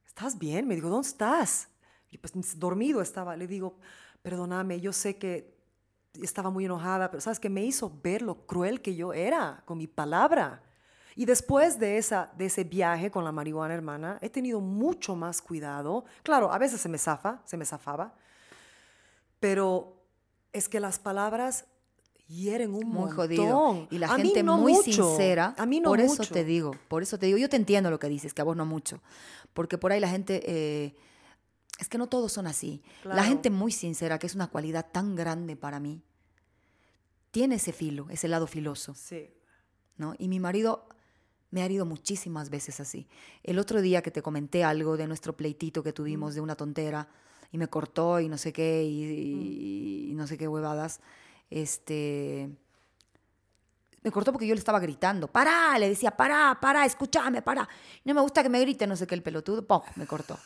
[0.07, 0.67] ¿Estás bien?
[0.67, 1.67] Me dijo, ¿dónde estás?
[2.09, 3.35] Y pues dormido estaba.
[3.35, 3.77] Le digo,
[4.23, 5.55] perdóname, yo sé que
[6.21, 9.77] estaba muy enojada, pero sabes que me hizo ver lo cruel que yo era con
[9.77, 10.63] mi palabra.
[11.15, 15.41] Y después de, esa, de ese viaje con la marihuana, hermana, he tenido mucho más
[15.41, 16.05] cuidado.
[16.23, 18.15] Claro, a veces se me zafa, se me zafaba,
[19.39, 19.97] pero
[20.51, 21.65] es que las palabras
[22.27, 23.15] hieren un Muy montón.
[23.15, 23.87] jodido.
[23.91, 24.91] Y la A gente no muy mucho.
[24.91, 25.53] sincera.
[25.57, 26.33] A mí no por eso mucho.
[26.33, 27.37] te digo, por eso te digo.
[27.37, 29.01] Yo te entiendo lo que dices, que a vos no mucho.
[29.53, 30.41] Porque por ahí la gente.
[30.45, 30.95] eh,
[31.79, 32.83] es que no todos son así.
[33.03, 36.03] La gente muy sincera, que es una cualidad tan grande para mí,
[37.31, 38.93] tiene ese filo, ese lado filoso.
[38.93, 39.29] Sí.
[39.97, 40.13] ¿no?
[40.19, 40.87] Y mi marido
[41.53, 43.07] me ha herido muchísimas veces así.
[43.43, 47.07] El otro día que te comenté algo de nuestro pleitito que tuvimos de una tontera
[47.51, 50.99] y me cortó y no sé qué y, y- y no sé qué huevadas,
[51.51, 52.49] este
[54.01, 57.69] me cortó porque yo le estaba gritando, pará, le decía, pará, pará, escúchame, pará.
[58.03, 59.81] No me gusta que me grite, no sé qué, el pelotudo, ¡pum!
[59.95, 60.37] me cortó,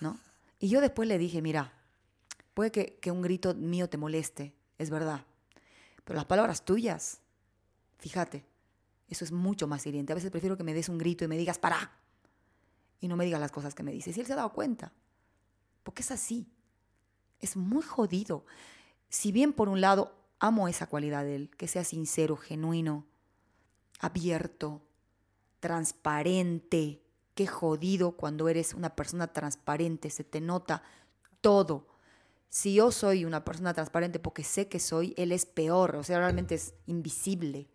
[0.00, 0.18] ¿no?
[0.60, 1.72] Y yo después le dije, mira,
[2.52, 5.24] puede que, que un grito mío te moleste, es verdad,
[6.04, 7.18] pero las palabras tuyas,
[7.98, 8.44] fíjate,
[9.14, 10.12] Eso es mucho más hiriente.
[10.12, 11.92] A veces prefiero que me des un grito y me digas, para.
[13.00, 14.16] Y no me digas las cosas que me dices.
[14.16, 14.92] Y él se ha dado cuenta.
[15.84, 16.48] Porque es así.
[17.38, 18.44] Es muy jodido.
[19.08, 23.06] Si bien por un lado amo esa cualidad de él, que sea sincero, genuino,
[24.00, 24.82] abierto,
[25.60, 27.00] transparente.
[27.36, 30.82] Qué jodido cuando eres una persona transparente, se te nota
[31.40, 31.86] todo.
[32.48, 36.18] Si yo soy una persona transparente porque sé que soy, él es peor, o sea,
[36.18, 37.68] realmente es invisible.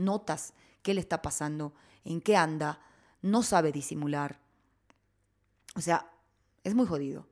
[0.00, 1.74] Notas qué le está pasando,
[2.04, 2.80] en qué anda,
[3.22, 4.40] no sabe disimular.
[5.76, 6.10] O sea,
[6.64, 7.26] es muy jodido.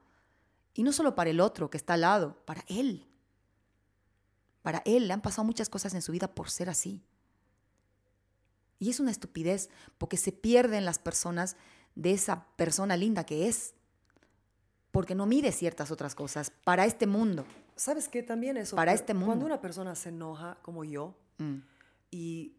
[0.74, 3.06] Y no solo para el otro que está al lado, para él.
[4.62, 7.02] Para él le han pasado muchas cosas en su vida por ser así.
[8.78, 11.56] Y es una estupidez porque se pierden las personas
[11.94, 13.74] de esa persona linda que es.
[14.92, 17.44] Porque no mide ciertas otras cosas para este mundo.
[17.76, 18.22] ¿Sabes qué?
[18.22, 18.76] También eso.
[18.76, 19.26] Para este mundo.
[19.26, 21.58] Cuando una persona se enoja, como yo, Mm,
[22.10, 22.52] y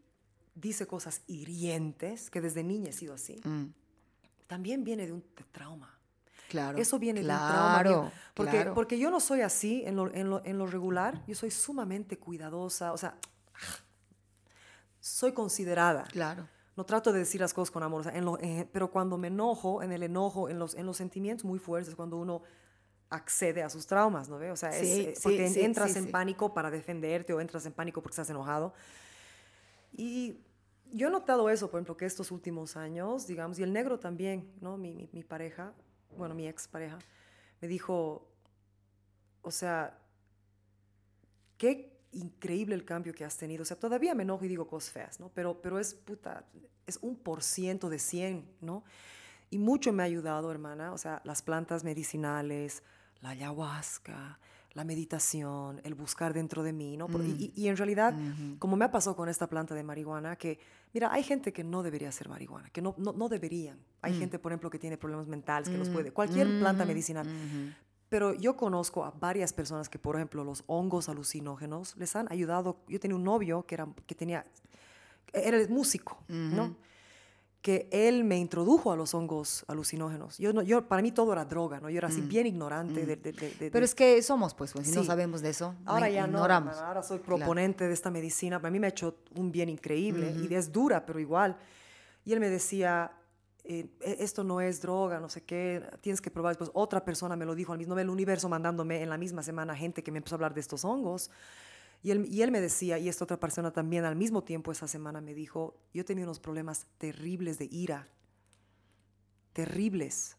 [0.60, 3.66] dice cosas hirientes, que desde niña he sido así, mm,
[4.46, 5.96] también viene de un de trauma.
[6.48, 6.78] claro.
[6.78, 8.12] Eso viene claro, de un trauma.
[8.34, 8.74] Porque, claro.
[8.74, 11.22] porque yo no soy así en lo, en, lo, en lo regular.
[11.26, 12.92] Yo soy sumamente cuidadosa.
[12.92, 13.16] O sea,
[15.00, 16.04] soy considerada.
[16.04, 16.48] Claro.
[16.76, 18.00] No trato de decir las cosas con amor.
[18.00, 20.86] o sea, en lo- eh, pero cuando me enojo, en el enojo, en los, en
[20.86, 22.42] los sentimientos muy fuertes, cuando uno
[23.10, 24.50] accede a sus traumas, ¿no ve?
[24.50, 27.66] O sea, es, Sí, eh, sí, porque sí, entras en pánico para defenderte o entras
[27.66, 28.72] en pánico porque estás enojado.
[29.92, 30.38] Y
[30.92, 34.52] yo he notado eso, por ejemplo, que estos últimos años, digamos, y el negro también,
[34.60, 34.76] ¿no?
[34.76, 35.72] Mi, mi, mi pareja,
[36.16, 36.98] bueno, mi ex pareja,
[37.60, 38.28] me dijo,
[39.42, 39.98] o sea,
[41.56, 43.62] qué increíble el cambio que has tenido.
[43.62, 45.30] O sea, todavía me enojo y digo cosas feas, ¿no?
[45.34, 46.44] Pero, pero es, puta,
[46.86, 48.84] es un por ciento de 100, ¿no?
[49.50, 50.92] Y mucho me ha ayudado, hermana.
[50.92, 52.82] O sea, las plantas medicinales,
[53.20, 54.38] la ayahuasca,
[54.72, 57.08] la meditación, el buscar dentro de mí, ¿no?
[57.08, 58.14] Por- y, y en realidad,
[58.58, 60.58] como me ha pasado con esta planta de marihuana, que,
[60.94, 63.78] mira, hay gente que no debería hacer marihuana, que no, no, no deberían.
[64.02, 67.26] Hay gente, por ejemplo, que tiene problemas mentales, que los puede, cualquier planta medicinal.
[68.08, 72.78] Pero yo conozco a varias personas que, por ejemplo, los hongos alucinógenos les han ayudado.
[72.88, 74.44] Yo tenía un novio que, era, que tenía,
[75.32, 76.74] era músico, ¿no?
[77.62, 80.38] Que él me introdujo a los hongos alucinógenos.
[80.38, 81.90] Yo, no, yo, para mí todo era droga, ¿no?
[81.90, 84.86] Yo era así bien ignorante de, de- de- de- Pero es que somos, pues, pues,
[84.88, 85.06] si no Sí.
[85.06, 86.70] sabemos de eso, Ahora no, ya no, ignoramos.
[86.72, 87.36] hermana, ahora soy Claro.
[87.36, 88.58] proponente de esta medicina.
[88.60, 91.58] Para mí me ha hecho un bien increíble y es dura, pero igual.
[92.24, 93.12] Y él me decía,
[93.64, 96.52] eh, e- esto no es droga, no sé qué, tienes que probar.
[96.52, 99.76] Después otra persona me lo dijo al mismo el universo mandándome en la misma semana
[99.76, 101.30] gente que me empezó a hablar de estos hongos.
[102.02, 104.88] Y él, y él me decía, y esta otra persona también al mismo tiempo esa
[104.88, 108.08] semana me dijo, yo tenía unos problemas terribles de ira,
[109.52, 110.36] terribles,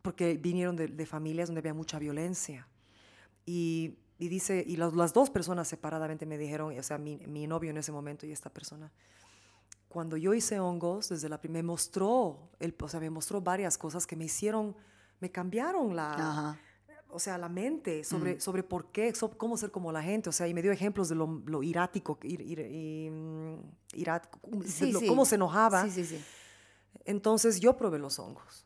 [0.00, 2.66] porque vinieron de, familias donde había mucha violencia.
[3.44, 7.70] Y, y dice, y las, dos personas separadamente me dijeron, o sea, mi, mi novio
[7.70, 8.90] en ese momento y esta persona,
[9.88, 14.06] cuando yo hice hongos, desde la me mostró, el, o sea, me mostró varias cosas
[14.06, 14.76] que me hicieron,
[15.20, 16.58] me cambiaron la.
[17.10, 20.32] O sea, la mente sobre, sobre por qué, so- cómo ser como la gente, o
[20.32, 23.56] sea, y me dio ejemplos de lo, lo irático, ir, ir- mm,
[24.62, 25.06] de Sí, lo- sí.
[25.06, 25.84] cómo se enojaba.
[25.84, 26.24] Sí, sí, sí.
[27.04, 28.64] Entonces yo probé los hongos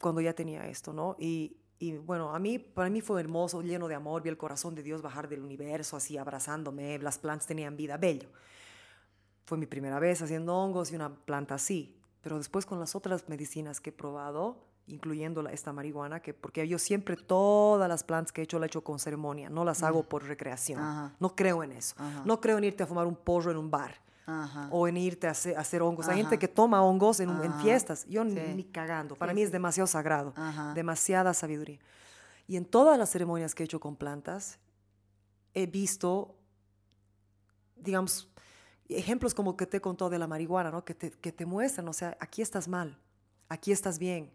[0.00, 1.16] cuando ya tenía esto, ¿no?
[1.18, 4.74] Y, y, bueno, a mí, para mí fue hermoso, lleno de amor, vi el corazón
[4.74, 8.28] de Dios bajar del universo así abrazándome, las plantas tenían vida, bello.
[9.44, 13.28] Fue mi primera vez haciendo hongos y una planta así, pero después con las otras
[13.28, 18.40] medicinas que he probado, incluyendo esta marihuana, que porque yo siempre todas las plantas que
[18.40, 21.72] he hecho las he hecho con ceremonia, no las hago por recreación, no creo en
[21.72, 21.94] eso,
[22.24, 23.94] no creo en irte a fumar un porro en un bar
[24.70, 26.08] o en irte a hacer, a hacer hongos.
[26.08, 28.06] Hay gente que toma hongos en, en fiestas.
[28.06, 28.52] Yo ni- Sí.
[28.54, 29.14] ni cagando.
[29.16, 29.52] Para Sí, mí es sí.
[29.52, 30.32] demasiado sagrado.
[30.74, 31.78] Demasiada sabiduría.
[32.46, 34.58] Y en todas las ceremonias que he hecho con plantas,
[35.54, 36.34] he visto,
[37.76, 38.28] digamos,
[38.88, 40.84] ejemplos como que te he contado de la marihuana, ¿no?
[40.84, 42.98] Que te, que te muestran, o sea, aquí estás mal,
[43.48, 44.30] aquí estás bien,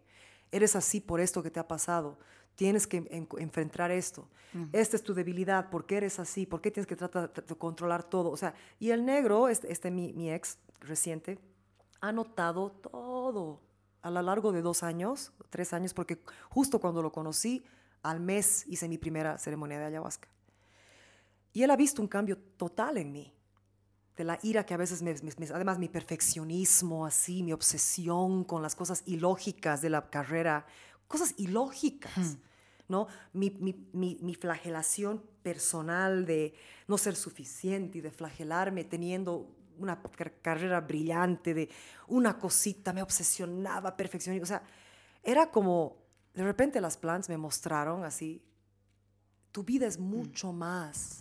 [0.52, 2.18] eres así por esto que te ha pasado,
[2.54, 4.28] tienes que en- enfrentar esto,
[4.72, 6.46] esta es tu debilidad, ¿por qué eres así?
[6.46, 8.30] ¿Por qué tienes que tratar de controlar todo?
[8.30, 11.38] O sea, y el negro, este, este mi, mi ex reciente,
[12.00, 13.60] ha notado todo
[14.02, 16.18] a lo largo de dos años, tres años, porque
[16.48, 17.62] justo cuando lo conocí,
[18.02, 20.28] al mes hice mi primera ceremonia de ayahuasca.
[21.52, 23.34] Y él ha visto un cambio total en mí.
[24.18, 28.62] De la ira que a veces me, me- además mi perfeccionismo, así, mi obsesión con
[28.62, 30.66] las cosas ilógicas de la carrera,
[31.06, 32.36] cosas ilógicas,
[32.88, 33.06] ¿no?
[33.32, 36.52] Mi, mi- mi- mi flagelación personal de
[36.88, 41.68] no ser suficiente y de flagelarme teniendo una car- carrera brillante, de
[42.08, 44.62] una cosita, me obsesionaba, perfeccionismo, o sea,
[45.22, 45.96] era como,
[46.34, 48.42] de repente las plants me mostraron así,
[49.58, 51.18] tu vida es mucho más.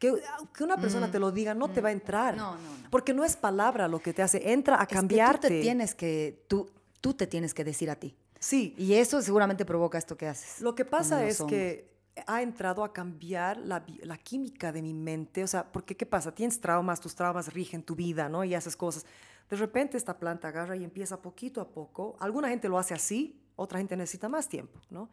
[0.00, 0.12] Que,
[0.52, 2.36] que una persona te lo diga no te va a entrar.
[2.36, 2.90] No, no, no.
[2.90, 5.46] Porque no es palabra lo que te hace, entra a Es que cambiarte.
[5.48, 6.68] tú te tienes que, tú,
[7.00, 8.16] tú te tienes que decir a ti.
[8.40, 10.60] Sí, Y eso seguramente provoca esto que haces.
[10.60, 11.60] Lo que pasa es hombres.
[11.60, 15.44] que ha entrado a cambiar la, la química de mi mente.
[15.44, 16.34] O sea, porque ¿qué pasa?
[16.34, 18.42] Tienes traumas, tus traumas rigen tu vida, ¿no?
[18.42, 19.06] Y haces cosas.
[19.48, 22.16] De repente esta planta agarra y empieza poquito a poco.
[22.18, 25.08] Alguna gente lo hace así, otra gente necesita más tiempo, ¿no?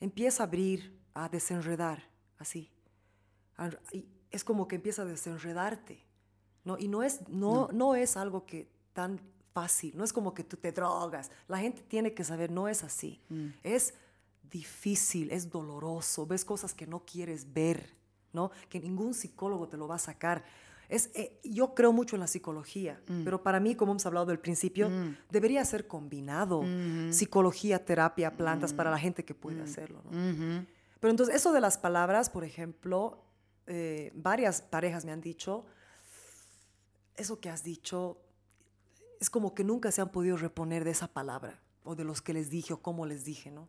[0.00, 2.02] Empieza a abrir, a desenredar,
[2.38, 2.70] así.
[3.92, 6.04] Y es como que empieza a desenredarte,
[6.64, 6.78] ¿no?
[6.78, 9.20] Y no es, no, no es algo que tan
[9.52, 11.30] fácil, no es como que tú te drogas.
[11.48, 13.20] La gente tiene que saber, no es así.
[13.62, 13.94] Es
[14.50, 17.94] difícil, es doloroso, ves cosas que no quieres ver,
[18.32, 18.50] ¿no?
[18.68, 20.44] Que ningún psicólogo te lo va a sacar.
[20.88, 24.38] Es, eh, yo creo mucho en la psicología, pero para mí, como hemos hablado del
[24.38, 24.90] principio,
[25.30, 26.62] debería ser combinado.
[27.10, 30.66] Psicología, terapia, plantas para la gente que puede hacerlo, ¿no?
[31.00, 33.22] Pero entonces, eso de las palabras, por ejemplo,
[33.66, 35.64] eh, varias parejas me han dicho,
[37.16, 38.18] eso que has dicho
[39.20, 42.32] es como que nunca se han podido reponer de esa palabra o de los que
[42.32, 43.68] les dije o cómo les dije, ¿no?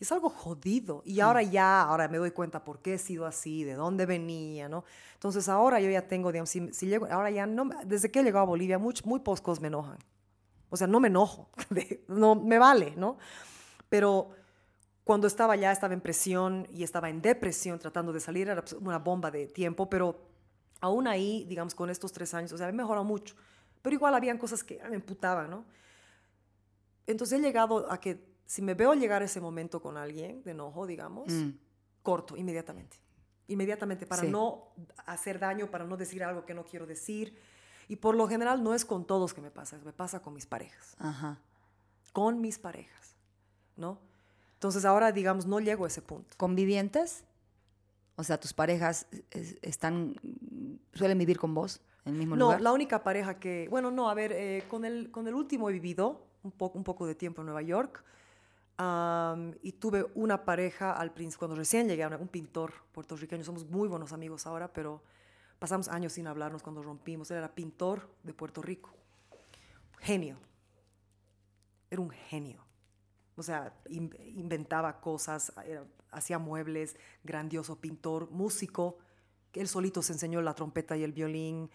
[0.00, 1.02] Y es algo jodido.
[1.04, 4.68] Y ahora ya, ahora me doy cuenta por qué he sido así, de dónde venía,
[4.68, 4.84] ¿no?
[5.14, 8.22] Entonces ahora yo ya tengo, digamos, si, si llego, ahora ya no, desde que he
[8.24, 9.98] llegado a Bolivia, much- muy pocos me enojan.
[10.70, 11.50] O sea, no me enojo,
[12.08, 13.18] no me vale, ¿no?
[13.88, 14.30] Pero
[15.04, 18.74] cuando estaba allá, estaba en presión y estaba en depresión tratando de salir, era pues,
[18.74, 20.20] una bomba de tiempo, pero
[20.80, 23.34] aún ahí, digamos, con estos tres años, o sea, he mejorado mucho.
[23.82, 25.64] Pero igual habían cosas que me emputaban, ¿no?
[27.06, 30.86] Entonces he llegado a que si me veo llegar ese momento con alguien de enojo,
[30.86, 31.50] digamos, Mm.
[32.02, 32.98] corto inmediatamente.
[33.48, 34.28] Inmediatamente para Sí.
[34.28, 34.68] no
[35.06, 37.36] hacer daño, para no decir algo que no quiero decir.
[37.88, 40.46] Y por lo general no es con todos que me pasa, me pasa con mis
[40.46, 40.94] parejas.
[40.98, 41.38] Ajá.
[42.12, 43.16] Con mis parejas,
[43.76, 43.98] ¿no?
[44.60, 46.34] Entonces ahora, digamos, no llego a ese punto.
[46.36, 47.24] ¿Convivientes?
[48.16, 50.16] O sea, tus parejas es- están,
[50.92, 52.60] suelen vivir con vos en el mismo No, lugar.
[52.60, 55.72] la única pareja que, bueno, no, a ver, eh, con, el, con el último he
[55.72, 58.04] vivido un, poco un poco de tiempo en Nueva York
[59.62, 64.12] y tuve una pareja al principio, cuando recién llegué, un pintor puertorriqueño, somos muy buenos
[64.12, 65.02] amigos ahora, pero
[65.58, 67.30] pasamos años sin hablarnos cuando rompimos.
[67.30, 68.90] Él era pintor de Puerto Rico,
[70.00, 70.36] genio,
[71.90, 72.62] era un genio.
[73.36, 78.98] O sea, in- inventaba cosas, era- hacía muebles, grandioso pintor, músico.
[79.52, 81.70] Él solito se enseñó la trompeta y el violín,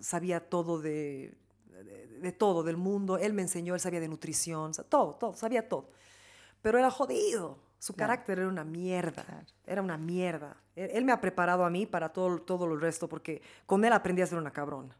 [0.00, 1.34] sabía todo de,
[1.66, 3.18] de, de todo, del mundo.
[3.18, 5.90] Él me enseñó, él sabía de nutrición, o sea, todo, todo, sabía todo.
[6.62, 7.58] Pero era jodido.
[7.78, 9.24] Su carácter era una mierda.
[9.66, 10.56] Era una mierda.
[10.76, 13.92] Él, él me ha preparado a mí para todo, todo lo resto, porque con él
[13.92, 14.96] aprendí a ser una cabrona.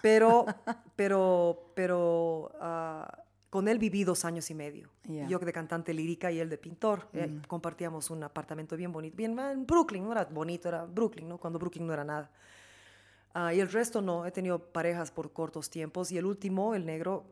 [0.00, 0.46] Pero,
[0.96, 3.21] pero, pero ah,
[3.52, 4.88] con él viví dos años y medio.
[5.04, 5.28] Ya.
[5.28, 7.06] Yo de cantante lírica y él de pintor.
[7.12, 11.36] Eh, compartíamos un apartamento bien bonito, bien en Brooklyn, no era bonito, era Brooklyn, ¿no?
[11.36, 12.30] Cuando Brooklyn no era nada.
[13.34, 16.86] Ah, y el resto no, he tenido parejas por cortos tiempos y el último, el
[16.86, 17.26] negro,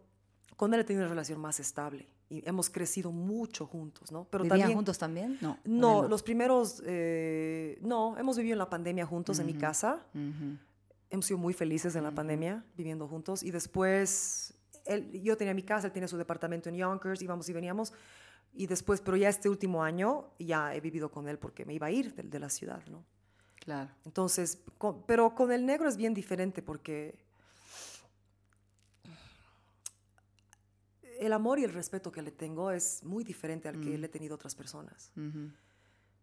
[0.59, 4.27] con él he tenido una relación más estable y hemos crecido mucho juntos, ¿no?
[4.29, 5.39] Pero ¿Vivían también, juntos también?
[5.65, 6.07] No.
[6.07, 10.05] los primeros, eh, no, hemos vivido en la pandemia juntos en mi casa.
[11.09, 13.43] Hemos sido muy felices en la pandemia, viviendo juntos.
[13.43, 14.53] Y después,
[14.95, 17.93] él, yo tenía mi casa, él tenía su departamento en Yonkers, íbamos y veníamos.
[18.53, 21.87] Y después, pero ya este último año, ya he vivido con él porque me iba
[21.87, 23.05] a ir de, de la ciudad, ¿no?
[23.57, 23.91] Claro.
[24.05, 27.19] Entonces, con- pero con el negro es bien diferente porque
[31.19, 34.09] el amor y el respeto que le tengo es muy diferente al que le he
[34.09, 35.13] tenido a otras personas.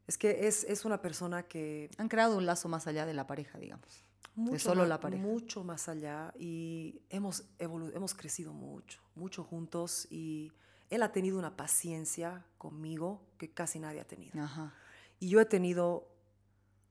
[0.07, 1.89] Es que es, es una persona que...
[1.97, 4.03] Han creado un lazo más allá de la pareja, digamos.
[4.35, 5.23] Mucho solo la pareja.
[5.23, 10.51] Mucho más allá y hemos, hemos crecido mucho, mucho juntos y
[10.89, 14.41] él ha tenido una paciencia conmigo que casi nadie ha tenido.
[14.41, 14.73] Ajá.
[15.19, 16.07] Y yo he tenido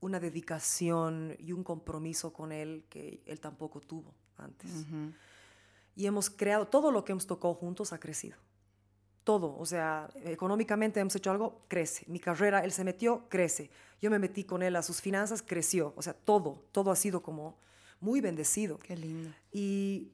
[0.01, 4.71] una dedicación y un compromiso con él que él tampoco tuvo antes.
[5.95, 8.37] Y hemos creado, todo lo que hemos tocado juntos ha crecido.
[9.27, 12.05] Todo, o sea, económicamente hemos hecho algo, crece.
[12.07, 13.73] Mi carrera, él se metió, crece.
[14.01, 15.95] Yo me metí con él a sus finanzas, creció.
[15.97, 17.57] O sea, todo, todo ha sido como
[17.99, 18.79] muy bendecido.
[18.79, 19.35] Qué lindo.
[19.51, 20.13] Y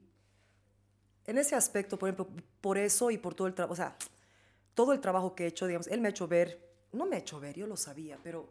[1.26, 2.26] en ese aspecto, por ejemplo,
[2.62, 3.94] por eso y por todo el trabajo, o sea,
[4.72, 7.18] todo el trabajo que he hecho, digamos, él me ha hecho ver, no me ha
[7.18, 8.48] hecho ver, yo lo sabía, pero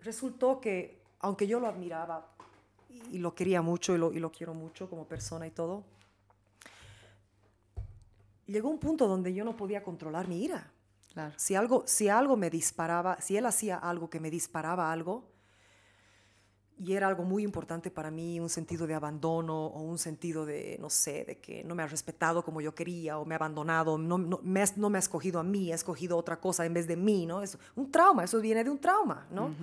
[0.00, 2.28] resultó que, aunque yo lo admiraba
[3.10, 5.82] y lo quería mucho y lo, y lo quiero mucho como persona y todo,
[8.52, 10.70] llegó un punto donde yo no podía controlar mi ira.
[11.12, 11.34] Claro.
[11.36, 15.32] Si algo, si algo me disparaba, si él hacía algo que me disparaba algo,
[16.78, 20.76] y era algo muy importante para mí, un sentido de abandono o un sentido de,
[20.80, 23.98] no sé, de que no me ha respetado como yo quería o me ha abandonado,
[23.98, 26.74] no, no, me, ha, no me ha escogido a mí, ha escogido otra cosa en
[26.74, 27.42] vez de mí, ¿no?
[27.42, 29.54] Es un trauma, eso viene de un trauma, ¿no?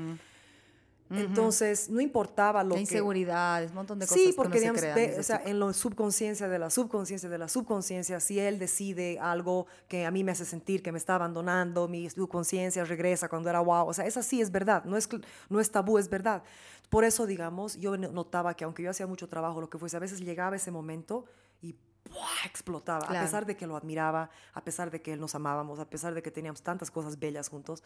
[1.11, 2.81] Entonces, no importaba lo La que...
[2.81, 5.23] inseguridades, un montón de cosas Sí, que porque uno se digamos, crea de- desde o
[5.23, 10.05] sea, en la subconsciencia de la subconsciencia de la subconsciencia, si él decide algo que
[10.05, 13.87] a mí me hace sentir que me está abandonando, mi subconsciencia regresa cuando era wow,
[13.87, 15.09] o sea, esa sí es verdad, no es,
[15.49, 16.43] no es tabú, es verdad.
[16.89, 19.97] Por eso, digamos, yo no- notaba que aunque yo hacía mucho trabajo, lo que fuese,
[19.97, 21.25] a veces llegaba ese momento
[21.61, 21.73] y
[22.11, 22.45] ¡buah!
[22.45, 23.19] explotaba, Claro.
[23.19, 26.21] a pesar de que lo admiraba, a pesar de que nos amábamos, a pesar de
[26.21, 27.83] que teníamos tantas cosas bellas juntos.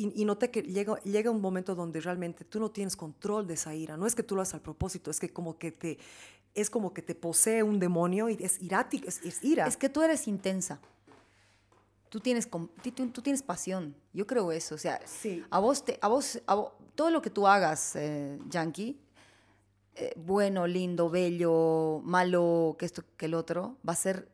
[0.00, 3.54] Y, y noté que llega, llega un momento donde realmente tú no tienes control de
[3.54, 3.96] esa ira.
[3.96, 5.98] No es que tú lo haces al propósito, es que como que te,
[6.54, 9.66] es como que te posee un demonio y es irático, es, es ira.
[9.66, 10.80] Es que tú eres intensa.
[12.08, 12.70] Tú tienes, tú,
[13.12, 13.94] tú tienes pasión.
[14.14, 14.76] Yo creo eso.
[14.76, 15.44] O sea, Sí.
[15.50, 18.98] a vos, te, a vos, a vo- todo lo que tú hagas, eh, Yankee,
[19.96, 24.28] eh, bueno, lindo, bello, malo, que esto, que el otro, va a ser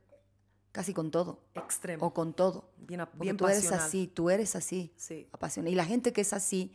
[0.75, 1.39] casi con todo.
[1.55, 2.05] extremo.
[2.05, 2.69] O con todo.
[2.79, 4.93] bien, Porque bien tú eres así, tú eres así.
[4.97, 5.29] Sí.
[5.33, 5.71] Apasionada.
[5.73, 6.75] Y la gente que es así,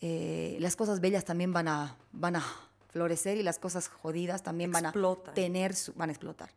[0.00, 2.44] eh, las cosas bellas también van a, van a
[2.90, 4.92] florecer y las cosas jodidas también van a
[5.34, 6.50] tener, su- van a explotar,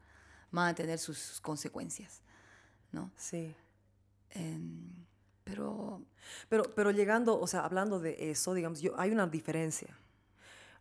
[0.51, 2.21] van a tener sus, sus consecuencias,
[2.91, 3.11] ¿no?
[3.17, 3.55] Sí.
[4.31, 4.91] Em,
[5.43, 6.01] pero
[6.49, 9.97] Pero, pero llegando, o sea, hablando de eso, digamos, yo, hay una diferencia.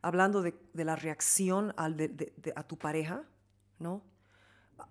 [0.02, 3.22] Hablando de, de la reacción al de- de- a tu pareja,
[3.78, 4.02] ¿no?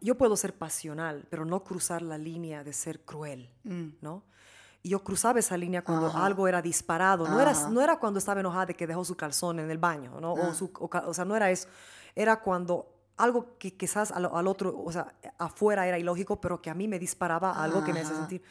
[0.01, 3.49] Yo puedo ser pasional, pero no cruzar la línea de ser cruel,
[4.01, 4.23] ¿no?
[4.81, 6.25] Y yo cruzaba esa línea cuando Ajá.
[6.25, 7.27] algo era disparado.
[7.29, 7.69] No era, Ajá.
[7.69, 10.33] no era cuando estaba enojada de que dejó su calzón en el baño, ¿no?
[10.33, 11.69] O, su- o o sea, no era eso.
[12.15, 16.69] Era cuando algo que quizás al, al otro, o sea, afuera era ilógico, pero que
[16.69, 18.19] a mí me disparaba algo que me hace Ajá.
[18.19, 18.43] sentir.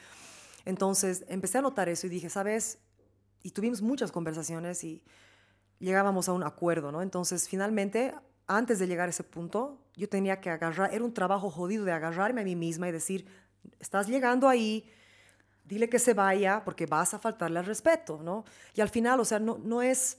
[0.65, 2.79] Entonces empecé a notar eso y dije, ¿sabes?
[3.43, 5.03] Y tuvimos muchas conversaciones y
[5.81, 7.03] llegábamos a un acuerdo, ¿no?
[7.03, 8.15] Entonces finalmente,
[8.57, 11.93] antes de llegar a ese punto, yo tenía que agarrar, era un trabajo jodido de
[11.93, 13.27] agarrarme a mí misma y decir,
[13.79, 14.91] estás llegando ahí,
[15.65, 18.45] dile que se vaya porque vas a faltarle al respeto, ¿no?
[18.75, 20.19] Y al final, o sea, no, no es...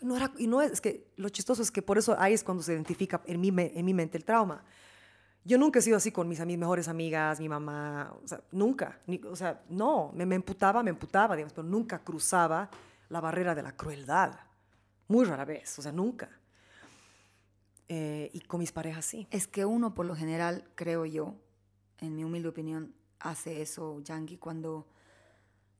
[0.00, 2.44] No era, y no es, es que lo chistoso es que por eso ahí es
[2.44, 4.62] cuando se identifica en mi, en mi mente el trauma.
[5.42, 9.00] Yo nunca he sido así con mis, ami- mejores amigas, mi mamá, o sea, nunca.
[9.06, 12.70] Ni- o sea, no, me, me emputaba, me emputaba, digamos, pero nunca cruzaba
[13.08, 14.38] la barrera de la crueldad.
[15.08, 16.28] Muy rara vez, o sea, nunca.
[17.88, 19.26] Eh, y con mis parejas sí.
[19.30, 21.36] es que uno por lo general, creo yo,
[22.00, 24.86] en mi humilde opinión, hace eso, Yankee, cuando,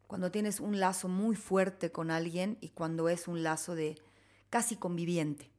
[0.07, 3.97] cuando tienes un lazo muy fuerte con alguien y cuando es un lazo de
[4.49, 5.51] casi conviviente.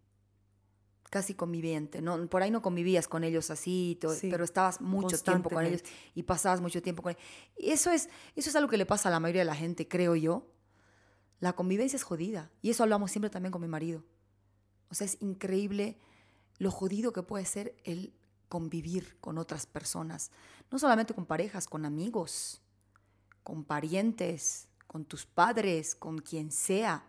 [1.12, 2.02] Casi conviviente.
[2.02, 5.66] No, por ahí no convivías con ellos así, to- Sí, pero estabas mucho tiempo con
[5.66, 7.24] ellos y pasabas mucho tiempo con ellos.
[7.58, 9.88] Y eso es, eso es algo que le pasa a la mayoría de la gente,
[9.88, 10.48] creo yo.
[11.40, 12.52] La convivencia es jodida.
[12.62, 14.04] Y eso hablamos siempre también con mi marido.
[14.90, 15.98] O sea, es increíble
[16.60, 18.14] lo jodido que puede ser el
[18.50, 20.32] convivir con otras personas.
[20.72, 22.62] No solamente con parejas, con amigos,
[23.44, 27.04] con parientes, con tus padres, con quien sea.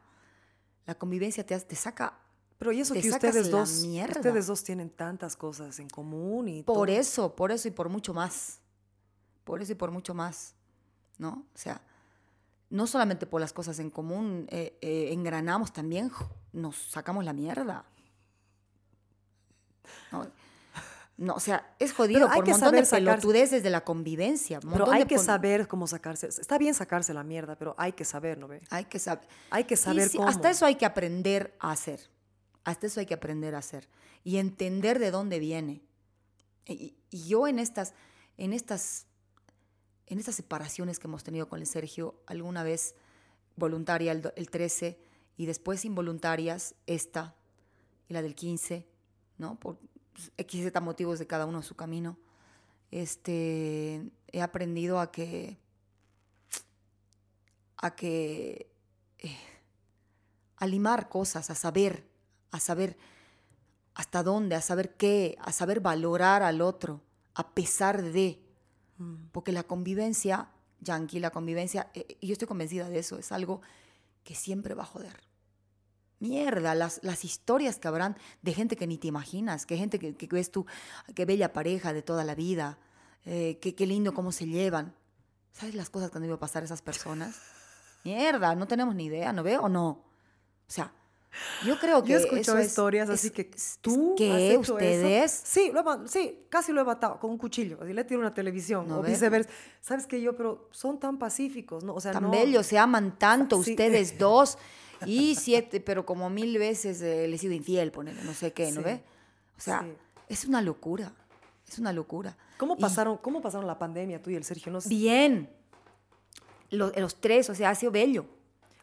[0.87, 2.19] La convivencia te, te saca...
[2.59, 4.17] Pero y eso que ustedes dos, mierda.
[4.17, 6.99] ustedes dos tienen tantas cosas en común y Por todo.
[6.99, 8.61] eso, por eso y por mucho más.
[9.45, 10.55] Por eso y por mucho más.
[11.17, 11.47] ¿No?
[11.55, 11.81] O sea,
[12.69, 16.12] no solamente por las cosas en común, eh, eh, engranamos también,
[16.53, 17.87] nos sacamos la mierda.
[20.12, 20.27] No,
[21.17, 23.69] no, o sea, es jodido hay por que un montón de saber sacarse- pelotudeces de
[23.69, 24.59] la convivencia.
[24.60, 26.28] Pero hay que saber cómo sacarse.
[26.28, 28.62] Está bien sacarse la mierda, pero hay que saber, ¿no ve?
[28.70, 29.28] Hay que saber.
[29.51, 30.27] Hay que saber cómo.
[30.28, 32.09] Hasta eso hay que aprender a hacer.
[32.65, 33.86] Hasta eso hay que aprender a hacer.
[34.25, 35.83] Y entender de dónde viene.
[36.67, 37.93] Y, y yo en estas,
[38.39, 39.07] en estas,
[40.07, 42.94] en estas separaciones que hemos tenido con el Sergio, alguna vez
[43.57, 44.99] voluntaria el, el 13
[45.36, 47.35] y después involuntarias esta
[48.09, 48.86] y la del 15,
[49.41, 49.59] ¿no?
[49.59, 49.78] Por
[50.36, 52.19] X Z motivos de cada uno su camino.
[52.91, 55.59] Este, he aprendido a que
[57.78, 58.70] a que
[59.19, 59.36] eh,
[60.57, 62.07] a limar cosas, a saber,
[62.51, 62.99] a saber
[63.94, 67.01] hasta dónde, a saber qué, a saber valorar al otro,
[67.35, 68.44] a pesar de.
[69.33, 73.62] Porque la convivencia, Yankee, la convivencia, eh, y yo estoy convencida de eso, es algo
[74.23, 75.30] que siempre va a joder.
[76.20, 80.15] Mierda, las, las historias que habrán de gente que ni te imaginas, que gente que,
[80.15, 80.66] que ves tú,
[81.15, 82.78] qué bella pareja de toda la vida,
[83.24, 84.94] eh, qué, qué lindo cómo se llevan.
[85.52, 87.40] ¿Sabes las cosas que han debido pasar esas personas?
[88.05, 89.89] Mierda, no tenemos ni idea, ¿no veo o no?
[89.89, 90.05] O
[90.73, 90.92] sea,
[91.65, 93.50] yo creo que Yo he escuchado es- historias es- así que
[93.81, 94.31] tú ¿Qué?
[94.32, 95.32] has hecho ¿Ustedes?
[95.32, 95.42] Eso?
[95.47, 97.78] Sí, lo sí, casi lo he matado con un cuchillo.
[97.81, 99.12] Así le tiro una televisión ¿No o ves?
[99.12, 99.49] viceversa.
[99.81, 100.20] ¿Sabes qué?
[100.20, 101.94] Yo, pero son tan pacíficos, ¿no?
[101.94, 103.70] O sea, tan no, bellos, se aman tanto Sí.
[103.70, 104.58] ustedes dos
[105.07, 108.70] Y siete, pero como mil veces eh, le he sido infiel, ponele, no sé qué,
[108.73, 108.85] ¿no Sí.
[108.85, 109.03] ve?
[109.57, 109.93] O sea, Sí.
[110.29, 111.12] es una locura.
[111.69, 112.37] Es una locura.
[112.59, 114.73] ¿Cómo Y- pasaron, ¿Cómo pasaron la pandemia tú y el Sergio?
[114.73, 114.89] No sé.
[114.89, 115.49] Bien.
[116.70, 118.27] Los, los tres, o sea, ha sido bello.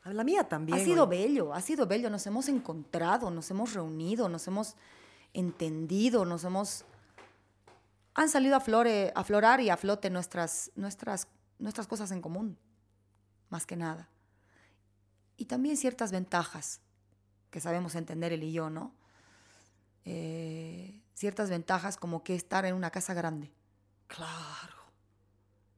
[0.04, 0.80] A La mía también.
[0.80, 2.10] ha sido bello, ha sido bello.
[2.10, 4.76] Nos hemos encontrado, nos hemos reunido, nos hemos
[5.34, 6.86] entendido, nos hemos...
[8.14, 11.28] Han salido a, flore, a florar y a flote nuestras, nuestras,
[11.60, 12.58] nuestras cosas en común,
[13.50, 14.10] más que nada.
[15.38, 16.82] Y también ciertas ventajas
[17.52, 18.94] que sabemos entender él y yo, ¿no?
[20.06, 23.52] Eh, ciertas ventajas como que estar en una casa grande.
[24.08, 24.76] Claro.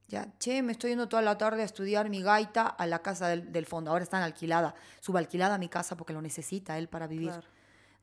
[0.07, 3.27] Ya, che, me estoy yendo toda la tarde a estudiar mi gaita a la casa
[3.27, 3.91] del, del fondo.
[3.91, 7.29] Ahora están alquilada, subalquilada a mi casa porque lo necesita él para vivir.
[7.29, 7.47] Claro.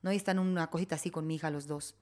[0.03, 0.13] ¿no?
[0.13, 1.95] Y están en una cosita así con mi hija los dos.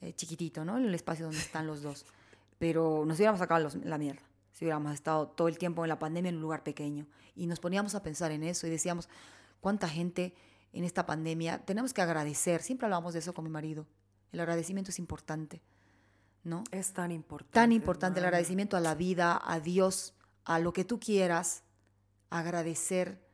[0.00, 0.78] Eh, chiquitito, ¿no?
[0.78, 2.04] En el espacio donde están los dos.
[2.58, 4.22] Pero nos hubiéramos sacado los- la mierda.
[4.58, 7.06] Si hubiéramos estado todo el tiempo en la pandemia en un lugar pequeño.
[7.36, 9.08] Y nos poníamos a pensar en eso y decíamos,
[9.60, 10.34] ¿cuánta gente
[10.72, 11.64] en esta pandemia?
[11.64, 12.60] Tenemos que agradecer.
[12.60, 13.86] Siempre hablamos de eso con mi marido.
[14.32, 15.62] El agradecimiento es importante,
[16.42, 16.64] ¿no?
[16.72, 17.54] Es tan importante.
[17.54, 20.14] tan importante el agradecimiento a la vida, a Dios,
[20.44, 21.62] a lo que tú quieras,
[22.28, 23.24] agradecer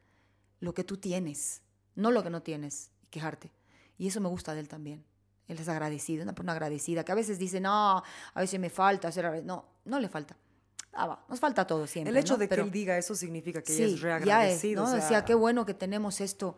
[0.60, 1.62] lo que tú tienes,
[1.94, 3.50] no lo que no tienes, y quejarte.
[3.96, 5.02] Y eso me gusta de él también.
[5.48, 8.02] Él es agradecido, una persona agradecida, que a veces dice, no,
[8.34, 9.24] a veces me falta hacer...
[9.24, 9.44] agrade-".
[9.44, 10.36] No, no le falta.
[10.96, 12.10] Ah, va, nos falta todo siempre.
[12.10, 12.38] El hecho ¿no?
[12.38, 14.82] de que Pero- él diga eso significa que sí, ella es ya es, reagradecido.
[14.82, 14.88] ¿no?
[14.88, 16.56] o sea, Decía, qué bueno que tenemos esto.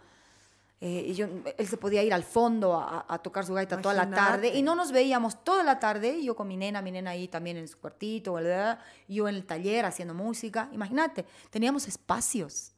[0.83, 3.95] Eh, y yo, él se podía ir al fondo a, a tocar su gaita toda
[3.95, 4.59] la tarde Imagínate.
[4.59, 7.57] y no nos veíamos toda la tarde, yo con mi nena, mi nena ahí también
[7.57, 8.79] en su cuartito, ¿verdad?
[9.09, 10.69] yo en el taller haciendo música.
[10.73, 12.73] Imagínate, teníamos espacios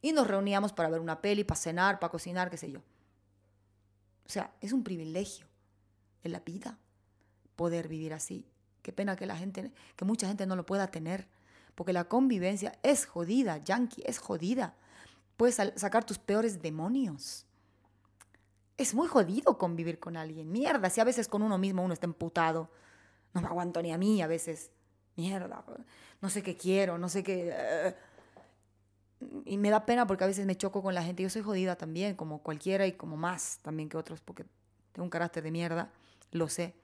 [0.00, 2.78] y nos reuníamos para ver una peli, para cenar, para cocinar, qué sé yo.
[4.24, 5.46] O sea, es un privilegio
[6.22, 6.78] de la vida
[7.54, 8.46] poder vivir así.
[8.86, 11.26] Qué pena que la gente, que mucha gente no lo pueda tener,
[11.74, 14.76] porque la convivencia es jodida, Yankee, es jodida.
[15.36, 17.46] Puedes sacar tus peores demonios.
[18.76, 20.52] Es muy jodido convivir con alguien.
[20.52, 22.70] Mierda, si a veces con uno mismo uno está emputado.
[23.34, 24.70] No me aguanto ni a mí a veces.
[25.16, 25.64] Mierda,
[26.20, 27.50] no sé qué quiero, no sé qué...
[27.52, 27.96] eh.
[29.46, 31.24] Y me da pena porque a veces me choco con la gente.
[31.24, 34.44] Yo soy jodida también, como cualquiera y como más también que otros, porque
[34.92, 35.90] tengo un carácter de mierda,
[36.30, 36.76] lo sé.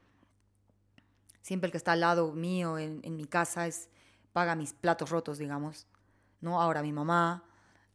[1.42, 3.88] Siempre el que está al lado mío en, en mi casa es
[4.32, 5.86] paga mis platos rotos, digamos.
[6.40, 6.60] ¿No?
[6.60, 7.44] Ahora mi mamá.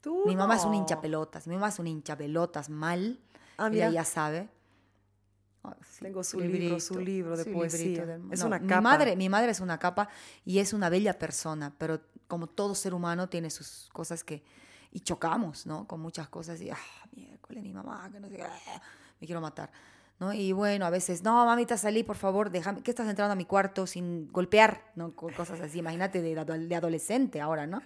[0.01, 1.47] tú Mi mamá es un hincha pelotas.
[1.47, 3.19] Mi mamá es un hincha pelotas mal.
[3.57, 3.89] Ah, Ella mira.
[3.89, 4.49] ya sabe.
[5.63, 8.05] Ah, sí, Tengo su libro, su libro de librito poesía.
[8.05, 8.81] de- Es no, una mi capa.
[8.81, 10.07] Madre, mi madre es una capa
[10.45, 14.43] y es una bella persona, pero como todo ser humano tiene sus cosas que...
[14.91, 15.85] Y chocamos, ¿no?
[15.87, 16.77] Con muchas cosas y, ah,
[17.13, 18.81] miércoles, mi mamá, que no sé ah,
[19.19, 19.69] me quiero matar.
[20.19, 20.33] ¿No?
[20.33, 23.45] Y bueno, a veces, no, mamita, salí, por favor, déjame, que estás entrando a mi
[23.45, 25.15] cuarto sin golpear, ¿no?
[25.15, 27.83] Cosas así, imagínate de, de adolescente ahora, ¿no?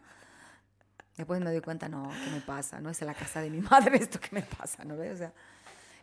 [1.17, 2.79] Después me doy cuenta, no, ¿qué me pasa?
[2.79, 5.13] No es en la casa de mi madre esto que me pasa, ¿no ves?
[5.13, 5.33] O sea,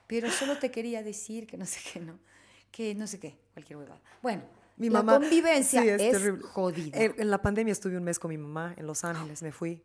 [0.06, 2.18] pero solo te quería decir que no sé qué, ¿no?
[2.70, 4.00] Que no sé qué, cualquier huevada.
[4.22, 4.42] Bueno,
[4.76, 5.18] Mi la mamá.
[5.20, 6.42] convivencia sí, es, terrible.
[6.44, 6.98] jodida.
[6.98, 9.82] En, en la pandemia estuve un mes con mi mamá en Los Ángeles, me fui.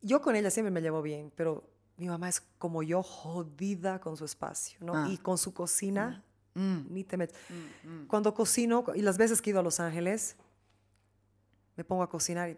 [0.00, 1.70] Yo con ella siempre me llevo bien, pero
[2.02, 4.92] mi mamá es como yo, jodida con su espacio, ¿no?
[4.96, 5.08] Ah.
[5.08, 6.22] Y con su cocina,
[6.54, 7.34] Mm, ni te metes.
[7.48, 8.06] mm, mm.
[8.08, 10.36] Cuando cocino, y las veces que he ido a Los Ángeles,
[11.76, 12.56] me pongo a cocinar y...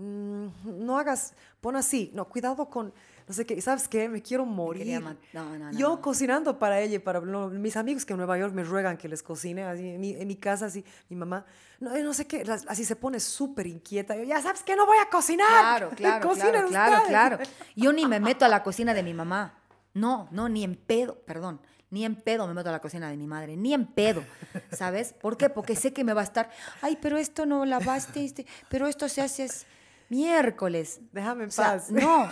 [0.00, 0.48] mm,
[0.86, 2.92] no hagas, pon así, no, cuidado con,
[3.28, 4.08] no sé qué, ¿y ¿sabes qué?
[4.08, 5.00] Me quiero morir.
[5.00, 8.54] no, no, no, Yo cocinando para ella y para mis amigos que en Nueva York
[8.54, 11.44] me ruegan que les cocine, así, en, mi, en mi casa, así, mi mamá,
[11.80, 14.16] no, eh, no sé qué, así se pone súper inquieta.
[14.16, 15.46] Yo, ya sabes que no voy a cocinar.
[15.48, 17.08] Claro, claro, claro, claro, ustedes".
[17.08, 17.38] claro.
[17.76, 19.54] Yo ni me meto a la cocina de mi mamá.
[19.94, 21.60] No, no, ni en pedo, perdón.
[21.90, 24.22] Ni en pedo me meto a la cocina de mi madre, ni en pedo,
[24.70, 25.14] ¿sabes?
[25.14, 25.48] ¿Por qué?
[25.48, 26.50] Porque sé que me va a estar,
[26.82, 29.66] ay, pero esto no lavaste, este, pero esto se hace es
[30.10, 31.00] miércoles.
[31.12, 31.90] Déjame en O sea, paz.
[31.90, 32.30] no.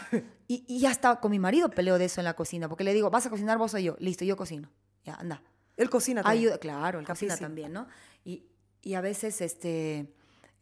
[0.49, 3.11] Y, y hasta con mi marido peleo de eso en la cocina, porque le digo,
[3.11, 3.97] ¿vas a cocinar vos o yo?
[3.99, 4.69] Listo, yo cocino.
[5.05, 5.43] Ya, anda.
[5.77, 6.43] Él cocina también.
[6.45, 7.87] Ayuda, claro, el cocina también, ¿no?
[8.25, 8.45] Y,
[8.83, 10.13] y a veces este,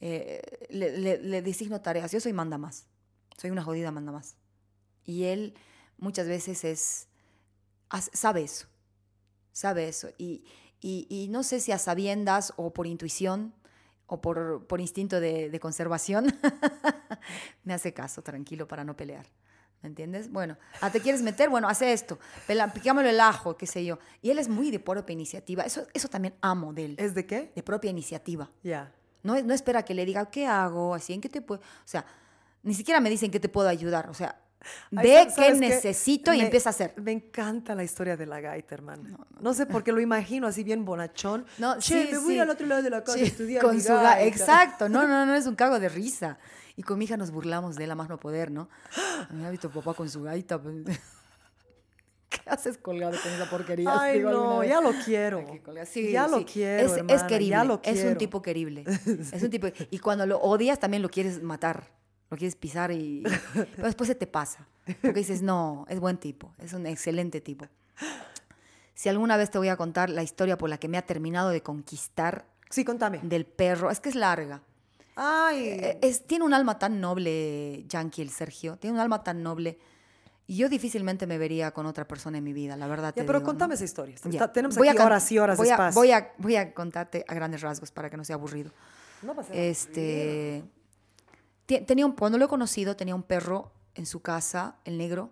[0.00, 2.10] eh, le, le- le designo tareas.
[2.12, 2.86] Yo soy manda más.
[3.36, 4.36] Soy una jodida manda más.
[5.04, 5.54] Y él
[5.98, 7.08] muchas veces es,
[8.12, 8.66] sabe eso.
[9.52, 10.08] Sabe eso.
[10.18, 10.44] Y,
[10.80, 13.54] y- y no sé si a sabiendas o por intuición
[14.06, 16.26] o por, por instinto de, de conservación,
[17.64, 19.26] me hace caso, tranquilo, para no pelear.
[19.84, 20.32] ¿Me entiendes?
[20.32, 21.50] Bueno, ah, ¿te quieres meter?
[21.50, 22.18] Bueno, hace esto.
[22.48, 23.98] Pela- Picámoslo el ajo, qué sé yo.
[24.22, 25.62] Y él es muy de propia iniciativa.
[25.62, 26.94] Eso, eso también amo de él.
[26.98, 27.52] ¿Es de qué?
[27.54, 28.50] De propia iniciativa.
[28.62, 28.90] Ya.
[29.22, 30.94] No, no espera que le diga, ¿qué hago?
[30.94, 31.60] Así, ¿en qué te puedo...?
[31.60, 32.02] O sea,
[32.62, 34.08] ni siquiera me dicen que te puedo ayudar.
[34.08, 34.40] O sea,
[34.90, 36.94] ve ¿sabes qué necesito y Me- empieza a hacer.
[36.96, 39.26] Me encanta la historia de la gaita, hermano.
[39.38, 41.44] No, sé por qué lo imagino así bien bonachón.
[41.58, 42.40] No, che, sí, me voy sí.
[42.40, 44.24] al otro lado de la casa Sí, a estudiar con mi su ga- gaita.
[44.24, 46.38] Exacto, no, no, no es un cago de risa.
[46.76, 48.68] Y con mi hija nos burlamos de él a más no poder, ¿no?
[49.30, 50.60] Me ha visto papá con su gaita.
[50.60, 50.74] pues.
[52.28, 53.92] ¿Qué haces colgado con esa porquería?
[54.00, 55.44] Ay, Digo no, ya lo quiero.
[55.86, 56.44] Sí, ya lo sí.
[56.46, 57.50] quiero, Es, es hermana, querible.
[57.50, 58.16] ya lo Es un quiero.
[58.18, 58.84] tipo querible.
[59.32, 59.68] Es un tipo.
[59.90, 61.90] Y cuando lo odias también lo quieres matar.
[62.30, 63.22] Lo quieres pisar y.
[63.54, 64.66] Pero después se te pasa.
[65.00, 66.52] Porque dices, no, es buen tipo.
[66.58, 67.66] Es un excelente tipo.
[68.94, 71.50] Si alguna vez te voy a contar la historia por la que me ha terminado
[71.50, 73.20] de conquistar Sí, contame.
[73.22, 74.62] del perro, es que es larga.
[75.16, 78.76] Ay, Eh, es- tiene un alma tan noble, Yankee, el Sergio.
[78.76, 79.78] Tiene un alma tan noble.
[80.46, 83.08] Y yo difícilmente me vería con otra persona en mi vida, la verdad.
[83.14, 83.52] ya, te pero digo, ¿no?
[83.52, 84.16] contame esa historia.
[84.24, 84.52] Ya.
[84.52, 86.00] Tenemos Voy a aquí can- horas y horas voy de a, espacio.
[86.00, 88.70] Voy a, voy a contarte a grandes rasgos para que no sea aburrido.
[89.22, 89.62] No pasa nada.
[89.62, 90.62] Este,
[91.66, 95.30] te- tenía un, cuando lo he conocido, tenía un perro en su casa, el negro,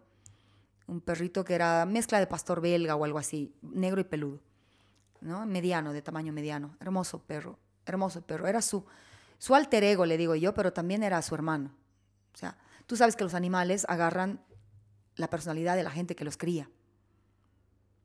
[0.86, 4.40] un perrito que era mezcla de pastor belga o algo así, negro y peludo,
[5.20, 5.44] ¿no?
[5.44, 8.46] Mediano, de tamaño mediano, hermoso perro, hermoso perro.
[8.46, 8.84] Era su,
[9.42, 11.74] su alter ego, le digo yo, pero también era su hermano.
[12.32, 12.56] O sea,
[12.86, 14.40] tú sabes que los animales agarran
[15.16, 16.70] la personalidad de la gente que los cría.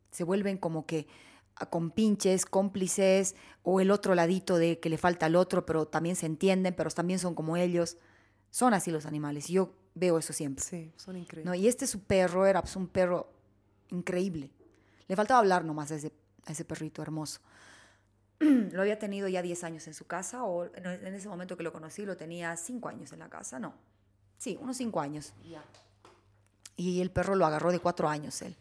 [0.09, 1.06] Se vuelven como que
[1.53, 6.16] a compinches, cómplices, o el otro ladito de que le falta al otro, pero también
[6.16, 7.98] se entienden, pero también son como ellos.
[8.49, 9.48] Son así los animales.
[9.51, 10.66] Y yo veo eso siempre.
[10.66, 11.19] Sí, son ¿no?
[11.19, 11.59] increíbles.
[11.59, 13.32] Y este su perro era pues, un perro
[13.91, 14.49] increíble.
[15.07, 16.11] Le faltaba hablar nomás a ese,
[16.48, 17.41] a ese perrito hermoso.
[18.72, 21.74] lo había tenido ya 10 años en su casa, o en ese momento que lo
[21.74, 23.74] conocí lo tenía 5 años en la casa, no.
[24.38, 25.33] Sí, unos 5 años.
[26.75, 28.56] Y el perro lo agarró de 4 años él.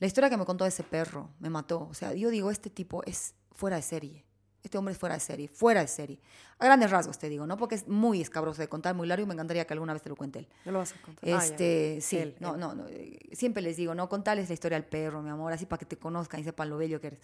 [0.00, 1.88] La historia que me contó ese perro me mató.
[1.90, 4.24] O sea, yo digo, este tipo es fuera de serie.
[4.62, 6.20] Este hombre es fuera de serie, fuera de serie.
[6.58, 7.56] A grandes rasgos te digo, ¿no?
[7.56, 10.08] Porque es muy escabroso de contar, muy largo y me encantaría que alguna vez te
[10.08, 10.48] lo cuente él.
[10.64, 11.24] Ya lo vas a contar.
[11.24, 11.44] Ah, ya.
[11.44, 12.60] Este, sí, Él, no, él.
[12.60, 15.64] no, no, eh, siempre les digo, no, contales la historia al perro, mi amor, así
[15.64, 17.20] para que te conozcan y sepan lo bello que eres.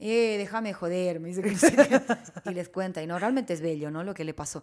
[0.00, 4.02] Eh, déjame joder, me dice que y les cuenta, y no, realmente es bello, ¿no?
[4.04, 4.62] Lo que le pasó.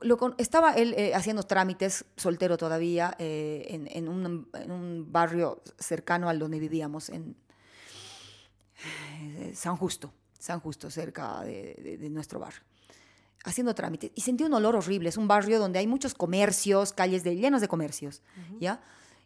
[0.00, 5.12] Lo con- estaba él eh, haciendo trámites, soltero todavía, eh, en, en un, en un
[5.12, 7.36] barrio cercano al donde vivíamos, en
[8.84, 12.60] eh, San Justo, San Justo, cerca de, de- de nuestro barrio
[13.46, 15.10] haciendo trámites y sentí un olor horrible.
[15.10, 18.22] Es un barrio donde hay muchos comercios, calles de, llenos de comercios,
[18.58, 18.80] ¿ya?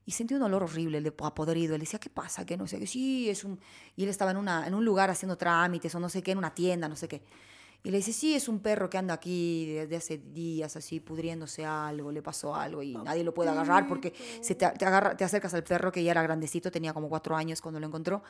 [0.09, 1.75] Y sentí un olor horrible, de podrido.
[1.75, 2.47] Él decía, ¿qué pasa?
[2.47, 2.87] Que no sé qué.
[2.87, 3.61] Sí, es un...
[3.95, 6.39] Y él estaba en, una, en un lugar haciendo trámites o no sé qué, en
[6.39, 7.21] una tienda, no sé qué.
[7.83, 11.67] Y le dice, sí, es un perro que anda aquí desde hace días así, pudriéndose
[11.67, 15.25] algo, le pasó algo y nadie lo puede agarrar porque se te, te agarra- te
[15.25, 18.23] acercas al perro que ya era grandecito, tenía como cuatro años cuando lo encontró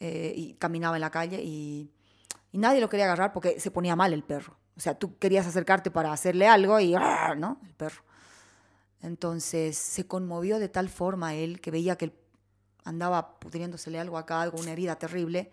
[0.00, 1.90] eh, y caminaba en la calle y,
[2.52, 4.58] y nadie lo quería agarrar porque se ponía mal el perro.
[4.76, 7.34] O sea, tú querías acercarte para hacerle algo y ¡ah!
[7.36, 7.58] ¿no?
[7.64, 8.02] El perro.
[9.06, 12.12] Entonces se conmovió de tal forma él que veía que
[12.82, 15.52] andaba pudriéndosele algo acá, algo, una herida terrible,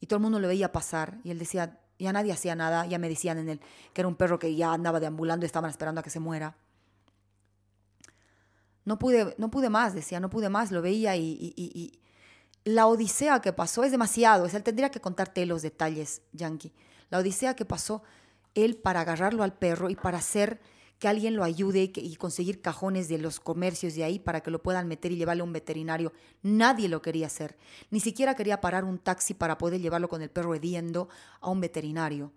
[0.00, 2.98] y todo el mundo lo veía pasar y él decía, ya nadie hacía nada, ya
[2.98, 3.60] me decían en él
[3.92, 6.56] que era un perro que ya andaba deambulando y estaban esperando a que se muera.
[8.86, 12.00] No pude, no pude más, decía, no pude más, lo veía y, y- y- y
[12.72, 14.48] la odisea que pasó es demasiado.
[14.48, 16.72] Sea, él tendría que contarte los detalles, Yankee.
[17.10, 18.02] La odisea que pasó
[18.54, 20.60] él para agarrarlo al perro y para hacer
[21.00, 24.62] que alguien lo ayude y, conseguir cajones de los comercios de ahí para que lo
[24.62, 26.12] puedan meter y llevarlo a un veterinario.
[26.42, 27.56] Nadie lo quería hacer.
[27.90, 31.08] Ni siquiera quería parar un taxi para poder llevarlo con el perro hediendo
[31.40, 32.32] a un veterinario.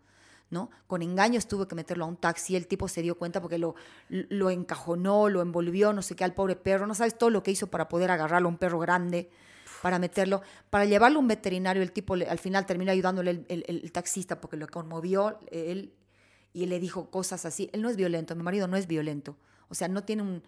[0.50, 0.70] ¿no?
[0.88, 3.76] Con engaños tuve que meterlo a un taxi, el tipo se dio cuenta porque lo,
[4.10, 7.52] lo encajonó, lo envolvió, no sé qué, al pobre perro, no sabes todo lo que
[7.52, 9.30] hizo para poder agarrarlo a un perro grande,
[9.82, 13.66] para meterlo, para llevarlo a un veterinario, el tipo al final terminó ayudándole el, el-
[13.68, 15.92] el taxista porque lo conmovió él
[16.54, 17.70] y le dijo cosas así.
[17.74, 19.36] Él no es violento, mi marido no es violento,
[19.70, 20.44] o sea, no tiene un...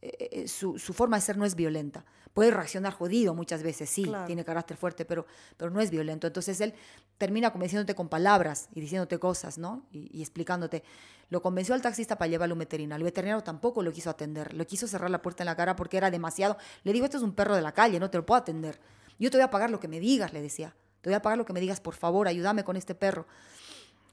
[0.00, 2.04] eh, eh, su, su forma de ser no es violenta.
[2.34, 4.26] Puede reaccionar jodido muchas veces, sí, Claro.
[4.26, 6.28] tiene carácter fuerte, pero, pero no es violento.
[6.28, 6.72] Entonces él
[7.16, 9.82] termina convenciéndote con palabras y diciéndote cosas, ¿no?
[9.90, 10.84] Y, y explicándote.
[11.30, 13.04] Lo convenció al taxista para llevarlo a un veterinario.
[13.04, 14.54] El veterinario tampoco lo quiso atender.
[14.54, 16.56] Lo quiso cerrar la puerta en la cara porque era demasiado.
[16.84, 18.78] Le digo, esto es un perro de la calle, no te lo puedo atender.
[19.18, 20.76] Yo te voy a pagar lo que me digas, le decía.
[21.00, 23.26] Te voy a pagar lo que me digas, por favor, ayúdame con este perro.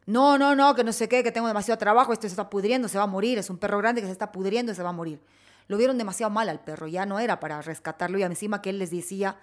[0.06, 2.88] No, no, no, que no sé qué, que tengo demasiado trabajo, esto se está pudriendo,
[2.88, 4.90] se va a morir, es un perro grande que se está pudriendo y se va
[4.90, 5.19] a morir.
[5.67, 8.77] Lo vieron demasiado mal al perro, ya no era para rescatarlo y encima que él
[8.80, 9.38] les decía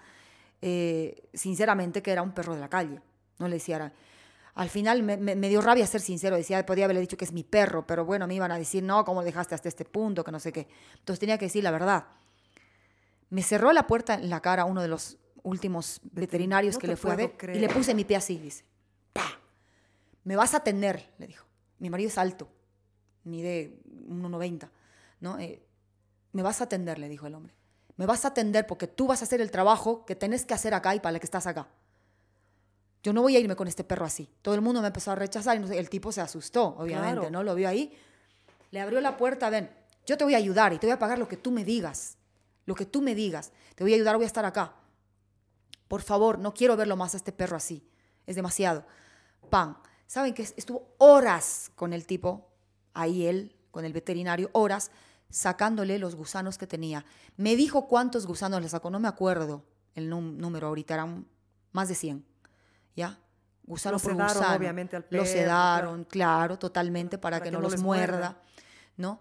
[0.61, 3.01] eh, sinceramente que era un perro de la calle,
[3.39, 3.93] no le decía, era-
[4.55, 7.33] al final me, me- me dio rabia ser sincero, decía, podía haberle dicho que es
[7.33, 10.23] mi perro, pero bueno, me iban a decir, no, ¿cómo lo dejaste hasta este punto?
[10.23, 10.67] Que no sé qué.
[10.99, 12.05] Entonces tenía que decir la verdad.
[13.31, 16.95] Me cerró la puerta en la cara uno de los últimos veterinarios no que le
[16.95, 18.63] fue a ver y le puse mi pie así, dice.
[19.11, 19.39] ¡Pa!
[20.23, 21.45] Me vas a atender, le dijo.
[21.79, 22.47] Mi marido es alto,
[23.23, 24.69] mide 1,90,
[25.19, 25.37] ¿no?
[25.39, 25.61] Eh,
[26.31, 27.53] me vas a atender, le dijo el hombre.
[27.97, 30.73] Me vas a atender porque tú vas a hacer el trabajo que tenés que hacer
[30.73, 31.67] acá y para el que estás acá.
[33.03, 34.29] Yo no voy a irme con este perro así.
[34.41, 37.29] Todo el mundo me empezó a rechazar y el tipo se asustó, obviamente, Claro.
[37.29, 37.43] ¿no?
[37.43, 37.95] Lo vio ahí.
[38.71, 39.69] le abrió la puerta, ven,
[40.05, 42.17] yo te voy a ayudar y te voy a pagar lo que tú me digas.
[42.65, 43.51] Lo que tú me digas.
[43.75, 44.73] Te voy a ayudar, voy a estar acá.
[45.89, 47.85] Por favor, no quiero verlo más a este perro así.
[48.25, 48.85] Es demasiado.
[49.49, 49.77] Pan.
[50.07, 52.49] ¿Saben que estuvo horas con el tipo,
[52.93, 54.91] ahí él, con el veterinario, horas,
[55.29, 57.05] sacándole los gusanos que tenía?
[57.37, 59.63] Me dijo cuántos gusanos le sacó, no me acuerdo
[59.95, 61.25] el número ahorita, eran
[61.71, 62.25] más de 100.
[62.95, 63.19] ¿Ya?
[63.65, 64.55] Gusano Lo por sedaron, gusano.
[64.57, 68.17] obviamente, al Lo perro, sedaron, claro, totalmente, para, Para que, que no, no los muerda.
[68.17, 68.41] muerda.
[68.97, 69.19] ¿no?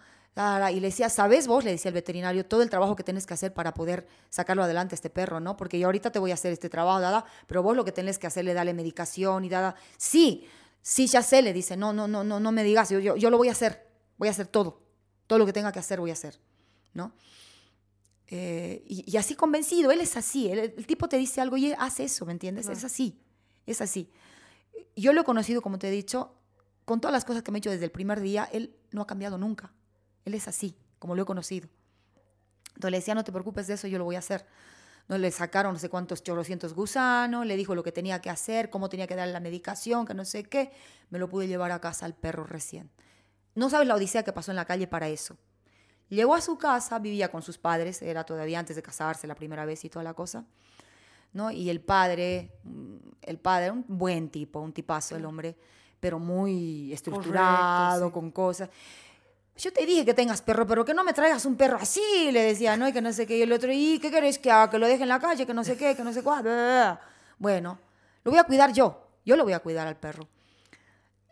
[0.71, 1.63] Y le decía, ¿sabes vos?
[1.63, 4.95] Le decía el veterinario, todo el trabajo que tienes que hacer para poder sacarlo adelante
[4.95, 5.59] a este perro, ¿no?
[5.59, 8.19] Porque yo ahorita te voy a hacer este trabajo, dada, pero vos lo que tenés
[8.19, 9.75] que hacer es darle medicación y dada.
[9.99, 10.49] Sí,
[10.83, 13.31] sí, ya sé, le dice, no, no, no, no, no me digas, yo, yo, yo
[13.31, 13.89] lo voy a hacer,
[14.19, 14.83] voy a hacer todo,
[15.27, 16.39] todo lo que tenga que hacer voy a hacer,
[16.93, 17.13] ¿no?
[18.29, 21.67] Eh, y, y así convencido, él es así, él- el, tipo te dice algo y
[21.67, 22.69] él hace eso, ¿me entiendes?
[22.69, 23.19] Es así,
[23.67, 24.11] es así.
[24.97, 26.35] Yo lo he conocido, como te he dicho,
[26.85, 29.07] con todas las cosas que me he hecho desde el primer día, él no ha
[29.07, 29.73] cambiado nunca.
[30.25, 31.69] Él es así, como lo he conocido.
[32.69, 34.47] Entonces le decía, no te preocupes de eso, yo lo voy a hacer.
[35.13, 38.71] No le sacaron no sé cuántos chorrocientos gusanos, le dijo lo que tenía que hacer,
[38.71, 40.73] cómo tenía que darle la medicación, que no sé qué.
[41.11, 42.91] Me lo pude llevar a casa al perro recién.
[43.55, 45.37] No sabes la odisea que pasó en la calle para eso.
[46.09, 49.67] Llegó a su casa, vivía con sus padres, era todavía antes de casarse la primera
[49.67, 50.47] vez y toda la cosa.
[51.35, 51.51] ¿no?
[51.51, 55.59] Y el padre, mm, el padre, un buen tipo, un tipazo el hombre,
[56.01, 58.13] pero muy estructurado, sí.
[58.15, 58.71] con cosas.
[59.57, 62.01] Yo te dije que tengas perro, pero que no me traigas un perro así,
[62.33, 62.89] le decía, ¿no?
[62.89, 63.37] Y que no sé qué.
[63.37, 64.71] Y el otro, ¿y qué querés que haga?
[64.71, 66.99] Que lo deje en la calle, que no sé qué, que no sé cuál.
[67.39, 67.79] Bueno,
[68.25, 69.07] lo voy a cuidar yo.
[69.25, 70.27] Yo lo voy a cuidar al perro.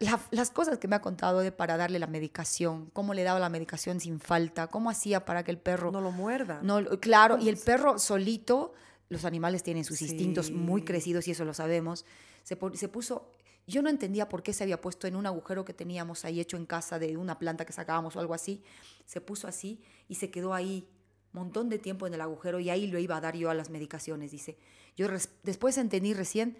[0.00, 3.38] La- las cosas que me ha contado de para darle la medicación, cómo le daba
[3.40, 6.60] la medicación sin falta, cómo hacía para que el perro No lo muerda.
[6.62, 8.72] no, claro, y el perro solito,
[9.10, 10.86] los animales tienen sus instintos muy Sí.
[10.86, 12.06] crecidos y eso lo sabemos.
[12.44, 13.28] Se, se puso,
[13.70, 16.56] yo no entendía por qué se había puesto en un agujero que teníamos ahí hecho
[16.56, 18.62] en casa de una planta que sacábamos o algo así.
[19.06, 20.88] Se puso así y se quedó ahí
[21.32, 23.70] montón de tiempo en el agujero y ahí lo iba a dar yo a las
[23.70, 24.58] medicaciones, dice.
[24.96, 25.06] Yo
[25.42, 26.56] después entendí recién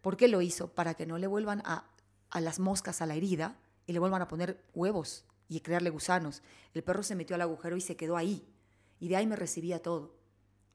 [0.00, 1.86] por qué lo hizo, para que no le vuelvan a,
[2.30, 6.42] a las moscas a la herida y le vuelvan a poner huevos y crearle gusanos.
[6.74, 8.46] El perro se metió al agujero y se quedó ahí.
[9.00, 10.14] Y de ahí me recibía todo.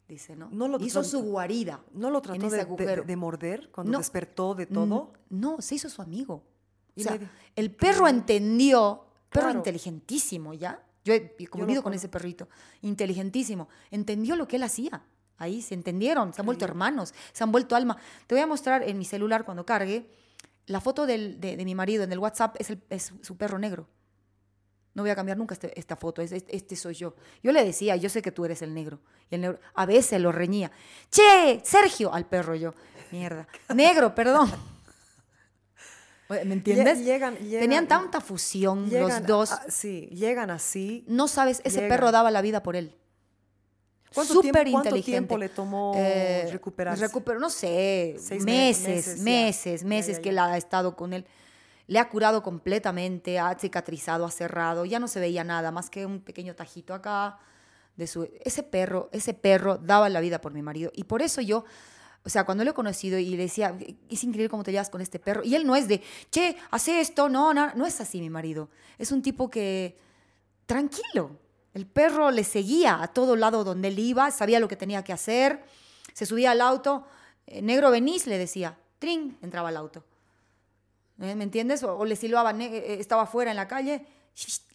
[0.08, 0.48] Dice, ¿no?
[0.52, 1.82] No lo hizo su guarida.
[1.94, 3.04] ¿No lo trató de, de- agujero.
[3.04, 3.98] de morder cuando No.
[3.98, 5.12] despertó de todo?
[5.30, 6.44] No, se hizo su amigo.
[6.96, 7.28] Y O sea, le di-
[7.58, 10.82] el perro entendió, perro inteligentísimo, ¿ya?
[11.04, 12.48] Yo he convivido con ese perrito,
[12.82, 13.68] inteligentísimo.
[13.92, 15.04] Entendió lo que él hacía.
[15.38, 17.98] Ahí se entendieron, se han vuelto hermanos, se han vuelto alma.
[18.26, 20.10] Te voy a mostrar en mi celular cuando cargue
[20.66, 23.60] la foto del- de, de mi marido en el WhatsApp, es, el- es su perro
[23.60, 23.88] negro.
[24.98, 27.14] No voy a cambiar nunca este- esta foto, es- es- este soy yo.
[27.44, 29.00] Yo le decía, yo sé que tú eres el negro.
[29.30, 30.72] Y el negro a veces lo reñía.
[31.12, 32.74] Che, Sergio, al perro yo.
[33.12, 33.48] Mierda.
[33.76, 34.52] Negro, perdón.
[36.30, 36.98] ¿Me entiendes?
[37.00, 39.52] Lle- llegan- llegan- Tenían tanta fusión Llegan los dos.
[39.52, 41.06] a- sí, llegan así.
[41.08, 42.94] no sabes, ese perro daba la vida por él.
[44.16, 45.12] ¿Cuánto Súper tiempo- cuánto inteligente.
[45.12, 47.08] tiempo le tomó Eh, recuperarse?
[47.08, 49.88] recuper- no sé, meses, meses, meses, ya.
[49.88, 51.26] meses, Ya, ya, que él ha estado con él.
[51.88, 56.06] Le ha curado completamente, ha cicatrizado, ha cerrado, ya no se veía nada más que
[56.06, 57.40] un pequeño tajito acá.
[57.96, 60.92] De su, ese perro, ese perro daba la vida por mi marido.
[60.94, 61.66] Y por eso yo,
[62.24, 63.76] o sea, cuando lo he conocido y le decía,
[64.10, 65.44] es increíble cómo te llevas con este perro.
[65.44, 68.70] Y él no es de, che, hace esto, no, no, no es así mi marido.
[69.00, 69.98] Es un tipo que,
[70.66, 71.32] tranquilo.
[71.74, 75.14] El perro le seguía a todo lado donde él iba, sabía lo que tenía que
[75.14, 75.64] hacer,
[76.14, 77.06] se subía al auto,
[77.46, 80.04] eh, negro venís, le decía, trin, entraba al auto.
[81.20, 81.36] ¿Eh?
[81.36, 81.84] ¿Me entiendes?
[81.84, 84.06] O, o le silbaba, ne- eh, estaba afuera en la calle,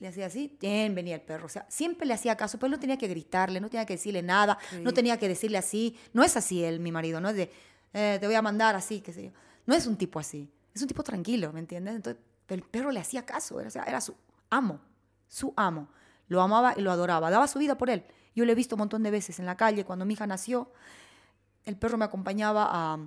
[0.01, 1.47] le hacía así, bien, venía el perro.
[1.47, 3.95] O sea, siempre le hacía caso, pero él no tenía que gritarle, no tenía que
[3.95, 5.97] decirle nada, no tenía que decirle así.
[6.13, 7.53] No es así él, mi marido, no es de,
[7.93, 9.31] eh, te voy a mandar así, qué sé yo.
[9.67, 11.95] No es un tipo así, es un tipo tranquilo, ¿me entiendes?
[11.95, 14.15] Entonces, el perro le hacía caso, era, o sea, era su
[14.51, 14.81] amo,
[15.29, 15.89] su amo.
[16.27, 18.05] Lo amaba y lo adoraba, daba su vida por él.
[18.35, 20.73] Yo lo he visto un montón de veces en la calle, cuando mi hija nació,
[21.65, 22.99] el perro me acompañaba a,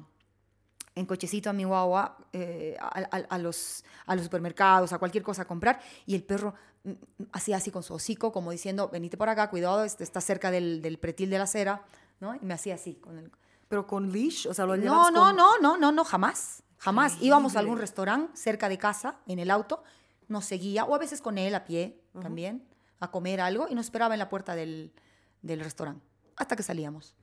[0.96, 5.24] en cochecito a mi guagua eh, a, a- a los, a los supermercados, a cualquier
[5.24, 6.96] cosa a comprar, y el perro mm, mm,
[7.34, 10.82] hacía así con su hocico, como diciendo, venite por acá, cuidado, este está cerca del,
[10.82, 11.84] del pretil de la acera,
[12.20, 12.34] ¿no?
[12.36, 13.32] Y me hacía así con el...
[13.68, 17.18] Pero con leash, o sea, lo No, no, con- no, no, no, no, jamás, jamás.
[17.22, 19.84] Íbamos a algún restaurante cerca de casa, en el auto,
[20.28, 22.64] nos seguía, o a veces con él a pie también,
[23.00, 24.94] a comer algo, y nos esperaba en la puerta del,
[25.42, 26.06] del restaurante,
[26.38, 27.16] hasta que salíamos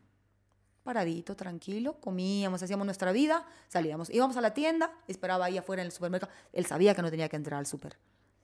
[0.83, 4.11] paradito, tranquilo, comíamos, hacíamos nuestra vida, salíamos.
[4.11, 6.33] Íbamos a la tienda, esperaba ahí afuera en el supermercado.
[6.53, 7.97] Él sabía que no tenía que entrar al súper.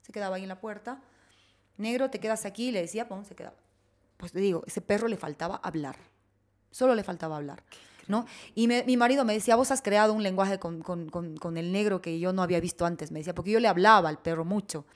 [0.02, 1.00] Se quedaba ahí en la puerta.
[1.76, 3.56] Negro, te quedas aquí, le decía, pum, se quedaba.
[4.16, 5.96] Pues te digo, ese perro le faltaba hablar.
[6.70, 7.62] Solo le faltaba hablar.
[8.08, 8.24] ¿no?
[8.54, 11.58] Y me- mi marido me decía, vos has creado un lenguaje con, con- con- con
[11.58, 13.10] el negro que yo no había visto antes.
[13.12, 14.86] Me decía, porque yo le hablaba al perro mucho.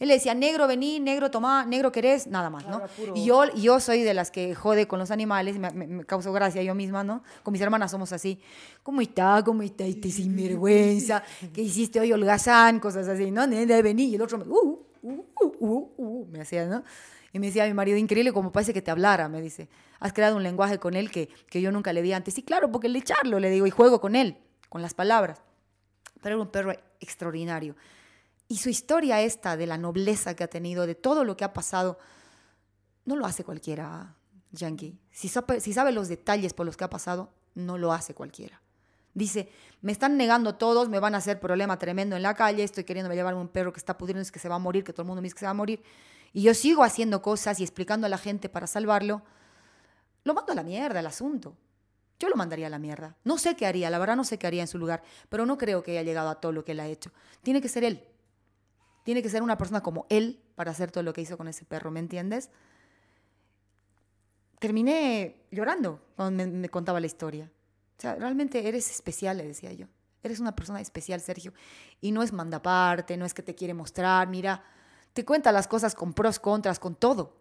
[0.00, 2.78] Él le decía, negro vení, negro tomá, negro querés, nada más, ¿no?
[2.78, 6.04] Claro, Y yo, yo soy de las que jode con los animales, me, me, me
[6.06, 7.22] causó gracia yo misma, ¿no?
[7.42, 8.40] Con mis hermanas somos así.
[8.82, 9.42] ¿Cómo está?
[9.44, 11.22] ¿Cómo está este sinvergüenza?
[11.52, 12.80] ¿Qué hiciste hoy, holgazán?
[12.80, 13.46] Cosas así, ¿no?
[13.46, 14.06] Nene, vení.
[14.06, 16.82] Y el otro me, uh, uh, uh, uh, uh, me hacía, ¿no?
[17.32, 19.68] Y me decía mi marido, increíble como parece que te hablara, me dice.
[20.00, 22.32] Has creado un lenguaje con él que, que yo nunca le vi antes.
[22.32, 24.38] Sí, claro, porque le charlo, le digo, y juego con él,
[24.70, 25.42] con las palabras.
[26.22, 27.76] Pero era un perro extraordinario.
[28.50, 31.52] Y su historia esta de la nobleza que ha tenido, de todo lo que ha
[31.52, 32.00] pasado,
[33.04, 34.16] no lo hace cualquiera,
[34.50, 34.98] Yankee.
[35.12, 38.60] Si sabe, si sabe los detalles por los que ha pasado, no lo hace cualquiera.
[39.14, 42.82] Dice, me están negando todos, me van a hacer problema tremendo en la calle, estoy
[42.82, 45.02] queriendo llevarme un perro que está pudriendo, es que se va a morir, que todo
[45.02, 45.80] el mundo me dice que se va a morir.
[46.32, 49.22] Y yo sigo haciendo cosas y explicando a la gente para salvarlo.
[50.24, 51.56] Lo mando a la mierda el asunto.
[52.18, 53.16] Yo lo mandaría a la mierda.
[53.22, 55.56] No sé qué haría, la verdad no sé qué haría en su lugar, pero no
[55.56, 57.12] creo que haya llegado a todo lo que él ha hecho.
[57.44, 58.08] Tiene que ser él.
[59.02, 61.64] Tiene que ser una persona como él para hacer todo lo que hizo con ese
[61.64, 62.50] perro, ¿me entiendes?
[64.58, 67.50] Terminé llorando cuando me, contaba la historia.
[67.96, 69.86] O sea, realmente eres especial, le decía yo.
[70.22, 71.54] Eres una persona especial, Sergio.
[72.00, 74.62] Y no es mandaparte, no es que te quiere mostrar, mira,
[75.14, 77.36] te cuenta las cosas con pros, contras, con todo.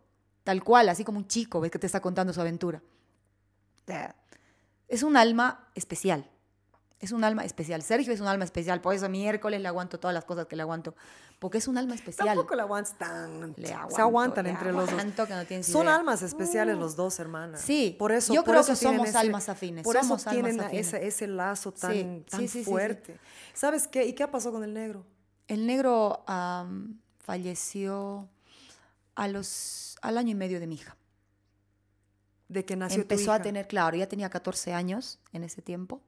[0.45, 2.81] Tal cual, así como un chico, ves que te está contando su aventura.
[4.87, 6.29] Es un alma especial.
[6.99, 7.81] Es un alma especial.
[7.81, 8.81] Sergio es un alma especial.
[8.81, 10.95] Por eso miércoles le aguanto todas las cosas que le aguanto.
[11.39, 12.27] Porque es un alma especial.
[12.27, 13.53] Tampoco la aguantas tan.
[13.55, 15.01] Le se aguanto, aguantan le entre los dos.
[15.25, 15.95] que no tienes Son idea.
[15.95, 17.61] almas especiales los dos, hermanas.
[17.61, 18.33] Sí, por eso.
[18.33, 21.07] yo por creo eso que somos ese- almas afines, Por eso somos almas tienen ese,
[21.07, 23.17] ese lazo tan, Sí, tan sí, fuerte.
[23.53, 24.05] ¿Sabes qué?
[24.05, 25.05] ¿Y qué pasó con el negro?
[25.47, 28.27] El negro am, falleció
[29.15, 30.97] a los, al año y medio de mi hija.
[32.49, 33.43] De que nació tu Empezó a hija.
[33.43, 36.01] tener, claro, ya tenía 14 años en ese tiempo.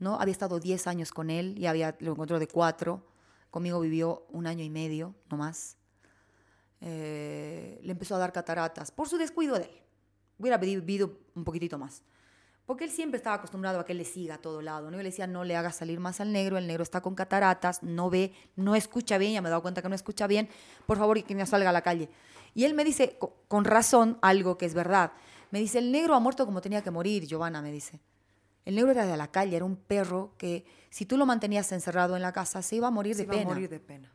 [0.00, 0.20] ¿No?
[0.20, 3.06] Había estado 10 años con él y había, lo encontró de 4.
[3.50, 5.76] Conmigo vivió un año y medio, no más.
[6.80, 9.70] Eh, le empezó a dar cataratas por su descuido de él.
[10.38, 12.02] Hubiera vivido un poquitito más.
[12.64, 14.90] Porque él siempre estaba acostumbrado a que le siga a todo lado.
[14.90, 14.96] ¿no?
[14.96, 17.82] Yo le decía, no le hagas salir más al negro, el negro está con cataratas,
[17.82, 20.48] no ve, no escucha bien, ya me he dado cuenta que no escucha bien,
[20.86, 22.08] por favor que no salga a la calle.
[22.54, 25.12] Y él me dice, co- con razón, algo que es verdad.
[25.50, 27.98] Me dice, el negro ha muerto como tenía que morir, Giovanna, me dice.
[28.64, 32.16] El negro era de la calle, era un perro que si tú lo mantenías encerrado
[32.16, 33.48] en la casa se iba a morir Se de iba a pena.
[33.50, 34.12] morir de pena.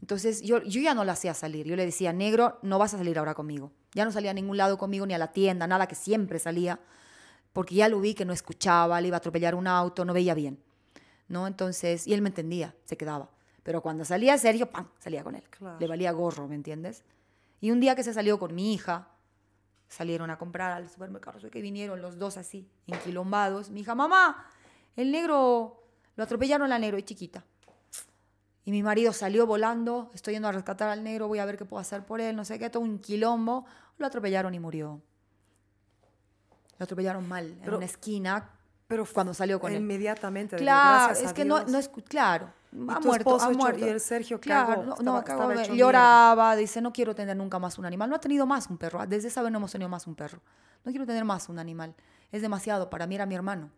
[0.00, 1.66] Entonces yo, yo ya no la hacía salir.
[1.66, 3.72] Yo le decía, negro, no vas a salir ahora conmigo.
[3.92, 6.78] Ya no salía a ningún lado conmigo, ni a la tienda, nada que siempre salía,
[7.52, 10.34] porque ya lo vi que no escuchaba, le iba a atropellar un auto, no veía
[10.34, 10.58] bien.
[11.28, 11.46] ¿no?
[11.46, 13.30] Entonces, y él me entendía, se quedaba.
[13.62, 14.88] Pero cuando salía Sergio, ¡pam!
[14.98, 15.44] salía con él.
[15.48, 15.78] Claro.
[15.80, 17.02] Le valía gorro, ¿me entiendes?
[17.62, 19.08] Y un día que se salió con mi hija,
[19.88, 23.70] salieron a comprar al supermercado, que vinieron los dos así, enquilombados.
[23.70, 24.46] Mi hija, mamá,
[24.96, 25.82] el negro,
[26.16, 27.44] lo atropellaron la negro y chiquita.
[28.64, 31.64] Y mi marido salió volando, estoy yendo a rescatar al negro, voy a ver qué
[31.64, 33.66] puedo hacer por él, no sé qué, todo un quilombo.
[33.98, 35.02] Lo atropellaron y murió.
[36.78, 38.50] Lo atropellaron mal, en una esquina,
[38.94, 39.78] Pero cuando salió con él.
[39.80, 40.56] Inmediatamente.
[40.56, 41.70] Claro, gracias a es que no, Dios.
[41.70, 42.46] no es, claro,
[42.88, 43.84] ha muerto, ha muerto.
[43.84, 47.78] y el Sergio claro, no, estaba- no, estaba lloraba, dice, no quiero tener nunca más
[47.78, 48.08] un animal.
[48.08, 50.40] No ha tenido más un perro, desde esa vez no hemos tenido más un perro.
[50.84, 51.94] No quiero tener más un animal,
[52.30, 53.70] es demasiado, para mí era mi hermano.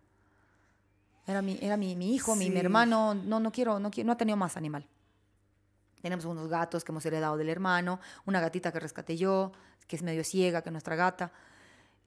[1.27, 2.59] Era mi, era mi, mi hijo, mi, mi Sí.
[2.61, 4.87] hermano, no, no quiero, no quiero, no ha tenido más animal.
[6.01, 9.51] Tenemos unos gatos que hemos heredado del hermano, una gatita que rescaté yo,
[9.89, 11.33] que es medio ciega, que es nuestra gata.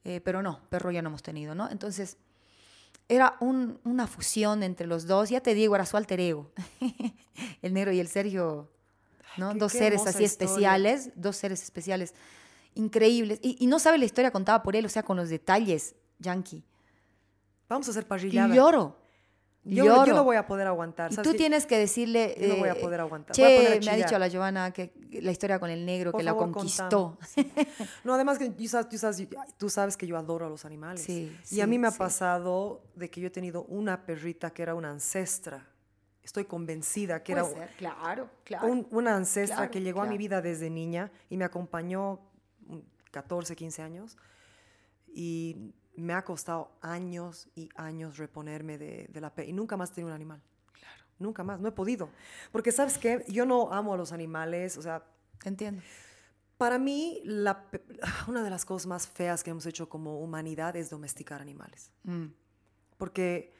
[0.04, 1.68] Eh, pero no, perro ya no hemos tenido, ¿no?
[1.68, 2.16] Entonces,
[3.10, 5.28] era un- una fusión entre los dos.
[5.30, 6.50] Ya te digo, era su alter ego.
[7.62, 8.70] el negro y el Sergio,
[9.36, 9.52] ¿no?
[9.54, 10.26] dos seres así historia.
[10.26, 12.14] especiales, dos seres especiales,
[12.74, 13.38] increíbles.
[13.42, 16.62] Y, y no sabe la historia contada por él, o sea, con los detalles, Yankee.
[17.68, 18.54] Vamos a hacer Y parrillada.
[18.54, 18.96] lloro.
[19.64, 20.06] Yo, lloro.
[20.06, 21.10] yo no voy a poder aguantar.
[21.12, 21.38] Y ¿sabes tú qué?
[21.38, 22.34] tienes que decirle.
[22.40, 23.36] Yo no voy a eh, poder aguantar.
[23.36, 25.84] Che, Voy a poner a me ha dicho la Giovanna que la historia con el
[25.84, 27.18] negro, Por que la favor, conquistó.
[28.04, 31.02] No, además que tú sabes, tú sabes- tú sabes que yo adoro a los animales.
[31.02, 31.98] Sí, y a sí, mí me ha sí.
[31.98, 35.66] pasado de que yo he tenido una perrita que era una ancestra.
[36.22, 38.66] Estoy convencida que Puede era ser, claro, claro.
[38.68, 40.18] un- una ancestra Claro, que llegó a mi claro.
[40.18, 42.20] vida desde niña y me acompañó
[42.66, 42.78] mm,
[43.10, 44.16] 14, 15 años.
[45.12, 49.90] Y me ha costado años y años reponerme de, de la pe Y nunca más
[49.90, 50.42] he tenido un animal.
[50.72, 51.04] Claro.
[51.18, 52.10] Nunca más, no he podido.
[52.52, 53.24] Porque, ¿sabes qué?
[53.28, 55.04] Yo no amo a los animales, o sea,
[55.44, 55.82] entiendo.
[56.56, 57.66] para mí, la
[58.28, 61.90] una de las cosas más feas que hemos hecho como humanidad es domesticar animales.
[62.04, 62.26] Mm.
[62.96, 63.52] Porque,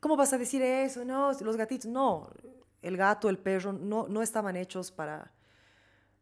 [0.00, 1.04] ¿cómo vas a decir eso?
[1.04, 2.30] No, los gatitos, no.
[2.82, 5.32] El gato, el perro, no, no estaban hechos para...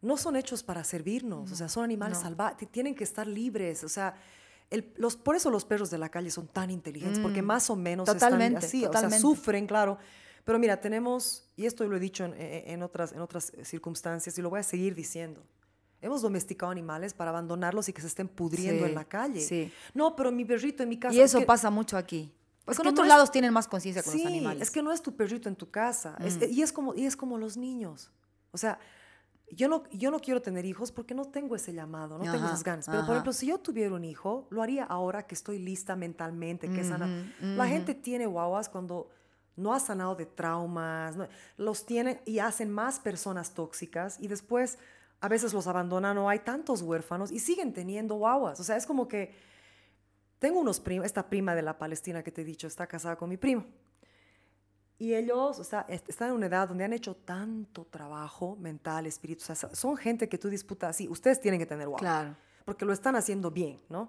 [0.01, 2.25] No son hechos para servirnos, o sea, son animales no.
[2.25, 4.17] salvajes, tienen que estar libres, o sea,
[4.73, 7.77] el- los, por eso los perros de la calle son tan inteligentes, porque más o
[7.77, 8.13] menos Mm.
[8.13, 9.15] Totalmente, están así, o totalmente.
[9.17, 9.99] sea, sufren, claro,
[10.45, 14.51] Pero mira, tenemos, y esto lo he dicho en, otras, en otras circunstancias y lo
[14.51, 15.41] voy a seguir diciendo.
[16.01, 19.41] Hemos domesticado animales para abandonarlos y que se estén pudriendo Sí, en la calle.
[19.41, 19.73] sí.
[19.95, 21.15] No, pero mi perrito en mi casa.
[21.15, 22.33] Y es eso que- pasa mucho aquí.
[22.33, 24.59] Es Porque que en otros lados tienen más conciencia con sí, los animales.
[24.59, 24.63] Mm.
[24.63, 26.17] Es que no es tu perrito en tu casa.
[26.19, 28.11] es- y, es como, y es como los niños.
[28.51, 28.81] O sea,
[29.55, 32.65] yo no, yo no quiero tener hijos porque no tengo ese llamado, no tengo esas
[32.65, 32.87] ganas.
[32.87, 36.71] Pero, por ejemplo, si yo tuviera un hijo, lo haría ahora que estoy lista mentalmente,
[36.73, 37.13] que he sanado.
[37.57, 39.11] La gente tiene guaguas cuando
[39.57, 44.79] no ha sanado de traumas, no- los tienen y hacen más personas tóxicas y después
[45.21, 48.59] a veces los abandonan o hay tantos huérfanos y siguen teniendo guaguas.
[48.59, 49.35] O sea, es como que
[50.39, 53.29] tengo unos primos, esta prima de la Palestina que te he dicho, está casada con
[53.29, 53.65] mi primo.
[55.03, 59.05] Y ellos o sea, est- están en una edad donde han hecho tanto trabajo mental,
[59.07, 59.43] espíritu.
[59.43, 61.09] O sea, son gente que tú disputas así.
[61.09, 62.01] Ustedes tienen que tener guaguas.
[62.03, 62.37] Claro.
[62.65, 64.09] Porque lo están haciendo bien, ¿no?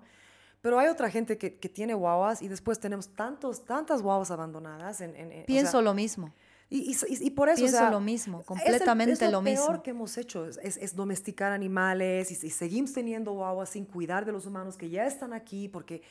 [0.61, 5.01] Pero hay otra gente que, que tiene guaguas y después tenemos tantos, tantas guaguas abandonadas.
[5.01, 6.31] En, en- en- o Pienso sea, lo mismo.
[6.69, 6.95] y, y-
[7.27, 9.65] y- por eso, o Pienso sea, lo mismo, es el- completamente es lo, lo mismo.
[9.67, 13.85] peor que hemos hecho es, es- es domesticar animales y, y seguimos teniendo guaguas sin
[13.85, 16.01] cuidar de los humanos que ya están aquí porque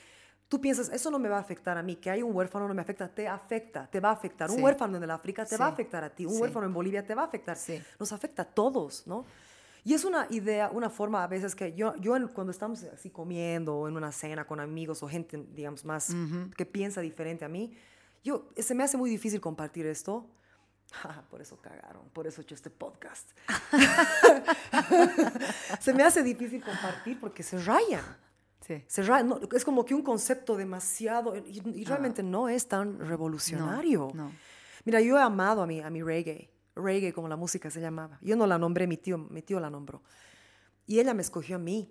[0.53, 2.75] tú piensas, eso no me va a afectar a mí, que hay un huérfano no
[2.75, 4.51] me afecta, te afecta, te va a afectar.
[4.51, 4.63] Un Sí.
[4.63, 5.73] huérfano en el África te va a Sí.
[5.73, 6.43] afectar a ti, un Sí.
[6.43, 7.57] huérfano en Bolivia te va a afectar.
[7.57, 7.83] Sí.
[7.99, 9.25] Nos afecta a todos, ¿no?
[9.83, 13.75] Y es una idea, una forma a veces que yo, yo cuando estamos así comiendo
[13.79, 16.15] o en una cena con amigos o gente, digamos, más
[16.55, 17.75] que piensa diferente a mí,
[18.23, 20.27] yo, se me hace muy difícil compartir esto.
[20.93, 23.31] Ja, por eso cagaron, por eso he hecho este podcast.
[25.81, 28.05] se me hace difícil compartir porque se rayan.
[28.89, 29.03] Sí.
[29.25, 34.09] No, es como que un concepto demasiado, y, y realmente no es tan revolucionario.
[34.13, 34.17] Ah.
[34.17, 34.33] no.
[34.85, 38.19] Mira, yo he amado a mi, a mi reggae, reggae como la música se llamaba.
[38.21, 40.03] Yo no la nombré, mi tío, mi tío la nombró.
[40.87, 41.89] Y ella me escogió a mí.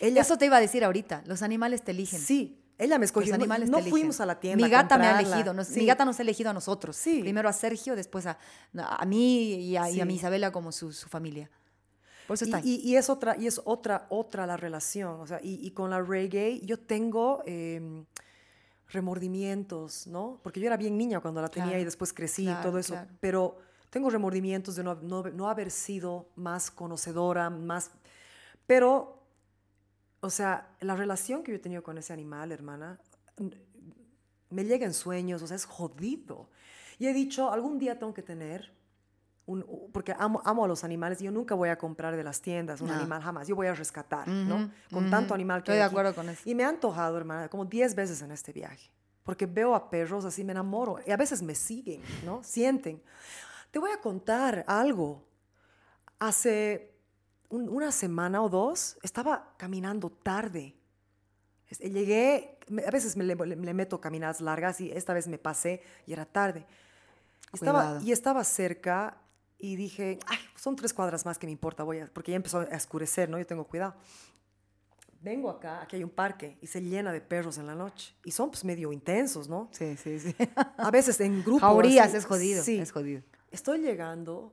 [0.00, 1.22] Ella, Eso te iba a decir ahorita.
[1.26, 2.20] Los animales te eligen.
[2.20, 3.32] Sí, ella me escogió.
[3.32, 4.66] Los animales no fuimos a la tienda.
[4.66, 5.52] Mi a gata me ha elegido.
[5.52, 5.80] nos- Sí.
[5.80, 6.96] Mi gata nos ha elegido a nosotros.
[6.96, 7.20] Sí.
[7.20, 8.38] Primero a Sergio, después a,
[8.74, 10.08] a mí y a, y a Sí.
[10.08, 11.50] mi Isabela como su, su familia.
[12.28, 12.60] Por eso Y, está.
[12.62, 15.18] y- y es otra, y es otra, otra la relación.
[15.20, 18.04] O sea, y, y con la reggae yo tengo eh,
[18.90, 20.38] remordimientos, ¿no?
[20.42, 22.78] Porque yo era bien niña cuando la tenía Claro, y después crecí y claro, todo
[22.78, 22.92] eso.
[22.94, 23.10] claro.
[23.20, 23.58] Pero
[23.90, 27.90] tengo remordimientos de no, no- no haber sido más conocedora, más...
[28.66, 29.22] Pero,
[30.20, 32.98] o sea, la relación que yo he tenido con ese animal, hermana,
[34.50, 36.48] me llega en sueños, o sea, es jodido.
[36.98, 38.72] Y he dicho, algún día tengo que tener
[39.48, 42.40] un- porque amo, amo a los animales y yo nunca voy a comprar de las
[42.42, 42.94] tiendas un No.
[42.94, 43.48] animal, jamás.
[43.48, 44.56] Yo voy a rescatar, ¿no?
[44.56, 45.10] Ujú, Con ujú.
[45.10, 45.92] tanto animal que Estoy hay de aquí.
[45.94, 46.42] acuerdo con eso.
[46.44, 48.90] Y me ha antojado, hermana, como 10 veces en este viaje.
[49.24, 50.98] Porque veo a perros así, me enamoro.
[51.06, 52.42] Y a veces me siguen, ¿no?
[52.44, 53.02] Sienten.
[53.70, 55.24] Te voy a contar algo.
[56.18, 56.94] Hace
[57.48, 60.74] un- una semana o dos estaba caminando tarde.
[61.68, 65.38] Es- Llegué, a veces me le, le- le meto caminadas largas y esta vez me
[65.38, 66.66] pasé y era tarde.
[67.52, 68.00] Estaba, Cuidado.
[68.04, 69.16] y estaba cerca
[69.58, 72.60] y dije, ay, son tres cuadras más que me importa, voy a, porque ya empezó
[72.60, 73.38] a oscurecer, ¿no?
[73.38, 73.94] Yo tengo cuidado.
[75.20, 78.14] Vengo acá, aquí hay un parque y se llena de perros en la noche.
[78.24, 79.68] Y son pues medio intensos, ¿no?
[79.72, 80.34] Sí, sí, sí.
[80.78, 81.60] A veces en grupo.
[81.60, 82.62] Jaurías, es jodido.
[82.62, 82.78] Sí.
[82.78, 83.22] Es jodido.
[83.50, 84.52] Estoy llegando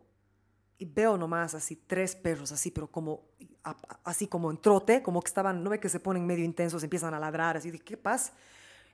[0.80, 3.26] y veo nomás así tres perros así, pero como
[3.64, 6.84] a- así como en trote, como que estaban, no ve que se ponen medio intensos,
[6.84, 8.34] empiezan a ladrar, así dije, ¿qué pasa?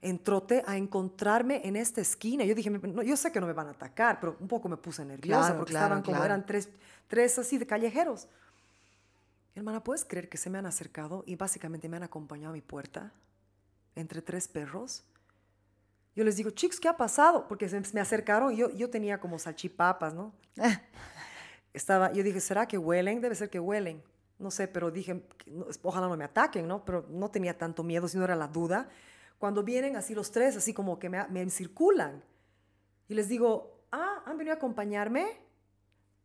[0.01, 2.43] En trote a encontrarme en esta esquina.
[2.43, 4.77] Yo dije, no, yo sé que no me van a atacar, pero un poco me
[4.77, 6.25] puse nerviosa Claro, porque claro, estaban como, claro.
[6.25, 6.69] eran tres,
[7.07, 8.27] tres así de callejeros.
[9.53, 12.61] Hermana, ¿puedes creer que se me han acercado y básicamente me han acompañado a mi
[12.61, 13.11] puerta
[13.95, 15.03] entre tres perros?
[16.15, 17.47] Yo les digo, chicos, ¿qué ha pasado?
[17.47, 20.33] Porque se me acercaron y yo, yo tenía como salchipapas, ¿no?
[21.73, 23.21] Estaba, yo dije, ¿será que huelen?
[23.21, 24.03] Debe ser que huelen.
[24.37, 25.23] No sé, pero dije,
[25.83, 26.83] ojalá no me ataquen, ¿no?
[26.83, 28.89] Pero no tenía tanto miedo, sino era la duda.
[29.41, 32.23] Cuando vienen así los tres, así como que me, me circulan.
[33.07, 35.25] Y les digo, ah, ¿han venido a acompañarme?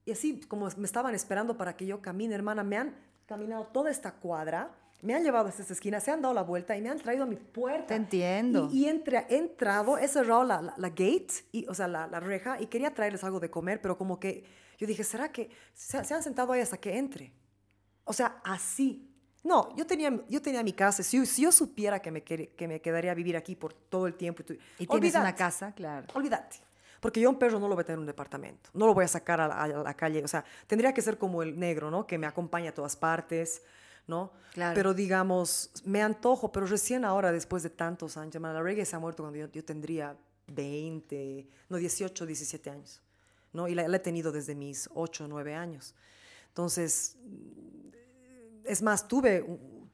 [0.04, 3.90] Y así como me estaban esperando para que yo camine, hermana, me han caminado toda
[3.90, 4.70] esta cuadra,
[5.00, 7.22] me han llevado hasta esta esquina, se han dado la vuelta y me han traído
[7.22, 7.86] a mi puerta.
[7.86, 8.68] Te entiendo.
[8.70, 12.06] Y, y entre- he entrado, he cerrado la, la- la gate, y, o sea, la,
[12.08, 14.44] la reja, y quería traerles algo de comer, pero como que
[14.76, 17.32] yo dije, ¿será que se, se han sentado ahí hasta que entre?
[18.04, 19.10] O sea, así.
[19.46, 21.02] No, yo tenía, yo tenía mi casa.
[21.02, 24.14] Si, si yo supiera que me, que me quedaría a vivir aquí por todo el
[24.14, 24.42] tiempo.
[24.44, 26.06] tú- Y tienes una casa, claro.
[26.14, 26.56] Olvídate.
[27.00, 28.70] Porque yo un perro no lo voy a tener en un departamento.
[28.74, 30.24] No lo voy a sacar a la, a la calle.
[30.24, 32.06] O sea, tendría que ser como el negro, ¿no?
[32.06, 33.62] Que me acompaña a todas partes,
[34.08, 34.32] ¿no?
[34.54, 34.74] Claro.
[34.74, 38.98] Pero digamos, me antojo, pero recién ahora, después de tantos años, la reggae se ha
[38.98, 40.16] muerto cuando yo, yo tendría
[40.48, 43.00] 20, no, 18, 17 años,
[43.52, 43.68] ¿no?
[43.68, 45.94] Y la, la he tenido desde mis 8, 9 años.
[46.48, 47.16] Entonces,
[48.66, 49.44] es más, tuve,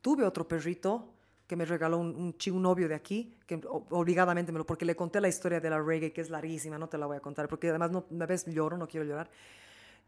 [0.00, 1.08] tuve otro perrito
[1.46, 3.60] que me regaló un, un, un novio de aquí, que
[3.90, 6.88] obligadamente me lo, porque le conté la historia de la reggae, que es larguísima, no
[6.88, 9.28] te la voy a contar, porque además no, una vez lloro, no quiero llorar.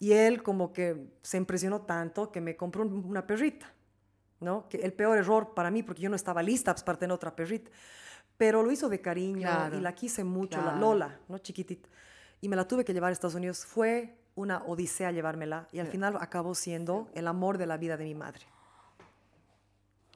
[0.00, 3.70] Y él como que se impresionó tanto que me compró un- una perrita,
[4.40, 4.66] ¿no?
[4.68, 7.34] Que el peor error para mí, porque yo no estaba lista pues, para tener otra
[7.36, 7.70] perrita.
[8.36, 10.74] Pero lo hizo de cariño Claro, y la quise mucho, la.
[10.76, 11.38] Lola, ¿no?
[11.38, 11.88] Chiquitita.
[12.40, 13.64] Y me la tuve que llevar a Estados Unidos.
[13.64, 18.04] Fue una odisea llevármela y al final acabó siendo el amor de la vida de
[18.04, 18.46] mi madre.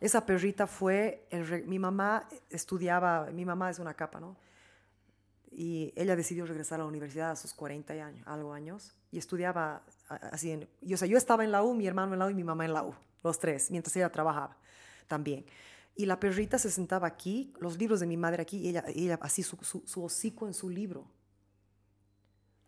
[0.00, 4.36] Esa perrita fue, el mi mamá estudiaba, mi mamá es una capa, ¿no?
[5.50, 9.18] Y ella decidió regresar a la universidad a sus 40 y años, algo años, y
[9.18, 12.26] estudiaba así, en, y, o sea, yo estaba en la U, mi hermano en la
[12.26, 14.56] U y mi mamá en la U, los tres, mientras ella trabajaba
[15.08, 15.46] también.
[15.96, 19.06] Y la perrita se sentaba aquí, los libros de mi madre aquí, y ella, y
[19.06, 21.06] ella así su, su, su hocico en su libro.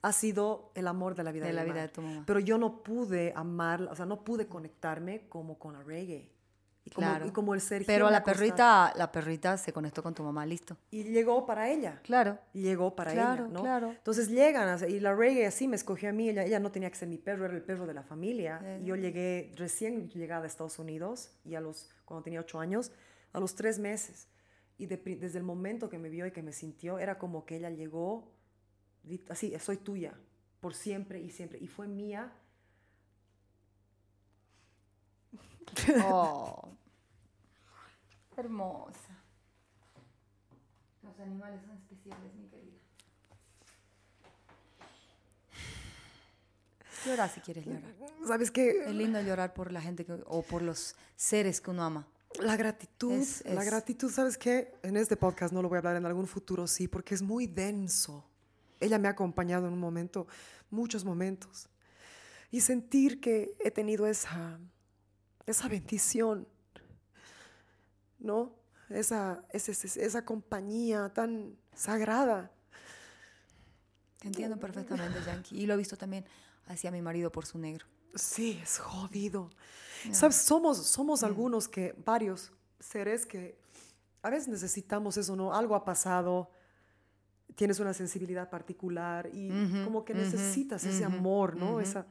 [0.03, 1.93] Ha sido el amor de la vida De de, la vida de madre.
[1.93, 2.25] tu mamá.
[2.27, 6.31] Pero yo no pude amarla, o sea, no pude conectarme como con la reggae.
[6.83, 7.27] Y como, Claro.
[7.27, 7.87] y como el Sergio.
[7.87, 10.79] Pero la perrita, la perrita se conectó con tu mamá, listo.
[10.91, 12.01] Y llegó para ella.
[12.03, 12.39] Claro.
[12.55, 13.61] Llegó para Claro, ella, ¿no?
[13.61, 13.91] claro.
[13.91, 16.97] Entonces llegan, y la reggae así me escogió a mí, ella, ella no tenía que
[16.97, 18.59] ser mi perro, era el perro de la familia.
[18.65, 18.81] Eh.
[18.83, 22.91] Y yo llegué, recién llegada a Estados Unidos, y a los, cuando tenía ocho años,
[23.35, 24.29] a los tres meses.
[24.79, 27.57] Y de desde el momento que me vio y que me sintió, era como que
[27.57, 28.33] ella llegó,
[29.29, 30.15] así, soy tuya,
[30.61, 31.59] por siempre y siempre.
[31.59, 32.33] Y fue mía.
[36.05, 36.69] Oh.
[38.37, 39.17] Hermosa.
[41.03, 42.77] Los animales son especiales, mi querida.
[47.07, 47.83] Llora si quieres llorar.
[48.27, 48.85] ¿Sabes qué?
[48.85, 52.07] Es lindo llorar por la gente que, o por los seres que uno ama.
[52.41, 54.75] La gratitud, Es- la gratitud, ¿sabes qué?
[54.83, 57.47] En este podcast no lo voy a hablar en algún futuro, sí, porque es muy
[57.47, 58.25] denso.
[58.81, 60.27] Ella me ha acompañado en un momento,
[60.71, 61.69] muchos momentos.
[62.51, 64.59] Y sentir que he tenido esa,
[65.47, 66.49] esa bendición,
[68.19, 68.55] ¿no?
[68.89, 72.51] Esa, esa, esa, compañía tan sagrada.
[74.19, 75.57] Te entiendo perfectamente, Yankee.
[75.57, 76.25] Y lo he visto también
[76.67, 77.87] hacia mi marido por su negro.
[78.17, 79.51] Sí, es jodido.
[80.13, 80.37] ¿Sabes?
[80.37, 83.57] Somos, somos algunos que, varios seres que
[84.23, 85.55] a veces necesitamos eso, ¿no?
[85.55, 86.51] Algo ha pasado,
[87.55, 89.51] tienes una sensibilidad particular y
[89.85, 91.81] como que necesitas ese amor, ¿no?
[91.81, 92.07] Esa,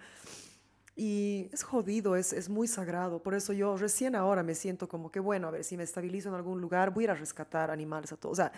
[0.96, 3.24] y es jodido, es, es muy sagrado.
[3.24, 6.28] Por eso yo recién ahora me siento como que, bueno, a ver, si me estabilizo
[6.28, 8.34] en algún lugar, voy a ir a rescatar animales a todos.
[8.34, 8.52] O sea,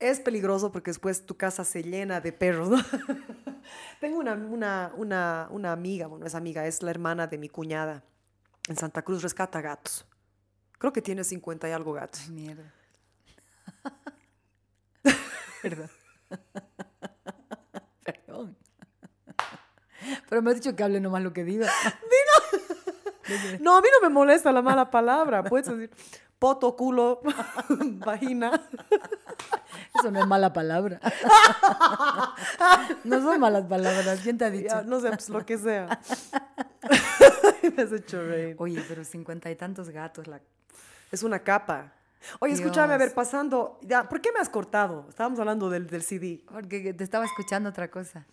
[0.00, 2.78] es peligroso porque después tu casa se llena de perros, ¿no?
[4.00, 8.02] Tengo una, una, una, una amiga, bueno, es amiga, es la hermana de mi cuñada.
[8.68, 10.04] En Santa Cruz rescata gatos.
[10.78, 12.22] Creo que tiene 50 y algo gatos.
[12.24, 12.74] Ay, mierda.
[15.62, 15.90] Perdón.
[18.04, 18.56] Perdón.
[20.28, 21.68] Pero me has dicho que hable nomás lo que diga.
[23.60, 25.44] No, a mí no me molesta la mala palabra.
[25.44, 25.90] Puedes decir
[26.42, 27.20] poto, culo,
[28.04, 28.60] vagina.
[29.94, 30.98] Eso no es mala palabra.
[33.04, 34.18] No son malas palabras.
[34.24, 34.66] ¿Quién te ha dicho?
[34.66, 36.00] Ya, no sé, pues lo que sea.
[37.76, 38.56] me has hecho reír.
[38.58, 40.26] Oye, pero cincuenta y tantos gatos.
[40.26, 40.40] La...
[41.12, 41.92] Es una capa.
[42.40, 43.14] Oye, escúchame, a ver, Dios.
[43.14, 43.78] pasando.
[43.82, 45.06] Ya, ¿Por qué me has cortado?
[45.08, 46.42] Estábamos hablando del, del CD.
[46.50, 48.26] Porque te estaba escuchando otra cosa.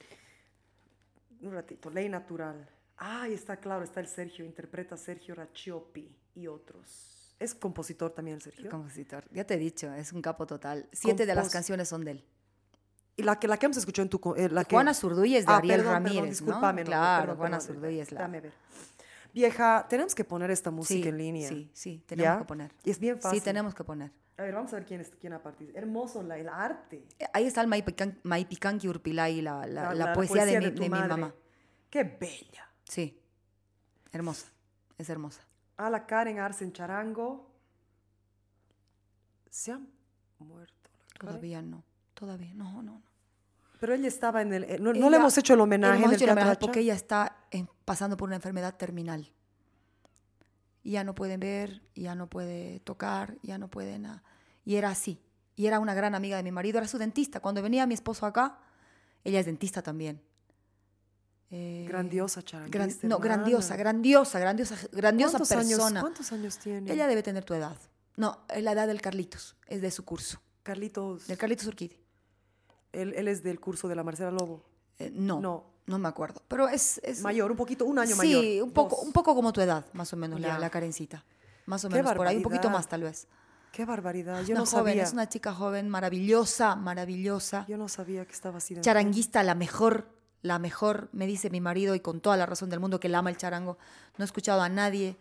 [1.41, 2.67] Un ratito, Ley Natural.
[2.97, 7.33] Ay, está claro, está el Sergio, interpreta Sergio Raciopi y otros.
[7.39, 8.69] Es compositor también el Sergio.
[8.69, 9.23] Compositor.
[9.31, 10.89] Ya te he dicho, es un capo total.
[10.91, 12.25] Siete de las Compos- canciones son de él.
[13.15, 14.33] Y la que, la que hemos escuchado en tu...
[14.35, 14.75] eh, la que...
[14.75, 16.45] Juana Zurduy es de Ah, Ariel perdón, perdón, Ramírez, ¿no?
[16.47, 18.19] discúlpame, Claro, perdón, Juana perdón, Zurduy es la...
[18.21, 18.53] Dame ver.
[19.33, 21.47] Vieja, tenemos que poner esta música Sí, en línea.
[21.49, 22.39] Sí, sí, tenemos ¿Ya?
[22.39, 22.71] que poner.
[22.83, 23.39] Y es bien fácil.
[23.39, 24.11] Sí, tenemos que poner.
[24.37, 25.77] A ver, vamos a ver quién, es, quién ha participado.
[25.85, 27.05] Hermoso la, el arte.
[27.19, 30.89] Eh, Ahí está el Maipican- Maipicanqui Urpilay, la, la, la poesía, de, mi, de mi
[30.89, 31.33] mamá.
[31.89, 32.69] Qué bella.
[32.85, 33.21] Sí,
[34.11, 34.47] hermosa,
[34.97, 35.41] es hermosa.
[35.77, 37.49] A la Karen Arce en Charango.
[39.49, 39.89] Se han
[40.39, 40.89] muerto.
[41.13, 41.19] la.
[41.19, 41.83] Todavía no,
[42.13, 42.81] todavía, no, no.
[42.83, 43.03] no.
[43.79, 44.63] Pero ella estaba en el...
[44.65, 46.79] eh, No, no le hemos hecho el homenaje hemos en el hecho el homenaje porque
[46.81, 47.35] ella está
[47.89, 49.31] pasando por una enfermedad terminal.
[50.83, 54.21] Y ya no puede ver, ya no puede tocar, ya no puede nada.
[54.63, 55.19] Y era así.
[55.55, 57.39] Y era una gran amiga de mi marido, era su dentista.
[57.39, 58.59] Cuando venía mi esposo acá,
[59.23, 60.21] ella es dentista también.
[61.49, 63.35] Eh, Grandiosa gran- charanguista, no, hermana.
[63.37, 65.85] grandiosa, grandiosa, grandiosa, grandiosa ¿Cuántos persona.
[65.87, 66.93] Años, ¿Cuántos años tiene?
[66.93, 67.75] Ella debe tener tu edad.
[68.17, 70.39] No, es la edad del Carlitos, es de su curso.
[70.61, 71.25] Carlitos.
[71.25, 71.97] Del Carlitos Urquidi.
[72.93, 74.63] Él, él es del curso de la Marcela Lobo.
[74.99, 75.68] Eh, no, No.
[75.89, 76.41] No, me acuerdo.
[76.47, 76.99] Pero es...
[77.03, 78.43] es Mayor, un poquito, un año mayor.
[78.43, 79.05] Sí, un poco, dos.
[79.05, 81.25] un poco como tu edad, más o menos, la, la carencita.
[81.65, 83.27] Más o Qué menos, por ahí, un poquito más tal vez.
[83.71, 84.41] Qué barbaridad.
[84.41, 85.03] Es Yo una no joven, sabía.
[85.03, 87.65] es una chica joven, maravillosa, maravillosa.
[87.67, 90.07] Yo no sabía que estaba así de Charanguista, la mejor,
[90.41, 93.15] la mejor, me dice mi marido, y con toda la razón del mundo que él
[93.15, 93.77] ama el charango.
[94.17, 95.17] No he escuchado a nadie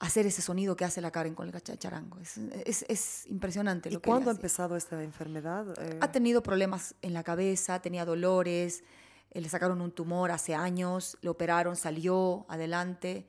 [0.00, 2.18] hacer ese sonido que hace la Karen con el charango.
[2.18, 5.66] Es, es- es impresionante ¿Y lo que ella cuándo ha empezado esta enfermedad?
[5.78, 8.82] Eh, Ha tenido problemas en la cabeza, tenía dolores,
[9.40, 13.26] le sacaron un tumor hace años, le operaron, salió adelante.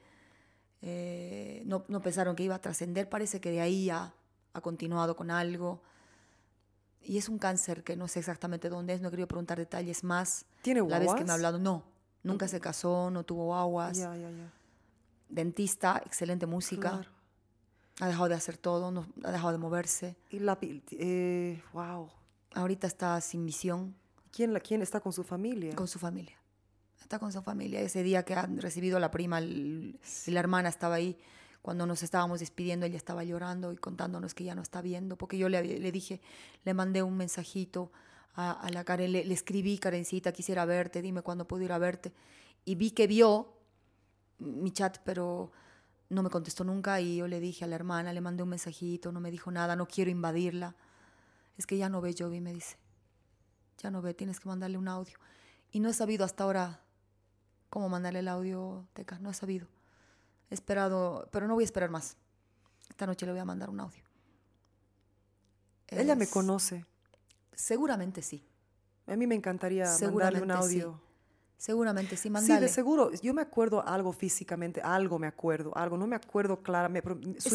[0.82, 4.14] eh, no, no pensaron que iba a trascender, parece que de ahí ha,
[4.54, 5.82] ha continuado con algo.
[7.02, 10.04] Y es un cáncer que no sé exactamente dónde es, no he querido preguntar detalles
[10.04, 10.46] más.
[10.62, 11.26] ¿Tiene La vez que guaguas?
[11.26, 11.84] me ha hablado, no,
[12.22, 13.98] nunca se casó, no tuvo aguas.
[13.98, 14.52] ya, ya, ya.
[15.30, 16.92] Dentista, excelente música.
[16.92, 17.10] Claro.
[18.00, 20.16] Ha dejado de hacer todo, no, ha dejado de moverse.
[20.32, 22.10] Y la, eh, wow.
[22.56, 23.96] Ahorita está sin visión.
[24.34, 25.76] ¿Quién, la, ¿Quién está con su familia?
[25.76, 26.36] Con su familia.
[27.00, 27.82] Está con su familia.
[27.82, 31.18] Ese día que han recibido a la prima el- y la hermana estaba ahí,
[31.62, 35.38] cuando nos estábamos despidiendo, ella estaba llorando y contándonos que ya no está viendo, porque
[35.38, 36.20] yo le, le dije,
[36.66, 37.92] le mandé un mensajito
[38.34, 41.78] a, a la Karen, le, le escribí, Karencita, quisiera verte, dime cuándo puedo ir a
[41.78, 42.12] verte.
[42.66, 43.54] Y vi que vio
[44.40, 45.52] mi chat, pero
[46.10, 49.12] no me contestó nunca y yo le dije a la hermana, le mandé un mensajito,
[49.12, 50.76] no me dijo nada, no quiero invadirla.
[51.58, 52.83] Es que ya no ve Jovi, me dice.
[53.84, 55.18] Ya no ve, tienes que mandarle un audio.
[55.72, 56.80] Y no he sabido hasta ahora
[57.70, 59.68] cómo mandarle el audio, Teca, no he sabido.
[60.50, 62.16] He esperado, pero no voy a esperar más.
[62.90, 64.04] Esta noche le voy a mandar un audio.
[65.90, 66.86] Ella me conoce.
[67.54, 68.44] Seguramente sí,
[69.06, 70.56] A mí me encantaría mandarle un sí.
[70.56, 71.02] audio.
[71.58, 72.62] seguramente sí, Sí, mandale.
[72.62, 73.12] de seguro.
[73.22, 75.98] Yo me acuerdo algo físicamente, algo me acuerdo, algo.
[75.98, 77.08] No me acuerdo claramente.
[77.08, 77.50] pero su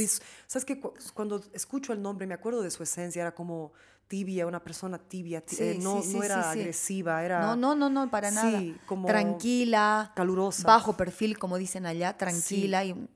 [0.46, 0.64] ¿Sabes?
[0.80, 3.22] Cu- Cuando escucho el nombre me acuerdo de su esencia.
[3.22, 3.72] Era como
[4.08, 5.40] tibia, una persona tibia.
[5.42, 8.30] ti- Sí, eh, no, sí, no sí, era agresiva, era No, no, no, no, para
[8.30, 8.50] nada.
[8.58, 10.66] Sí, como Tranquila, calurosa.
[10.66, 13.08] bajo perfil, como dicen allá, tranquila y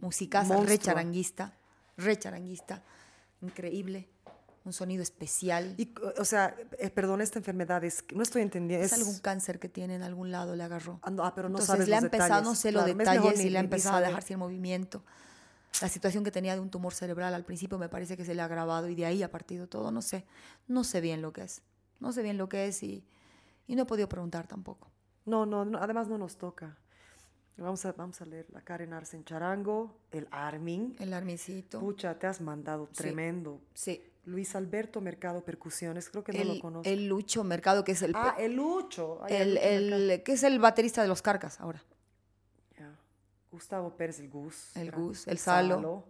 [0.00, 0.78] musicaza, re Monstrua.
[0.78, 1.52] charanguista,
[1.96, 2.82] re charanguista,
[3.42, 4.08] increíble,
[4.64, 5.74] un sonido especial.
[5.76, 8.84] Y, o sea, eh, perdón, esta enfermedad es, no estoy entendiendo.
[8.86, 11.00] es, Es, algún cáncer que tiene en algún lado, le agarró.
[11.02, 12.48] Ah, no, ah, pero no Entonces sabes le ha empezado, detalles.
[12.48, 15.02] no sé los Claro, detalles y le ha empezado a dejar sin movimiento.
[15.82, 18.42] La situación que tenía de un tumor cerebral al principio me parece que se le
[18.42, 19.90] ha agravado y de ahí ha partido todo.
[19.90, 20.24] No sé,
[20.66, 21.62] no sé bien lo que es.
[22.00, 23.04] No sé bien lo que es y,
[23.66, 24.90] y no he podido preguntar tampoco.
[25.24, 26.76] No, no, no, además no nos toca.
[27.56, 30.94] Vamos a, vamos a leer la Karen Arsen Charango, el Armin.
[31.00, 31.80] El armicito.
[31.80, 33.60] Pucha, te has mandado tremendo.
[33.74, 34.02] Sí.
[34.24, 36.88] Luis Alberto Mercado Percusiones, creo que no lo conozco.
[36.88, 39.18] el Lucho Mercado, que es el, ah, el Lucho.
[39.24, 39.66] Ay, el, Lucho
[39.96, 41.82] el- que es el baterista de los Carcas ahora.
[43.58, 44.76] Gustavo Pérez, el Gus.
[44.76, 46.04] El Gus, el Salo.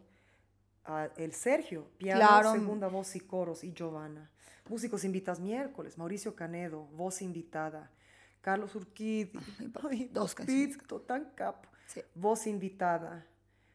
[0.85, 2.53] Ah, el Sergio, piano, Claro.
[2.53, 4.31] segunda voz y coros, y Giovanna.
[4.69, 7.91] Músicos invitas miércoles, Mauricio Canedo, voz invitada.
[8.43, 8.73] Carlos
[9.73, 10.77] papi, dos canciones.
[10.77, 11.71] Pito, tan capo.
[11.87, 12.03] Sí.
[12.15, 13.25] Voz invitada.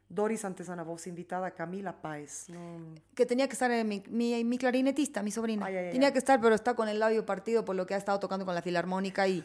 [0.07, 1.49] Doris Antesana, voz invitada.
[1.49, 2.49] Camila Páez.
[2.49, 5.65] No, Que tenía que estar en mi, mi, mi clarinetista, mi sobrina.
[5.65, 6.13] Ay, ay, ay, tenía ay.
[6.13, 8.53] que estar, pero está con el labio partido por lo que ha estado tocando con
[8.53, 9.43] la filarmónica y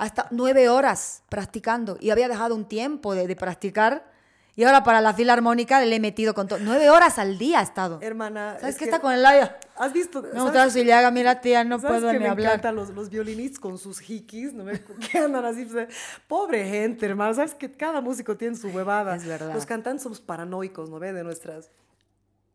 [0.00, 1.96] hasta nueve horas practicando.
[2.00, 4.10] Y había dejado un tiempo de, de practicar.
[4.56, 6.58] Y ahora para la filarmónica le he metido con todo.
[6.60, 7.98] Nueve horas al día ha estado.
[8.02, 8.56] Hermana.
[8.60, 9.48] ¿Sabes es qué que- está con el labio?
[9.76, 10.20] ¿Has visto?
[10.20, 12.52] No, ¿sabes- Gustavo Siliaga, mira, tía, no ¿Sabes puedo que ni me hablar.
[12.54, 14.52] encantan los, los violinistas con sus hikis?
[14.52, 14.64] ¿no?
[15.12, 15.64] que andan así.
[15.64, 15.88] pues,
[16.26, 17.32] Pobre gente, hermano.
[17.32, 19.14] ¿Sabes que cada músico tiene su huevada?
[19.16, 19.54] Es verdad.
[19.54, 21.12] Los cantantes somos paranoicos, ¿no ve?
[21.12, 21.70] De nuestras...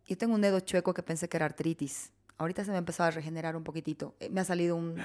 [0.06, 2.12] Yo tengo un dedo chueco que pensé que era artritis.
[2.38, 4.14] Ahorita se me ha empezado a regenerar un poquitito.
[4.20, 4.98] Eh, Me ha salido un...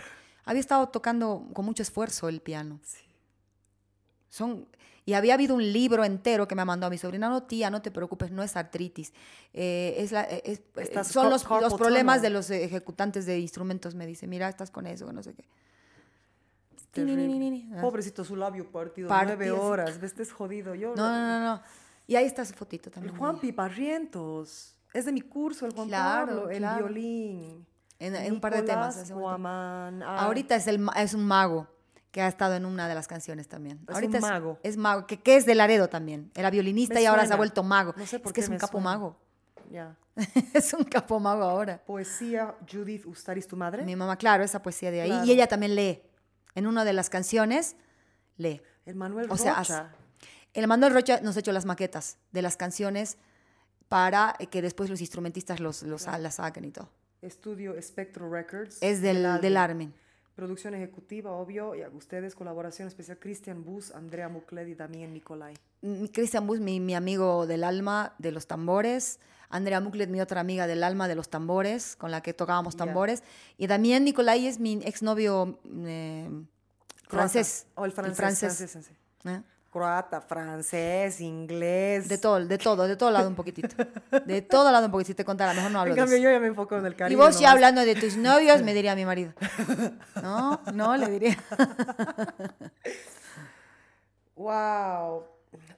[0.44, 2.80] Había estado tocando con mucho esfuerzo el piano.
[4.28, 4.66] Son...
[5.06, 7.28] Y había habido un libro entero que me ha mandado mi sobrina.
[7.28, 9.12] No, tía, no te preocupes, no es artritis.
[9.52, 12.22] Eh, es la, eh, es- eh, son los, los problemas tunnel.
[12.22, 13.94] de los ejecutantes de instrumentos.
[13.94, 15.44] Me dice, mira, estás con eso, no sé qué.
[17.02, 17.70] Ni, ni, ni.
[17.74, 17.80] Ah.
[17.80, 19.08] Pobrecito, su labio partido.
[19.08, 19.50] Nueve sí.
[19.50, 19.98] horas.
[20.00, 20.12] ¿Ves?
[20.12, 20.74] Estés jodido.
[20.74, 21.62] Yo, No, no, no, no.
[22.06, 23.16] Y ahí está su fotito El también.
[23.16, 24.74] Juan Barrientos.
[24.92, 26.50] Es de mi curso, el Juan Claro, Pablo.
[26.50, 26.84] El claro.
[26.86, 27.66] violín.
[28.00, 28.96] En, en un par de temas.
[28.96, 29.14] Hace.
[29.14, 30.02] Guamán.
[30.02, 31.68] Ah, Ahorita es, el, es un mago
[32.10, 33.80] que ha estado en una de las canciones también.
[33.88, 34.58] Es Ahorita un mago.
[34.62, 36.32] Es, mago, que, que es de Laredo también.
[36.34, 37.94] Era violinista Me y ahora se ha vuelto mago.
[37.96, 38.90] No sé por es que qué es un capo suena.
[38.90, 39.16] mago.
[39.70, 39.96] Ya.
[40.54, 41.80] es un capo mago ahora.
[41.84, 43.84] Poesía Judith Ustaris, tu madre.
[43.84, 45.10] Mi mamá, claro, esa poesía de ahí.
[45.10, 45.24] Claro.
[45.26, 46.02] Y ella también lee.
[46.56, 47.76] En una de las canciones,
[48.36, 48.60] lee.
[48.86, 49.90] El Manuel O sea, Rocha.
[50.52, 53.18] El Manuel Rocha nos ha hecho las maquetas de las canciones
[53.88, 56.90] para que después los instrumentistas los, los, las saquen y todo.
[57.22, 58.78] Estudio Spectro Records.
[58.82, 59.40] Es del, Álbum.
[59.42, 59.94] del Armin.
[60.34, 61.74] Producción ejecutiva, obvio.
[61.74, 63.18] Y a ustedes, colaboración especial.
[63.18, 65.54] Cristian Bus, Andrea Mucled y Damián Nicolai.
[65.82, 69.18] Mi- Christian Bus, mi, mi amigo del alma de los tambores.
[69.52, 73.24] Andrea Muclet, mi otra amiga del alma de los tambores, con la que tocábamos tambores.
[73.58, 76.30] Y también Nicolai es mi exnovio eh,
[77.08, 77.66] francés.
[77.74, 78.16] O el francés.
[78.16, 78.56] francés.
[78.56, 78.96] francés, francés.
[79.24, 79.42] ¿eh?
[79.70, 82.08] Croata, francés, inglés.
[82.08, 83.68] De todo, de todo, de todo lado un poquitito.
[84.26, 85.06] De todo lado un poquito.
[85.08, 86.24] Si te contara, mejor no hablo En de cambio, eso.
[86.24, 87.22] yo ya me enfoco en el Y Caribe.
[87.22, 87.54] vos ya nomás.
[87.54, 89.32] hablando de tus novios, me diría mi marido.
[90.22, 91.36] No, no, le diría.
[94.36, 95.24] Wow.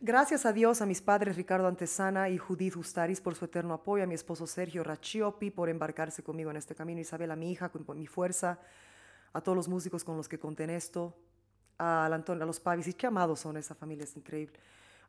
[0.00, 4.04] Gracias a Dios, a mis padres Ricardo Antesana y Judith Ustaris por su eterno apoyo,
[4.04, 7.98] a mi esposo Sergio Rachiopi por embarcarse conmigo en este camino, Isabela, mi hija, con,
[7.98, 8.60] mi fuerza,
[9.32, 11.16] a todos los músicos con los que conté esto,
[11.78, 14.58] a, Antonio, a los Pavis, y qué amados son esa familia, es increíble.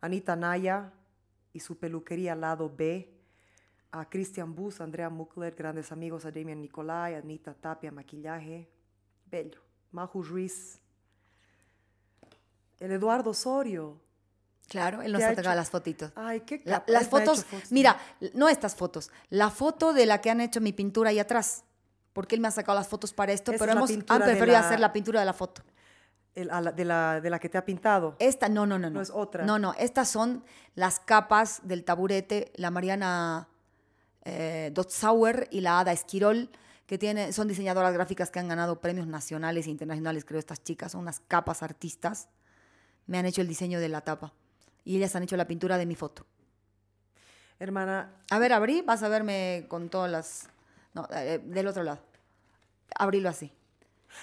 [0.02, 0.92] Anita Naya
[1.54, 3.10] y su peluquería Lado B,
[3.92, 8.68] a Christian Bus, Andrea Muckler, grandes amigos, a Damian Nicolai, Anita Tapia, maquillaje,
[9.30, 9.62] bello.
[9.92, 10.80] Maju Ruiz,
[12.80, 14.00] el Eduardo Osorio.
[14.68, 15.42] Claro, él nos ¿Qué ha hecho?
[15.44, 16.12] las fotitos.
[16.16, 17.72] Ay, qué La- las fotos, fotos.
[17.72, 17.98] mira,
[18.34, 21.64] no estas fotos, la foto de la que han hecho mi pintura ahí atrás.
[22.14, 24.60] Porque él me ha sacado las fotos para esto, Esa pero hemos han preferido la-
[24.60, 25.64] hacer la pintura de la foto.
[26.36, 28.16] El- a la- de, la, de la que te ha pintado.
[28.20, 28.96] Esta, no, no, no, no.
[28.96, 29.46] No es otra.
[29.46, 30.44] No, no, estas son
[30.76, 33.48] las capas del taburete, la Mariana
[34.26, 36.50] eh, Dotzauer y la Ada Esquirol,
[36.88, 40.92] que tiene, son diseñadoras gráficas que han ganado premios nacionales e internacionales, creo, estas chicas,
[40.94, 42.30] son unas capas artistas.
[43.06, 44.34] Me han hecho el diseño de la tapa.
[44.86, 46.26] Y ellas han hecho la pintura de mi foto.
[47.60, 50.50] Hermana, A ver, abrí, vas a verme con todas las...
[50.94, 52.00] No, eh, del otro lado.
[52.96, 53.52] Abrilo así.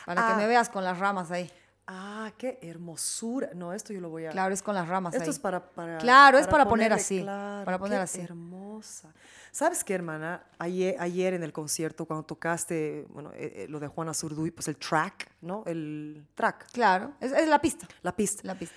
[0.07, 0.31] Para Ah.
[0.35, 1.51] que me veas con las ramas ahí.
[1.93, 3.51] Ah, qué hermosura.
[3.55, 4.31] No, esto yo lo voy a...
[4.31, 5.31] Claro, es con las ramas Esto ahí.
[5.31, 8.21] es para, para- Claro, es para poner así, claro, para poner qué así.
[8.21, 9.13] hermosa.
[9.51, 10.45] ¿Sabes qué, hermana?
[10.59, 14.69] Ayer, ayer en el concierto, cuando tocaste, bueno, eh, eh, lo de Juana Zurduy, pues
[14.69, 15.65] el track, ¿no?
[15.67, 17.89] El track, Claro, es, es la pista.
[18.03, 18.43] la pista.
[18.45, 18.77] La pista.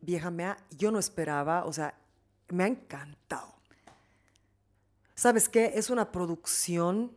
[0.00, 1.94] Vieja, me ha- yo no esperaba, o sea,
[2.48, 3.52] me ha encantado.
[5.14, 5.72] ¿Sabes qué?
[5.74, 7.12] Es una producción.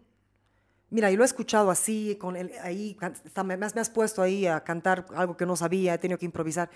[0.93, 3.89] Mira, y lo he escuchado así, con el, ahí, hasta me, me has, me has
[3.89, 6.69] puesto ahí a cantar algo que no sabía, he tenido que improvisar.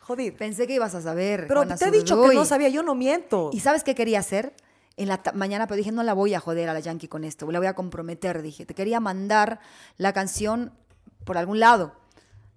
[0.00, 0.34] Joder.
[0.36, 1.46] Pensé que ibas a saber.
[1.46, 3.50] Pero te he dicho que no sabía, yo no miento.
[3.52, 4.54] ¿Y sabes qué quería hacer?
[4.96, 7.50] En la mañana, pero dije, no la voy a joder a la Yankee con esto,
[7.52, 8.40] la voy a comprometer.
[8.42, 9.60] Dije, te quería mandar
[9.98, 10.72] la canción
[11.24, 11.92] por algún lado,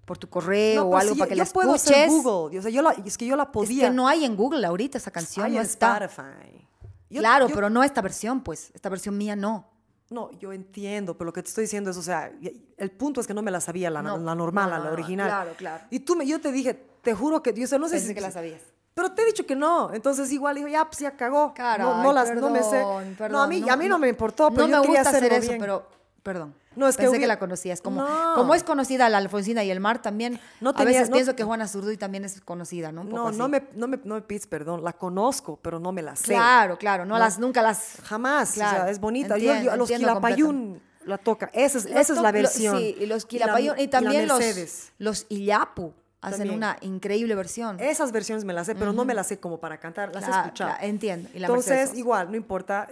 [0.05, 1.97] por tu correo No, o pues algo sí, para que yo la puedo escuches.
[1.97, 2.57] hacer Google.
[2.57, 3.89] O sea, yo la, es que yo la Es podía.
[3.89, 5.97] que no hay en Google ahorita esa canción, Hay no en está.
[6.05, 6.65] Spotify.
[7.09, 8.71] Yo- claro, yo- pero no esta versión, pues.
[8.73, 9.67] Esta versión mía no.
[10.09, 12.31] No, yo entiendo, pero lo que te estoy diciendo es, o sea,
[12.77, 15.27] el punto es que no me la sabía la, No, la normal, no, la original.
[15.27, 15.83] claro, claro.
[15.91, 18.21] Y tú me, yo te dije, te juro que, yo no sé Pensé si que
[18.21, 18.61] la sabías.
[18.95, 21.53] Pero te he dicho que no, entonces igual digo, ya, pues ya cagó.
[21.53, 22.83] Caray, no, no las, no me sé.
[23.17, 25.17] perdón, no, a mí, a mí no, me importó, pero no yo me quería gusta
[25.17, 25.85] hacer eso, pero
[26.33, 26.53] perdón.
[26.75, 27.81] No, es que Pensé que, hubi- la conocías.
[27.81, 28.33] Como, No.
[28.35, 31.35] como es conocida la Alfonsina y el Mar, también No a tenía- veces no- pienso
[31.35, 33.01] que Juana Zurduy también es conocida, ¿no?
[33.01, 33.37] Un poco No, así.
[33.39, 36.25] no me, no, me, no me pides perdón, la conozco, pero no me la sé.
[36.25, 37.95] Claro, claro, no, las, nunca las...
[38.03, 39.37] Jamás, o Claro, sea, es bonita.
[39.37, 42.29] Yo- entiendo, yo, a los Quilapayún la toca, esa es, Los esa es to- la
[42.31, 42.77] lo- versión.
[42.77, 44.91] Sí, y los la- Quilapayún y, la también los, Mercedes.
[44.99, 46.57] los Illapu hacen También.
[46.57, 47.79] una increíble versión.
[47.79, 50.27] Esas versiones me las sé, pero no me las sé como para cantar, las he
[50.27, 50.71] Claro, escuchado.
[50.71, 51.29] claro, entiendo.
[51.33, 51.97] Y la Entonces, Mercedes.
[51.97, 52.89] igual, no importa,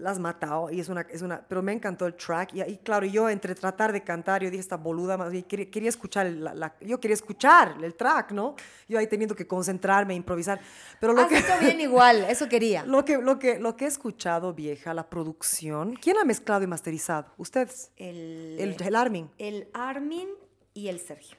[0.00, 3.06] las matado y es una, es una, pero me encantó el track y, y claro,
[3.06, 6.74] yo entre tratar de cantar, yo dije esta boluda, más quería, quería escuchar, la, la-
[6.80, 8.56] yo quería escuchar el track, ¿no?
[8.88, 10.60] Yo ahí teniendo que concentrarme, improvisar,
[11.00, 12.84] pero lo Has que, hecho bien igual, eso quería.
[12.84, 16.66] lo que, lo que, lo que he escuchado, vieja, la producción, ¿quién ha mezclado y
[16.66, 17.26] masterizado?
[17.36, 20.28] Ustedes, El, el, el Armin, el Armin
[20.74, 21.36] y el Sergio.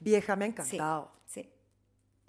[0.00, 1.12] vieja, me ha Sí, encantado.
[1.26, 1.50] sí.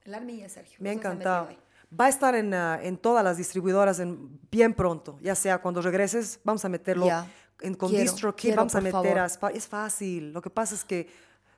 [0.06, 0.78] El Armin y el Sergio.
[0.80, 1.50] Me ha encantado.
[1.90, 5.82] Va a estar en, ah, en todas las distribuidoras en, bien pronto, ya sea cuando
[5.82, 7.08] regreses, vamos a meterlo
[7.62, 10.84] en, con Quiero, DistroKid, quiero, vamos a meter a Es fácil, lo que pasa es
[10.84, 11.08] que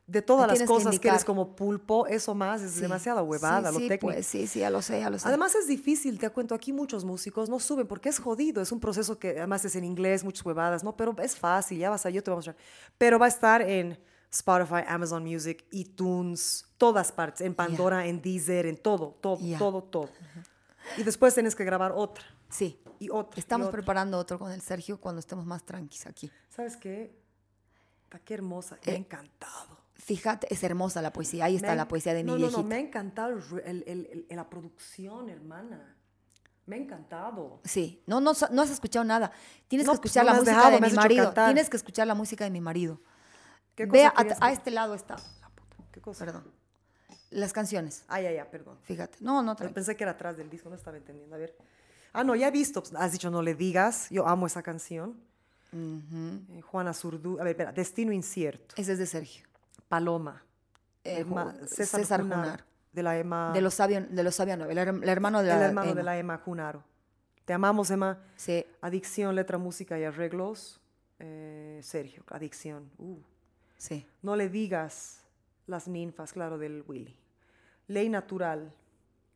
[0.06, 2.82] de todas Me las que cosas que, eres como pulpo, eso más es Sí.
[2.82, 4.14] demasiada huevada, sí, lo sí, técnico.
[4.14, 5.28] Pues, sí, sí, ya lo sé, ya lo sé.
[5.28, 8.80] Además es difícil, te cuento, aquí muchos músicos no suben porque es jodido, es un
[8.80, 10.98] proceso que además es en inglés, muchas huevadas, ¿no?
[10.98, 12.56] Pero es fácil, ya vas a, yo te voy a mostrar.
[12.98, 14.00] Pero va a estar en
[14.32, 19.58] Spotify, Amazon Music, iTunes, todas partes, en Pandora, en Deezer, en todo, todo, Ya.
[19.58, 20.10] todo, todo.
[20.98, 22.80] Y después tienes que grabar otra sí.
[23.00, 23.34] y otra.
[23.38, 23.78] y Estamos otra.
[23.80, 26.32] preparando otro con el Sergio cuando estemos más tranquis aquí.
[26.50, 27.18] ¿Sabes qué?
[28.06, 29.78] Está qué hermosa, me ha Eh, encantado.
[29.96, 31.46] Fíjate, es hermosa la poesía.
[31.46, 32.58] Ahí Me está ha- la poesía de mi no, viejita.
[32.58, 33.30] No, no, me ha encantado
[33.66, 35.96] el el- el- la producción, hermana.
[36.66, 37.60] Me ha encantado.
[37.64, 39.32] Sí, no, no, no has escuchado nada.
[39.68, 41.26] Tienes No, que pues escuchar no la me música dejado, de me mi marido.
[41.26, 41.46] cantar.
[41.54, 43.02] Tienes que escuchar la música de mi marido.
[43.80, 45.16] ¿Qué cosa Ve a, querías a este lado está.
[45.92, 46.26] ¿Qué cosa?
[46.26, 46.44] Perdón.
[47.32, 48.04] Las canciones.
[48.10, 48.78] Ah, ya, ya, perdón.
[48.84, 49.18] Fíjate.
[49.22, 49.74] No, no, Pero tranqui.
[49.76, 51.34] pensé que era atrás del disco, no estaba entendiendo.
[51.36, 51.56] A ver.
[52.12, 52.82] Ah, no, ya he visto.
[52.82, 54.10] pues, Has dicho No le digas.
[54.10, 55.16] Yo amo esa canción.
[55.72, 57.40] Eh, Juana Zurdu.
[57.40, 57.72] A ver, espera.
[57.72, 58.76] Destino incierto.
[58.78, 59.48] Ese es de Sergio.
[59.88, 60.44] Paloma.
[61.06, 62.66] Eh, Ju- César Junar.
[62.92, 63.52] De la Emma.
[63.54, 65.92] De los sabios, de los nueve, el, her- el hermano de la el hermano de
[65.94, 66.04] Emma.
[66.04, 66.84] la Emma Junaro.
[67.46, 68.18] Te amamos, Emma.
[68.36, 70.82] Sí, Adicción, letra, música y arreglos.
[71.20, 72.90] Eh, Sergio, adicción.
[72.98, 73.18] Uh.
[73.80, 74.06] Sí.
[74.22, 75.24] No le digas
[75.66, 77.18] las ninfas, claro, del Willy.
[77.88, 78.72] Ley natural,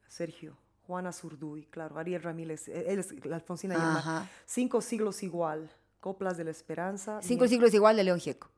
[0.08, 0.56] Sergio.
[0.86, 1.98] Juana Zurduy, claro.
[1.98, 3.98] Ariel Ramírez, eh, él es la Alfonsina y el Mar.
[3.98, 4.30] Ajá.
[4.46, 5.72] Cinco siglos igual.
[6.02, 7.20] Coplas de la Esperanza.
[7.24, 8.50] Cinco siglos igual de León Gieco.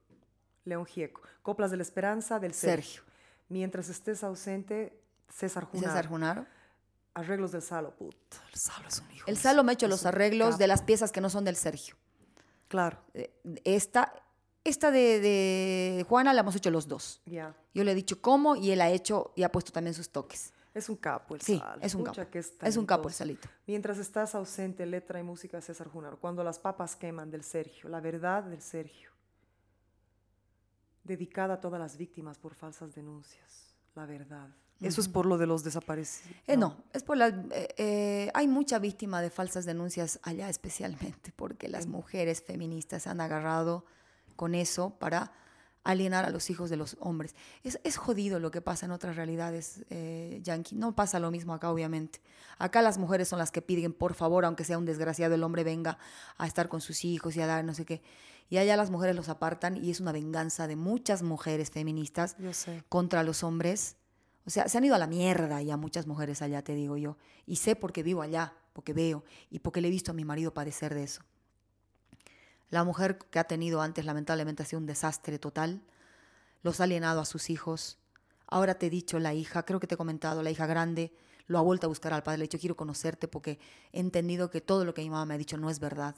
[0.66, 1.22] León Gieco.
[1.44, 3.04] Coplas de la Esperanza del Sergio.
[3.04, 3.14] Sergio.
[3.50, 5.00] Mientras estés ausente,
[5.30, 5.90] César Junar.
[5.92, 6.46] César Junaro.
[7.14, 8.38] Arreglos del Salo, puta.
[8.52, 9.28] El Salo es un hijo.
[9.28, 11.96] El Salo me ha hecho los arreglos de las piezas que no son del Sergio.
[12.68, 13.32] Claro, Eh,
[13.64, 14.12] Esta,
[14.66, 17.22] esta de, de Juana la hemos hecho los dos.
[17.26, 17.56] ya.
[17.74, 20.52] Yo le he dicho cómo y él ha hecho y ha puesto también sus toques.
[20.74, 22.32] Es un capo el Sí, es un Pucha, capo.
[22.32, 23.14] que Es un capo el.
[23.14, 23.48] Salito.
[23.66, 26.18] Mientras estás ausente, letra y música César Junar.
[26.20, 27.88] Cuando las papas queman del Sergio.
[27.90, 29.10] La verdad del Sergio.
[31.04, 33.76] Dedicada a todas las víctimas por falsas denuncias.
[33.94, 34.50] La verdad.
[34.82, 36.36] Eso es por lo de los desaparecidos.
[36.48, 41.32] Eh, no, es por la, eh, eh, hay mucha víctima de falsas denuncias allá especialmente
[41.34, 43.86] porque las mujeres feministas han agarrado
[44.36, 45.32] con eso para
[45.86, 47.36] alienar a los hijos de los hombres.
[47.64, 50.76] Es, es jodido lo que pasa en otras realidades, eh, Yankee.
[50.76, 52.22] No pasa lo mismo acá, obviamente.
[52.58, 55.64] Acá las mujeres son las que piden, por favor, aunque sea un desgraciado, el hombre
[55.64, 56.00] venga
[56.38, 58.02] a estar con sus hijos y a dar no sé qué.
[58.50, 62.36] Y allá las mujeres los apartan y es una venganza de muchas mujeres feministas
[62.90, 63.96] contra los hombres.
[64.46, 67.18] O sea, se han ido a la mierda ya muchas mujeres allá, te digo yo.
[67.48, 70.54] Y sé porque vivo allá, porque veo y porque le he visto a mi marido
[70.54, 71.24] padecer de eso.
[72.76, 75.82] La mujer que ha tenido antes, lamentablemente, ha sido un desastre total.
[76.62, 77.98] Los ha alienado a sus hijos.
[78.48, 81.14] Ahora te he dicho, la hija, creo que te he comentado, la hija grande,
[81.48, 82.40] lo ha vuelto a buscar al padre.
[82.40, 83.60] Le he dicho, quiero conocerte porque
[83.94, 86.16] he entendido que todo lo que mi mamá me ha dicho no es verdad.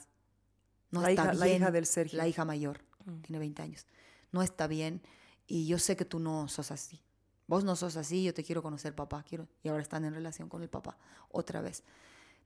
[0.89, 1.57] No La está hija- la bien.
[1.57, 2.17] hija del Sergio.
[2.17, 2.79] La hija mayor,
[3.21, 3.85] tiene 20 años.
[4.31, 5.03] No está bien
[5.45, 6.99] y yo sé que tú no sos así.
[7.45, 9.21] Vos no sos así, yo te quiero conocer, papá.
[9.21, 10.97] Quiero, y ahora están en relación con el papá,
[11.29, 11.83] otra vez.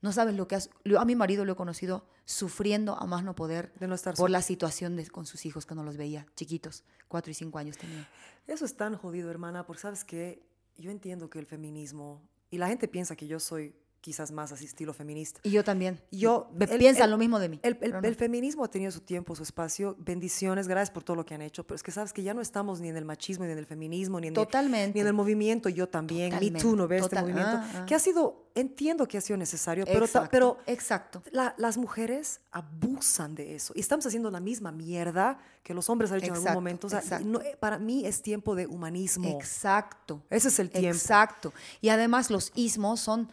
[0.02, 0.68] No sabes lo que has...
[0.98, 4.30] A mi marido lo he conocido sufriendo a más no poder De no estar por
[4.30, 7.78] la situación de- con sus hijos que no los veía, chiquitos, cuatro y cinco años
[7.78, 8.08] tenía.
[8.46, 10.44] Eso es tan jodido, hermana, porque sabes que
[10.76, 14.66] yo entiendo que el feminismo, y la gente piensa que yo soy quizás más así
[14.66, 15.40] estilo feminista.
[15.44, 15.98] Y yo también.
[16.10, 17.60] Yo, piensan lo mismo de mí.
[17.62, 18.00] El, el- no.
[18.00, 19.96] el feminismo ha tenido su tiempo, su espacio.
[19.98, 21.64] Bendiciones, gracias por todo lo que han hecho.
[21.64, 23.64] Pero es que sabes que ya no estamos ni en el machismo, ni en el
[23.66, 24.94] feminismo, ni en, el- Totalmente.
[24.94, 25.68] ni en el movimiento.
[25.70, 26.30] Yo también.
[26.30, 26.60] Me Totalmente.
[26.62, 27.02] Too, ¿no ves?
[27.04, 27.50] Este movimiento.
[27.54, 27.86] ah, ah.
[27.86, 31.22] Que ha sido, entiendo que ha sido necesario, pero, exacto, pero exacto.
[31.30, 33.72] la- las mujeres abusan de eso.
[33.76, 36.86] Y estamos haciendo la misma mierda que los hombres han hecho en algún Exacto, momento.
[36.88, 37.24] O sea, exacto.
[37.26, 39.28] no, eh, para mí es tiempo de humanismo.
[39.28, 40.22] Exacto.
[40.28, 40.96] Ese es el tiempo.
[40.96, 41.52] Exacto.
[41.80, 43.30] Y además los ismos son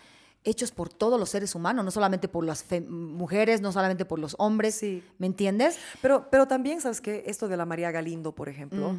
[0.49, 4.35] hechos por todos los seres humanos, no solamente por las mujeres, no solamente por los
[4.37, 4.75] hombres.
[4.75, 5.03] Sí.
[5.17, 5.77] ¿Me entiendes?
[6.01, 7.23] Pero, pero también, ¿sabes qué?
[7.25, 8.95] Esto de la María Galindo, por ejemplo.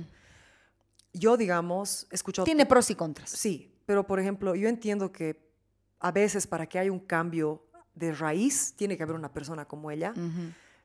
[1.12, 2.06] Yo, digamos.
[2.10, 2.42] Mm.
[2.44, 3.30] Tiene pros y contras.
[3.30, 5.50] Sí, pero por ejemplo, yo entiendo que
[5.98, 9.90] a veces para que haya un cambio de raíz, tiene que haber una persona como
[9.90, 10.14] ella.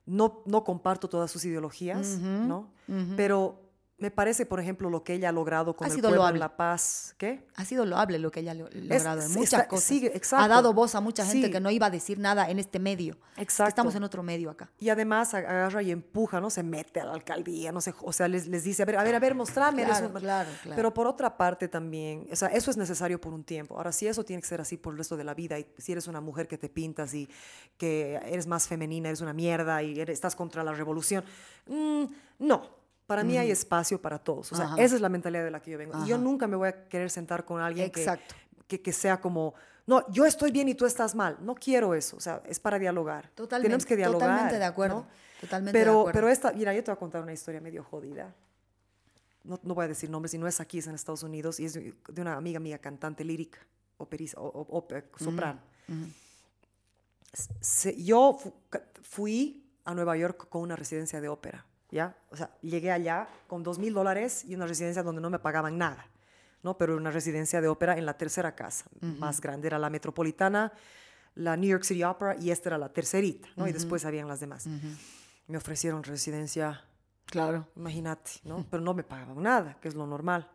[0.04, 2.70] no, no comparto todas sus ideologías, ¿no?
[3.16, 3.65] Pero
[3.98, 6.38] me parece, por ejemplo, lo que ella ha logrado con Ha el sido pueblo en
[6.38, 7.14] La Paz.
[7.16, 7.46] ¿Qué?
[7.54, 9.84] Ha sido loable lo que ella ha lo- logrado en sí, muchas está- cosas.
[9.84, 10.20] sigue.
[10.32, 11.52] Ha dado voz a mucha gente Sí.
[11.52, 13.16] que no iba a decir nada en este medio.
[13.38, 13.70] Exacto.
[13.70, 14.70] Estamos en otro medio acá.
[14.78, 16.50] Y además ag- agarra y empuja, ¿no?
[16.50, 19.02] Se mete a la alcaldía, no sé, o sea, les, les dice, a ver, a
[19.02, 19.80] ver, a ver, mostrame.
[19.82, 20.20] eres Claro, un-".
[20.20, 20.76] claro, claro.
[20.76, 23.76] Pero por otra parte también, o sea, eso es necesario por un tiempo.
[23.78, 25.92] Ahora, si eso tiene que ser así por el resto de la vida, y si
[25.92, 27.30] eres una mujer que te pintas y
[27.78, 31.24] que eres más femenina, eres una mierda y eres- estás contra la revolución,
[31.66, 32.04] mm,
[32.40, 32.75] no.
[33.06, 34.52] Para mí hay espacio para todos.
[34.52, 34.76] O sea, Ajá.
[34.82, 36.04] esa es la mentalidad de la que yo vengo.
[36.04, 38.04] Y yo nunca me voy a querer sentar con alguien que,
[38.66, 39.54] que, que sea como,
[39.86, 41.36] no, yo estoy bien y tú estás mal.
[41.40, 42.16] No quiero eso.
[42.16, 43.30] O sea, es para dialogar.
[43.34, 43.68] Totalmente.
[43.68, 44.28] Tenemos que dialogar.
[44.28, 44.96] Totalmente de acuerdo.
[45.02, 45.06] ¿no?
[45.40, 46.12] Totalmente de Pero, acuerdo.
[46.14, 48.34] pero esta, mira, yo te voy a contar una historia medio jodida.
[49.44, 51.66] No, no voy a decir nombres, y no es aquí, es en Estados Unidos, y
[51.66, 53.60] es de de una amiga mía, cantante lírica,
[53.98, 55.60] operiza, o, o- ópera, soprano.
[57.60, 58.52] Se- yo fu-
[59.02, 62.16] fui a Nueva York con una residencia de ópera, ¿ya?
[62.30, 65.78] O sea, llegué allá con dos mil dólares y una residencia donde no me pagaban
[65.78, 66.06] nada,
[66.62, 66.76] ¿no?
[66.78, 70.72] Pero una residencia de ópera en la tercera casa, más grande, era la Metropolitana,
[71.34, 73.66] la New York City Opera, y esta era la tercerita, ¿no?
[73.68, 74.66] Y después habían las demás.
[75.46, 76.82] Me ofrecieron residencia
[77.26, 77.68] Claro.
[77.76, 78.64] imagínate, ¿no?
[78.70, 80.48] Pero no me pagaban nada, que es lo normal.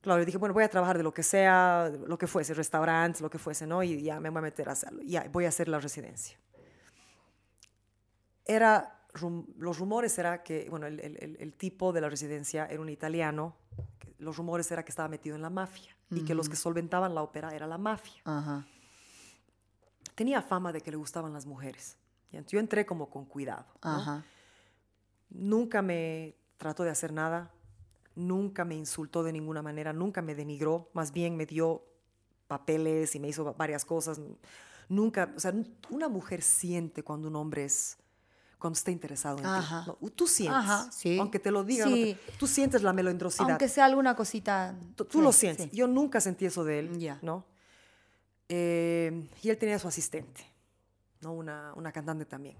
[0.00, 3.28] Claro, dije, bueno, voy a trabajar de lo que sea, lo que fuese, restaurantes, lo
[3.28, 3.82] que fuese, ¿no?
[3.82, 6.38] Y ya me voy a meter a hacerlo, ya voy a hacer la residencia.
[8.44, 12.66] Era, rum- los rumores era que, bueno, el, el- el- el tipo de la residencia
[12.66, 13.54] era un italiano,
[13.98, 17.14] que los rumores era que estaba metido en la mafia y que los que solventaban
[17.14, 18.64] la ópera era la mafia Ajá.
[20.14, 21.96] tenía fama de que le gustaban las mujeres.
[22.32, 23.66] Y yo entré como con cuidado.
[23.82, 23.90] ¿no?
[25.30, 27.50] Nunca me trató de hacer nada,
[28.14, 31.82] nunca me insultó de ninguna manera, nunca me denigró, más bien me dio
[32.46, 34.20] papeles y me hizo va- varias cosas.
[34.88, 35.52] Nunca, o sea,
[35.90, 37.98] una mujer siente cuando un hombre es,
[38.58, 39.84] cuando está interesado en Ajá.
[39.84, 39.92] ti.
[40.00, 40.10] ¿no?
[40.10, 41.18] Tú sientes, Ajá, sí.
[41.18, 42.18] aunque te lo digan, no Sí.
[42.38, 43.50] tú sientes la melindrosidad.
[43.50, 44.74] Aunque sea alguna cosita.
[44.96, 45.70] Tú, tú sí, lo sientes.
[45.72, 47.18] Yo nunca sentí eso de él, Ya.
[47.22, 47.44] ¿no?
[48.48, 50.44] Eh, y él tenía su asistente,
[51.20, 51.32] ¿no?
[51.32, 52.56] Una, una cantante también.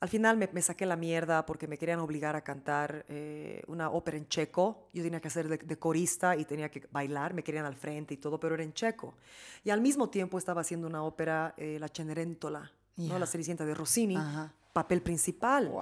[0.00, 3.90] Al final me, me saqué la mierda porque me querían obligar a cantar eh, una
[3.90, 4.88] ópera en checo.
[4.92, 8.14] Yo tenía que hacer de, de corista y tenía que bailar, me querían al frente
[8.14, 9.14] y todo, pero era en checo.
[9.64, 13.06] Y al mismo tiempo estaba haciendo una ópera, eh, La Cenerentola, ¿no?
[13.14, 13.18] Ya.
[13.18, 14.52] la Cenicienta de Rossini, Ajá.
[14.74, 15.72] papel principal.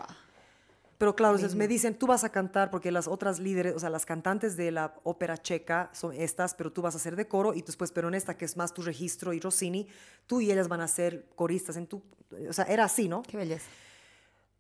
[0.98, 3.90] Pero claro, entonces me dicen, tú vas a cantar, porque las otras líderes, o sea,
[3.90, 7.52] las cantantes de la ópera checa son estas, pero tú vas a ser de coro
[7.52, 9.88] y después, pero en esta que es más tu registro y Rossini,
[10.26, 12.02] tú y ellas van a ser coristas en tu,
[12.48, 13.22] o sea, era así, ¿no?
[13.22, 13.66] Qué belleza.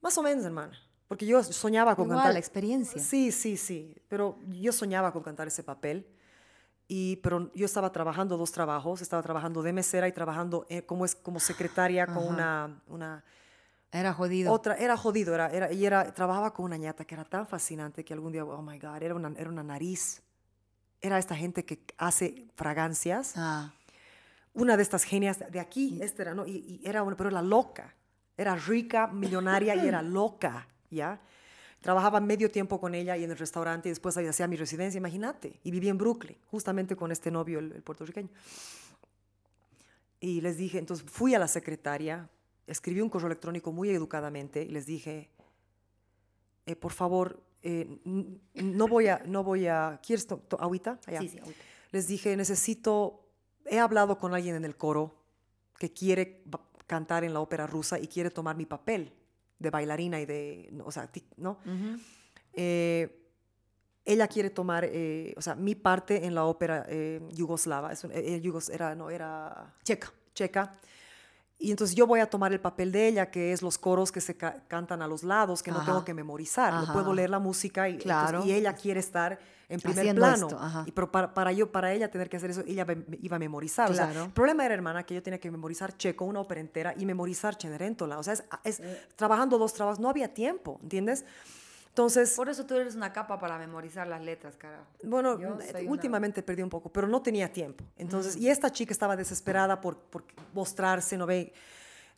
[0.02, 0.78] Más o menos, hermana.
[1.08, 2.32] Porque yo soñaba con Igual, cantar.
[2.34, 3.00] la experiencia.
[3.00, 3.94] Sí, sí, sí.
[4.08, 6.06] Pero yo soñaba con cantar ese papel.
[6.88, 9.02] Y, pero yo estaba trabajando dos trabajos.
[9.02, 13.24] Estaba trabajando de mesera y trabajando eh, como, es, como secretaria con una, una
[13.90, 14.52] Era jodido.
[14.52, 14.74] otra.
[14.76, 15.34] Era jodido.
[15.34, 18.44] Era, era, y era, trabajaba con una ñata que era tan fascinante que algún día,
[18.44, 20.22] oh my God, era una, era una nariz.
[21.00, 23.70] Era esta gente que hace fragancias Ah,
[24.54, 26.46] una de estas genias de aquí, esta era, ¿no?
[26.46, 27.94] Y, y era pero era loca.
[28.38, 31.20] Era rica, millonaria y era loca, ¿ya?
[31.86, 34.98] Trabajaba medio tiempo con ella y en el restaurante y después ahí hacía mi residencia,
[34.98, 35.60] imagínate.
[35.62, 38.28] Y vivía en Brooklyn, justamente con este novio, el, el puertorriqueño.
[40.18, 42.28] Y les dije, entonces fui a la secretaria,
[42.66, 45.30] escribí un correo electrónico muy educadamente y les dije,
[46.66, 48.00] eh, por favor, eh,
[48.54, 50.26] no voy a, no voy a, ¿quieres
[50.58, 50.98] agüita?
[51.06, 51.20] Allá.
[51.20, 51.60] sí, sí, ahorita.
[51.92, 53.28] Les dije, necesito,
[53.64, 55.14] he hablado con alguien en el coro
[55.78, 56.42] que quiere
[56.88, 59.12] cantar en la ópera rusa y quiere tomar mi papel
[59.58, 61.58] de bailarina y de, o sea, ¿no?
[62.52, 63.22] Eh,
[64.04, 68.12] ella quiere tomar, eh, o sea, mi parte en la ópera eh, yugoslava, es un-
[68.12, 70.12] eh, yugos- era, no, era Checa.
[70.34, 70.72] checa.
[71.58, 74.20] Y entonces yo voy a tomar el papel de ella, que es los coros que
[74.20, 75.86] se ca- cantan a los lados, que no Ajá.
[75.86, 76.72] tengo que memorizar.
[76.74, 78.44] No puedo leer la música y, entonces- Claro.
[78.44, 80.46] y ella quiere estar en primer Haciendo plano.
[80.48, 80.60] esto.
[80.86, 82.86] Y pero para, para yo, para ella tener que hacer eso, ella
[83.22, 83.90] iba a memorizar.
[83.90, 84.26] O sea, Claro.
[84.26, 87.56] el problema era, hermana, que yo tenía que memorizar checo, una ópera entera, y memorizar
[87.58, 88.18] Cenerentola.
[88.18, 89.02] O sea, es, es- Eh.
[89.16, 91.24] trabajando dos trabajos, no había tiempo, ¿entiendes?
[91.96, 94.84] Entonces, Por eso tú eres una capa para memorizar las letras, carajo.
[95.02, 97.84] bueno, soy una- últimamente perdí un poco, pero no tenía tiempo.
[97.96, 101.54] Entonces, y esta chica estaba desesperada por, por mostrarse, ¿no ve?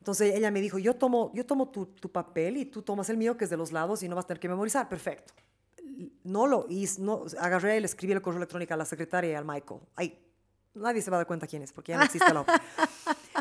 [0.00, 3.16] Entonces ella me dijo, yo tomo, yo tomo tu, tu papel y tú tomas el
[3.18, 4.88] mío, que es de los lados, y no vas a tener que memorizar.
[4.88, 5.32] Perfecto.
[6.24, 9.44] No lo hice, no, agarré le escribí el correo electrónico a la secretaria y al
[9.44, 9.78] Michael.
[9.94, 10.18] Ay,
[10.74, 12.44] nadie se va a dar cuenta quién es, porque ya no existe la.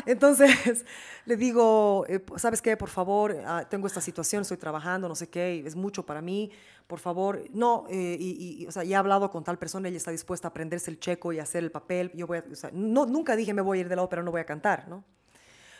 [0.06, 0.84] Entonces
[1.26, 2.76] le digo, eh, ¿sabes qué?
[2.76, 6.50] Por favor, ah, tengo esta situación, estoy trabajando, no sé qué, es mucho para mí,
[6.86, 9.96] por favor, no, eh, y, y- o sea, ya he hablado con tal persona, ella
[9.98, 12.70] está dispuesta a aprenderse el checo y hacer el papel, yo voy a, o sea,
[12.72, 15.04] no, nunca dije me voy a ir de la ópera, no voy a cantar, ¿no?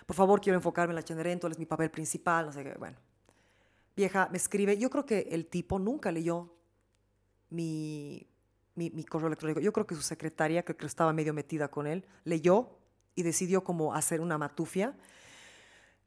[0.07, 2.97] Por favor, quiero enfocarme en la Cenerentola, es mi papel principal, no sé qué, bueno.
[3.97, 6.53] Vieja, me escribe, yo creo que el tipo nunca leyó
[7.51, 8.27] mi,
[8.75, 9.61] mi, mi correo electrónico.
[9.61, 12.78] Yo creo que su secretaria, que que estaba medio metida con él, leyó
[13.19, 14.95] y decidió como hacer una matufia.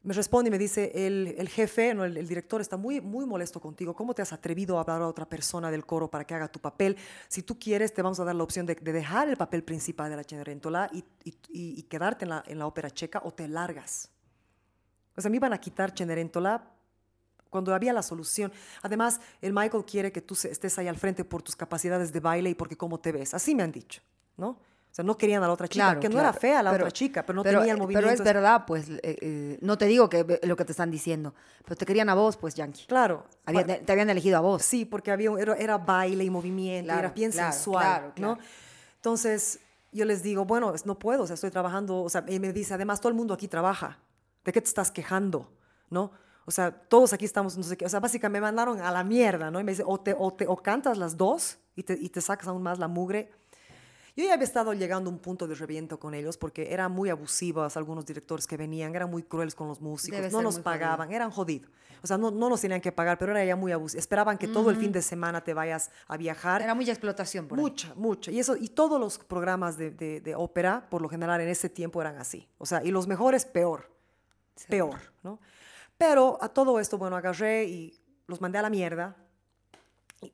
[0.04, 3.26] Me responde y me dice, el, el jefe, no, el, el director está muy, muy
[3.26, 3.94] molesto contigo.
[3.94, 6.60] ¿Cómo te has atrevido a hablar a otra persona del coro para que haga tu
[6.60, 6.98] papel?
[7.28, 10.10] Si tú quieres, te vamos a dar la opción de, de dejar el papel principal
[10.10, 13.48] de la Cenerentola y, y, y- quedarte en la, en la ópera checa o te
[13.48, 14.10] largas.
[15.16, 16.64] O sea, me iban a quitar Cenerentola
[17.52, 18.52] cuando había la solución.
[18.82, 22.50] Además, el Michael quiere que tú estés ahí al frente por tus capacidades de baile
[22.50, 23.36] y porque cómo te ves.
[23.36, 24.02] Así me han dicho,
[24.38, 24.58] ¿no?
[24.92, 26.84] O sea, no querían a la otra chica, Claro, que no era fea la Pero-
[26.84, 28.08] otra chica, pero no pero, tenía el eh, movimiento.
[28.10, 31.34] Pero es verdad, pues, eh, eh, no te digo que lo que te están diciendo,
[31.64, 32.86] pero te querían a vos, pues, Yankee.
[32.88, 33.24] Claro.
[33.46, 34.64] Había- te habían elegido a vos.
[34.64, 38.38] Sí, porque había, era, era baile y movimiento, Claro, era bien sensual, claro, ¿no?
[38.98, 39.60] Entonces,
[39.94, 42.74] yo les digo, bueno, no puedo, o sea, estoy trabajando, o sea, y me dice,
[42.74, 44.00] además, todo el mundo aquí trabaja,
[44.44, 45.52] ¿de qué te estás quejando?
[45.90, 46.12] ¿No?
[46.46, 49.04] O sea, todos aquí estamos, no sé qué, o sea, básicamente me mandaron a la
[49.04, 49.60] mierda, ¿no?
[49.60, 52.20] Y me dice, o, te, o, te, o cantas las dos y te, y te
[52.20, 53.32] sacas aún más la mugre.
[54.16, 57.10] Yo ya había estado llegando a un punto de reviento con ellos porque eran muy
[57.10, 60.64] abusivos algunos directores que venían, eran muy crueles con los músicos, Debe no nos jodido.
[60.64, 61.72] pagaban, eran jodidos.
[62.04, 64.00] O sea, no, no nos tenían que pagar, pero era ya muy abusivo.
[64.00, 66.62] Esperaban que todo el fin de semana te vayas a viajar.
[66.64, 67.64] Era mucha explotación por ahí.
[67.64, 68.32] Mucha, mucha.
[68.32, 71.70] Y, eso, y todos los programas de, de- de ópera, por lo general, en ese
[71.70, 72.48] tiempo eran así.
[72.58, 73.92] O sea, y los mejores, peor.
[74.68, 75.40] Peor, ¿no?
[75.98, 79.16] Pero a todo esto, bueno, agarré y los mandé a la mierda.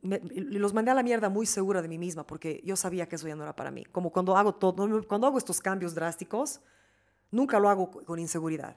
[0.01, 3.15] Me- los mandé a la mierda muy segura de mí misma, porque yo sabía que
[3.15, 3.85] eso ya no era para mí.
[3.85, 6.59] Como cuando hago, todo, cuando hago estos cambios drásticos,
[7.31, 8.75] nunca lo hago con inseguridad.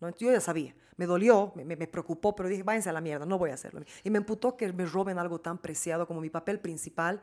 [0.00, 0.10] ¿no?
[0.16, 0.74] Yo ya sabía.
[0.96, 3.82] Me dolió, me, me- preocupó, pero dije, váyanse a la mierda, no voy a hacerlo.
[4.04, 7.20] Y me emputó que me roben algo tan preciado como mi papel principal,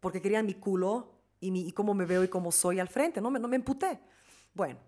[0.00, 3.20] porque querían mi culo y, mi, y cómo me veo y cómo soy al frente.
[3.22, 4.00] No me, no me emputé.
[4.52, 4.78] Bueno,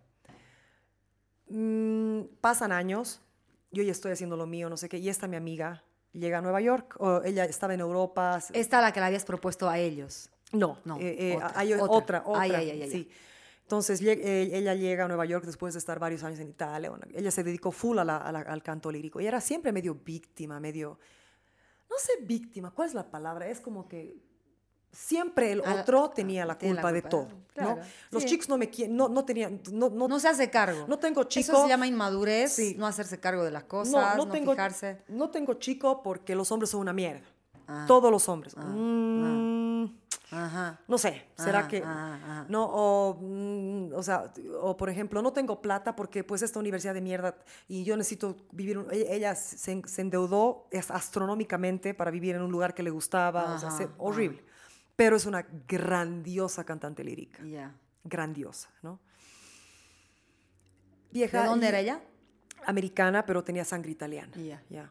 [1.49, 3.21] Mm, pasan años,
[3.71, 6.41] yo ya estoy haciendo lo mío, no sé qué, y esta mi amiga llega a
[6.41, 8.41] Nueva York, o ella estaba en Europa.
[8.53, 10.31] Esta la que le habías propuesto a ellos.
[10.53, 11.85] no, no, eh, eh, otra, hay otra.
[11.91, 13.11] otra, otra, Ay, ay, ay, sí.
[13.63, 16.93] Entonces eh, ella llega a Nueva York después de estar varios años en Italia.
[17.15, 19.95] ella se dedicó full a la- a la- al canto lírico y era siempre medio
[19.97, 21.01] víctima, medio...
[21.91, 23.49] No sé víctima, ¿cuál es la palabra?
[23.49, 24.17] Es como que
[24.97, 27.29] siempre el otro tenía la culpa de todo.
[27.55, 27.83] claro, ¿no?
[28.11, 28.31] Los sí.
[28.31, 30.87] chicos no me quieren, no, no tenían, no, no, No se hace cargo.
[30.89, 31.53] no tengo chico.
[31.53, 32.75] Eso se llama inmadurez, Sí.
[32.79, 35.03] no hacerse cargo de las cosas, no, tengo, fijarse.
[35.09, 37.23] no tengo chico porque los hombres son una mierda.
[37.69, 37.85] Ah.
[37.87, 38.55] Todos los hombres.
[38.57, 39.87] Mm,
[40.31, 40.81] Ajá.
[40.89, 42.45] No sé, será Ah, que ah, ah.
[42.49, 46.95] no o, mm, o sea, o por ejemplo, no tengo plata porque pues esta universidad
[46.95, 47.37] de mierda
[47.69, 52.75] y yo necesito vivir un- ella, se, se endeudó astronómicamente para vivir en un lugar
[52.75, 54.45] que le gustaba, o sea, horrible.
[54.97, 57.75] Pero es una grandiosa cantante lírica, Ya.
[58.05, 58.99] grandiosa, ¿no?
[61.13, 62.01] ¿De Vieja dónde y- era ella?
[62.67, 64.33] Americana, pero tenía sangre italiana.
[64.37, 64.63] Ya.
[64.69, 64.91] Ya.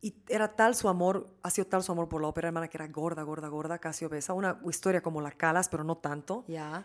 [0.00, 2.76] Y era tal su amor, ha sido tal su amor por la ópera, hermana, que
[2.76, 4.32] era gorda, gorda, gorda, casi obesa.
[4.34, 6.44] Una historia como la Calas, pero no tanto.
[6.46, 6.84] Ya.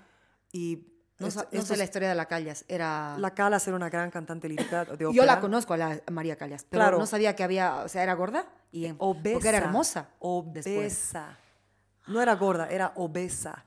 [0.52, 0.88] Y
[1.20, 2.66] No, esto- sa- no sé la historia de la Callas.
[2.68, 3.16] Era.
[3.20, 5.12] la Calas era una gran cantante lírica de ópera.
[5.14, 6.98] Yo la conozco a la a María Callas, pero Claro.
[6.98, 9.34] no sabía que había, o sea, era gorda y Obesa.
[9.34, 10.10] porque era hermosa.
[10.48, 11.14] después.
[12.08, 13.66] No era gorda, era obesa.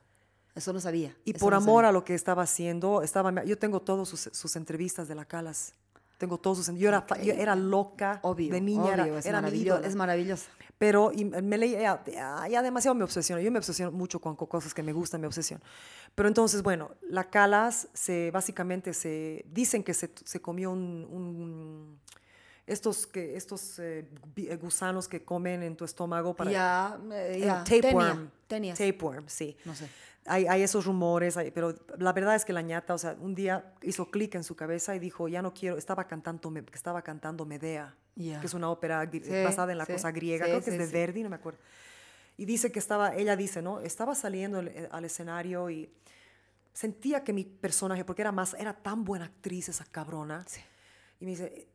[0.54, 1.16] Eso no sabía.
[1.24, 1.88] Y por no amor sabía.
[1.88, 5.74] a lo que estaba haciendo, estaba, yo tengo todas sus, sus entrevistas de la Calas.
[6.18, 6.74] Tengo todos sus...
[6.76, 10.44] Yo era, yo era loca Obvio, de niña, era, obvio, es, era maravilloso, es maravilloso.
[10.78, 13.40] Pero y me leía, ya, ya demasiado me obsesiono.
[13.42, 15.62] Yo me obsesiono mucho con co- cosas que me gustan, me obsesiono.
[16.14, 22.00] Pero entonces, bueno, la Calas se, básicamente se, dicen que se, se comió un, un-
[22.66, 26.50] estos, que, estos eh, eh, gusanos que comen en tu estómago para...
[26.50, 26.98] Ya,
[27.38, 27.64] ya.
[27.64, 28.30] tapeworm.
[28.46, 28.78] Tenias.
[28.78, 29.56] Tapeworm, sí.
[29.64, 29.88] No sé.
[30.26, 33.34] Hay, hay esos rumores, hay- pero la verdad es que la ñata, o sea, un
[33.34, 37.44] día hizo clic en su cabeza y dijo, ya no quiero, estaba cantando, estaba cantando
[37.44, 40.70] Medea, que es una ópera Sí, basada en la sí, cosa griega, sí, creo que
[40.70, 40.98] es de.
[40.98, 41.58] Verdi, no me acuerdo.
[42.38, 43.80] Y dice que estaba, ella dice, ¿no?
[43.80, 45.90] Estaba saliendo el- eh, al escenario y
[46.72, 50.44] sentía que mi personaje, porque era más, era tan buena actriz esa cabrona,
[51.20, 51.68] y me dice,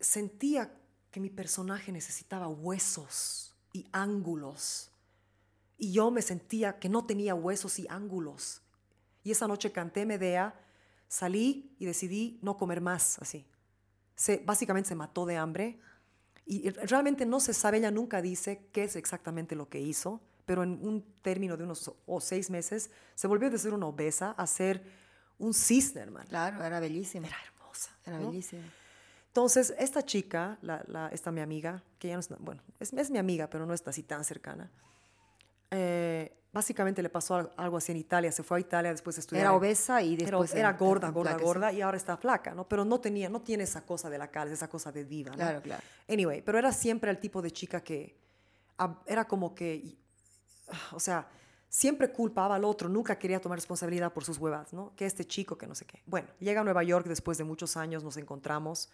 [0.00, 0.74] sentía
[1.10, 4.90] que mi personaje necesitaba huesos y ángulos.
[5.76, 8.62] Y yo me sentía que no tenía huesos y ángulos.
[9.22, 10.58] Y esa noche canté Medea,
[11.08, 13.46] salí y decidí no comer más así.
[14.14, 15.80] Se, básicamente se mató de hambre.
[16.46, 20.20] Y y realmente no se sabe, ella nunca dice qué es exactamente lo que hizo,
[20.46, 24.32] pero en un término de unos o seis meses se volvió de ser una obesa
[24.32, 24.84] a ser
[25.38, 26.28] un cisne, hermano.
[26.28, 27.28] Claro, era bellísima.
[27.28, 27.96] Era hermosa.
[28.04, 28.30] Era ¿no?
[28.30, 28.64] bellísima.
[29.30, 33.10] Entonces, esta chica, la, la- esta mi amiga, que ya no es, bueno, es, es
[33.10, 34.70] mi amiga, pero no está así tan cercana,
[35.70, 39.20] eh, básicamente le pasó al- algo así en Italia, se fue a Italia después de
[39.20, 39.42] estudiar.
[39.46, 41.44] Era obesa y Era- después era, en- gorda, en gorda, flaca, sí.
[41.44, 42.66] gorda, y ahora está flaca, ¿no?
[42.68, 45.36] Pero no tenía, no tiene esa cosa de la cara, esa cosa de diva, ¿no?
[45.36, 45.82] Claro, claro.
[46.08, 48.16] Anyway, pero era siempre el tipo de chica que
[49.06, 49.96] era como que,
[50.92, 51.28] o sea,
[51.68, 54.92] siempre culpaba al otro, nunca quería tomar responsabilidad por sus huevas, ¿no?
[54.96, 56.02] Que este chico, que no sé qué.
[56.06, 58.90] Bueno, llega a Nueva York después de muchos años, nos encontramos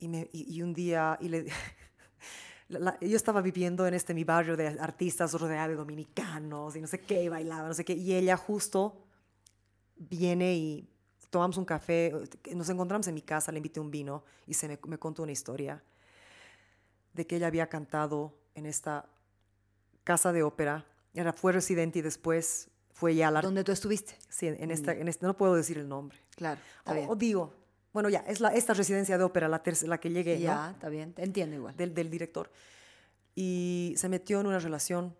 [0.00, 1.44] y, me, y, y un día, y le,
[2.68, 6.80] la- la- yo estaba viviendo en este mi barrio de artistas rodeada de dominicanos y
[6.80, 9.04] no sé qué, y bailaba, no sé qué, y ella justo
[9.96, 10.88] viene y
[11.30, 12.12] tomamos un café,
[12.54, 15.32] nos encontramos en mi casa, le invité un vino y se me, me contó una
[15.32, 15.82] historia
[17.12, 19.06] de que ella había cantado en esta
[20.04, 23.40] casa de ópera, era, fue residente y después fue ya la...
[23.42, 24.16] Donde tú estuviste.
[24.28, 26.18] Sí, en esta, en esta, no puedo decir el nombre.
[26.36, 27.06] Claro, está O, bien.
[27.10, 27.54] o digo,
[27.92, 30.40] bueno, ya, es la, esta residencia de ópera, la, terc- la que llegué, ¿no?
[30.42, 31.12] ya, está bien.
[31.16, 31.76] Entiendo igual.
[31.76, 32.50] del, del director.
[33.34, 35.14] Y se metió en una relación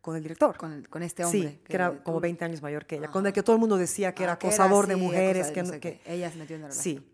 [0.00, 0.56] con el director.
[0.56, 1.40] Con, el- con este hombre.
[1.50, 3.12] sí, que, era tú- como 20 años mayor que ella, Ajá.
[3.12, 5.46] con el que todo el mundo decía que Ah, era acosador de mujeres.
[5.48, 6.00] acosador, que, no no- sé que-.
[6.06, 6.96] Ella se metió en la relación.
[6.96, 7.08] Sí.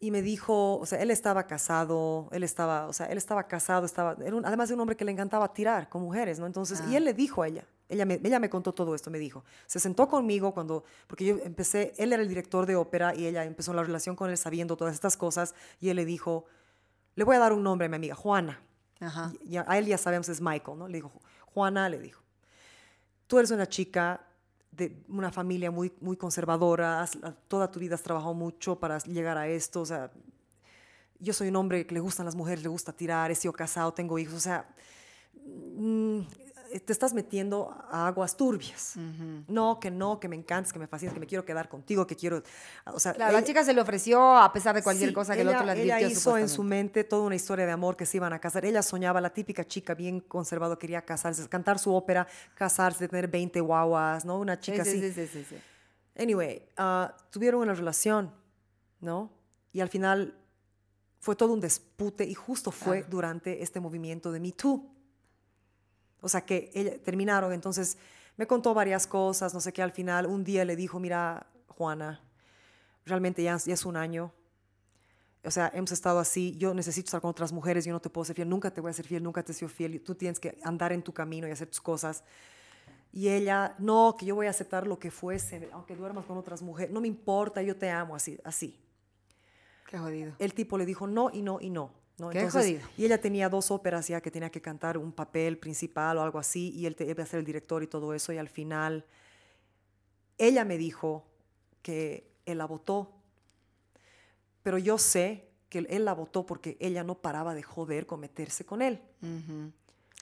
[0.00, 3.84] Y me dijo, o sea, él estaba casado, él estaba, o sea, él estaba casado,
[3.84, 6.46] estaba, era un- además de un hombre que le encantaba tirar con mujeres, ¿no?
[6.46, 6.98] Entonces, y Ah.
[6.98, 9.80] él le dijo a ella, ella me, ella me contó todo esto, me dijo, se
[9.80, 13.72] sentó conmigo cuando, porque yo empecé, él era el director de ópera y ella empezó
[13.72, 16.44] la relación con él sabiendo todas estas cosas y él le dijo,
[17.14, 18.60] le voy a dar un nombre a mi amiga, Juana.
[19.00, 19.32] Ajá.
[19.42, 20.86] Y- y a él ya sabemos es Michael, ¿no?
[20.88, 21.12] Le dijo,
[21.46, 22.22] Juana, le dijo,
[23.26, 24.24] tú eres una chica
[24.70, 27.18] de una familia muy, muy conservadora, has-
[27.48, 30.10] toda tu vida has trabajado mucho para llegar a esto, o sea,
[31.20, 33.92] yo soy un hombre que le gustan las mujeres, le gusta tirar, he sido casado,
[33.92, 34.68] tengo hijos, o sea,
[35.44, 36.20] mm,
[36.84, 38.94] te estás metiendo a aguas turbias.
[39.48, 42.14] No, que no, que me encantas, que me fascinas, que me quiero quedar contigo, que
[42.16, 42.42] quiero,
[42.86, 45.40] o sea, Claro, la chica se le ofreció a pesar de cualquier Sí, cosa que
[45.40, 45.96] el ella- otro le advirtió.
[45.96, 48.64] Ella hizo en su mente toda una historia de amor que se iban a casar.
[48.64, 53.60] Ella soñaba, la típica chica bien conservadora, quería casarse, cantar su ópera, casarse, tener 20
[53.60, 54.38] guaguas, ¿no?
[54.38, 55.12] Una chica sí, así.
[55.26, 55.56] sí, sí.
[56.18, 58.32] Anyway, ah, tuvieron una relación,
[59.00, 59.30] ¿no?
[59.72, 60.34] Y al final
[61.20, 64.97] fue todo un dispute y justo fue durante este movimiento de Me Too.
[66.20, 67.98] O sea que ella- terminaron, entonces
[68.36, 72.20] Me contó varias cosas, no sé qué, al final un día le dijo, mira, Juana,
[73.04, 74.32] realmente ya, ya es un año.
[75.44, 78.24] O sea, hemos estado así, yo necesito estar con otras mujeres, yo no te puedo
[78.24, 80.38] ser fiel, nunca te voy a ser fiel, nunca te he sido fiel, tú tienes
[80.38, 82.22] que andar en tu camino y hacer tus cosas.
[83.12, 86.62] Y ella, no, que yo voy a aceptar lo que fuese, aunque duermas con otras
[86.62, 88.78] mujeres, no me importa, yo te amo, así, así.
[89.88, 90.34] Qué jodido.
[90.38, 91.90] El tipo le dijo no y no y no.
[92.18, 92.30] ¿No?
[92.30, 92.80] Qué jodido.
[92.96, 96.38] Y ella tenía dos óperas ya que tenía que cantar un papel principal o algo
[96.38, 99.04] así, y él te, iba a ser el director y todo eso, y al final
[100.38, 101.24] ella me dijo
[101.82, 103.12] que él la votó,
[104.62, 108.64] pero yo sé que él la votó porque ella no paraba de joder con meterse
[108.64, 109.00] con él.
[109.22, 109.72] Ujú.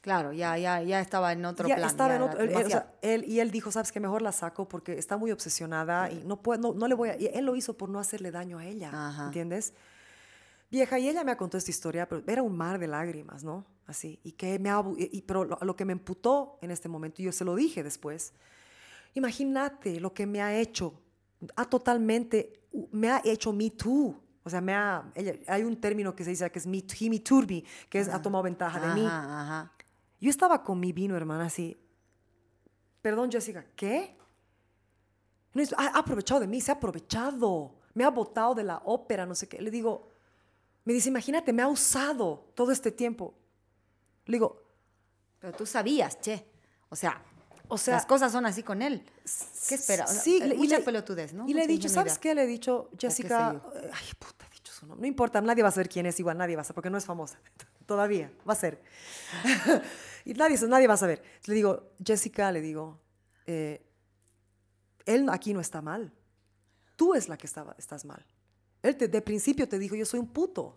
[0.02, 1.88] Claro, ya, ya, ya estaba en otro Ya plan.
[1.88, 4.22] estaba ya en otro- él- él, o sea, él- y él dijo, sabes que mejor
[4.22, 7.16] la saco porque está muy obsesionada y no, puedo, no, no le voy a...
[7.20, 9.26] y él lo hizo por no hacerle daño a ella, Ajá.
[9.26, 9.72] ¿entiendes?
[10.70, 13.64] Vieja, y ella me contó esta historia, pero era un mar de lágrimas, ¿no?
[13.86, 14.70] Así, y que me...
[14.98, 17.82] y- pero lo, lo que me emputó en este momento, y yo se lo dije
[17.84, 18.32] después,
[19.14, 21.00] imagínate lo que me ha hecho,
[21.54, 24.20] ha totalmente, me ha hecho me too.
[24.42, 27.10] O sea, me ha, ella- hay un término que se dice que es me, he
[27.10, 29.06] me too'd me, que es ha tomado ventaja de mí.
[29.06, 29.72] Ajá, ajá.
[30.20, 31.76] Yo estaba con mi vino, hermana, así.
[33.02, 34.16] Perdón, Jessica, ¿qué?
[35.52, 37.76] No, ha aprovechado de mí, se ha aprovechado.
[37.94, 39.60] Me ha botado de la ópera, no sé qué.
[39.60, 40.12] Le digo,
[40.86, 43.34] me dice, imagínate, me ha usado todo este tiempo.
[44.24, 44.62] Le digo,
[45.38, 46.46] Pero tú sabías, che.
[46.88, 47.22] O sea,
[47.68, 49.04] o sea, las cosas son así con él.
[49.68, 50.04] ¿Qué espera?
[50.04, 51.46] O sea, Sí, eh, mucha le- pelotudez, ¿no?
[51.48, 52.34] Y le he dicho, ¿sabes qué?
[52.34, 55.02] Le he dicho, Jessica, eh, ay, puta, he dicho su nombre.
[55.02, 56.98] No importa, nadie va a saber quién es, igual nadie va a saber, porque no
[56.98, 57.38] es famosa.
[57.86, 58.80] Todavía, va a ser.
[60.24, 61.22] y nadie, nadie va a saber.
[61.46, 63.00] Le digo, Jessica, le digo,
[63.46, 63.84] eh,
[65.04, 66.12] él aquí no está mal.
[66.94, 68.24] Tú es la que estaba, estás mal.
[68.86, 70.74] Él te- de principio te dijo, yo soy un puto.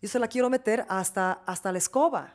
[0.00, 2.34] Yo se la quiero meter hasta, hasta la escoba.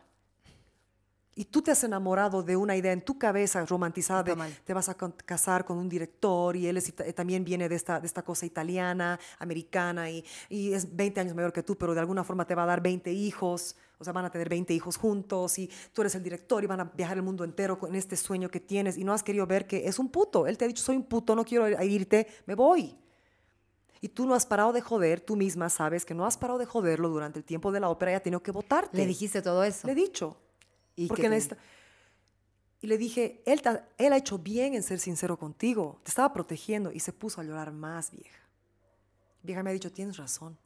[1.35, 4.35] Y tú te has enamorado de una idea en tu cabeza romantizada de
[4.65, 7.99] te vas a casar con un director y él es ita- también viene de esta,
[7.99, 12.01] de esta cosa italiana, americana y, y es 20 años mayor que tú, pero de
[12.01, 14.95] alguna forma te va a dar 20 hijos, o sea, van a tener 20 hijos
[14.95, 18.15] juntos y tú eres el director y van a viajar el mundo entero con este
[18.15, 20.45] sueño que tienes y no has querido ver que es un puto.
[20.45, 22.95] Él te ha dicho, soy un puto, no quiero irte, me voy.
[24.03, 26.65] Y tú no has parado de joder, tú misma sabes que no has parado de
[26.65, 28.97] joderlo durante el tiempo de la ópera y ha tenido que votarte.
[28.97, 29.87] Le dijiste todo eso.
[29.87, 30.35] Le he dicho.
[30.97, 31.29] ¿Y porque
[32.81, 36.01] Y le dije, él, ta- él ha hecho bien en ser sincero contigo.
[36.03, 38.41] Te estaba protegiendo y se puso a llorar más, vieja.
[39.41, 40.57] Vieja me ha dicho, tienes razón.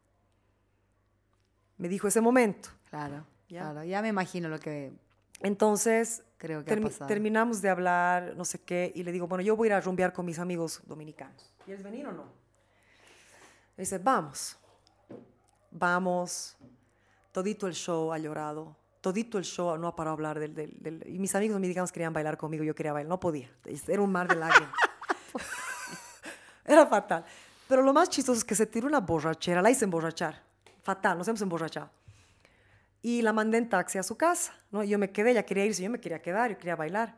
[1.78, 2.70] Me dijo ese momento.
[2.90, 3.62] Claro, Ya.
[3.62, 3.84] claro.
[3.84, 4.92] Ya me imagino lo que
[5.42, 7.08] Entonces, creo que ha termi- pasado.
[7.08, 9.82] terminamos de hablar, no sé qué, y le digo, bueno, yo voy a ir a
[9.82, 11.54] rumbear con mis amigos dominicanos.
[11.66, 12.24] ¿Quieres venir o no?
[13.78, 14.58] Me dice, vamos.
[15.72, 16.58] Vamos.
[17.32, 18.76] Todito el show ha llorado.
[19.02, 21.92] Todito el show no ha parado de hablar del, del- del- Y mis amigos dominicanos
[21.92, 23.10] querían bailar conmigo, yo quería bailar.
[23.10, 23.50] No podía.
[23.88, 24.74] Era un mar de lágrimas.
[26.66, 27.24] Era fatal.
[27.68, 29.62] Pero lo más chistoso es que se tiró una borrachera.
[29.62, 30.42] La hice emborrachar.
[30.82, 31.90] Fatal, nos hemos emborrachado.
[33.02, 34.54] Y la mandé en taxi a su casa.
[34.72, 34.84] ¿no?
[34.84, 37.18] Yo me quedé, ella quería irse, yo me quería quedar, yo quería bailar.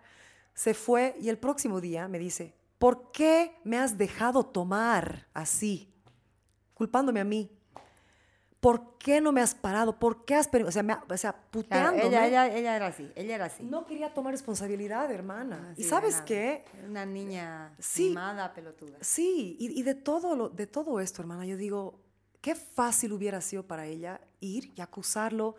[0.54, 5.94] Se fue y el próximo día me dice, ¿por qué me has dejado tomar así?
[6.80, 7.52] Culpándome a mí.
[8.62, 10.00] ¿Por qué no me has parado?
[10.00, 10.70] ¿Por qué has permitido?
[10.70, 12.08] O sea, me o sea Claro, puteándome.
[12.08, 13.64] ella, ella, ella era así, ella era así.
[13.64, 15.70] No quería tomar responsabilidad, hermana.
[15.74, 16.64] Así ¿Y sabes qué?
[16.88, 18.10] Una niña Sí.
[18.10, 18.98] mimada, pelotuda.
[19.02, 22.00] Sí, y, y de, todo lo, de todo esto, hermana, yo digo,
[22.42, 25.56] qué fácil hubiera sido para ella ir y acusarlo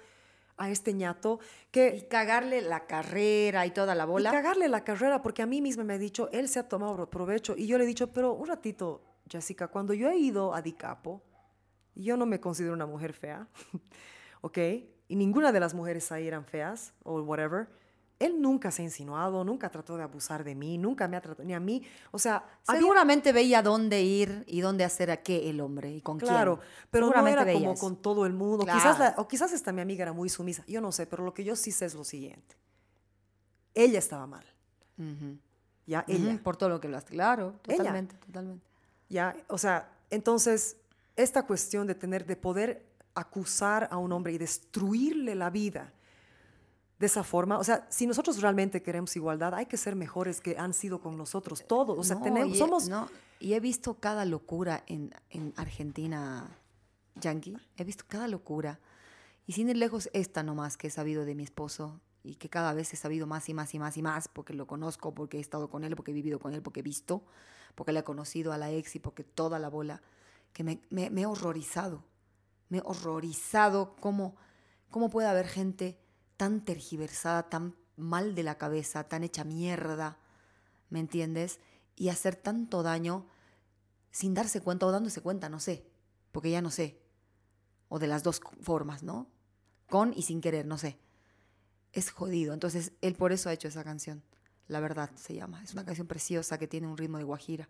[0.59, 2.07] a este ñato Y que...
[2.11, 4.31] cagarle la carrera y toda la Y bola.
[4.31, 7.09] cagarle la carrera, porque a mí misma me ha dicho, él se ha tomado pro-
[7.11, 7.57] provecho.
[7.57, 9.01] Y yo le he dicho, pero un ratito,
[9.31, 11.23] Jessica, cuando yo he ido a Dicapo,
[11.95, 13.47] yo no me considero una mujer fea,
[14.41, 14.59] ¿ok?
[15.09, 17.69] Y ninguna de las mujeres ahí eran feas, o whatever.
[18.19, 21.47] Él nunca se ha insinuado, nunca trató de abusar de mí, nunca me ha tratado,
[21.47, 21.83] ni a mí.
[22.11, 26.03] O sea, había- Seguramente veía dónde ir y dónde hacer a qué el hombre y
[26.03, 26.69] con Claro, quién.
[26.91, 27.81] pero no era como eso.
[27.83, 28.65] con todo el mundo.
[28.65, 28.79] Claro.
[28.79, 30.63] Quizás la- o quizás esta mi amiga era muy sumisa.
[30.69, 32.57] Yo no sé, pero lo que yo sí sé es lo siguiente.
[33.75, 34.45] Ella estaba mal.
[34.99, 35.39] Ujú.
[35.87, 36.41] Ya, Ujú, ella.
[36.43, 37.13] Por todo lo que hablaste.
[37.13, 37.79] Claro, Ella.
[37.79, 38.67] totalmente, totalmente.
[39.11, 40.77] Ya, o sea, entonces,
[41.17, 45.93] esta cuestión de tener, de poder acusar a un hombre y destruirle la vida
[46.99, 50.57] de esa forma, o sea, si nosotros realmente queremos igualdad, hay que ser mejores que
[50.59, 51.99] han sido con nosotros todos.
[51.99, 52.89] O sea, No, tenemos, y he- somos...
[52.89, 53.09] no,
[53.41, 56.49] y he visto cada locura en, en Argentina,
[57.17, 57.57] Yankee.
[57.77, 58.79] He visto cada locura.
[59.47, 62.75] Y sin ir lejos, esta nomás que he sabido de mi esposo y que cada
[62.75, 65.41] vez he sabido más y más y más y más porque lo conozco, porque he
[65.41, 67.25] estado con él, porque he vivido con él, porque he visto,
[67.81, 70.03] porque le he conocido a la ex y porque toda la bola,
[70.53, 72.05] que me, me- me he horrorizado.
[72.69, 74.37] Me he horrorizado cómo,
[74.91, 75.99] cómo puede haber gente
[76.37, 80.19] tan tergiversada, tan mal de la cabeza, tan hecha mierda,
[80.91, 81.59] ¿me entiendes?
[81.97, 83.27] Y hacer tanto daño
[84.11, 85.87] sin darse cuenta o dándose cuenta, no sé,
[86.33, 87.01] porque ya no sé.
[87.89, 89.27] O de las dos formas, ¿no?
[89.89, 90.99] Con y sin querer, no sé.
[91.93, 92.53] Es jodido.
[92.53, 94.23] Entonces, él por eso ha hecho esa canción.
[94.71, 95.61] La verdad se llama.
[95.63, 97.69] Es una canción preciosa que tiene un ritmo de guajira.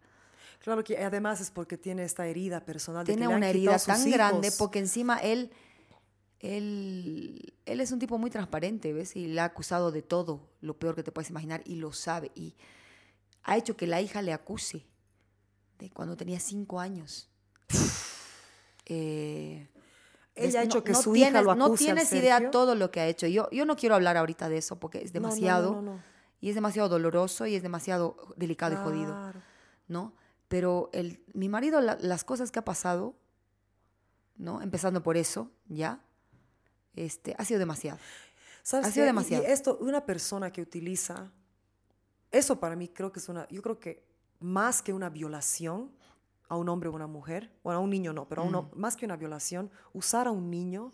[0.58, 3.06] Claro que además es porque tiene esta herida personal.
[3.06, 5.50] de que Tiene le una herida tan grande porque encima él,
[6.40, 9.16] él, él es un tipo muy transparente, ¿ves?
[9.16, 12.30] Y le ha acusado de todo, lo peor que te puedes imaginar, y lo sabe.
[12.34, 12.54] Y
[13.44, 14.84] ha hecho que la hija le acuse
[15.78, 17.30] de cuando tenía cinco años.
[18.92, 19.68] Eh,
[20.34, 22.74] Ella ha hecho No- que no su hija lo No acuse al tienes idea todo
[22.74, 23.26] lo que ha hecho.
[23.28, 25.72] Yo, yo no quiero hablar ahorita de eso porque es No, no, no, demasiado.
[25.74, 26.09] no, no.
[26.40, 29.12] Y es demasiado doloroso y es demasiado delicado y jodido.
[29.88, 30.12] ¿no?
[30.48, 33.14] Pero el, mi marido, la- las cosas que ha pasado,
[34.36, 34.62] ¿no?
[34.62, 36.00] Empezando por eso, ¿ya?
[36.96, 37.98] Este, ha sido demasiado.
[38.62, 39.06] ¿Sabes Ha sido qué?
[39.08, 39.44] Demasiado.
[39.44, 41.30] Y esto, una persona que utiliza,
[42.30, 44.04] eso para mí creo que es una, yo creo que
[44.40, 45.90] más que una violación
[46.48, 48.96] a un hombre o una mujer, bueno, a un niño no, pero a uno, más
[48.96, 50.92] que una violación, usar a un niño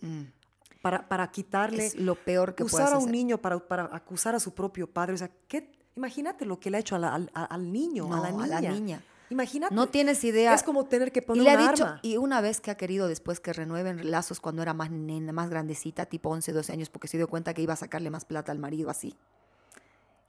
[0.83, 1.86] para, para quitarle.
[1.86, 3.11] Es lo peor que usar a un hacer.
[3.12, 5.73] niño para, para acusar a su propio padre, o sea, ¿qué?
[5.97, 8.47] imagínate lo que le ha hecho a la- al, al niño, a, la a niña.
[8.49, 9.03] la niña.
[9.28, 9.75] Imagínate.
[9.75, 10.55] No tienes idea.
[10.55, 12.01] Es como tener que poner y le un ha dicho, arma.
[12.03, 15.51] y una vez que ha querido después que renueven lazos cuando era más nena, más
[15.51, 18.53] grandecita, tipo 11, 12 años, porque se dio cuenta que iba a sacarle más plata
[18.53, 19.17] al marido así.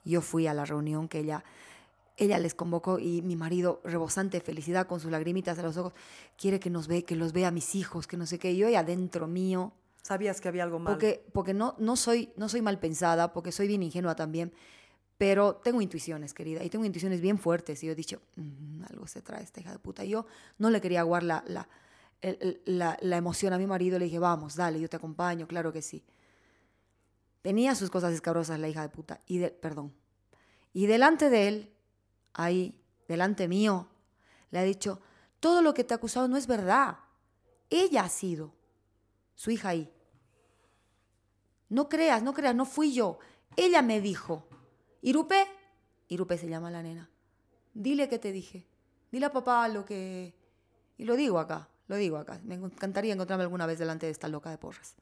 [0.04, 1.44] Yo fui a la reunión que ella,
[2.16, 5.92] ella les convocó y mi marido, rebosante de felicidad, con sus lagrimitas a los ojos,
[6.36, 8.52] quiere que nos ve, que los vea a mis hijos, que no sé qué.
[8.52, 9.72] Y yo ahí adentro mío,
[10.08, 10.94] Sabías que había algo mal.
[11.34, 14.54] porque, no, soy, mal pensada, porque soy bien ingenua también,
[15.18, 17.82] pero tengo intuiciones, querida, y tengo intuiciones bien fuertes.
[17.82, 20.06] Y yo he dicho, "Mm, algo se trae esta hija de puta.
[20.06, 20.24] Y yo
[20.56, 21.44] no le quería aguar la,
[22.22, 26.02] la emoción a mi marido, le dije, vamos, dale, yo te acompaño, claro que sí.
[27.42, 29.92] Tenía sus cosas escabrosas la hija de puta, y de, perdón.
[30.72, 31.72] Y delante de él,
[32.32, 33.88] ahí, delante mío,
[34.52, 35.02] le ha dicho,
[35.38, 36.96] todo lo que te ha acusado no es verdad.
[37.68, 38.54] Ella ha sido
[39.34, 39.92] su hija ahí.
[41.68, 43.18] No creas, no creas, no fui yo.
[43.56, 44.46] Ella me dijo,
[45.02, 45.46] Irupe,
[46.08, 47.10] Irupe se llama la nena,
[47.74, 48.66] dile que te dije.
[49.10, 50.34] Dile a papá lo que...
[50.98, 52.40] Y lo digo acá, lo digo acá.
[52.44, 54.96] Me encantaría encontrarme alguna vez delante de esta loca de porras.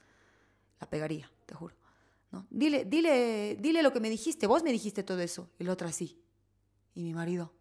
[0.80, 1.74] La pegaría, te juro.
[2.30, 2.46] ¿No?
[2.50, 4.46] Dile, dile, dile lo que me dijiste.
[4.46, 5.48] Vos me dijiste todo eso.
[5.58, 6.20] Y la otra sí.
[6.94, 7.52] Y mi marido.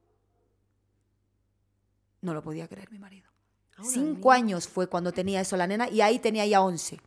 [2.21, 3.29] No lo podía creer, mi marido.
[3.77, 4.33] A una Cinco niña.
[4.35, 6.99] años fue cuando tenía eso la nena y ahí tenía ya once.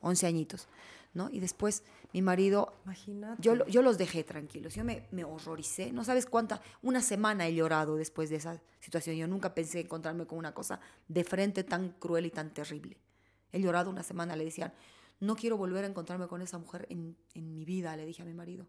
[0.00, 0.68] Once añitos.
[1.14, 1.30] ¿No?
[1.30, 3.42] Y después mi marido Imagínate.
[3.42, 7.54] yo, yo los dejé tranquilos, yo me, me horroricé, no sabes cuánta, una semana he
[7.54, 11.90] llorado después de esa situación, yo nunca pensé encontrarme con una cosa de frente tan
[11.92, 12.98] cruel y tan terrible.
[13.52, 14.74] He llorado una semana, le decían,
[15.20, 18.26] no quiero volver a encontrarme con esa mujer en, en mi vida, le dije a
[18.26, 18.66] mi marido,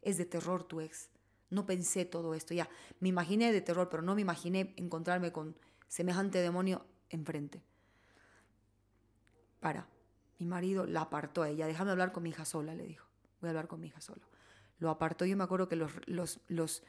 [0.00, 1.10] es de terror tu ex,
[1.50, 2.68] no pensé todo esto, ya,
[3.00, 5.56] me imaginé de terror, pero no me imaginé encontrarme con
[5.88, 7.62] semejante demonio enfrente.
[9.60, 9.88] Para.
[10.38, 11.66] Mi marido la apartó a ella.
[11.66, 13.06] Déjame hablar con mi hija sola, le dijo.
[13.40, 14.22] Voy a hablar con mi hija solo.
[14.78, 15.24] Lo apartó.
[15.24, 16.82] Yo me acuerdo que los, los, los,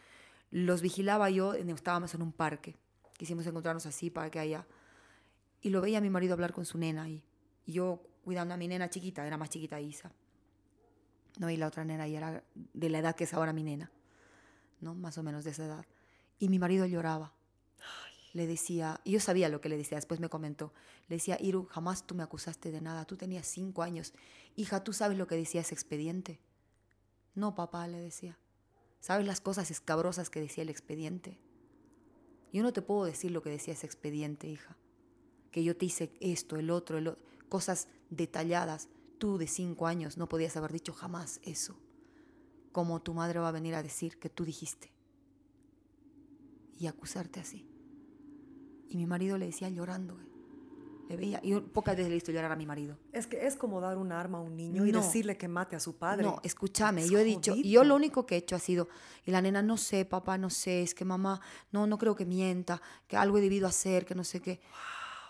[0.52, 1.54] los vigilaba yo.
[1.54, 2.76] Estábamos en un parque.
[3.18, 4.68] Quisimos encontrarnos así para que haya.
[5.62, 7.24] Y lo veía mi marido hablar con su nena ahí.
[7.66, 9.26] Y yo cuidando a mi nena chiquita.
[9.26, 10.12] Era más chiquita Isa.
[11.40, 13.92] No, y la otra nena ya era de la edad que es ahora mi nena.
[14.82, 14.94] ¿No?
[14.94, 15.86] Más o menos de esa edad.
[16.38, 17.34] Y mi marido lloraba
[18.34, 20.74] le decía, y yo sabía lo que le decía, después me comentó,
[21.08, 24.14] le decía, Iru, jamás tú me acusaste de nada, tú tenías cinco años,
[24.56, 26.40] hija, ¿tú sabes lo que decía ese expediente?
[27.34, 28.38] No, papá, le decía,
[29.00, 31.40] ¿sabes las cosas escabrosas que decía el expediente?
[32.52, 34.78] Yo no te puedo decir lo que decía ese expediente, hija,
[35.52, 37.18] que yo te hice esto, el otro, el o-
[37.48, 41.80] cosas detalladas, tú de cinco años no podías haber dicho jamás eso,
[42.72, 44.92] como tu madre va a venir a decir que tú dijiste
[46.78, 47.66] y acusarte así.
[48.90, 50.28] Y mi marido le decía llorando, güey.
[51.10, 51.40] Le veía.
[51.42, 52.96] Y pocas veces le he visto llorar a mi marido.
[53.14, 55.00] Es que es como dar un arma a un niño y No.
[55.02, 56.24] decirle que mate a su padre.
[56.24, 58.90] No, escúchame, Es yo he dicho, y yo lo único que he hecho ha sido,
[59.26, 62.26] y la nena, no sé, papá, no sé, es que mamá, no, no creo que
[62.26, 64.62] mienta, que algo he debido hacer, que no sé qué.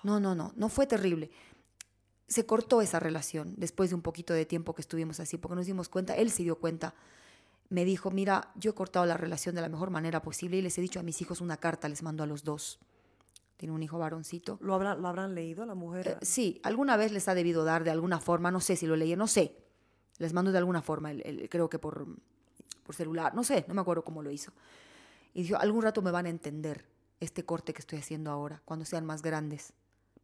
[0.04, 1.32] No, no, no, no fue terrible.
[2.28, 5.66] Se cortó esa relación después de un poquito de tiempo que estuvimos así, porque nos
[5.66, 6.94] dimos cuenta, él se dio cuenta,
[7.70, 10.78] me dijo, mira, yo he cortado la relación de la mejor manera posible y les
[10.78, 12.80] he dicho a mis hijos una carta, les mando a los dos.
[13.60, 14.58] Tiene un hijo varoncito.
[14.62, 16.08] ¿Lo, habrá- ¿Lo habrán leído la mujer?
[16.08, 18.96] Eh, sí, alguna vez les ha debido dar de alguna forma, no sé si lo
[18.96, 19.54] leí, no sé.
[20.18, 22.08] Les mando de alguna forma, el- el- creo que por,
[22.86, 24.54] por celular, no sé, no me acuerdo cómo lo hizo.
[25.34, 26.86] Y dijo, algún rato me van a entender
[27.20, 29.74] este corte que estoy haciendo ahora, cuando sean más grandes.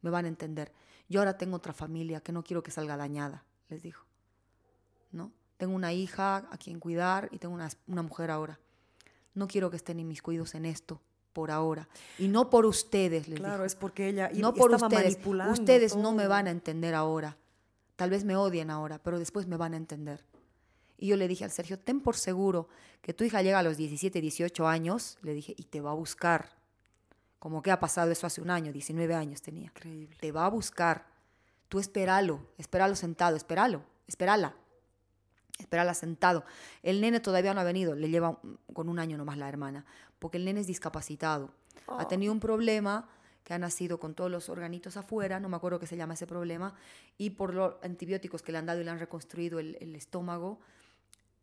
[0.00, 0.72] Me van a entender.
[1.10, 4.06] Yo ahora tengo otra familia que no quiero que salga dañada, les dijo.
[5.12, 5.30] ¿No?
[5.58, 8.58] Tengo una hija a quien cuidar y tengo una, una mujer ahora.
[9.34, 11.02] No quiero que estén inmiscuidos en esto
[11.36, 11.86] por ahora.
[12.18, 13.64] Y no por ustedes, les Claro, dijo.
[13.66, 15.12] es porque ella i- No por estaba ustedes.
[15.16, 17.36] manipulando Ustedes no me van a entender ahora.
[17.96, 20.24] Tal vez me odien ahora, pero después me van a entender.
[20.96, 22.68] Y yo le dije al Sergio, ten por seguro
[23.02, 25.94] que tu hija llega a los 17, 18 años, le dije, y te va a
[25.94, 26.56] buscar.
[27.38, 29.64] Como que ha pasado eso hace un año, 19 años tenía.
[29.66, 30.16] Increíble.
[30.18, 31.04] Te va a buscar.
[31.68, 34.54] Tú espéralo, espéralo sentado, espéralo, espérala.
[35.58, 36.44] Espérala sentado.
[36.82, 38.38] El nene todavía no ha venido, le lleva
[38.74, 39.86] con un año nomás la hermana,
[40.18, 41.50] porque el nene es discapacitado.
[41.88, 43.08] Ha tenido un problema
[43.44, 46.26] que ha nacido con todos los organitos afuera, no me acuerdo qué se llama ese
[46.26, 46.74] problema,
[47.16, 50.58] y por los antibióticos que le han dado y le han reconstruido el, el estómago,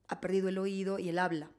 [0.10, 1.50] ha perdido el oído y el habla.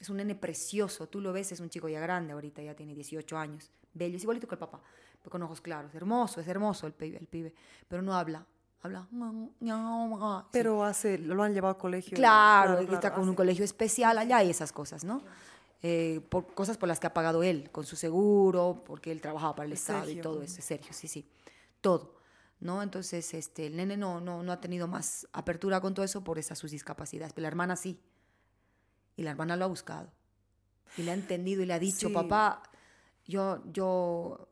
[0.00, 2.92] Es un nene precioso, tú lo ves, es un chico ya grande ahorita, ya tiene
[2.92, 4.80] 18 años, bello, es igualito que el papá,
[5.20, 7.54] pero con ojos claros, hermoso, es hermoso el pibe, el pibe
[7.86, 8.44] pero no habla,
[8.82, 9.06] habla.
[10.50, 12.16] Pero hace, lo han llevado al colegio.
[12.16, 15.22] Claro, que está con un hace- colegio especial, allá hay esas cosas, ¿no?
[15.84, 19.56] Eh, por cosas por las que ha pagado él, con su seguro, porque él trabajaba
[19.56, 21.26] para el Es Estado y todo eso, Sergio, sí, sí,
[21.80, 22.14] todo,
[22.60, 22.82] ¿no?
[22.84, 26.38] Entonces, este, el nene no, no, no ha tenido más apertura con todo eso por
[26.38, 27.98] esas sus discapacidades, pero la hermana sí,
[29.16, 30.08] y la hermana lo ha buscado,
[30.96, 32.14] y le ha entendido y le ha dicho, Sí.
[32.14, 32.62] papá,
[33.26, 34.48] yo, yo,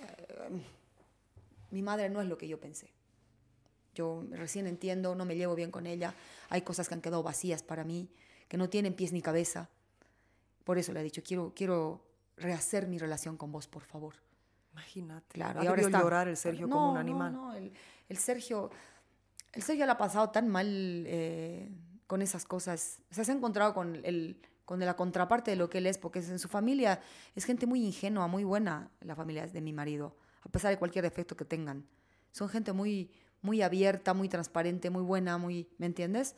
[0.00, 0.62] eh,
[1.72, 2.90] mi madre no es lo que yo pensé.
[3.94, 6.14] Yo recién entiendo, no me llevo bien con ella.
[6.48, 8.08] Hay cosas que han quedado vacías para mí,
[8.48, 9.70] que no tienen pies ni cabeza.
[10.64, 12.04] Por eso le he dicho, quiero, quiero
[12.36, 14.14] rehacer mi relación con vos, por favor.
[14.72, 15.34] Imagínate.
[15.34, 16.00] Claro, Ha y ahora está.
[16.00, 17.32] llorar el Sergio No, como un no, animal.
[17.32, 17.72] No, el,
[18.08, 18.70] el Sergio,
[19.52, 20.66] el Sergio le ha pasado tan mal
[21.06, 21.70] eh,
[22.06, 23.00] con esas cosas.
[23.10, 25.98] O sea, se ha encontrado con el con la contraparte de lo que él es,
[25.98, 27.00] porque en su familia
[27.34, 31.04] es gente muy ingenua, muy buena, la familia de mi marido, a pesar de cualquier
[31.04, 31.86] defecto que tengan.
[32.32, 33.10] Son gente muy,
[33.42, 36.34] muy abierta, muy transparente, muy buena, muy, ¿me entiendes?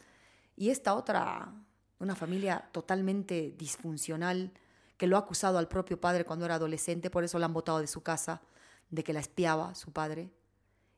[0.56, 1.52] Y esta otra,
[1.98, 4.52] una familia totalmente disfuncional,
[4.96, 7.80] que lo ha acusado al propio padre cuando era adolescente, por eso la han botado
[7.80, 8.42] de su casa,
[8.90, 10.30] de que la espiaba su padre.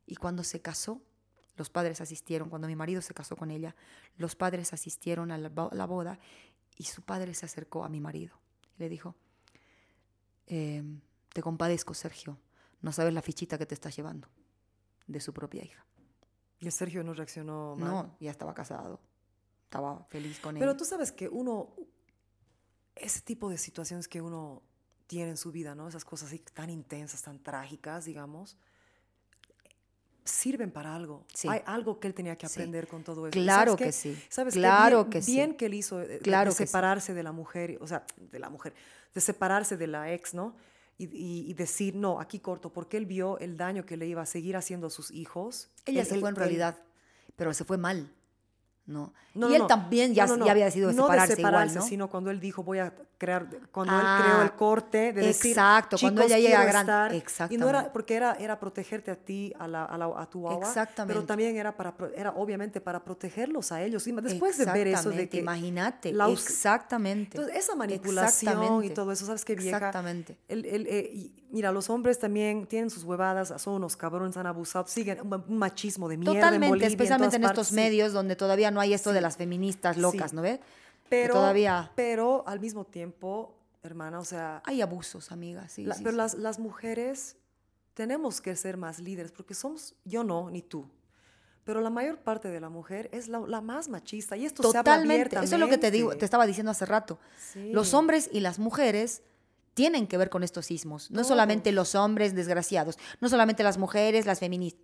[0.07, 1.03] Y cuando se casó,
[1.57, 3.75] los padres asistieron, cuando mi marido se casó con ella,
[4.17, 6.19] los padres asistieron a la, bo- la boda
[6.77, 8.39] y su padre se acercó a mi marido
[8.77, 9.17] y le dijo,
[10.47, 10.83] "Eh,
[11.33, 12.39] te compadezco, Sergio,
[12.81, 14.29] no sabes la fichita que te estás llevando
[15.07, 15.85] de su propia hija.
[16.61, 17.91] Y Sergio no reaccionó mal.
[17.91, 19.01] No, ya estaba casado,
[19.69, 20.77] estaba feliz con Pero ella.
[20.79, 21.75] tú sabes que uno,
[22.97, 24.63] ese tipo de situaciones que uno
[25.07, 25.87] tiene en su vida, ¿no?
[25.89, 28.57] Esas cosas así tan intensas, tan trágicas, digamos,
[30.25, 31.27] sirven para algo.
[31.35, 31.49] Sí.
[31.49, 32.55] Hay algo que él tenía que Sí.
[32.61, 33.39] aprender con todo eso.
[33.39, 33.85] ¿Y Claro qué?
[33.85, 34.19] que sí.
[34.31, 34.61] ¿Sabes qué?
[34.61, 35.33] Claro Bien- que sí.
[35.33, 36.67] Bien que él hizo eh, de- Claro de que sí.
[36.67, 38.75] separarse de la mujer, o sea, de la mujer,
[39.15, 40.55] de separarse de la ex, ¿no?
[40.99, 44.21] Y, y- y decir, no, aquí corto, porque él vio el daño que le iba
[44.23, 45.71] a seguir haciendo a sus hijos.
[45.87, 46.83] Ella Él- se él- fue en él- realidad,
[47.37, 48.13] pero se fue mal,
[48.89, 49.13] ¿no?
[49.35, 49.67] No, y él no.
[49.67, 51.89] también ya, ya había decidido separarse, de separarse, igual, ¿no?
[51.89, 55.51] sino cuando él dijo voy a crear, cuando Ah, él creó el corte de decir,
[55.51, 59.11] exacto, cuando "Chicos, ella llega quiero gran- estar", Y no era porque era, era protegerte
[59.11, 61.15] a ti, a, la, a, la- a tu Exactamente.
[61.15, 64.07] pero también era para era obviamente para protegerlos a ellos.
[64.07, 67.37] Y después de ver eso de que imagínate, la exactamente.
[67.37, 69.77] entonces, esa manipulación y todo eso, ¿sabes qué vieja?
[69.77, 70.37] Exactamente.
[70.49, 74.47] El- el, eh, y mira, los hombres también tienen sus huevadas, son unos cabrones, han
[74.47, 77.75] abusado, siguen un, machismo de mierda en Totalmente, Bolivia, especialmente en, estos partes, sí.
[77.75, 80.37] medios donde todavía no hay esto de las feministas locas, Sí.
[80.37, 80.61] ¿no ves?
[81.09, 85.73] Pero, todavía pero al mismo tiempo, hermana, o sea, hay abusos, amigas.
[85.73, 86.17] Sí, la- sí, pero sí.
[86.19, 87.37] Las, las mujeres
[87.95, 90.89] tenemos que ser más líderes, porque somos, yo no, ni tú,
[91.65, 94.69] pero la mayor parte de la mujer es la, la más machista y esto se
[94.79, 95.37] habla Totalmente.
[95.37, 97.19] Eso es lo que te digo, te estaba diciendo hace rato.
[97.53, 97.73] Sí.
[97.73, 99.23] Los hombres y las mujeres
[99.75, 101.11] tienen que ver con estos sismos.
[101.11, 104.83] No solamente los hombres desgraciados, no solamente las mujeres, las feministas.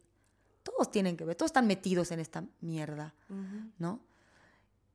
[0.62, 3.14] Todos tienen que ver, todos están metidos en esta mierda,
[3.78, 4.00] ¿no?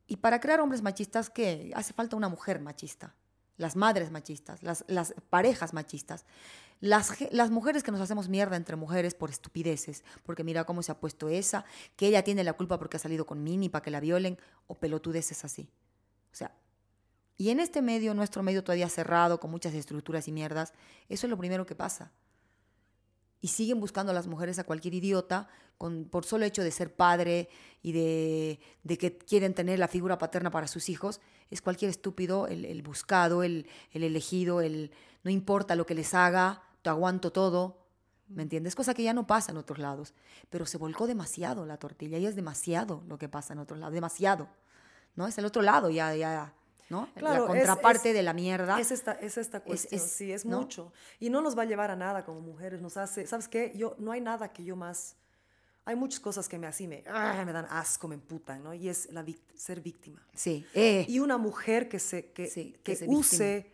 [0.10, 1.72] Y para crear hombres machistas, ¿qué?
[1.76, 3.14] Hace falta una mujer machista.
[3.58, 6.26] Las madres machistas, las, parejas machistas.
[6.80, 10.92] Las, las mujeres que nos hacemos mierda entre mujeres por estupideces, porque mira cómo se
[10.92, 11.64] ha puesto esa,
[11.96, 14.80] que ella tiene la culpa porque ha salido con Mini para que la violen, o
[14.80, 15.70] pelotudeces así.
[16.32, 16.56] O sea,
[17.38, 20.74] y en este medio, nuestro medio todavía cerrado, con muchas estructuras y mierdas,
[21.08, 22.12] eso es lo primero que pasa.
[23.42, 26.94] Y siguen buscando a las mujeres a cualquier idiota con, por solo hecho de ser
[26.94, 27.50] padre
[27.82, 31.22] y de, de que quieren tener la figura paterna para sus hijos.
[31.50, 34.92] Es cualquier estúpido el, el buscado, el, el elegido, el
[35.24, 37.78] no importa lo que les haga, te aguanto todo.
[38.28, 38.76] ¿Me entiendes?
[38.76, 40.14] Cosa que ya no pasa en otros lados.
[40.50, 43.94] Pero se volcó demasiado la tortilla y es demasiado lo que pasa en otros lados.
[43.94, 44.50] Demasiado.
[45.16, 45.28] ¿No?
[45.28, 46.54] Es el otro lado ya, ya,
[46.90, 47.08] ¿no?
[47.16, 48.80] Claro, la contraparte es- de la mierda.
[48.80, 50.60] Es esta, es esta cuestión, es- sí, es ¿no?
[50.62, 50.92] mucho.
[51.20, 53.74] Y no nos va a llevar a nada como mujeres, nos hace, ¿sabes qué?
[53.76, 55.16] Yo, no hay nada que yo más...
[55.86, 58.74] hay muchas cosas que me así me, ah, me dan asco, me emputan, ¿no?
[58.74, 60.22] Y es la ser víctima.
[60.34, 60.66] Sí.
[60.74, 63.72] Eh, Y una mujer que se que, Sí, que que se use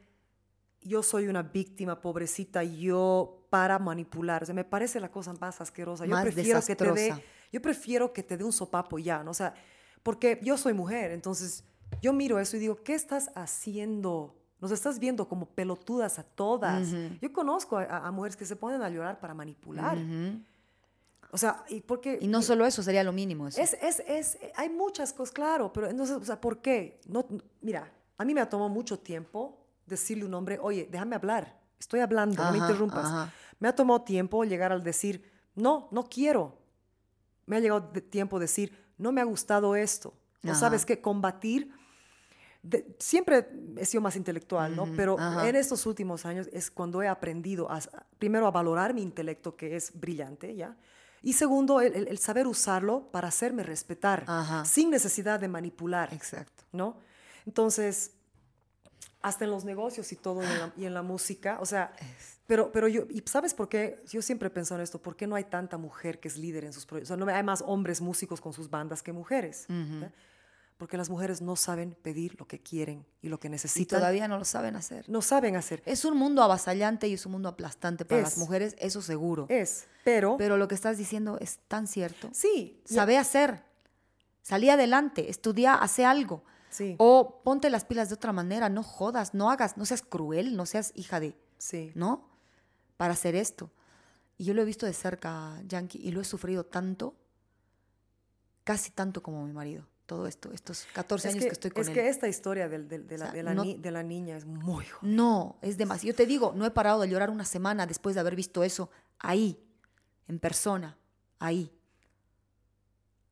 [0.81, 4.43] yo soy una víctima, pobrecita, yo para manipular.
[4.43, 6.05] O sea, me parece la cosa más asquerosa.
[6.05, 9.31] Yo prefiero que te dé, yo prefiero que te dé un sopapo ya, ¿no?
[9.31, 9.55] O sea,
[10.03, 11.63] porque yo soy mujer, entonces
[12.01, 14.35] yo miro eso y digo, ¿qué estás haciendo?
[14.59, 16.89] Nos estás viendo como pelotudas a todas.
[17.21, 19.97] Yo conozco a, mujeres que se ponen a llorar para manipular.
[21.31, 23.47] O sea, y porque y no solo eso, sería lo mínimo.
[23.47, 23.59] Eso.
[23.59, 27.01] es, es, es, hay muchas cosas, claro, pero entonces, o sea, ¿por qué?
[27.07, 27.25] No,
[27.61, 31.59] mira, a mí me ha tomado mucho tiempo decirle a un hombre, oye, déjame hablar,
[31.77, 33.05] estoy hablando, no me interrumpas.
[33.05, 33.33] ajá.
[33.59, 36.57] Me ha tomado tiempo llegar al decir, no, no quiero.
[37.45, 40.13] Me ha llegado de- tiempo decir, no me ha gustado esto.
[40.45, 40.59] O Ajá.
[40.59, 41.71] sabes que combatir,
[42.63, 44.91] de- siempre he sido más intelectual, ¿no?
[44.95, 45.47] Pero ajá.
[45.47, 47.79] en estos últimos años es cuando he aprendido, a,
[48.17, 50.75] primero, a valorar mi intelecto, que es brillante, ¿ya?
[51.21, 54.63] Y segundo, el, el- el saber usarlo para hacerme respetar, Ajá.
[54.65, 56.13] sin necesidad de manipular.
[56.13, 56.63] Exacto.
[56.71, 56.97] ¿no?
[57.45, 58.11] Entonces,
[59.21, 61.93] hasta en los negocios y todo, y en la, y en la música, o sea,
[62.45, 64.03] pero, pero yo, ¿y sabes por qué?
[64.07, 66.63] Yo siempre he pensado en esto, ¿por qué no hay tanta mujer que es líder
[66.65, 67.09] en sus proyectos?
[67.11, 69.65] O sea, no hay más hombres músicos con sus bandas que mujeres.
[69.67, 70.11] ¿ya?
[70.77, 73.99] Porque las mujeres no saben pedir lo que quieren y lo que Y necesitan.
[73.99, 75.07] todavía no lo saben hacer.
[75.09, 75.81] No saben hacer.
[75.85, 78.23] Es un mundo avasallante y es un mundo aplastante para Es.
[78.31, 79.45] las mujeres, eso seguro.
[79.49, 82.29] Es, pero, Pero lo que estás diciendo es tan cierto.
[82.33, 83.63] sí, Sabe hacer.
[84.41, 86.43] Salí adelante, estudia, hace algo.
[86.69, 86.95] Sí.
[86.99, 90.65] O ponte las pilas de otra manera, no jodas, no hagas, no seas cruel, no
[90.65, 91.93] seas hija de, sí.
[91.95, 92.27] ¿no?
[92.97, 93.71] Para hacer esto.
[94.37, 97.15] Y yo lo he visto de cerca, Yankee, y lo he sufrido tanto,
[98.65, 101.81] casi tanto como mi marido, todo esto, estos 14 Es años que, que, estoy con
[101.81, 101.93] es él.
[101.95, 102.85] que esta historia de, la,
[103.15, 105.13] O sea, de la no- ni- de la niña es muy jodida.
[105.15, 106.11] No, es demasiado.
[106.13, 108.89] Yo te digo, no he parado de llorar una semana después de haber visto eso
[109.19, 109.59] ahí,
[110.27, 110.97] en persona,
[111.39, 111.71] ahí,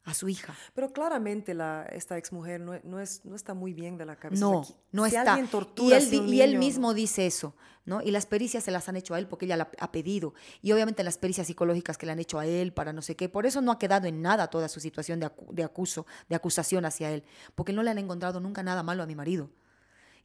[0.06, 0.54] a su hija.
[0.74, 4.42] Pero claramente la, esta exmujer no, no, es, no está muy bien de la cabeza.
[4.42, 5.32] No, O sea, no si está.
[5.32, 8.02] alguien y tortura él, a un y él mismo dice eso, ¿no?
[8.02, 10.34] Y las pericias se las han hecho a él porque ella la ha pedido.
[10.62, 13.30] Y obviamente las pericias psicológicas que le han hecho a él para no sé qué.
[13.30, 16.36] Por eso no ha quedado en nada toda su situación de, acu- de acuso, de
[16.36, 17.24] acusación hacia él.
[17.56, 19.52] Porque no le han encontrado nunca nada malo a mi marido.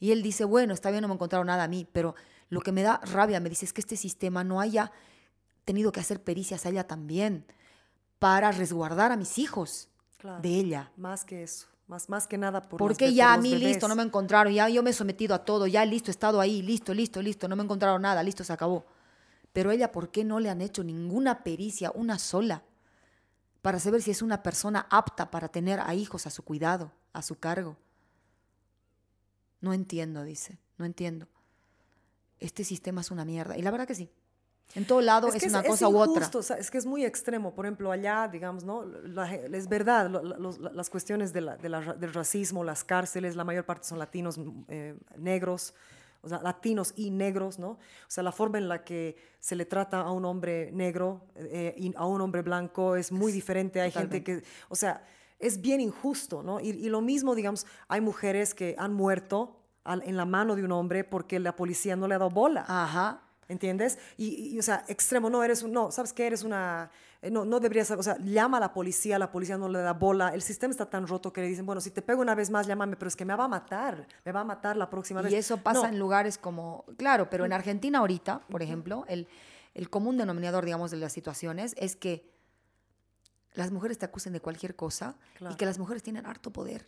[0.01, 2.15] Y él dice, bueno, está bien, no me encontraron nada a mí, pero
[2.51, 4.91] lo que me da rabia, me dice, es que este sistema no haya
[5.65, 7.45] tenido que hacer pericias a ella también
[8.19, 9.89] para resguardar a mis hijos
[10.19, 10.41] Claro.
[10.43, 10.91] de ella.
[10.97, 11.67] Más que eso.
[11.87, 13.69] Más, más que nada por Porque ya a mí bebés.
[13.69, 16.41] listo, no me encontraron, ya yo me he sometido a todo, ya listo, he estado
[16.41, 18.85] ahí, listo, listo, listo, no me encontraron nada, listo, se acabó.
[19.55, 22.63] Pero ella, ¿por qué no le han hecho ninguna pericia, una sola,
[23.63, 27.23] para saber si es una persona apta para tener a hijos a su cuidado, a
[27.23, 27.77] su cargo?
[29.61, 31.27] No entiendo, dice, no entiendo.
[32.39, 33.57] Este sistema es una mierda.
[33.57, 34.11] Y la verdad que sí.
[34.75, 36.13] En todo lado es, que una cosa u otra.
[36.21, 37.55] injusto, o sea, es que es muy extremo.
[37.55, 38.85] Por ejemplo, allá, digamos, ¿no?
[38.85, 43.35] La es verdad, lo- la- las cuestiones de la- de la del racismo, las cárceles,
[43.35, 45.75] la mayor parte son latinos mm, eh, negros,
[46.21, 47.71] o sea, latinos y negros, ¿no?
[47.71, 51.75] O sea, la forma en la que se le trata a un hombre negro eh,
[51.77, 53.81] y a un hombre blanco es muy diferente.
[53.81, 55.03] Hay gente que, o sea,
[55.39, 56.61] es bien injusto, ¿no?
[56.61, 60.65] Y, y lo mismo, digamos, hay mujeres que han muerto al- en la mano de
[60.65, 62.65] un hombre porque la policía no le ha dado bola.
[62.69, 63.23] Ajá.
[63.49, 63.99] ¿Entiendes?
[64.19, 66.27] Y, y, o sea, extremo, no eres un, no, ¿sabes qué?
[66.27, 66.91] Eres una,
[67.23, 69.95] eh, no, no deberías, o sea, llama a la policía, la policía no le da
[69.95, 72.51] bola, el sistema está tan roto que le dicen, bueno, si te pego una vez
[72.51, 75.23] más, llámame, pero es que me va a matar, me va a matar la próxima
[75.23, 75.33] vez.
[75.33, 79.27] Y eso pasa No, en lugares como, claro, pero en Argentina ahorita, por ejemplo, el,
[79.73, 82.31] el común denominador, digamos, de las situaciones es que
[83.55, 85.55] las mujeres te acusen de cualquier cosa Claro.
[85.55, 86.87] y que las mujeres tienen harto poder.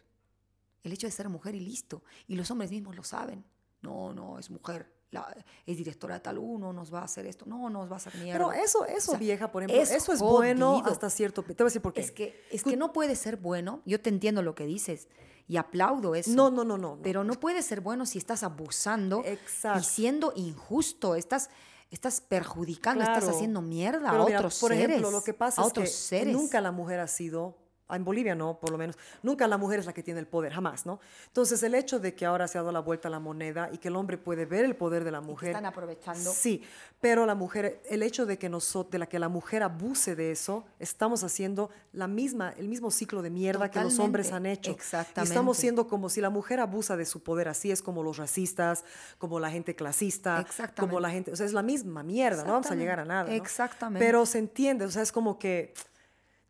[0.85, 2.03] El hecho de ser mujer y listo.
[2.29, 3.45] Y los hombres mismos lo saben.
[3.83, 4.91] No, no, es mujer.
[5.11, 5.35] La-
[5.67, 7.45] es directora de tal uno, nos va a hacer esto.
[7.47, 8.39] No, nos va a hacer mierda.
[8.39, 11.53] Pero eso, eso O sea, vieja, por ejemplo, es eso es bueno hasta cierto, te
[11.55, 12.01] voy a decir por qué.
[12.01, 13.83] Es que, es que no puede ser bueno.
[13.85, 15.09] Yo te entiendo lo que dices
[15.49, 16.31] y aplaudo eso.
[16.31, 16.99] No, no, no, no.
[17.03, 19.81] Pero no puede ser bueno si estás abusando Exacto.
[19.81, 21.17] y siendo injusto.
[21.17, 21.51] Estás,
[21.91, 24.85] estás perjudicando, estás haciendo mierda Pero a mira, otros por seres.
[24.89, 26.33] ejemplo, lo que pasa es que seres.
[26.33, 27.57] nunca la mujer ha sido,
[27.97, 30.53] en Bolivia no, por lo menos, nunca la mujer es la que tiene el poder,
[30.53, 31.01] jamás, ¿no?
[31.27, 33.79] Entonces, el hecho de que ahora se ha dado la vuelta a la moneda y
[33.79, 35.51] que el hombre puede ver el poder de la mujer.
[35.51, 36.33] están aprovechando.
[36.33, 36.63] Sí,
[37.01, 40.31] pero la mujer, el hecho de que, nosotros, de la que la mujer abuse de
[40.33, 44.71] eso, estamos haciendo la misma, el mismo ciclo de mierda que los hombres han hecho.
[44.71, 45.29] Y exactamente.
[45.29, 48.85] estamos siendo como si la mujer abusa de su poder, así es como los racistas,
[49.19, 51.01] como la gente clasista, como Exactamente.
[51.01, 53.25] la gente, o sea, es la misma mierda, no vamos a llegar a nada.
[53.25, 53.35] ¿no?
[53.35, 54.05] Exactamente.
[54.05, 55.75] Pero se entiende, o sea, es como que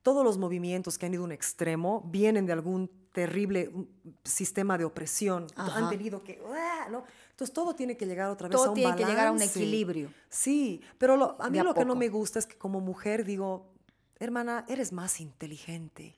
[0.02, 3.86] todos los movimientos que han ido a un extremo vienen de algún terrible um,
[4.24, 5.46] sistema de opresión.
[5.56, 5.78] Ajá.
[5.78, 6.86] Han tenido que, ¡ah!
[6.90, 7.04] ¿no?
[7.30, 9.38] Entonces todo tiene que llegar otra vez Todo a un tiene que llegar a un
[9.38, 9.58] balance.
[9.60, 10.12] equilibrio.
[10.28, 12.80] Sí, pero lo- a mí De a lo que no me gusta es que como
[12.80, 13.72] mujer digo,
[14.18, 16.16] hermana, eres más inteligente.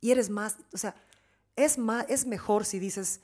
[0.00, 0.94] Y eres más, o sea,
[1.56, 3.20] es, más, es mejor si dices,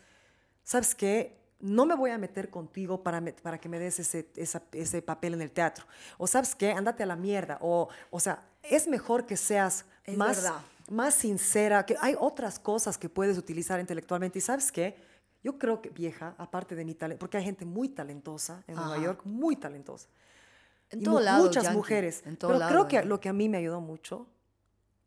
[0.64, 1.38] ¿sabes qué?
[1.60, 5.00] No me voy a meter contigo para, me- para que me des ese, esa- ese
[5.02, 5.86] papel en el teatro.
[6.18, 6.72] O ¿sabes qué?
[6.72, 7.58] Ándate a la mierda.
[7.62, 10.60] O, o sea, es mejor que seas Es más, verdad.
[10.90, 14.38] más sincera, que hay otras cosas que puedes utilizar intelectualmente.
[14.38, 14.96] Y ¿sabes qué?
[15.42, 18.98] Yo creo que, vieja, aparte de mi talento, porque hay gente muy talentosa en Nueva.
[18.98, 20.08] York, muy talentosa.
[20.90, 22.22] En Y todo mu- lado, Muchas Yankee, mujeres.
[22.26, 23.08] En todo Pero lado, creo que Yankee.
[23.08, 24.26] lo que a mí me ayudó mucho,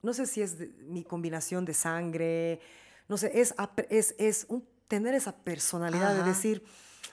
[0.02, 2.60] no sé si es de- mi combinación de sangre,
[3.08, 3.54] no sé, es,
[3.90, 6.64] es, es un- tener esa personalidad de decir,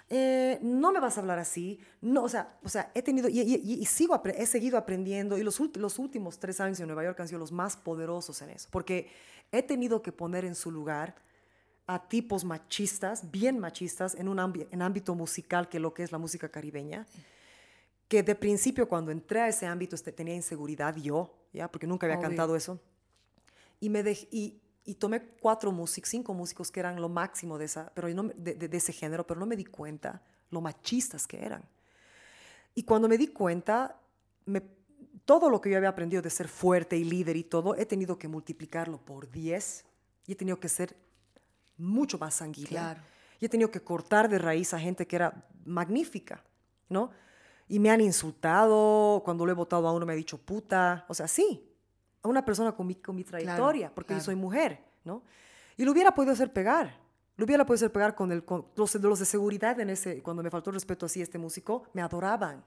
[0.09, 3.41] eh, no me vas a hablar así, no, o sea, o sea he tenido y,
[3.41, 5.59] y- y- y sigo, he seguido aprendiendo y los,
[5.99, 9.09] últimos tres años en Nueva York han sido los más poderosos en eso, porque
[9.53, 11.15] he tenido que poner en su lugar
[11.89, 14.39] a tipos machistas, bien machistas, en un
[14.71, 17.07] en ámbito musical que lo que es la música caribeña,
[18.09, 21.69] que de principio cuando entré a ese ámbito este, tenía inseguridad yo, ¿ya?
[21.71, 22.29] porque nunca había Obvio.
[22.29, 22.81] cantado eso,
[23.81, 27.65] y, me dej- y, y tomé cuatro músicos, cinco músicos que eran lo máximo de,
[27.67, 31.27] esa, pero no de, de- de ese género, pero no me di cuenta lo machistas
[31.27, 31.63] que eran.
[32.75, 33.99] Y cuando me di cuenta,
[34.47, 34.63] me-
[35.25, 38.17] todo lo que yo había aprendido de ser fuerte y líder y todo, he tenido
[38.19, 39.85] que multiplicarlo por 10
[40.27, 40.97] y he tenido que ser
[41.77, 42.71] mucho más sanguínea.
[42.71, 43.01] Claro.
[43.41, 46.43] Y he tenido que cortar de raíz a gente que era magnífica,
[46.89, 47.11] ¿no?
[47.69, 51.15] Y me han insultado, cuando lo he votado a uno me ha dicho puta, o
[51.15, 51.69] sea, sí,
[52.23, 55.23] a una persona con mi, con mi trayectoria, porque yo soy mujer, ¿no?
[55.77, 56.99] Y lo hubiera podido hacer pegar,
[57.37, 60.43] lo hubiera podido hacer pegar con, el, con los, los de seguridad en ese, cuando
[60.43, 62.65] me faltó el respeto así este músico, me adoraban,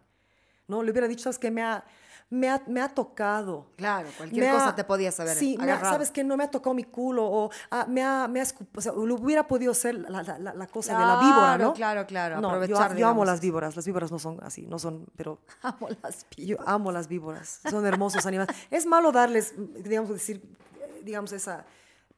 [0.69, 0.81] ¿no?
[0.83, 1.51] Le hubiera dicho, ¿sabes qué?
[1.51, 1.83] Me ha,
[2.29, 3.65] me ha, me ha tocado.
[3.75, 6.43] Claro, cualquier Me cosa ha- te podías haber Sí, me ha- sabes que no me
[6.43, 9.95] ha tocado mi culo o ah, me ha, me o sea, lo hubiera podido ser
[9.95, 11.73] la, la- la- la cosa de la víbora, ¿no?
[11.73, 15.07] claro, claro, No, aprovechar, yo, amo las víboras, las víboras no son así, no son,
[15.15, 18.55] pero Amo las pi- yo amo las víboras, son hermosos animales.
[18.69, 20.41] Es malo darles, digamos, decir,
[21.03, 21.65] digamos, esa,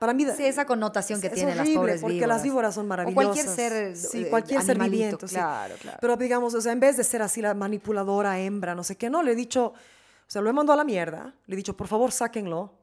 [0.01, 0.25] para mí...
[0.35, 2.35] Sí, esa connotación que es tienen las horrible, pobres porque víboras.
[2.37, 3.23] las víboras son O maravillosas.
[3.23, 5.27] cualquier ser, Sí, eh, cualquier ser viviente.
[5.27, 5.35] sí.
[5.35, 5.97] claro, claro.
[6.01, 9.11] Pero digamos, o sea, en vez de ser así la manipuladora, hembra, no sé qué,
[9.11, 9.73] no, le he dicho, o
[10.25, 12.73] sea, lo he mandado a la mierda, le he dicho, por favor, sáquenlo.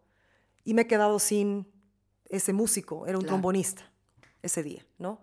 [0.63, 1.67] Y me he quedado sin
[2.29, 3.35] ese músico, era un Claro.
[3.35, 3.83] trombonista
[4.41, 5.21] ese día, ¿no?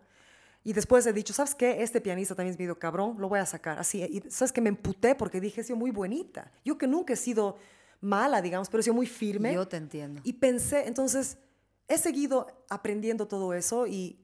[0.66, 1.82] Y después he dicho, ¿sabes qué?
[1.82, 3.80] Este pianista también es medio cabrón, lo voy a sacar.
[3.80, 6.52] Así, y ¿sabes que Me emputé porque dije, he sido muy bonita.
[6.66, 7.56] Yo que nunca he sido
[8.02, 9.54] mala, digamos, pero he sido muy firme.
[9.54, 10.20] Yo te entiendo.
[10.26, 11.38] Y pensé, entonces,
[11.88, 14.20] he seguido aprendiendo todo eso y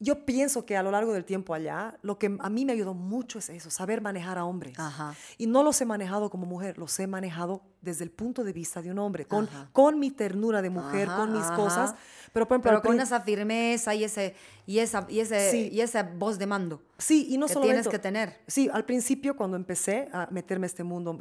[0.00, 2.94] yo pienso que a lo largo del tiempo allá, lo que a mí me ayudó
[2.94, 4.78] mucho es eso, saber manejar a hombres.
[4.78, 5.12] Ajá.
[5.38, 8.80] Y no los he manejado como mujer, los he manejado desde el punto de vista
[8.80, 11.56] de un hombre, con, con mi ternura de mujer, Ajá, con mis ajá.
[11.56, 11.94] cosas.
[12.32, 14.36] Pero, por ejemplo, Pero con esa firmeza y ese
[14.66, 15.68] y esa y ese Sí.
[15.72, 16.80] y esa voz de mando.
[16.98, 18.40] Sí, y no que solamente- tienes que tener.
[18.46, 21.18] Sí, al principio cuando empecé a meterme a este mundo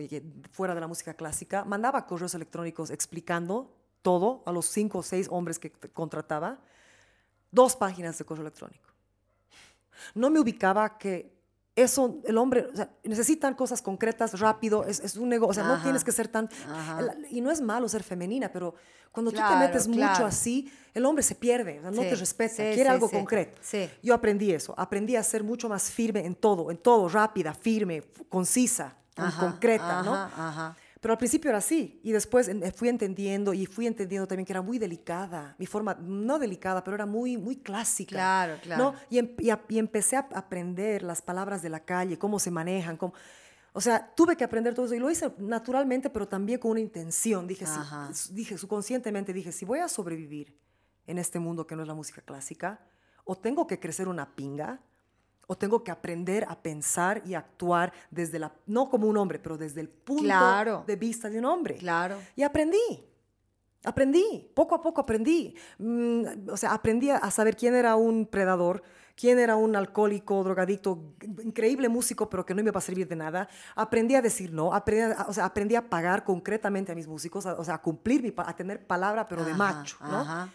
[0.52, 5.28] fuera de la música clásica, mandaba correos electrónicos explicando todo a los cinco o seis
[5.30, 6.60] hombres que contrataba.
[7.52, 8.90] Dos páginas de correo electrónico.
[10.14, 11.36] No me ubicaba que
[11.76, 15.76] eso, el hombre, o sea, necesitan cosas concretas, rápido, es, es un negocio, o sea,
[15.76, 16.50] no tienes que ser tan...
[17.00, 18.74] El- y no es malo ser femenina, pero
[19.12, 22.16] cuando tú te metes mucho así, el hombre se pierde, o sea, no Sí, te
[22.16, 23.62] respeta, sí, quiere sí, algo concreto.
[23.64, 23.90] sí.
[24.02, 28.04] Yo aprendí eso, aprendí a ser mucho más firme en todo, en todo, rápida, firme,
[28.28, 30.14] concisa, con- Ajá, concreta, ¿no?
[30.16, 30.76] ajá.
[31.08, 34.52] Pero al principio era así y después en- fui entendiendo y fui entendiendo también que
[34.52, 38.10] era muy delicada, mi forma, no delicada, pero era muy, muy clásica.
[38.12, 38.84] Claro, claro.
[38.92, 38.94] ¿no?
[39.10, 42.52] Y, em- y a- y empecé a aprender las palabras de la calle, cómo se
[42.52, 43.14] manejan, cómo...
[43.72, 46.82] O sea, tuve que aprender todo eso y lo hice naturalmente, pero también con una
[46.82, 47.48] intención.
[47.48, 48.10] Dije, sí, Ajá.
[48.12, 50.60] s- dije subconscientemente, dije, si voy a sobrevivir
[51.06, 52.82] en este mundo que no es la música clásica,
[53.24, 54.82] o tengo que crecer una pinga,
[55.50, 59.58] o tengo que aprender a pensar y actuar desde la, no como un hombre, pero
[59.58, 60.84] desde el punto Claro.
[60.86, 61.78] de vista de un hombre.
[61.78, 62.18] Claro.
[62.36, 63.04] Y aprendí.
[63.84, 65.56] Aprendí, poco a poco aprendí.
[65.78, 68.84] Mm, o sea, aprendí a saber quién era un predador,
[69.16, 73.16] quién era un alcohólico, drogadicto, increíble músico, pero que no me iba a servir de
[73.16, 73.48] nada.
[73.76, 77.46] Aprendí a decir no, aprendí a, o sea, aprendí a pagar concretamente a mis músicos,
[77.46, 80.18] a- o sea, a cumplir, mi a tener palabra, pero de Ajá, macho, ¿no?
[80.20, 80.50] ajá.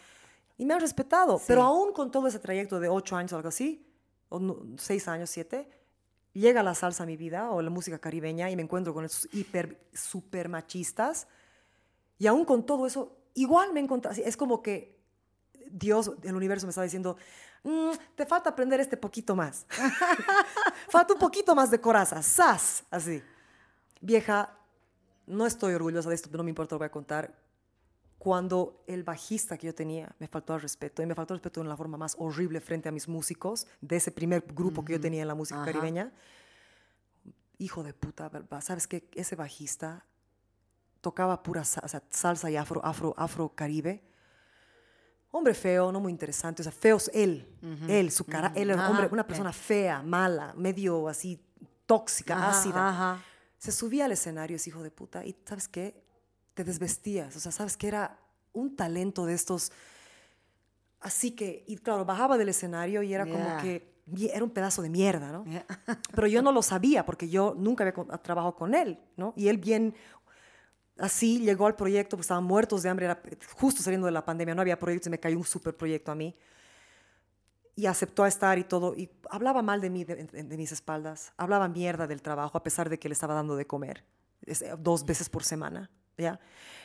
[0.58, 1.38] Y me han respetado.
[1.38, 1.44] Sí.
[1.48, 3.86] Pero aún con todo ese trayecto de ocho años o algo así,
[4.32, 5.68] o seis años, siete,
[6.32, 9.28] llega la salsa a mi vida o la música caribeña y me encuentro con esos
[9.32, 11.28] hiper, super machistas.
[12.18, 14.10] Y aún con todo eso, igual me encontré.
[14.26, 14.98] Es como que
[15.70, 17.16] Dios, el universo me estaba diciendo,
[17.64, 19.66] "Mm, te falta aprender este poquito más.
[20.88, 22.22] falta un poquito más de coraza.
[22.22, 22.84] ¡Sas!
[22.90, 23.22] Así.
[24.00, 24.56] Vieja,
[25.26, 27.41] no estoy orgullosa de esto, pero no me importa, lo voy a contar.
[28.22, 31.60] Cuando el bajista que yo tenía me faltó al respeto, y me faltó al respeto
[31.60, 35.00] en la forma más horrible frente a mis músicos, de ese primer grupo que yo
[35.00, 35.72] tenía en la música Ajá.
[35.72, 36.12] caribeña,
[37.58, 38.30] hijo de puta.
[38.60, 39.08] ¿sabes qué?
[39.16, 40.06] Ese bajista
[41.00, 44.04] tocaba pura sa- o sea, salsa y afro, afro, afro caribe.
[45.32, 47.48] Hombre feo, no muy interesante, o sea, feo es él,
[47.88, 51.44] él, su cara, él era un Ajá, hombre, una persona fea, mala, medio así
[51.86, 53.20] tóxica, ácida.
[53.58, 56.01] Se subía al escenario ese hijo de puta y ¿sabes qué?
[56.54, 57.88] Te desvestías, o sea, ¿sabes qué?
[57.88, 58.18] Era
[58.52, 59.72] un talento de estos
[61.00, 63.92] Así que, y claro, bajaba del escenario y era como que
[64.32, 65.44] era un pedazo de mierda, ¿no?
[65.44, 65.66] Yeah.
[66.14, 69.32] Pero yo no lo sabía porque yo nunca había trabajado con él, ¿no?
[69.36, 69.94] Y él bien
[70.98, 73.20] así llegó al proyecto, pues estaban muertos de hambre, era
[73.56, 76.14] justo saliendo de la pandemia, no había proyectos y me cayó un super proyecto a
[76.14, 76.36] mí.
[77.74, 78.94] Y aceptó a estar y todo.
[78.94, 81.32] Y hablaba mal de mí, de, de- de mis espaldas.
[81.36, 84.04] Hablaba mierda del trabajo a pesar de que le estaba dando de comer
[84.78, 86.40] dos veces por semana, ¿ya?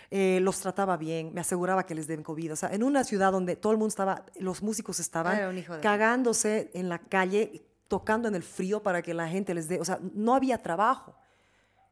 [0.09, 2.53] Eh, los trataba bien, me aseguraba que les den COVID.
[2.53, 6.71] O sea, en una ciudad donde todo el mundo estaba, los músicos estaban de- cagándose
[6.73, 9.99] en la calle, tocando en el frío para que la gente les dé, o sea,
[10.13, 11.13] no había trabajo,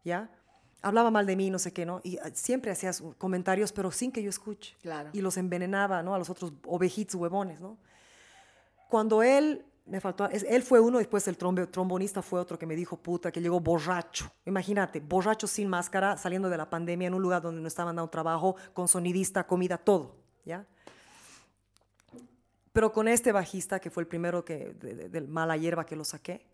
[0.04, 0.30] ¿ya?
[0.82, 2.00] Hablaba mal de mí, no sé qué, ¿no?
[2.04, 4.76] Y ah, siempre hacía sus comentarios, pero sin que yo escuche.
[4.82, 5.10] Claro.
[5.14, 6.14] Y los envenenaba, ¿no?
[6.14, 7.78] A los otros ovejitos huevones, ¿no?
[8.90, 12.98] Cuando él, me faltó, él fue uno, después el trombonista fue otro que me dijo,
[12.98, 14.32] puta, que llegó borracho.
[14.46, 18.10] Imagínate, borracho sin máscara, saliendo de la pandemia en un lugar donde no estaban dando
[18.10, 20.66] trabajo, con sonidista, comida, todo, ¿ya?
[22.74, 25.96] Pero con este bajista, que fue el primero que, de- de- del mala hierba que
[25.96, 26.46] lo saqué,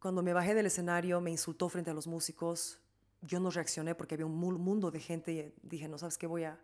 [0.00, 2.78] cuando me bajé del escenario, me insultó frente a los músicos.
[3.22, 6.26] Yo no reaccioné porque había un mu- mundo de gente y dije, no sabes qué
[6.26, 6.58] voy a...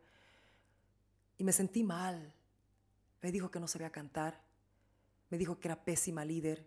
[1.39, 2.35] Y me sentí mal.
[3.23, 4.41] Me dijo que no sabía cantar.
[5.31, 6.67] Me dijo que era pésima líder.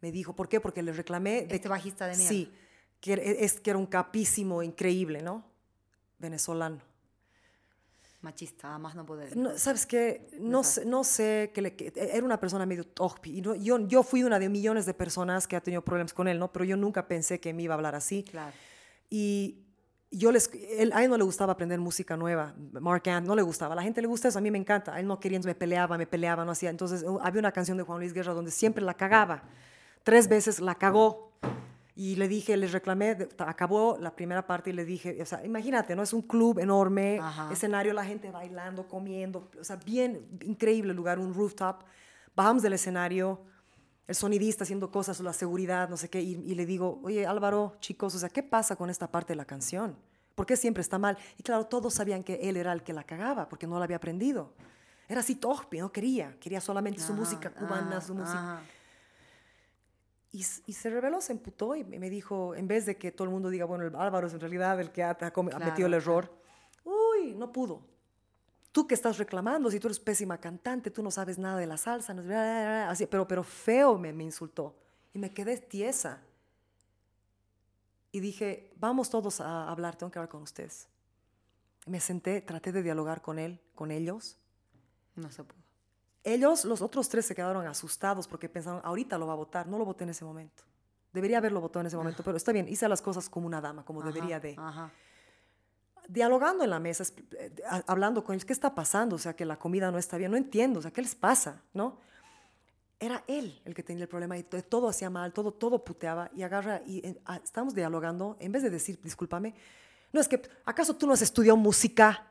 [0.00, 0.60] Me dijo, ¿por qué?
[0.60, 1.42] Porque le reclamé...
[1.46, 2.28] De Este bajista de mierda.
[2.28, 2.52] Sí,
[3.00, 5.44] que es que era un capísimo increíble, ¿no?
[6.18, 6.80] Venezolano.
[8.22, 9.36] Machista, más no poder.
[9.36, 10.28] No, ¿Sabes qué?
[10.40, 13.28] No sé, no sé, que, le- que era una persona medio torpe.
[13.30, 16.26] Y no- yo, yo fui una de millones de personas que ha tenido problemas con
[16.26, 16.52] él, ¿no?
[16.52, 18.24] Pero yo nunca pensé que me iba a hablar así.
[18.24, 18.52] Claro.
[19.10, 19.65] Y
[20.16, 22.54] yo les, él, a él no le gustaba aprender música nueva.
[22.72, 23.74] Mark Ant no le gustaba.
[23.74, 24.94] A la gente le gusta eso, a mí me encanta.
[24.94, 26.70] A él no quería, me peleaba, me peleaba, no hacía.
[26.70, 29.42] Entonces había una canción de Juan Luis Guerra donde siempre la cagaba.
[30.02, 31.32] Tres veces la cagó.
[31.98, 35.96] Y le dije, les reclamé, acabó la primera parte y le dije, o sea, imagínate,
[35.96, 36.02] ¿no?
[36.02, 37.50] Es un club enorme, Ajá.
[37.50, 41.84] escenario, la gente bailando, comiendo, o sea, bien increíble lugar, un rooftop.
[42.34, 43.40] Bajamos del escenario,
[44.06, 47.76] el sonidista haciendo cosas, la seguridad, no sé qué, y, y le digo, oye Álvaro,
[47.80, 49.96] chicos, o sea, ¿qué pasa con esta parte de la canción?
[50.34, 51.16] ¿Por qué siempre está mal?
[51.38, 53.96] Y claro, todos sabían que él era el que la cagaba, porque no la había
[53.96, 54.52] aprendido.
[55.08, 58.38] Era así torpe, no quería, quería solamente su Ajá, música cubana, su música.
[58.58, 58.62] ajá.
[60.32, 63.48] Y, se reveló, se emputó y me dijo, en vez de que todo el mundo
[63.48, 65.86] diga, bueno, el Álvaro es en realidad el que ha, ha come- ha Claro, metido
[65.86, 66.30] el error,
[66.84, 67.80] uy, no pudo.
[68.76, 71.78] Tú que estás reclamando, si tú eres pésima cantante, tú no sabes nada de la
[71.78, 74.76] salsa, no bla, bla, bla, así, pero, pero feo me, me insultó.
[75.14, 76.20] Y me quedé tiesa.
[78.12, 80.88] Y dije, vamos todos a hablar, tengo que hablar con ustedes.
[81.86, 84.36] Me senté, traté de dialogar con él, con ellos.
[85.14, 85.56] No se pudo.
[86.22, 89.66] Ellos, los otros tres, se quedaron asustados porque pensaron, ahorita lo va a votar.
[89.66, 90.64] No lo voté en ese momento.
[91.14, 93.86] Debería haberlo votado en ese momento, pero está bien, hice las cosas como una dama,
[93.86, 94.54] como debería de.
[94.58, 94.92] Ajá.
[96.08, 97.50] Dialogando en la mesa, es- eh,
[97.86, 99.16] hablando con ellos, ¿qué está pasando?
[99.16, 101.62] O sea, que la comida no está bien, no entiendo, o sea, ¿qué les pasa?
[101.74, 101.98] ¿No?
[102.98, 106.30] Era él el que tenía el problema y to- todo hacía mal, todo, todo puteaba
[106.34, 109.54] y agarra y eh, estamos dialogando, en vez de decir, discúlpame,
[110.12, 112.26] no es que, ¿acaso tú no has estudiado música?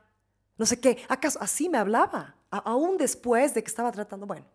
[0.58, 2.34] No sé qué, ¿acaso así me hablaba?
[2.50, 4.46] A- aún después de que estaba tratando, bueno.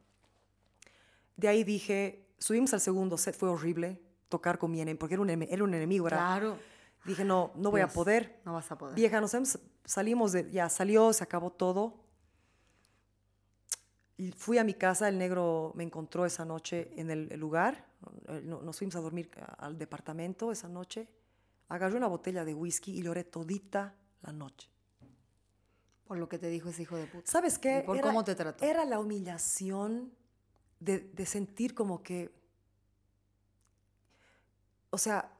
[1.38, 5.22] De ahí dije, subimos al segundo set, fue horrible tocar con mi enemigo, porque era
[5.22, 6.58] un, era un enemigo, era, Claro.
[7.06, 8.40] Dije, no, no voy a poder.
[8.46, 8.96] No vas a poder.
[8.96, 9.36] Vieja, nos
[9.86, 12.00] salimos de, ya salió, se acabó todo.
[14.18, 17.88] Y fui a mi casa, el negro me encontró esa noche en el, el lugar,
[18.28, 21.08] eh, no- nos fuimos a dormir al departamento esa noche,
[21.70, 24.70] agarré una botella de whisky y lloré todita la noche.
[26.06, 27.32] Por lo que te dijo ese hijo de puta.
[27.32, 27.80] ¿Sabes qué?
[27.80, 28.64] Y por Era- cómo te trató.
[28.64, 30.14] Era la humillación
[30.80, 32.30] de, de sentir como que,
[34.92, 35.32] o sea,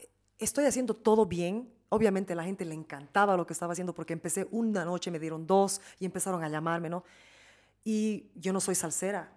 [0.42, 1.72] estoy haciendo todo bien.
[1.90, 5.20] Obviamente a la gente le encantaba lo que estaba haciendo porque empecé una noche, me
[5.20, 7.04] dieron dos y empezaron a llamarme, ¿no?
[7.84, 9.32] Y yo no soy salsera.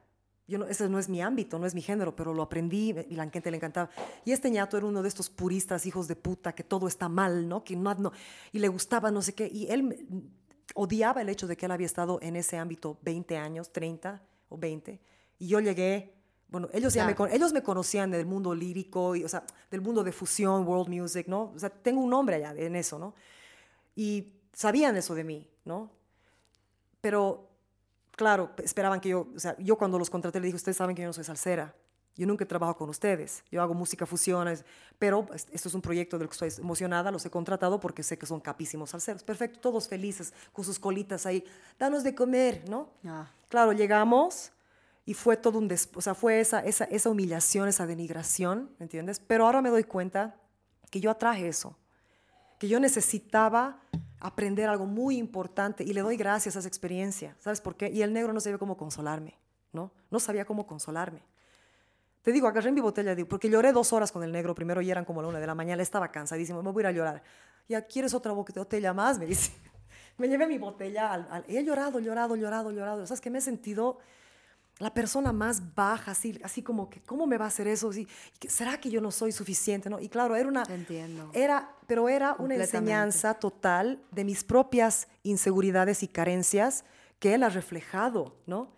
[0.47, 3.15] Yo no, ese no es mi ámbito, no es mi género, pero lo aprendí y
[3.15, 3.89] la gente le encantaba.
[4.26, 7.49] Y este ñato era uno de estos puristas, hijos de puta, que todo está mal,
[7.49, 7.65] ¿no?
[7.65, 8.12] Que no, no
[8.52, 9.49] y le gustaba no sé qué.
[9.50, 10.28] Y él
[10.74, 14.58] odiaba el hecho de que él había estado en ese ámbito 20 años, 30 o
[14.58, 15.00] 20.
[15.39, 16.14] Y yo llegué,
[16.55, 19.81] bueno, ellos, ya me, con- ellos me conocían del mundo lírico, y, o sea, del
[19.81, 21.52] mundo de fusión, world music, ¿no?
[21.55, 23.12] O sea, tengo un nombre allá en eso, ¿no?
[23.97, 25.91] Y sabían eso de mí, ¿no?
[27.00, 27.49] Pero,
[28.12, 31.02] claro, esperaban que yo, o sea, yo cuando los contraté le dije, ustedes saben que
[31.02, 31.74] yo no soy salsera.
[32.16, 33.42] Yo nunca he trabajado con ustedes.
[33.50, 34.47] Yo hago música fusión,
[35.00, 37.10] pero es- esto es un proyecto del que estoy emocionada.
[37.10, 39.24] Los he contratado porque sé que son capísimos salseros.
[39.24, 41.44] Perfecto, todos felices con sus colitas ahí.
[41.76, 42.89] Danos de comer, ¿no?
[43.05, 43.28] Ah.
[43.49, 44.52] Claro, llegamos
[45.07, 45.70] y fue todo un...
[45.94, 49.20] o sea, fue esa, esa, esa humillación, esa denigración, ¿me entiendes?
[49.20, 50.36] Pero ahora me doy cuenta
[50.91, 51.76] que yo atraje eso
[52.58, 53.81] que yo necesitaba
[54.20, 57.36] aprender algo muy importante y le doy gracias a esa experiencia.
[57.41, 57.91] ¿Sabes por qué?
[57.91, 59.36] Y el negro no sabía cómo consolarme,
[59.73, 59.91] ¿no?
[60.10, 61.20] No sabía cómo consolarme.
[62.23, 64.91] Te digo, agarré mi botella, de- porque lloré dos horas con el negro primero y
[64.91, 67.23] eran como la una de la mañana, estaba cansadísimo, me voy a ir a llorar.
[67.68, 69.18] Ya, ¿quieres otra bo- botella más?
[69.18, 69.52] Me dice.
[70.16, 73.05] Me llevé mi botella al, he llorado, llorado, llorado, llorado.
[73.07, 73.99] ¿Sabes que Me he sentido
[74.78, 77.91] la persona más baja, así, así como que, ¿cómo me va a hacer eso?
[78.49, 79.89] ¿Será que yo no soy suficiente?
[79.89, 80.01] ¿no?
[80.01, 80.65] Y claro, era una...
[80.69, 81.31] Entiendo.
[81.33, 86.85] Era, pero era una enseñanza total de mis propias inseguridades y carencias
[87.20, 88.73] que él ha reflejado, ¿no?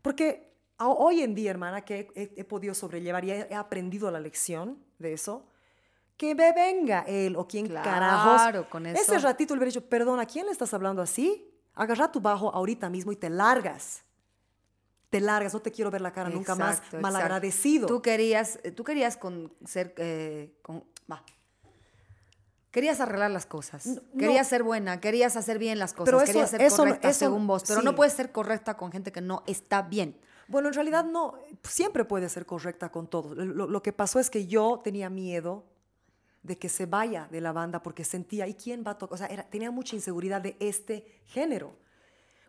[0.00, 4.20] Porque hoy en día, hermana, que he, he- podido sobrellevar y he, he aprendido la
[4.20, 5.44] lección de eso,
[6.16, 8.68] que me venga él o quien Claro, carajos.
[8.70, 9.26] con Ese eso.
[9.26, 11.48] ratito le hubiera dicho, perdón, ¿a quién le estás hablando así?
[11.74, 14.04] Agarra tu bajo ahorita mismo y te largas.
[15.12, 17.84] Te largas, no te quiero ver la cara nunca más malagradecido.
[17.84, 17.94] exacto.
[17.96, 20.84] Tú querías, eh, tú querías con ser, eh, con.
[22.70, 23.84] Querías arreglar las cosas.
[23.86, 27.10] No, querías ser buena, querías hacer bien las cosas, Pero eso- querías ser eso correcta
[27.10, 27.84] eso- según vos, pero sí.
[27.84, 30.18] no puedes ser correcta con gente que no está bien.
[30.48, 31.34] Bueno, en realidad no,
[31.64, 33.34] siempre puede ser correcta con todo.
[33.34, 35.64] Lo, lo que pasó es que yo tenía miedo
[36.42, 39.14] de que se vaya de la banda porque sentía, ¿y quién va a tocar?
[39.14, 41.76] O sea, era- tenía mucha inseguridad de este género.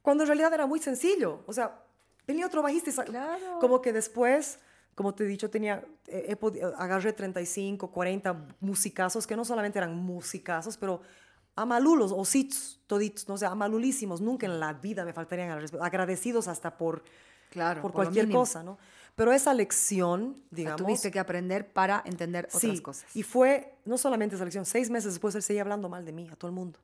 [0.02, 1.44] Cuando en realidad era muy sencillo.
[1.48, 1.82] O sea,
[2.28, 3.60] venía otro bajista y Claro.
[3.60, 4.60] como que después,
[4.96, 9.80] como te he dicho, tenía, eh, he podi- agarré 35, 40 musicazos que no solamente
[9.80, 11.02] eran musicazos, pero
[11.56, 14.22] amalulos, ositos, toditos, no sé, amalulísimos.
[14.22, 15.52] Nunca en la vida me faltarían.
[15.82, 17.04] Agradecidos hasta por
[17.52, 18.80] Claro, por, cualquier cosa, ¿no?
[19.16, 23.16] Pero esa lección, La digamos, tuviste que aprender para entender otras sí, cosas.
[23.16, 26.28] y fue no solamente esa lección, seis meses después él seguía hablando mal de mí
[26.32, 26.80] a todo el mundo,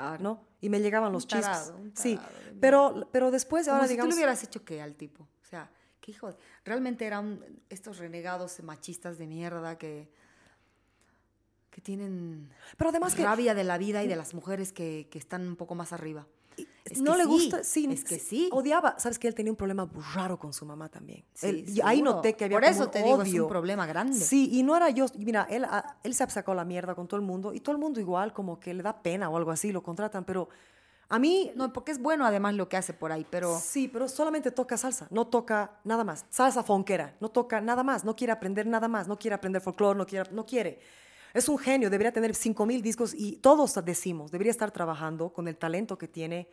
[0.00, 0.22] claro.
[0.22, 0.44] ¿no?
[0.60, 2.18] Y me llegaban los un sí,
[2.60, 5.24] pero, pero después, Como ahora si digamos, tú le hubieras hecho qué al tipo.
[5.24, 10.08] O sea, qué hijo de- Realmente eran estos renegados machistas de mierda que.
[11.70, 15.18] que tienen pero además que rabia de la vida y de las mujeres que, que
[15.18, 16.26] están un poco más arriba.
[16.84, 18.48] Es no le sí, gusta, sí, Es que sí.
[18.50, 21.24] odiaba, sabes que él tenía un problema raro con su mamá también.
[21.32, 23.42] Sí, Él- y ahí noté que había Por eso un te digo, es odio.
[23.44, 24.16] un problema grande.
[24.18, 27.20] Sí, y no era yo, mira, él, ah, él se sacado la mierda con todo
[27.20, 29.70] el mundo y todo el mundo igual como que le da pena o algo así,
[29.70, 30.48] lo contratan, pero
[31.08, 33.60] a mí No, porque es bueno además lo que hace por ahí, pero.
[33.60, 36.24] Sí, pero solamente toca salsa, no toca nada más.
[36.30, 39.98] Salsa fonquera, no toca nada más, no quiere aprender nada más, no quiere aprender folclore,
[39.98, 40.80] no quiere, no quiere.
[41.34, 45.56] Es un genio, debería tener 5000 discos y todos decimos, debería estar trabajando con el
[45.56, 46.48] talento que tiene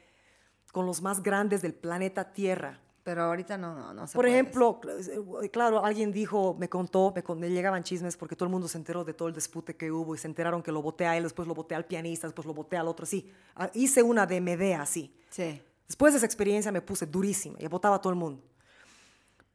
[0.72, 2.80] con los más grandes del planeta Tierra.
[3.04, 4.38] Pero ahorita no, no, no se Por puede.
[4.40, 8.68] ejemplo, cl- claro, alguien dijo, me contó, me, me llegaban chismes porque todo el mundo
[8.68, 11.18] se enteró de todo el dispute que hubo y se enteraron que lo boté a
[11.18, 13.32] él, después lo boté al pianista, después lo boté al otro, sí.
[13.56, 15.16] Ah, Hice una de Medea así.
[15.30, 15.60] Sí.
[15.88, 18.44] Después de esa experiencia me puse durísima y votaba a todo el mundo.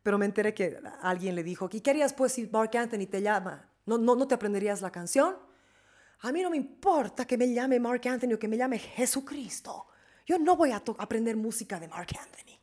[0.03, 3.23] Pero me enteré que alguien le dijo, ¿y qué harías pues si Mark Anthony te
[3.23, 3.69] llama?
[3.87, 5.37] ¿No, no, ¿No te aprenderías la canción?
[6.23, 9.87] A mí no me importa que me llame Mark Anthony o que me llame Jesucristo.
[10.27, 12.59] Yo no voy a aprender música de Mark Anthony.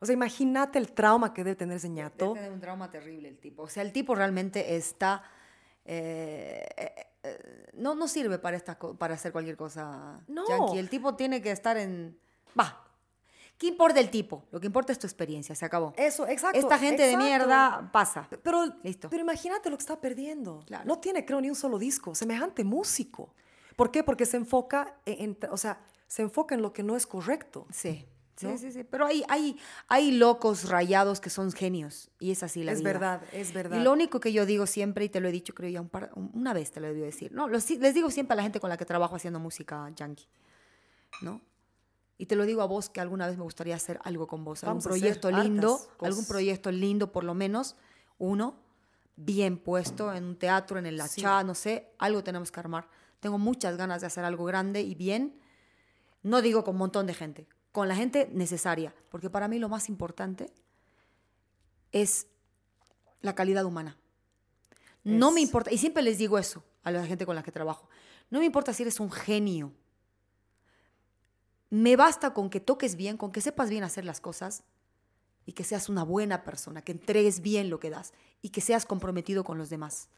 [0.00, 2.26] O sea, imagínate el trauma que debe tener ese ñato.
[2.26, 3.62] Debe tener un trauma terrible el tipo.
[3.62, 5.22] O sea, el tipo realmente está.
[5.84, 10.20] eh, eh, eh, no, no sirve para, esta, para hacer cualquier cosa.
[10.28, 10.46] No.
[10.48, 10.78] Yankee.
[10.78, 12.18] El tipo tiene que estar en.
[12.58, 12.80] Va.
[13.56, 14.44] ¿Qué importa el tipo?
[14.50, 15.54] Lo que importa es tu experiencia.
[15.54, 15.94] Se acabó.
[15.96, 16.58] Eso, exacto.
[16.58, 17.24] Esta gente exacto.
[17.24, 18.28] de mierda pasa.
[18.42, 19.08] Pero, Listo.
[19.08, 20.60] pero imagínate lo que está perdiendo.
[20.66, 20.84] Claro.
[20.84, 22.14] No tiene, creo, ni un solo disco.
[22.14, 23.32] Semejante músico.
[23.76, 24.02] ¿Por qué?
[24.02, 27.66] Porque se enfoca en, en- o sea, se enfoca en lo que no es correcto.
[27.70, 28.06] Sí.
[28.36, 28.58] Sí, ¿No?
[28.58, 28.82] sí, sí.
[28.82, 32.10] Pero hay, hay, hay locos rayados que son genios.
[32.18, 32.92] Y es así la es vida.
[32.92, 33.78] verdad, es verdad.
[33.78, 35.88] Y lo único que yo digo siempre, y te lo he dicho creo ya un
[35.88, 38.42] par- una vez te lo he decir, no, lo si- les digo siempre a la
[38.42, 40.26] gente con la que trabajo haciendo música yankee,
[41.22, 41.40] ¿no?
[42.18, 44.64] Y te lo digo a vos que alguna vez me gustaría hacer algo con vos,
[44.64, 47.76] algún Vamos proyecto lindo, hartas algún proyecto lindo por lo menos,
[48.18, 48.56] uno,
[49.16, 51.20] bien puesto en un teatro, en el Sí.
[51.20, 52.88] Achá, no sé, algo tenemos que armar.
[53.20, 55.38] Tengo muchas ganas de hacer algo grande y bien,
[56.24, 59.68] no digo con un montón de gente, con la gente necesaria, porque para mí lo
[59.68, 60.52] más importante
[61.92, 62.26] es
[63.20, 63.96] la calidad humana.
[65.04, 67.88] No me importa, y siempre les digo eso a la gente con la que trabajo,
[68.30, 69.72] no me importa si eres un genio.
[71.68, 74.64] Me basta con que toques bien, con que sepas bien hacer las cosas
[75.44, 78.86] y que seas una buena persona, que entregues bien lo que das y que seas
[78.86, 80.08] comprometido con los demás.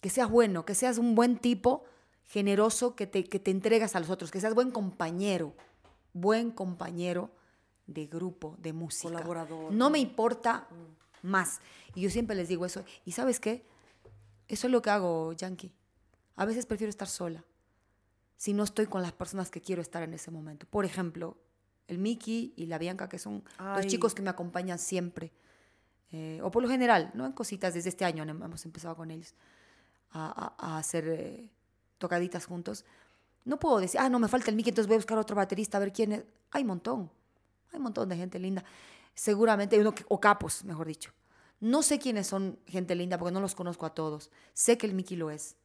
[0.00, 1.84] Que seas bueno, que seas un buen tipo,
[2.30, 5.52] generoso, que te, que te entregas a los otros, que seas buen compañero,
[6.12, 7.32] buen compañero
[7.88, 9.12] de grupo, de música.
[9.12, 9.72] Colaborador.
[9.72, 10.68] No me importa
[11.22, 11.60] más.
[11.96, 12.84] Y yo siempre les digo eso.
[13.04, 13.64] ¿Y sabes qué?
[14.46, 15.72] Eso es lo que hago, Yankee.
[16.36, 17.44] A veces prefiero estar sola
[18.36, 20.66] si no estoy con las personas que quiero estar en ese momento.
[20.70, 21.36] Por ejemplo,
[21.88, 23.82] el Miki y la Bianca, que son Ay.
[23.82, 25.32] dos chicos que me acompañan siempre.
[26.12, 29.10] Eh, o por lo general, no en cositas, desde este año hem- hemos empezado con
[29.10, 29.34] ellos
[30.12, 31.50] a, a- a hacer eh,
[32.00, 32.84] tocaditas juntos.
[33.44, 35.76] No puedo decir, ah, no, me falta el Miki, entonces voy a buscar otro baterista
[35.76, 36.24] a ver quién es.
[36.50, 37.10] Hay un montón,
[37.70, 38.64] hay un montón de gente linda.
[39.14, 41.12] Seguramente, uno o capos, mejor dicho.
[41.60, 44.30] No sé quiénes son gente linda porque no los conozco a todos.
[44.54, 45.56] Sé que el Miki lo es.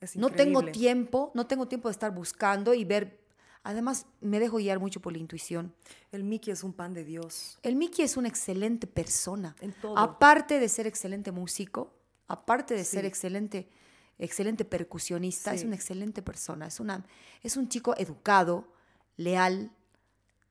[0.00, 3.20] Es No tengo tiempo, no tengo tiempo de estar buscando y ver.
[3.64, 5.74] Además, me dejo guiar mucho por la intuición.
[6.12, 7.58] El Mickey es un pan de Dios.
[7.62, 9.56] El Miki es una excelente persona.
[9.60, 9.98] En todo.
[9.98, 11.92] Aparte de ser excelente músico,
[12.28, 13.68] aparte de ser excelente,
[14.18, 15.66] excelente percusionista, es Sí.
[15.66, 16.66] una excelente persona.
[16.66, 17.04] Es, una,
[17.42, 18.66] es un chico educado,
[19.16, 19.70] leal,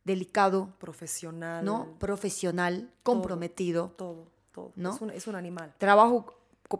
[0.03, 1.65] delicado, Profesional.
[1.65, 1.97] ¿no?
[1.99, 3.93] profesional, comprometido.
[3.97, 4.71] Todo, todo.
[4.75, 4.95] ¿No?
[4.95, 5.73] Es, un, es un animal.
[5.77, 6.33] Trabajo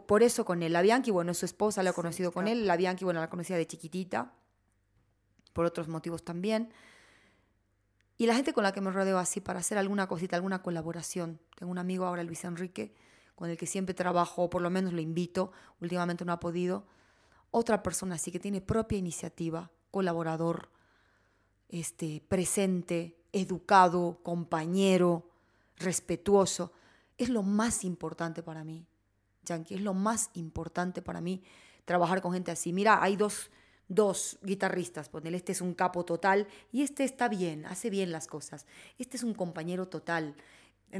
[0.06, 0.72] por eso con él.
[0.72, 2.58] La Bianchi, bueno, es su esposa, la he Sí, conocido con claro.
[2.58, 2.66] él.
[2.66, 4.32] La Bianchi, bueno, la conocía de chiquitita,
[5.52, 6.70] por otros motivos también.
[8.16, 11.38] Y la gente con la que me rodeo así para hacer alguna cosita, alguna colaboración.
[11.56, 12.94] Tengo un amigo ahora, Luis Enrique,
[13.38, 15.52] con el que siempre trabajo, o por lo menos lo invito.
[15.80, 16.84] Últimamente no ha podido.
[17.52, 20.70] Otra persona así que tiene propia iniciativa, colaborador,
[21.68, 25.30] este, presente, educado, compañero,
[25.76, 26.72] respetuoso.
[27.16, 28.84] Es lo más importante para mí,
[29.44, 29.76] Yankee.
[29.76, 31.44] Es lo más importante para mí
[31.84, 32.72] trabajar con gente así.
[32.72, 33.52] Mira, hay dos,
[33.86, 38.26] dos guitarristas, ponele, este es un capo total y este está bien, hace bien las
[38.26, 38.66] cosas.
[38.98, 40.34] Este es un compañero total,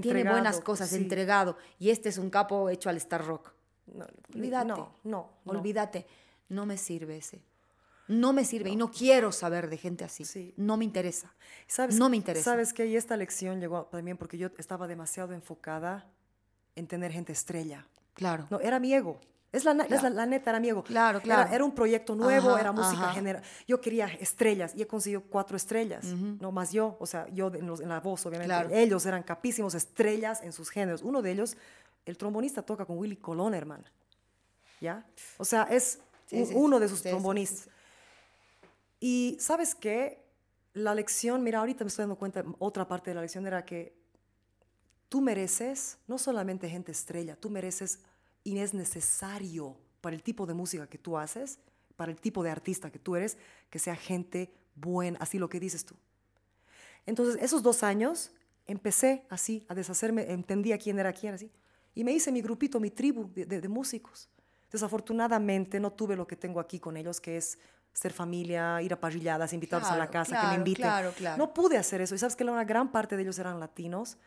[0.00, 0.96] tiene buenas cosas, sí.
[0.96, 1.56] entregado.
[1.78, 3.52] Y este es un capo hecho al Star Rock.
[3.86, 4.68] No, Olvídate.
[4.68, 5.30] No, no.
[5.46, 6.06] Olvídate,
[6.48, 7.42] no me sirve ese.
[8.08, 10.24] No me sirve y no quiero saber de gente así.
[10.24, 10.54] Sí.
[10.56, 11.34] No me interesa.
[11.66, 12.52] ¿Sabes, no me interesa.
[12.52, 12.86] ¿Sabes qué?
[12.86, 16.06] Y esta lección llegó también porque yo estaba demasiado enfocada
[16.74, 17.86] en tener gente estrella.
[18.14, 18.46] Claro.
[18.50, 19.20] No, era mi ego.
[19.50, 20.14] Es la, na- es la, Claro.
[20.16, 20.82] la neta, era mi ego.
[20.84, 21.52] Claro, Era- claro.
[21.54, 23.42] Era, un proyecto nuevo, Ajá, era música general.
[23.66, 26.04] Yo quería estrellas y he conseguido cuatro estrellas.
[26.04, 28.48] No más yo, o sea, yo en, los- en la voz, obviamente.
[28.52, 28.68] Claro.
[28.70, 31.00] Ellos eran capísimos estrellas en sus géneros.
[31.02, 31.56] Uno de ellos,
[32.04, 33.84] el trombonista, toca con Willy Colón, hermano.
[34.80, 35.04] ¿Ya?
[35.38, 37.68] O sea, es Sí, un- sí, uno de sus sí, trombonistas.
[39.00, 40.22] Y sabes qué?
[40.74, 43.96] La lección, mira, ahorita me estoy dando cuenta, otra parte de la lección era que
[45.08, 48.00] tú mereces no solamente gente estrella, tú mereces
[48.48, 51.58] y es necesario para el tipo de música que tú haces,
[51.96, 53.36] para el tipo de artista que tú eres,
[53.70, 55.94] que sea gente buena, así lo que dices tú.
[57.06, 58.32] Entonces, esos dos años
[58.66, 61.50] empecé así a deshacerme, entendía quién era quién, así,
[61.94, 64.28] y me hice mi grupito, mi tribu de, de- de músicos.
[64.70, 67.58] Desafortunadamente no tuve lo que tengo aquí con ellos, que es
[67.92, 70.82] ser familia, ir a parrilladas, invitarlos a la Claro, casa, que me inviten.
[70.84, 71.36] claro, claro.
[71.38, 72.14] No pude hacer eso.
[72.14, 74.18] Y sabes que una gran parte de ellos eran latinos.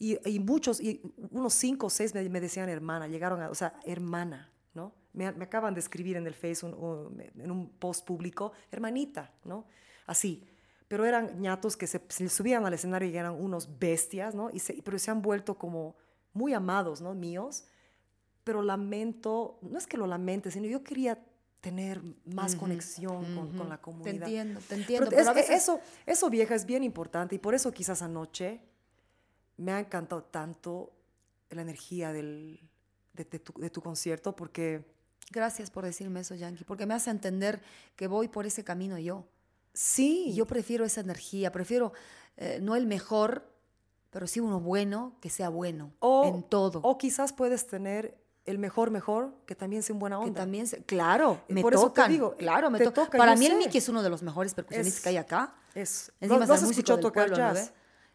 [0.00, 3.54] Y, y muchos, y unos cinco o seis me, me decían hermana, llegaron a, o
[3.54, 4.94] sea, hermana, ¿no?
[5.12, 9.30] Me, me acaban de escribir en el Face, un- un- en un post público, hermanita,
[9.44, 9.66] ¿no?
[10.06, 10.42] Así.
[10.88, 14.48] Pero eran ñatos que se, se subían al escenario y eran unos bestias, ¿no?
[14.50, 15.94] Y se, pero se han vuelto como
[16.32, 17.12] muy amados, ¿no?
[17.14, 17.64] Míos.
[18.42, 21.22] Pero lamento, no es que lo lamente, sino yo quería
[21.60, 24.14] tener más conexión con, con la Te comunidad.
[24.28, 25.10] entiendo, te Pero entiendo.
[25.10, 28.62] es- Pero a veces eso, eso, vieja, es bien importante y por eso quizás anoche
[29.60, 30.90] me ha encantado tanto
[31.50, 32.60] la energía del,
[33.12, 34.84] de, de tu, de tu concierto porque
[35.32, 37.60] Gracias por decirme eso, Yankee, porque me hace entender
[37.94, 39.26] que voy por ese camino yo.
[39.72, 41.92] sí, yo prefiero esa energía, prefiero
[42.36, 43.44] eh, no el mejor,
[44.10, 46.80] pero sí uno bueno, que sea bueno o, en todo.
[46.82, 50.40] o quizás puedes tener el mejor, mejor, que también sea un buena que onda.
[50.40, 52.10] también, se- claro, me por eso te tocan.
[52.10, 52.84] digo, claro, me te
[53.18, 53.58] Para mí el sé.
[53.58, 55.54] Miki es uno de los mejores percusionistas Es- que hay acá.
[55.76, 57.36] Es, Encima ¿Lo, lo el has escuchado tocar pueblo.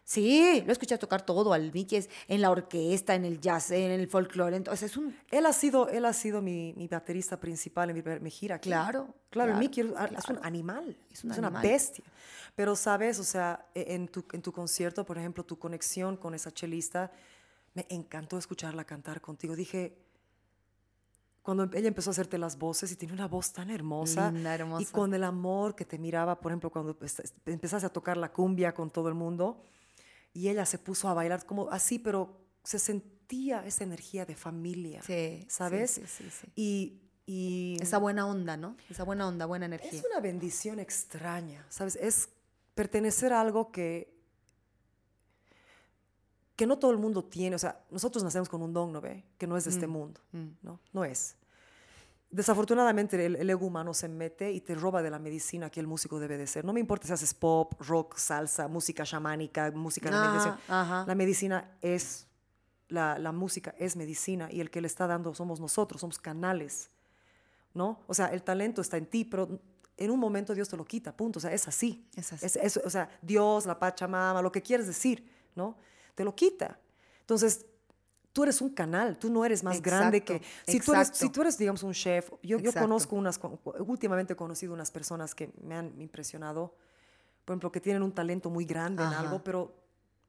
[0.08, 1.52] Sí, lo he escuchado tocar todo.
[1.52, 4.56] Al Miki es en la orquesta, en el jazz, en el folclore.
[4.56, 5.16] Entonces es un...
[5.32, 8.54] Él ha sido, él ha sido mi, mi baterista principal en mi, mi gira.
[8.54, 8.68] aquí.
[8.70, 10.96] Claro, Claro, claro, Mickey es- es un animal.
[11.12, 11.62] Es un una animal.
[11.64, 12.04] bestia.
[12.54, 13.18] Pero, ¿sabes?
[13.18, 17.10] O sea, e- en tu, en tu concierto, por ejemplo, tu conexión con esa chelista,
[17.74, 19.56] me encantó escucharla cantar contigo.
[19.56, 19.98] Dije,
[21.42, 24.30] cuando em- ella empezó a hacerte las voces y tiene una voz tan hermosa.
[24.30, 24.82] Linda, hermosa.
[24.82, 26.96] Y con el amor que te miraba, por ejemplo, cuando
[27.46, 29.64] empezaste a tocar la cumbia con todo el mundo
[30.36, 35.00] y ella se puso a bailar como así, pero se sentía esa energía de familia.
[35.02, 35.92] Sí, ¿Sabes?
[35.92, 36.46] sí, sí, sí.
[36.54, 38.76] Y, y Esa buena onda, ¿no?
[38.90, 39.98] Esa buena onda, buena energía.
[39.98, 41.96] es una bendición extraña, ¿sabes?
[41.96, 42.28] Es
[42.74, 44.14] pertenecer a algo que,
[46.54, 47.56] que no todo el mundo tiene.
[47.56, 49.24] O sea, nosotros nacemos con un don, ¿no ve?
[49.38, 50.20] Que no es de este mundo,
[50.60, 50.80] ¿no?
[50.92, 51.34] No es.
[52.36, 55.86] Desafortunadamente el, el ego humano se mete y te roba de la medicina que el
[55.86, 56.66] músico debe de ser.
[56.66, 60.58] No me importa si haces pop, rock, salsa, música chamánica, música de meditación.
[60.68, 61.04] ajá.
[61.06, 62.26] La medicina es
[62.88, 66.90] la, la música es medicina y el que le está dando somos nosotros, somos canales,
[67.72, 68.00] ¿no?
[68.06, 69.58] O sea, el talento está en ti, pero
[69.96, 71.38] en un momento Dios te lo quita, punto.
[71.38, 72.06] O sea, es así.
[72.14, 72.58] Es así.
[72.62, 75.78] es- o sea, Dios, la Pachamama, lo que quieres decir, ¿no?
[76.14, 76.78] Te lo quita.
[77.20, 77.64] Entonces,
[78.36, 80.34] tú eres un canal, tú no eres más grande que...
[80.36, 81.18] Exacto, Si tú, eres, exacto.
[81.26, 82.80] si tú eres, digamos, un chef, yo, yo Exacto.
[82.80, 83.40] conozco unas,
[83.86, 86.74] últimamente he conocido unas personas que me han impresionado,
[87.46, 89.20] por ejemplo, que tienen un talento muy grande en Ajá.
[89.20, 89.74] algo, pero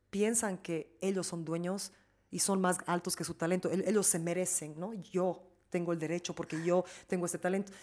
[0.10, 1.92] piensan que ellos son dueños
[2.32, 3.70] y son más altos que su talento.
[3.70, 4.94] El- Ellos se merecen, ¿no?
[4.94, 7.74] Yo tengo el derecho porque yo tengo este talento.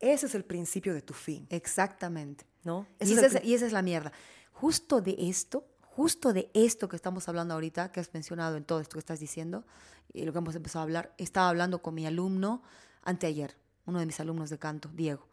[0.00, 2.44] Ese es el principio de tu fin, Exactamente.
[2.64, 2.88] ¿no?
[2.98, 4.10] Y, Ese es esa el es, y esa es la mierda.
[4.50, 5.64] Justo de esto,
[5.98, 9.18] justo de esto que estamos hablando ahorita, que has mencionado en todo esto que estás
[9.18, 9.64] diciendo,
[10.12, 12.62] y lo que hemos empezado a hablar, estaba hablando con mi alumno
[13.02, 15.26] anteayer, uno de mis alumnos de canto, Diego.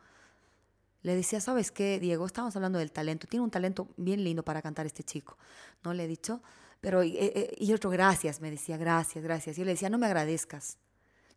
[1.04, 2.26] Le decía, ¿sabes qué, Diego?
[2.26, 3.28] Estábamos hablando del talento.
[3.28, 5.38] Tiene un talento bien lindo para cantar este chico.
[5.84, 5.94] ¿No?
[5.94, 6.42] Le he dicho.
[6.82, 9.58] Pero, eh, eh, y otro, gracias, me decía, gracias, gracias.
[9.58, 10.80] Y yo le decía, no me agradezcas.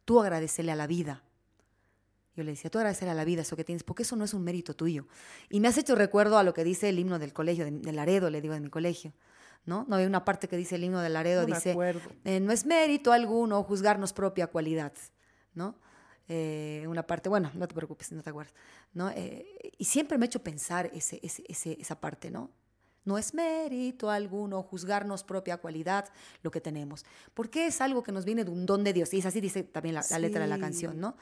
[0.06, 1.22] Tú agradecele a la vida.
[2.38, 4.32] Yo le decía, tú agradecer a la vida eso que tienes, porque eso no es
[4.32, 5.06] un mérito tuyo.
[5.50, 7.92] Y me has hecho recuerdo a lo que dice el himno del colegio, de, de
[7.92, 9.12] Laredo, le digo, de mi colegio.
[9.66, 9.84] ¿No?
[9.88, 11.74] No hay una parte que dice el himno de Laredo, No dice,
[12.24, 14.92] eh, no es mérito alguno juzgarnos propia cualidad,
[15.52, 15.74] ¿no?
[16.28, 18.54] Eh, una parte, bueno, no te preocupes, no te acuerdas,
[18.94, 19.10] ¿no?
[19.10, 22.50] Eh, y siempre me ha hecho pensar ese, ese- ese- esa parte, ¿no?
[23.04, 26.08] No es mérito alguno juzgarnos propia cualidad
[26.42, 29.18] lo que tenemos, porque es algo que nos viene de un don de Dios, y
[29.18, 31.16] es así dice también la, la letra de la canción, ¿no?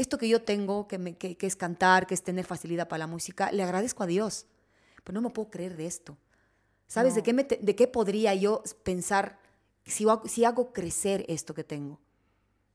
[0.00, 3.00] Esto que yo tengo, que, me- que- que es cantar, que es tener facilidad para
[3.00, 4.46] la música, le agradezco a Dios,
[5.04, 6.16] pero no me puedo creer de esto.
[6.86, 9.38] ¿Sabes de, qué me te- de qué podría yo pensar
[9.84, 12.00] si hago, si hago crecer esto que tengo?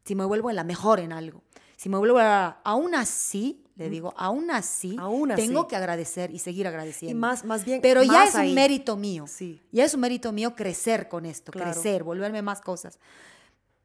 [0.06, 1.42] Si me vuelvo en la mejor en algo.
[1.78, 2.62] Si me vuelvo a...
[2.64, 4.96] Aún así, le digo, aún así.
[5.00, 5.42] Aún así.
[5.48, 7.12] tengo que agradecer y seguir agradeciendo.
[7.12, 7.82] Y más, más bien.
[7.82, 8.50] Pero ya es ahí.
[8.50, 9.26] un mérito mío.
[9.28, 9.60] Sí.
[9.72, 11.72] Ya es un mérito mío crecer con esto, Claro.
[11.72, 13.00] crecer, volverme más cosas.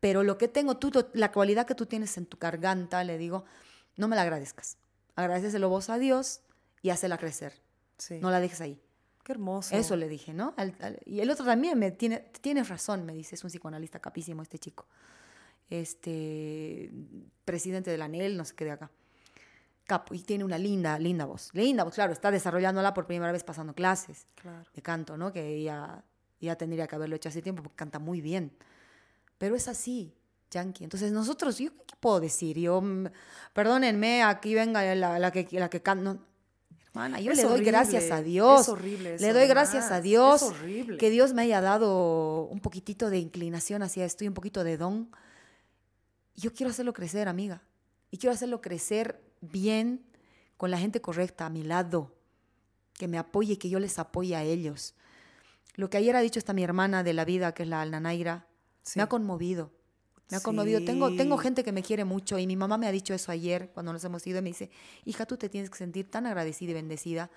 [0.01, 3.45] Pero lo que tengo, tú, la cualidad que tú tienes en tu garganta, le digo,
[3.97, 4.79] no me la agradezcas.
[5.15, 6.41] Agradeceselo vos a Dios
[6.83, 7.61] y hazla crecer.
[7.99, 8.19] Sí.
[8.21, 8.81] No la dejes ahí.
[9.23, 9.77] Qué hermoso.
[9.77, 10.55] Eso le dije, ¿no?
[10.57, 13.99] Al- al- y el otro también me tiene, tienes razón, me dice, es un psicoanalista
[14.01, 14.87] capísimo este chico.
[15.69, 16.91] Este,
[17.45, 18.91] presidente del ANEL, no sé qué de acá.
[19.87, 21.51] Capo, y tiene una linda, linda voz.
[21.53, 24.65] Linda voz, claro, está desarrollándola por primera vez pasando clases Claro.
[24.75, 25.33] de canto, ¿no?
[25.33, 26.03] Que ya,
[26.41, 28.53] ya tendría que haberlo hecho hace tiempo porque canta muy bien.
[29.41, 30.13] Pero es así,
[30.51, 30.85] Yankee.
[30.85, 32.59] Entonces nosotros, ¿yo qué puedo decir?
[32.59, 33.07] Yo, mm,
[33.55, 35.83] perdónenme, aquí venga la, la que, la que.
[35.97, 36.19] No,
[36.85, 38.61] hermana, yo Es le doy horrible, gracias a Dios.
[38.61, 40.99] es horrible eso, le doy gracias a Dios es horrible.
[40.99, 44.77] que Dios me haya dado un poquitito de inclinación hacia esto y un poquito de
[44.77, 45.11] don.
[46.37, 47.63] Yo quiero hacerlo crecer, amiga.
[48.11, 50.05] Y quiero hacerlo crecer bien
[50.59, 52.15] con la gente correcta a mi lado.
[52.99, 54.93] Que me apoye, que yo les apoye a ellos.
[55.77, 58.50] Lo que ayer ha dicho esta mi hermana de la vida, que es la Alnanaira,
[58.83, 58.99] Sí.
[58.99, 59.71] me ha conmovido.
[60.31, 60.85] Me ha conmovido.
[60.85, 63.71] Tengo, tengo gente que me quiere mucho y mi mamá me ha dicho eso ayer
[63.75, 64.71] cuando nos hemos ido y me dice,
[65.05, 67.31] hija, tú te tienes que sentir tan agradecida y bendecida.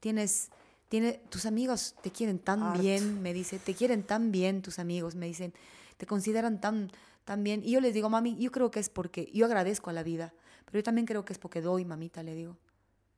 [0.00, 0.50] Tienes,
[0.88, 5.14] tiene, tus amigos te quieren tan bien, me dice, te quieren tan bien tus amigos,
[5.14, 5.54] me dicen,
[5.96, 6.90] te consideran tan,
[7.24, 7.62] tan bien.
[7.64, 10.34] Y yo les digo, mami, yo creo que es porque yo agradezco a la vida,
[10.66, 12.58] pero yo también creo que es porque doy, mamita, le digo.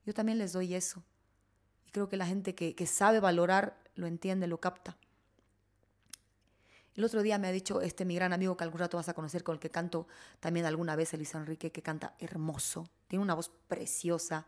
[0.04, 1.02] Yo también les doy eso.
[1.84, 4.96] Y creo que la gente que, que sabe valorar lo entiende, lo capta.
[6.96, 9.14] El otro día me ha dicho este mi gran amigo que algún rato vas a
[9.14, 10.06] conocer, con el que canto
[10.40, 14.46] también alguna vez, Elisa Enrique, que canta hermoso, tiene una voz preciosa,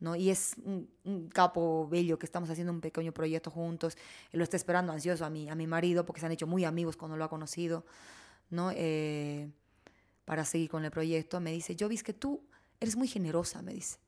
[0.00, 0.16] ¿no?
[0.16, 3.98] Y es un, un capo bello que estamos haciendo un pequeño proyecto juntos.
[4.32, 6.64] Él lo está esperando ansioso a mi, a mi marido porque se han hecho muy
[6.64, 7.84] amigos cuando lo ha conocido,
[8.48, 8.70] ¿no?
[8.74, 9.50] Eh,
[10.24, 11.38] para seguir con el proyecto.
[11.38, 12.40] Me dice, yo que tú
[12.80, 13.98] eres muy generosa, me dice.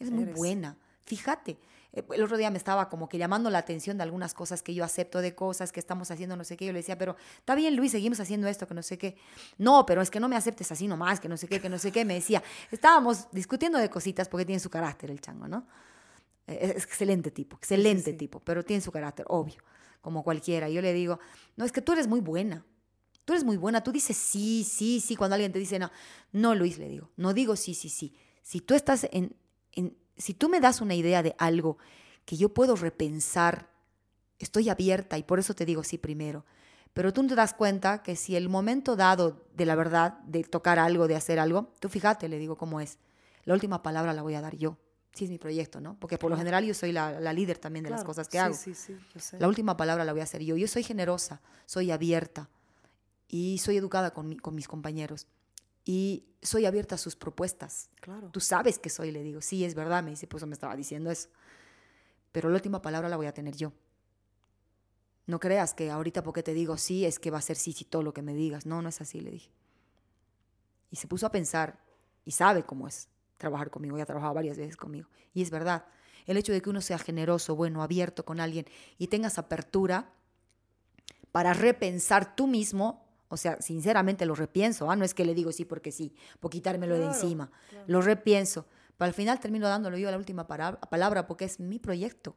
[0.00, 0.34] Eres muy Eres.
[0.34, 0.76] buena.
[1.02, 1.56] Fíjate,
[1.92, 4.84] el otro día me estaba como que llamando la atención de algunas cosas que yo
[4.84, 6.66] acepto de cosas que estamos haciendo, no sé qué.
[6.66, 9.16] Yo le decía, pero está bien, Luis, seguimos haciendo esto, que no sé qué.
[9.56, 11.78] No, pero es que no me aceptes así nomás, que no sé qué, que no
[11.78, 12.04] sé qué.
[12.04, 15.66] Me decía, estábamos discutiendo de cositas porque tiene su carácter el chango, ¿no?
[16.46, 18.16] Eh, Es excelente tipo, excelente sí.
[18.16, 19.62] tipo, pero tiene su carácter, obvio,
[20.00, 20.68] como cualquiera.
[20.68, 21.18] Yo le digo,
[21.56, 22.64] no, es que tú eres muy buena.
[23.24, 25.90] Tú eres muy buena, tú dices sí, sí, sí, cuando alguien te dice no.
[26.32, 28.14] No, Luis, le digo, no digo sí, sí, sí.
[28.42, 29.36] Si tú estás en,
[29.72, 31.78] en si tú me das una idea de algo
[32.24, 33.68] que yo puedo repensar,
[34.38, 36.44] estoy abierta y por eso te digo sí primero.
[36.92, 40.42] Pero tú no te das cuenta que si el momento dado de la verdad, de
[40.44, 42.98] tocar algo, de hacer algo, tú fíjate, le digo cómo es.
[43.44, 44.76] La última palabra la voy a dar yo.
[45.14, 45.96] Sí es mi proyecto, ¿no?
[45.98, 48.42] Porque por lo general yo soy la, la líder también de las cosas que sí,
[48.42, 48.54] hago.
[48.54, 49.38] Sí, sí, yo sé.
[49.40, 50.56] La última palabra la voy a hacer yo.
[50.56, 52.48] Yo soy generosa, soy abierta
[53.28, 55.26] y soy educada con, mi- con mis compañeros.
[55.88, 57.88] Y soy abierta a sus propuestas.
[58.02, 58.28] Claro.
[58.30, 59.40] Tú sabes que soy, le digo.
[59.40, 61.30] Sí, es verdad, me dice, pues me estaba diciendo eso.
[62.30, 63.72] Pero la última palabra la voy a tener yo.
[65.24, 67.86] No creas que ahorita porque te digo sí es que va a ser sí, sí
[67.86, 68.66] todo lo que me digas.
[68.66, 69.50] No, no es así, le dije.
[70.90, 71.80] Y se puso a pensar
[72.26, 73.08] y sabe cómo es
[73.38, 75.08] trabajar conmigo, ya ha trabajado varias veces conmigo.
[75.32, 75.86] Y es verdad,
[76.26, 78.66] el hecho de que uno sea generoso, bueno, abierto con alguien
[78.98, 80.12] y tengas apertura
[81.32, 84.96] para repensar tú mismo, o sea, sinceramente lo repienso, ¿ah?
[84.96, 87.50] no es que le digo sí porque sí, por quitármelo de Claro, encima,
[87.86, 88.66] lo repienso,
[88.96, 92.36] pero al final termino dándole yo la última palabra porque es mi proyecto.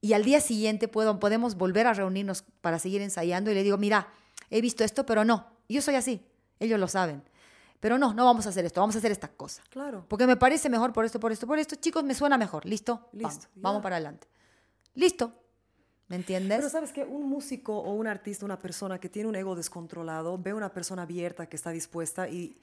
[0.00, 3.78] Y al día siguiente puedo, podemos volver a reunirnos para seguir ensayando y le digo,
[3.78, 4.08] mira,
[4.50, 6.24] he visto esto, pero no, yo soy así,
[6.58, 7.22] ellos lo saben.
[7.78, 9.62] Pero no, no vamos a hacer esto, vamos a hacer esta cosa.
[9.68, 10.04] Claro.
[10.08, 11.74] Porque me parece mejor por esto, por esto, por esto.
[11.74, 12.64] Chicos, me suena mejor.
[12.64, 13.08] ¿Listo?
[13.12, 14.28] Listo, Vamos, vamos para adelante.
[14.94, 15.32] ¿Listo?
[16.12, 16.58] ¿Me entiendes?
[16.58, 20.36] Pero sabes que un músico o un artista, una persona que tiene un ego descontrolado,
[20.36, 22.54] ve a una persona abierta que está dispuesta y,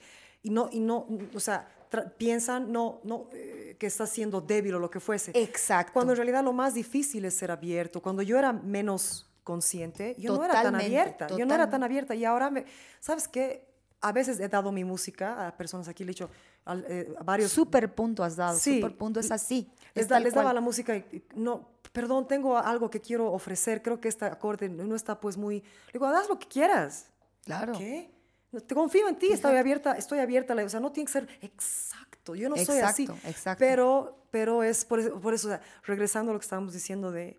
[0.44, 1.68] y no, y no, o sea,
[2.16, 5.32] piensan no, no, eh, que está siendo débil o lo que fuese.
[5.34, 5.92] Exacto.
[5.92, 8.00] Cuando en realidad lo más difícil es ser abierto.
[8.00, 11.26] Cuando yo era menos consciente, yo no era tan Totalmente, abierta.
[11.30, 11.84] Yo no era tan totalmente.
[11.86, 12.14] abierta.
[12.14, 12.66] Y ahora, me,
[13.00, 13.66] ¿sabes qué?
[14.00, 16.30] A veces he dado mi música a personas aquí, le he dicho
[16.64, 18.56] al- eh, a varios Súper punto has dado.
[18.56, 18.76] Sí.
[18.80, 19.68] Súper punto es así.
[19.94, 24.08] Les, da- daba la música y, no, perdón, tengo algo que quiero ofrecer, creo que
[24.08, 25.60] este acorde no está pues muy...
[25.60, 27.06] Le digo, haz lo que quieras.
[27.44, 27.72] Claro.
[27.76, 28.10] ¿Qué?
[28.52, 31.28] No, Te confío en ti, estoy abierta, estoy abierta, o sea, no tiene que ser
[31.40, 33.04] exacto, yo no soy así.
[33.04, 33.58] Exacto, exacto.
[33.60, 37.12] Pero, pero es por eso, por eso, o sea, regresando a lo que estábamos diciendo
[37.12, 37.38] de,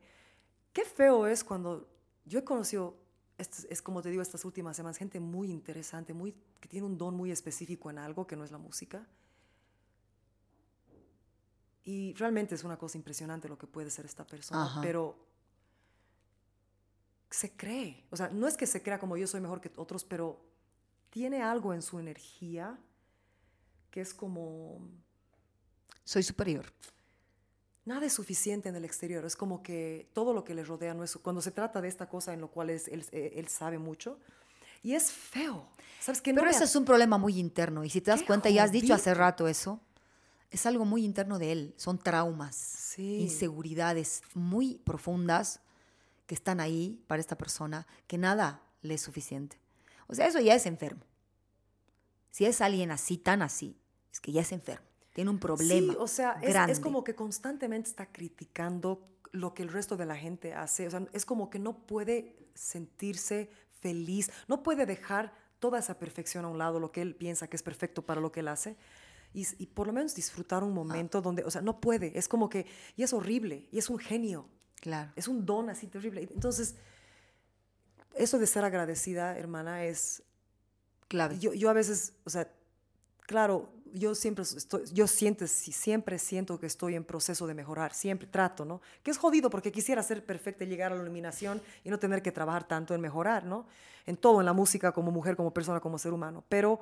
[0.74, 1.88] qué feo es cuando
[2.26, 2.96] yo he conocido,
[3.38, 6.98] es, es como te digo, estas últimas semanas, gente muy interesante, muy, que tiene un
[6.98, 9.06] don muy específico en algo que no es la música.
[11.84, 14.82] Y realmente es una cosa impresionante lo que puede ser esta persona, Ajá.
[14.82, 15.18] pero
[17.30, 18.03] se cree.
[18.10, 20.40] O sea, no es que se crea como yo soy mejor que otros, pero
[21.10, 22.77] tiene algo en su energía
[23.90, 24.80] que es como
[26.03, 26.66] Soy superior.
[27.85, 29.26] nada es suficiente en el exterior.
[29.26, 31.16] Es como que todo lo que le rodea no es.
[31.18, 34.19] Cuando se trata de esta cosa en lo cual es- él, eh, él sabe mucho.
[34.84, 35.68] Y es feo.
[36.00, 36.34] ¿Sabes qué?
[36.34, 37.84] No Pero ese es un problema muy interno.
[37.84, 39.80] Y si te das cuenta, ya has dicho hace rato eso,
[40.52, 41.74] es algo muy interno de él.
[41.78, 43.20] Son traumas, Sí.
[43.22, 45.62] inseguridades muy profundas
[46.28, 49.60] que están ahí para esta persona, que nada le es suficiente.
[50.08, 51.04] O sea, eso ya es enfermo.
[52.30, 53.78] Si es alguien así, tan así,
[54.12, 54.86] es que ya es enfermo.
[55.14, 55.94] Tiene un problema.
[55.94, 56.74] Sí, o sea, es, grande.
[56.74, 60.88] es como que constantemente está criticando lo que el resto de la gente hace.
[60.88, 63.50] O sea, es como que no puede sentirse
[63.82, 67.56] feliz, no puede dejar toda esa perfección a un lado, lo que él piensa que
[67.56, 68.78] es perfecto para lo que él hace.
[69.34, 72.18] Y, y por lo menos disfrutar un momento donde, o sea, no puede.
[72.18, 74.48] Es como que, y es horrible, y es un genio.
[74.82, 75.11] Claro.
[75.16, 76.27] Es un don así terrible.
[76.34, 76.76] Entonces,
[78.16, 80.24] eso de ser agradecida, hermana, es
[81.08, 81.38] Clave.
[81.40, 82.50] yo, yo a veces, o sea,
[83.22, 88.27] claro, yo siempre estoy, yo siento, siempre siento que estoy en proceso de mejorar, siempre
[88.27, 88.82] trato, ¿no?
[89.03, 92.22] Que es jodido porque quisiera ser perfecta, y llegar a la iluminación y no tener
[92.22, 93.68] que trabajar tanto en mejorar, ¿no?
[94.06, 96.43] En todo, en la música, como mujer, como persona, como ser humano.
[96.48, 96.82] Pero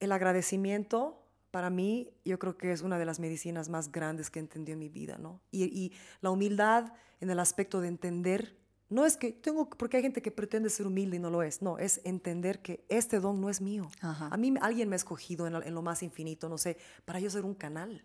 [0.00, 4.38] el agradecimiento, para mí, yo creo que es una de las medicinas más grandes que
[4.38, 5.40] entendió en mi vida, ¿no?
[5.50, 8.58] Y, y la humildad en el aspecto de entender,
[8.88, 11.62] no es que tengo, porque hay gente que pretende ser humilde y no lo es,
[11.62, 13.90] no, es entender que este don no es mío.
[14.00, 14.28] Ajá.
[14.30, 17.30] A mí alguien me ha escogido en, en lo más infinito, no sé, para yo
[17.30, 18.04] ser un canal.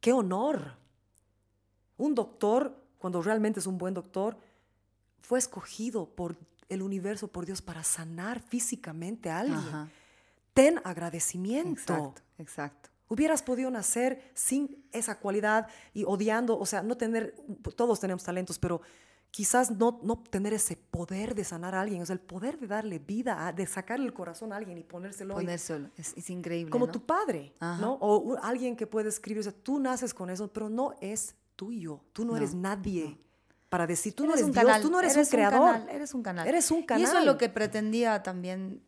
[0.00, 0.76] ¡Qué honor!
[1.96, 4.36] Un doctor, cuando realmente es un buen doctor,
[5.20, 6.36] fue escogido por
[6.68, 9.58] el universo, por Dios, para sanar físicamente a alguien.
[9.58, 9.88] Ajá.
[10.58, 11.70] Ten agradecimiento.
[11.94, 12.90] Exacto, exacto.
[13.08, 17.34] Hubieras podido nacer sin esa cualidad y odiando, o sea, no tener,
[17.76, 18.80] todos tenemos talentos, pero
[19.30, 22.66] quizás no, no tener ese poder de sanar a alguien, o sea, el poder de
[22.66, 25.34] darle vida, a- de sacarle el corazón a alguien y ponérselo.
[25.34, 25.90] Ponérselo.
[25.96, 26.70] Es, es increíble.
[26.72, 26.92] como ¿no?
[26.92, 27.80] tu padre, Ajá.
[27.80, 27.92] ¿no?
[28.00, 31.36] O un- alguien que puede escribir, o sea, tú naces con eso, pero no es
[31.56, 33.16] tuyo, tú no, No, eres nadie
[33.68, 35.72] para decir, tú no Eres eres un Dios, canal, tú no eres, eres un creador.
[35.72, 36.48] canal, eres un canal.
[36.48, 37.26] Eres un Y eso es canal.
[37.26, 38.82] lo que pretendía también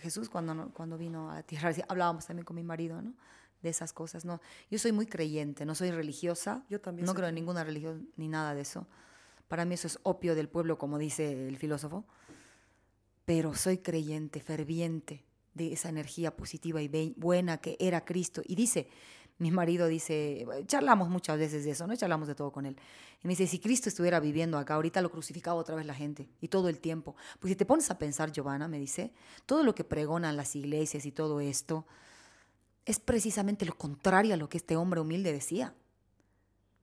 [0.00, 1.72] Jesús cuando, cuando vino a la tierra.
[1.88, 3.14] Hablábamos también con mi marido, ¿no?
[3.62, 4.40] De esas cosas, ¿no?
[4.70, 6.64] Yo soy muy creyente, no soy religiosa.
[6.68, 8.86] Yo también No creo en ninguna religión ni nada de eso.
[9.48, 12.06] Para mí eso es opio del pueblo, como dice el filósofo.
[13.24, 18.42] Pero soy creyente, ferviente de esa energía positiva y buena que era Cristo.
[18.46, 18.88] Y dice,
[19.40, 21.96] mi marido dice, charlamos muchas veces de eso, ¿no?
[21.96, 22.76] Charlamos de todo con él.
[23.24, 26.28] Y me dice, si Cristo estuviera viviendo acá, ahorita lo crucificaba otra vez la gente,
[26.42, 27.16] y todo el tiempo.
[27.38, 29.14] Pues si te pones a pensar, Giovanna, me dice,
[29.46, 31.86] todo lo que pregonan las iglesias y todo esto,
[32.84, 35.74] es precisamente lo contrario a lo que este hombre humilde decía.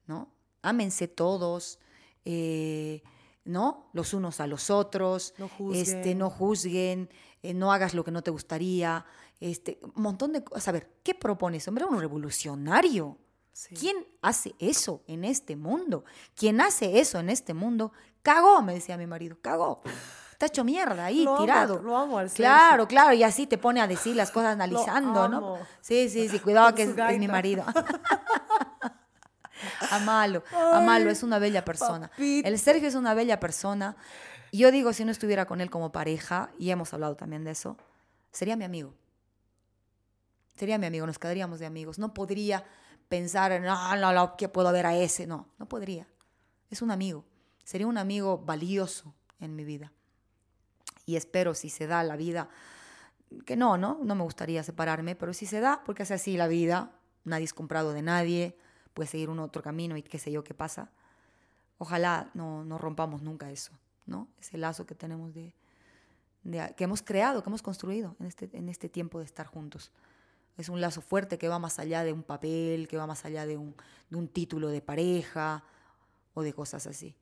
[0.07, 0.31] ¿No?
[0.63, 1.77] Ámense todos,
[2.25, 3.03] eh,
[3.45, 3.89] ¿no?
[3.93, 6.17] Los unos a los otros, No este, juzguen.
[6.17, 7.09] no juzguen,
[7.43, 9.05] eh, no hagas lo que no te gustaría,
[9.39, 10.67] este, un montón de cosas.
[10.67, 11.85] A ver, ¿qué propone ese hombre?
[11.85, 13.17] Un revolucionario.
[13.53, 13.75] Sí.
[13.75, 16.05] ¿Quién hace eso en este mundo?
[16.35, 17.91] ¿Quién hace eso en este mundo?
[18.21, 19.81] Cagó, me decía mi marido, cagó.
[20.31, 21.81] Está hecho mierda ahí, Lo amo, tirado.
[21.81, 22.29] lo amo al.
[22.29, 25.57] Claro, claro, y así te pone a decir las cosas analizando, ¿no?
[25.81, 27.65] Sí, sí, sí, cuidado que es, es mi marido.
[29.89, 32.09] Amalo, amalo, es una bella persona.
[32.09, 32.47] papito.
[32.47, 33.95] El Sergio es una bella persona.
[34.51, 37.77] Yo digo, si no estuviera con él como pareja, y hemos hablado también de eso,
[38.31, 38.93] sería mi amigo.
[40.57, 41.99] Sería mi amigo, nos quedaríamos de amigos.
[41.99, 42.65] No podría
[43.07, 45.27] pensar en, no, no, no, que puedo ver a ese.
[45.27, 46.07] No, no podría.
[46.69, 47.23] Es un amigo.
[47.63, 49.91] Sería un amigo valioso en mi vida.
[51.05, 52.49] Y espero, si se da la vida,
[53.45, 53.99] que no, ¿no?
[54.03, 56.91] No me gustaría separarme, pero si se da, porque es así la vida,
[57.23, 58.57] nadie es comprado de nadie,
[58.93, 60.91] puede seguir un otro camino y qué sé yo qué pasa.
[61.77, 63.71] Ojalá no, no rompamos nunca eso,
[64.05, 64.27] ¿no?
[64.39, 65.53] Ese lazo que tenemos de,
[66.43, 69.91] de- que hemos creado, que hemos construido en este, en este tiempo de estar juntos.
[70.57, 73.45] Es un lazo fuerte que va más allá de un papel, que va más allá
[73.45, 73.75] de un,
[74.09, 75.63] de un título de pareja
[76.33, 77.15] o de cosas así.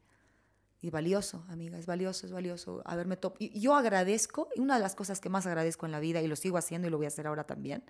[0.81, 3.35] Y valioso, amiga, es valioso, es valioso haberme top.
[3.39, 6.27] Y yo agradezco, y una de las cosas que más agradezco en la vida, y
[6.27, 7.83] lo sigo haciendo y lo voy a hacer ahora también,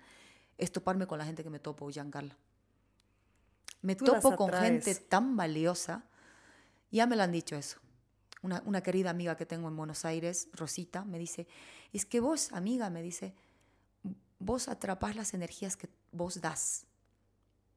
[0.58, 2.36] es toparme con la gente que me topo, Giancarla.
[3.82, 6.04] Me Tú topo con gente tan valiosa,
[6.90, 7.78] ya me lo han dicho eso.
[8.42, 11.46] Una, una querida amiga que tengo en Buenos Aires, Rosita, me dice,
[11.92, 13.34] es que vos, amiga, me dice,
[14.38, 16.84] vos atrapás las energías que vos das,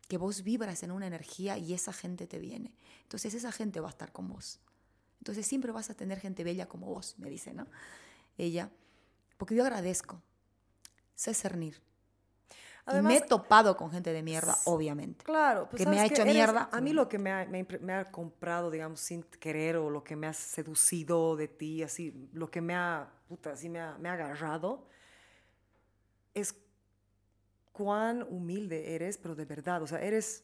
[0.08, 2.74] que vos vibras en una energía y esa gente te viene.
[3.04, 4.60] Entonces esa gente va a estar con vos.
[5.20, 7.68] Entonces siempre vas a tener gente bella como vos, me dice, ¿no?
[8.38, 8.70] Ella,
[9.38, 10.22] porque yo agradezco,
[11.16, 11.82] sé cernir.
[12.88, 15.24] y me he Además- topado con gente de mierda, obviamente.
[15.26, 16.70] Claro, pues que me ¿sabes ha hecho Eres- mierda.
[16.72, 20.04] A mí lo que me ha, me me ha comprado, digamos, sin querer, o lo
[20.04, 23.96] que me ha seducido de ti, así, lo que me ha, puta, así me ha,
[24.00, 24.88] me ha agarrado,
[26.40, 26.56] es
[27.72, 30.44] cuán humilde eres, pero de verdad, o sea, eres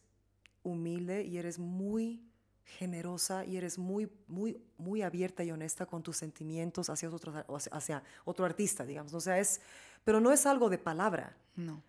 [0.64, 2.24] humilde y eres muy
[2.64, 7.34] generosa y eres muy, muy, muy abierta y honesta con tus sentimientos hacia otro,
[7.72, 9.14] hacia otro artista, digamos.
[9.14, 9.62] O sea, es,
[10.04, 11.84] pero no es algo de palabra No.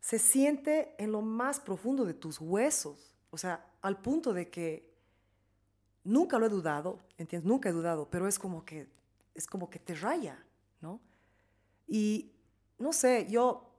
[0.00, 3.14] se siente en lo más profundo de tus huesos.
[3.30, 4.94] O sea, al punto de que
[6.04, 7.46] nunca lo he dudado, ¿entiendes?
[7.46, 8.88] Nunca he dudado, pero es como que,
[9.34, 10.42] es como que te raya,
[10.80, 11.00] ¿no?
[11.86, 12.32] Y
[12.78, 13.70] no sé, yo,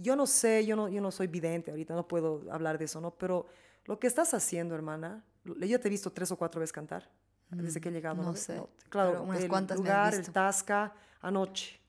[0.00, 3.00] yo no sé, yo no, yo no soy vidente ahorita, no puedo hablar de eso,
[3.00, 3.12] ¿no?
[3.12, 3.46] Pero
[3.84, 7.08] lo que estás haciendo, hermana, yo te he visto tres o cuatro veces cantar
[7.50, 8.16] desde que he llegado.
[8.16, 8.36] Mm, no ¿no?
[8.36, 10.30] sé, claro, pero unas el cuantas me lugar, el.
[10.30, 11.80] Tasca, anoche.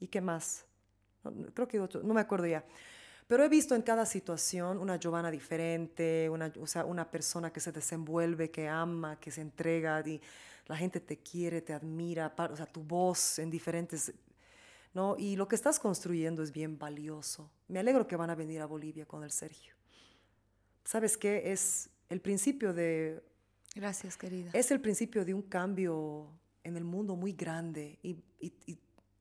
[0.00, 0.64] ¿Y qué más?
[1.24, 2.64] No, no, creo que otro, no me acuerdo ya.
[3.26, 7.60] Pero he visto en cada situación una Giovanna diferente, una, o sea, una persona que
[7.60, 10.20] se desenvuelve, que ama, que se entrega, y
[10.66, 14.12] la gente te quiere, te admira, o sea, tu voz en diferentes...
[14.94, 15.16] ¿no?
[15.18, 17.50] Y lo que estás construyendo es bien valioso.
[17.68, 19.74] Me alegro que van a venir a Bolivia con el Sergio.
[20.84, 21.50] ¿Sabes qué?
[21.50, 23.22] Es el principio de
[23.74, 24.50] Gracias, querida.
[24.52, 26.28] es el principio de un cambio
[26.62, 28.78] en el mundo muy grande y, y- y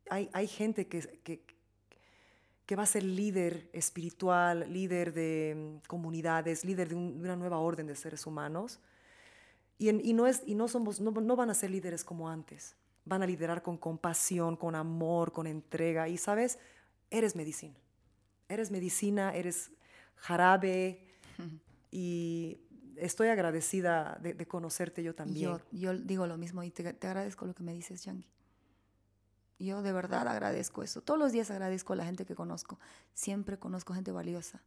[0.10, 1.42] hay, hay gente que, que,
[2.66, 7.38] que va a ser líder espiritual, líder de mm, comunidades, líder de, un- de una
[7.38, 8.82] nueva orden de seres humanos.
[9.82, 12.30] Y, en- y no, es, y no, somos, no, no van a ser líderes como
[12.30, 12.76] antes.
[13.04, 16.08] Van a liderar con compasión, con amor, con entrega.
[16.08, 16.60] Y sabes,
[17.10, 17.74] eres medicina.
[18.48, 19.72] Eres medicina, eres
[20.16, 21.08] jarabe.
[21.94, 22.58] Y
[22.96, 25.50] estoy agradecida de, de conocerte yo también.
[25.50, 28.30] Yo, yo digo lo mismo y te, te agradezco lo que me dices, Yangi.
[29.60, 31.02] Yo de verdad agradezco eso.
[31.02, 32.80] Todos los días agradezco a la gente que conozco.
[33.14, 34.62] Siempre conozco gente valiosa.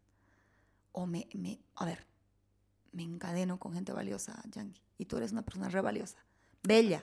[0.93, 2.05] O me, me a ver,
[2.95, 4.81] me encadeno con gente valiosa, Yangi.
[4.99, 6.17] Y tú eres una persona re valiosa.
[6.63, 7.03] Bella.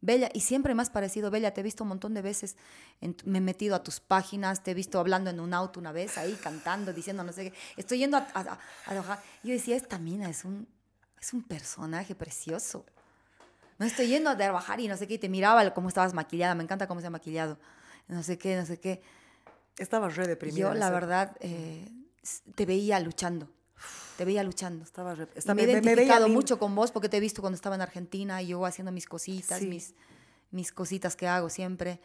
[0.00, 0.28] Bella.
[0.34, 1.54] Y siempre me has parecido bella.
[1.54, 2.56] Te he visto un montón de veces.
[3.00, 4.62] en me he metido a tus páginas.
[4.62, 7.56] Te he visto hablando en un auto una vez ahí, cantando, diciendo no sé qué.
[7.76, 9.22] Estoy yendo a, a, a-.
[9.42, 10.66] Yo decía, esta mina es un,
[11.20, 12.84] es un personaje precioso.
[13.78, 16.54] No estoy yendo a trabajar y no sé qué, y te miraba cómo estabas maquillada,
[16.54, 17.58] me encanta cómo se ha maquillado,
[18.08, 19.02] no sé qué, no sé qué.
[19.78, 20.68] Estaba re deprimida.
[20.68, 21.90] Yo, la verdad, eh,
[22.54, 23.48] te veía luchando,
[24.16, 24.84] te veía luchando.
[24.84, 27.54] Estaba re- estaba- me he me identificado mucho con vos porque te he visto cuando
[27.56, 29.66] estaba en Argentina y yo haciendo mis cositas, Sí.
[29.66, 29.94] mis,
[30.50, 32.00] mis cositas que hago siempre.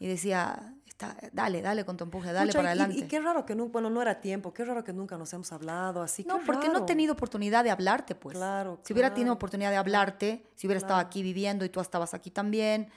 [0.00, 2.98] Y decía, está, dale, dale con tu empuje, dale para y- adelante.
[2.98, 5.52] Y, qué raro que nunca, bueno, no era tiempo, qué raro que nunca nos hemos
[5.52, 6.24] hablado así.
[6.24, 8.36] No, porque no he tenido oportunidad de hablarte, pues.
[8.36, 12.12] Claro, Si hubiera tenido oportunidad de hablarte, si hubiera estado aquí viviendo y tú estabas
[12.12, 12.88] aquí también,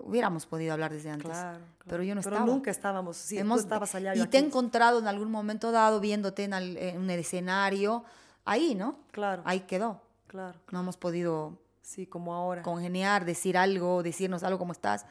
[0.00, 1.30] hubiéramos podido hablar desde antes.
[1.30, 1.64] Claro, claro.
[1.86, 2.50] Pero yo no Pero estaba.
[2.52, 4.14] nunca estábamos, sí, Hemos- tú estabas allá.
[4.14, 4.46] yo y te he aquí.
[4.48, 8.04] encontrado en algún momento dado viéndote en, al- en un escenario,
[8.44, 8.98] ahí, ¿no?
[9.10, 10.00] Claro, Ahí quedó.
[10.26, 10.58] claro.
[10.70, 12.62] No hemos podido Sí, como ahora.
[12.62, 15.04] congeniar, decir algo, decirnos algo como estás.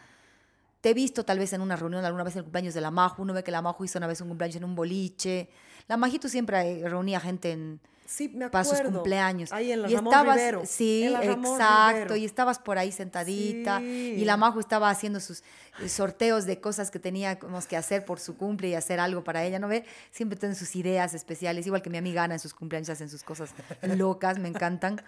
[0.80, 2.90] te he visto tal vez en una reunión alguna vez en el cumpleaños de la
[2.90, 5.48] Maju, uno ve que la Maju hizo una vez un cumpleaños en un boliche.
[5.88, 7.80] La Majito siempre eh, reunía gente en,
[8.12, 8.94] Sí, me para sus acuerdo.
[9.00, 9.54] cumpleaños.
[9.54, 10.62] Ahí en la y Ramón estabas, Rivero.
[10.66, 12.16] sí, exacto, Rivero.
[12.18, 14.16] y estabas por ahí sentadita Sí.
[14.18, 15.44] y la Majo estaba haciendo sus
[15.80, 19.44] eh, sorteos de cosas que teníamos que hacer por su cumple y hacer algo para
[19.46, 19.86] ella, ¿no ve?
[20.12, 23.24] Siempre tienen sus ideas especiales, igual que mi amiga Ana en sus cumpleaños hacen sus
[23.24, 25.02] cosas locas, me encantan.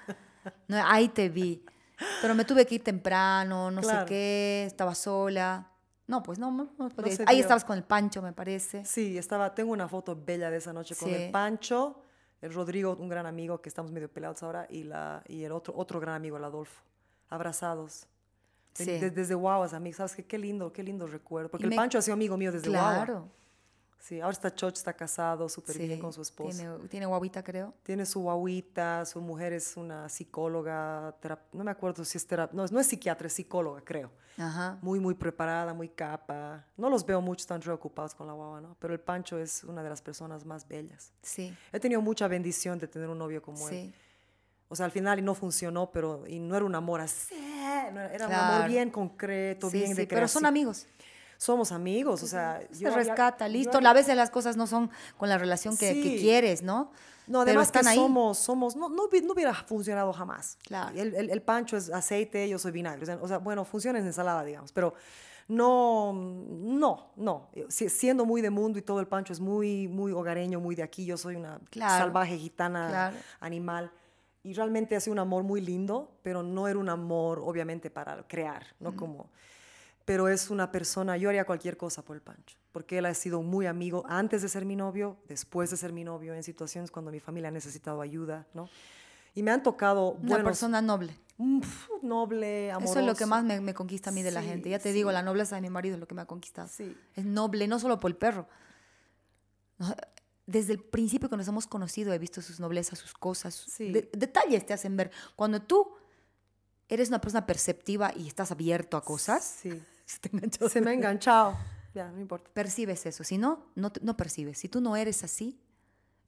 [0.70, 1.64] No, ahí te vi,
[2.22, 4.00] pero me tuve que ir temprano, no Claro.
[4.02, 5.70] sé qué, estaba sola.
[6.08, 6.90] No, pues no, no, no
[7.26, 8.84] Ahí estabas con el Pancho, me parece.
[8.86, 11.16] Sí, estaba, tengo una foto bella de esa noche con Sí.
[11.16, 12.02] el Pancho,
[12.44, 15.74] el Rodrigo, un gran amigo que estamos medio peleados ahora, y, la, y el otro,
[15.78, 16.82] otro gran amigo, el Adolfo.
[17.30, 18.06] Abrazados.
[18.74, 18.86] Sí.
[18.86, 19.98] de- desde Guaguas, amigos.
[19.98, 20.26] ¿Sabes qué?
[20.26, 21.50] Qué lindo, qué lindo recuerdo.
[21.50, 23.06] Porque el Pancho ha sido amigo mío desde Guagua.
[23.06, 23.28] Claro.
[24.04, 25.88] Sí, ahora está Choch, está casado, súper sí.
[25.88, 26.58] bien con su esposa.
[26.58, 27.74] Tiene, tiene guaguita, creo.
[27.84, 31.16] Tiene su guaguita, su mujer es una psicóloga,
[31.54, 34.12] no me acuerdo si es terapeuta, no, es- no es psiquiatra, es psicóloga, creo.
[34.38, 34.78] Ajá.
[34.82, 36.66] Muy, muy preparada, muy capa.
[36.76, 38.76] No los veo mucho tan preocupados con la guagua, ¿no?
[38.78, 41.14] Pero el Pancho es una de las personas más bellas.
[41.22, 43.74] Sí, He tenido mucha bendición de tener un novio como él.
[43.74, 43.94] sí.
[44.68, 48.26] O sea, al final no funcionó, pero y no era un amor así, era, era
[48.28, 48.68] un amor Claro.
[48.68, 50.88] bien concreto, Sí, bien sí, de pero son amigos.
[51.44, 53.78] Somos amigos, o sea, Se había- rescata, yo listo.
[53.78, 56.18] había- A veces las cosas no son con la relación que, que Sí.
[56.22, 56.92] quieres, ¿no?
[57.28, 57.96] No, además que ahí.
[57.96, 60.58] somos, somos, no, no, no hubiera funcionado jamás.
[60.66, 60.96] Claro.
[60.98, 63.14] El, el- el pancho es aceite, yo soy vinagre.
[63.16, 64.94] O sea, bueno, funciona en ensalada, digamos, pero
[65.50, 67.50] no, no, no.
[67.70, 70.84] Si- Siendo muy de mundo y todo el pancho es muy, muy hogareño, muy de
[70.84, 71.06] aquí.
[71.06, 72.06] Yo soy una Claro.
[72.06, 73.18] salvaje gitana Claro.
[73.42, 73.92] animal.
[74.44, 78.24] Y realmente ha sido un amor muy lindo, pero no era un amor, obviamente, para
[78.28, 79.30] crear, no como...
[80.06, 83.42] Pero es una persona, yo haría cualquier cosa por el Pancho, porque él ha sido
[83.42, 87.10] muy amigo antes de ser mi novio, después de ser mi novio, en situaciones cuando
[87.12, 88.68] mi familia ha necesitado ayuda, ¿no?
[89.34, 91.18] Y me han tocado Una buenos, persona noble.
[91.38, 92.92] mm, pf, noble, amoroso.
[92.92, 94.70] Eso es lo que más me, me conquista a mí de la gente.
[94.70, 94.96] Ya te sí.
[94.96, 96.68] digo, la nobleza de mi marido es lo que me ha conquistado.
[96.68, 96.96] Sí.
[97.16, 98.48] Es noble, no solo por el perro.
[100.46, 103.56] Desde el principio que nos hemos conocido he visto sus noblezas, sus cosas.
[103.56, 105.10] sus de- detalles te hacen ver.
[105.38, 105.88] Cuando tú
[106.94, 109.82] eres una persona perceptiva y estás abierto a cosas, Sí.
[110.06, 111.58] se te engancha Se me ha enganchado.
[111.94, 112.50] Ya, no importa.
[112.54, 113.24] percibes eso.
[113.24, 114.58] Si no, no, no percibes.
[114.58, 115.60] Si tú no eres así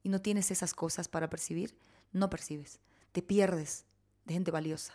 [0.02, 1.76] y no tienes esas cosas para percibir,
[2.12, 2.78] no percibes.
[3.12, 3.84] Te pierdes
[4.24, 4.94] de gente valiosa.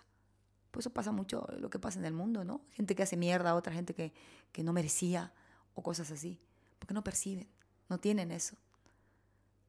[0.71, 2.61] Por eso pasa mucho lo que pasa en el mundo, ¿no?
[2.71, 4.13] Gente que hace mierda a otra gente que,
[4.53, 5.33] que no merecía
[5.75, 6.39] o cosas así.
[6.79, 7.49] Porque no perciben,
[7.89, 8.55] no tienen eso.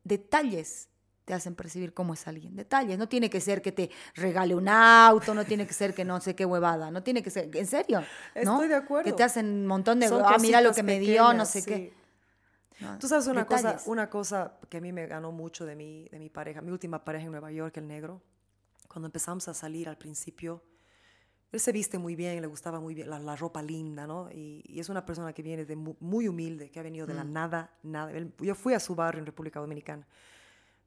[0.05, 0.89] Detalles
[1.25, 2.57] te hacen percibir cómo es alguien.
[2.57, 2.99] Detalles.
[2.99, 6.21] No tiene que ser que te regale un auto, no tiene que ser que no
[6.21, 8.01] sé qué huevada, no tiene que ser, en serio.
[8.35, 8.55] ¿no?
[8.55, 9.05] Estoy de acuerdo.
[9.05, 11.71] Que te hacen un montón de, ah, mira lo que me dio, no sé sí.
[11.71, 11.95] qué.
[12.81, 16.09] No, Tú sabes una cosa, una cosa que a mí me ganó mucho de mi,
[16.09, 18.21] de mi pareja, mi última pareja en Nueva York, el negro.
[18.89, 20.63] Cuando empezamos a salir al principio,
[21.53, 24.29] él se viste muy bien, le gustaba muy bien la, la ropa linda, ¿no?
[24.33, 27.15] Y, y es una persona que viene de mu- muy humilde, que ha venido de
[27.15, 27.33] la Mm.
[27.33, 28.11] nada, nada.
[28.11, 30.05] Él- yo fui a su barrio en República Dominicana.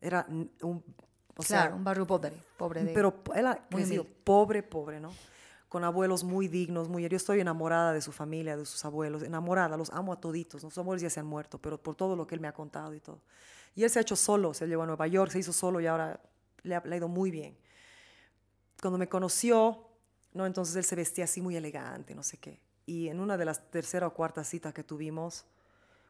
[0.06, 2.94] Era un, o claro, sea, un barrio pobre, pobre de...
[2.94, 5.12] pero él ha crecido pobre, pobre, ¿no?
[5.68, 7.10] Con abuelos muy dignos, muy...
[7.10, 10.70] Yo estoy enamorada de su familia, de sus abuelos, enamorada, los amo a toditos, ¿no?
[10.70, 12.94] Sus abuelos ya se han muerto, pero por todo lo que él me ha contado
[12.94, 13.20] y todo.
[13.74, 15.88] Y él se ha hecho solo, se llevó a Nueva York, se hizo solo y
[15.88, 16.22] ahora
[16.62, 17.58] le ha, le ha ido muy bien.
[18.80, 19.90] Cuando me conoció,
[20.34, 20.46] ¿no?
[20.46, 22.62] Entonces él se vestía así muy elegante, no sé qué.
[22.86, 25.46] Y en una de las tercera o cuarta citas que tuvimos,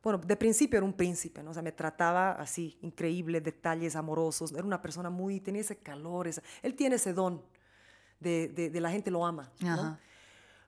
[0.06, 1.50] bueno, de principio era un príncipe, ¿no?
[1.50, 4.51] O sea, me trataba así, increíble, detalles amorosos.
[4.51, 7.42] Era una persona muy, tenía ese calor, esa- él tiene ese don
[8.19, 9.51] de, de, de la gente lo ama.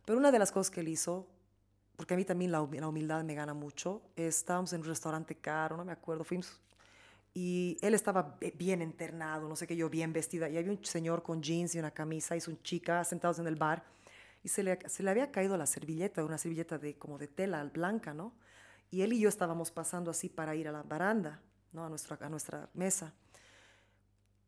[0.06, 1.28] Pero una de las cosas que él hizo,
[1.98, 5.78] porque a mí también la, la humildad me gana mucho, estábamos en un restaurante caro,
[5.78, 6.60] no me acuerdo, fuimos,
[7.36, 11.22] y él estaba bien internado, no sé qué, yo bien vestida, y había un señor
[11.22, 13.84] con jeans y una camisa y su chica sentados en el bar,
[14.44, 17.64] y se le, se le había caído la servilleta, una servilleta de, como de tela
[17.66, 18.34] blanca, ¿no?
[18.90, 21.42] Y él y yo estábamos pasando así para ir a la baranda,
[21.74, 21.86] ¿no?
[21.86, 23.14] A nuestra, a nuestra mesa.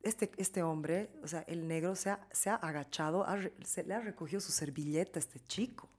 [0.02, 3.94] Este, este hombre, o sea, el negro, se ha, se ha agachado, ha se le
[3.94, 5.90] ha recogido su servilleta a este chico.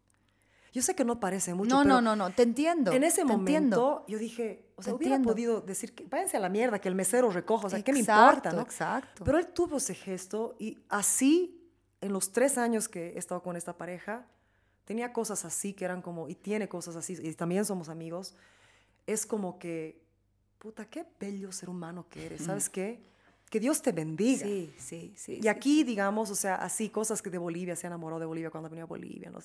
[0.72, 2.92] Yo sé que no parece mucho, no, pero no, no, no, te entiendo.
[2.92, 4.04] en ese te momento entiendo.
[4.06, 5.32] yo dije, o sea, Te hubiera entiendo.
[5.34, 7.98] podido decir, que, váyanse a la mierda, que el mesero recoja, o sea, ¿qué me
[7.98, 8.62] Exacto, importa, no?
[8.62, 9.24] exacto.
[9.24, 11.68] Pero él tuvo ese gesto y así,
[12.00, 14.26] en los tres años que he estado con esta pareja,
[14.90, 18.34] tenía cosas así que eran como, y tiene cosas así, y también somos amigos,
[19.06, 20.02] es como que,
[20.58, 23.00] puta, qué bello ser humano que eres, ¿sabes qué?
[23.48, 24.44] Que Dios te bendiga.
[24.44, 25.34] Sí, sí, sí.
[25.34, 25.48] Y sí.
[25.48, 28.82] aquí, digamos, o sea, así, cosas que de Bolivia, se enamoró de Bolivia cuando venía
[28.82, 29.30] a Bolivia.
[29.30, 29.38] ¿no?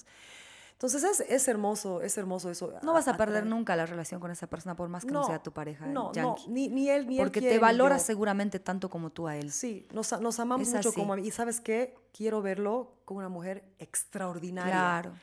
[0.71, 2.73] Entonces es, es hermoso, es hermoso eso.
[2.81, 5.43] No vas a perder nunca la relación con esa persona, por más que no, sea
[5.43, 5.85] tu pareja.
[5.85, 9.27] No, no, ni, ni él, ni él Porque quiere, te valora seguramente tanto como tú
[9.27, 9.51] a él.
[9.51, 10.99] Sí, nos, a- nos amamos Es mucho así.
[10.99, 11.15] como...
[11.19, 11.95] Y ¿sabes qué?
[12.11, 14.71] Quiero verlo con una mujer extraordinaria.
[14.73, 15.13] Claro.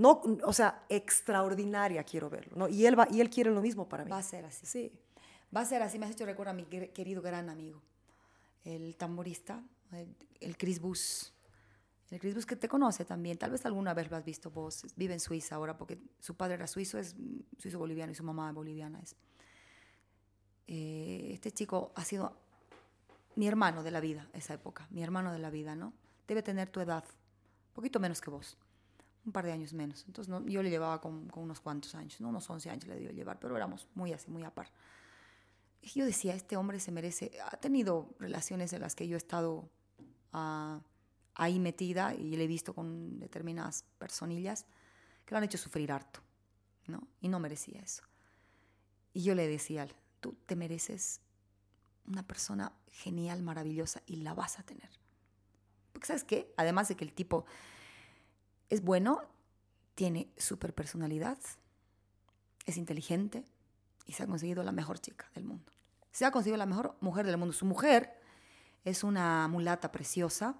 [0.00, 2.68] No, o sea, extraordinaria quiero verlo, ¿no?
[2.68, 4.10] Y él, va, y él quiere lo mismo para mí.
[4.10, 4.66] Va a ser así.
[4.66, 4.92] Sí.
[5.54, 5.98] Va a ser así.
[5.98, 7.82] Me has hecho recuerdo a mi quer- querido gran amigo,
[8.64, 9.62] el tamborista,
[9.92, 11.32] el, el Chris Bus.
[12.10, 13.38] El Chris Bus que te conoce también.
[13.38, 14.84] Tal vez alguna vez lo has visto vos.
[14.96, 17.14] Vive en Suiza ahora porque su padre era suizo, es
[17.58, 19.14] suizo-boliviano y su mamá boliviana es.
[20.66, 22.36] Eh, este chico ha sido
[23.36, 24.86] mi hermano de la vida, esa época.
[24.90, 25.92] Mi hermano de la vida, ¿no?
[26.26, 27.04] Debe tener tu edad.
[27.04, 28.56] Un poquito menos que vos.
[29.30, 30.04] Un par de años menos.
[30.08, 32.30] Entonces no, yo le llevaba con, con unos cuantos años, ¿no?
[32.30, 34.72] Unos 11 años le dio llevar, pero éramos muy así, muy a par.
[35.82, 39.18] Y yo decía, este hombre se merece, ha tenido relaciones en las que yo he
[39.18, 39.70] estado
[40.32, 40.80] ah,
[41.34, 44.66] ahí metida y le he visto con determinadas personillas
[45.24, 46.20] que lo han hecho sufrir harto,
[46.88, 47.06] ¿no?
[47.20, 48.02] Y no merecía eso.
[49.12, 49.86] Y yo le decía,
[50.18, 51.20] tú te mereces
[52.04, 54.90] una persona genial, maravillosa y la vas a tener.
[55.92, 57.44] Porque sabes qué, además de que el tipo
[58.70, 59.20] es bueno,
[59.94, 61.38] tiene super personalidad,
[62.66, 63.44] es inteligente,
[64.06, 65.70] y se ha conseguido la mejor chica del mundo.
[66.10, 67.52] Se ha conseguido la mejor mujer del mundo.
[67.52, 68.18] Su mujer
[68.84, 70.56] es una mulata preciosa.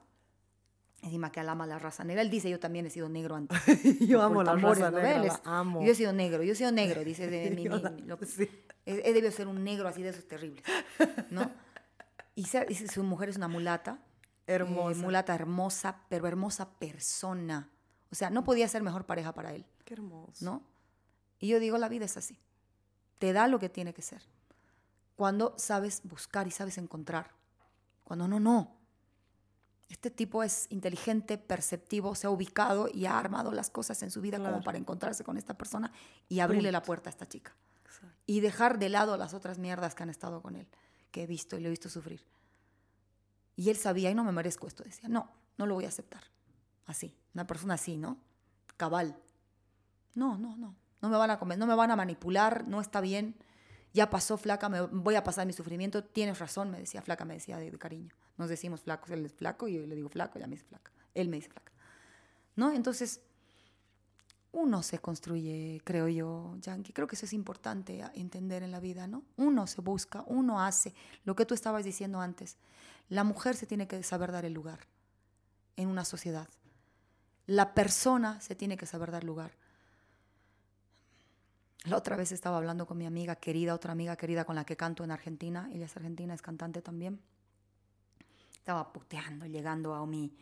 [1.02, 2.20] Encima que él ama la raza negra.
[2.22, 3.58] Él dice, yo también he sido negro antes.
[4.06, 5.82] Yo amo la raza ¿no negra, la amo.
[5.82, 8.48] Yo he sido negro, yo he sido negro, dice de mi, mi- mi- lo- sí.
[8.84, 10.62] he, he debido ser un negro así de esos terribles,
[11.30, 11.50] ¿no?
[12.34, 13.98] Y se- su mujer es una mulata.
[14.46, 15.00] eh, Hermosa.
[15.00, 17.70] mulata hermosa, pero hermosa persona.
[18.12, 19.64] O sea, no podía ser mejor pareja para él.
[19.84, 20.44] Qué hermoso.
[20.44, 20.62] ¿no?
[21.38, 22.38] Y yo digo, la vida es así.
[23.18, 24.22] Te da lo que tiene que ser.
[25.16, 27.30] Cuando sabes buscar y sabes encontrar.
[28.04, 28.76] Cuando no, no.
[29.88, 34.20] Este tipo es inteligente, perceptivo, se ha ubicado y ha armado las cosas en su
[34.20, 35.92] vida como para encontrarse con esta persona
[36.28, 37.56] y abrirle la puerta a esta chica.
[37.84, 38.16] Exacto.
[38.26, 40.68] Y dejar de lado las otras mierdas que han estado con él,
[41.10, 42.24] que he visto y lo he visto sufrir.
[43.56, 46.22] Y él sabía, y no me merezco esto, decía, no, no lo voy a aceptar.
[46.86, 48.18] Así, una persona así, ¿no?
[48.76, 49.16] Cabal.
[50.14, 50.74] No, no, no.
[51.00, 53.36] No me van a comer, no me van a manipular, no está bien.
[53.92, 56.04] Ya pasó, flaca, me voy a pasar mi sufrimiento.
[56.04, 58.14] Tienes razón, me decía flaca, me decía de, cariño.
[58.36, 60.92] Nos decimos flacos, él es flaco y yo le digo flaco, ella me dice flaca.
[61.14, 61.72] Él me dice flaca.
[62.54, 62.72] ¿No?
[62.72, 63.20] Entonces,
[64.52, 66.92] uno se construye, creo yo, Yankee.
[66.92, 69.24] Creo que eso es importante entender en la vida, ¿no?
[69.36, 70.94] Uno se busca, uno hace
[71.24, 72.56] lo que tú estabas diciendo antes.
[73.08, 74.80] La mujer se tiene que saber dar el lugar
[75.76, 76.48] en una sociedad.
[77.50, 79.50] La persona se tiene que saber dar lugar.
[81.82, 84.76] La otra vez estaba hablando con mi amiga querida, otra amiga querida con la que
[84.76, 85.68] canto en Argentina.
[85.72, 87.20] Ella es argentina, es cantante también.
[88.52, 90.32] Estaba puteando, llegando a mi,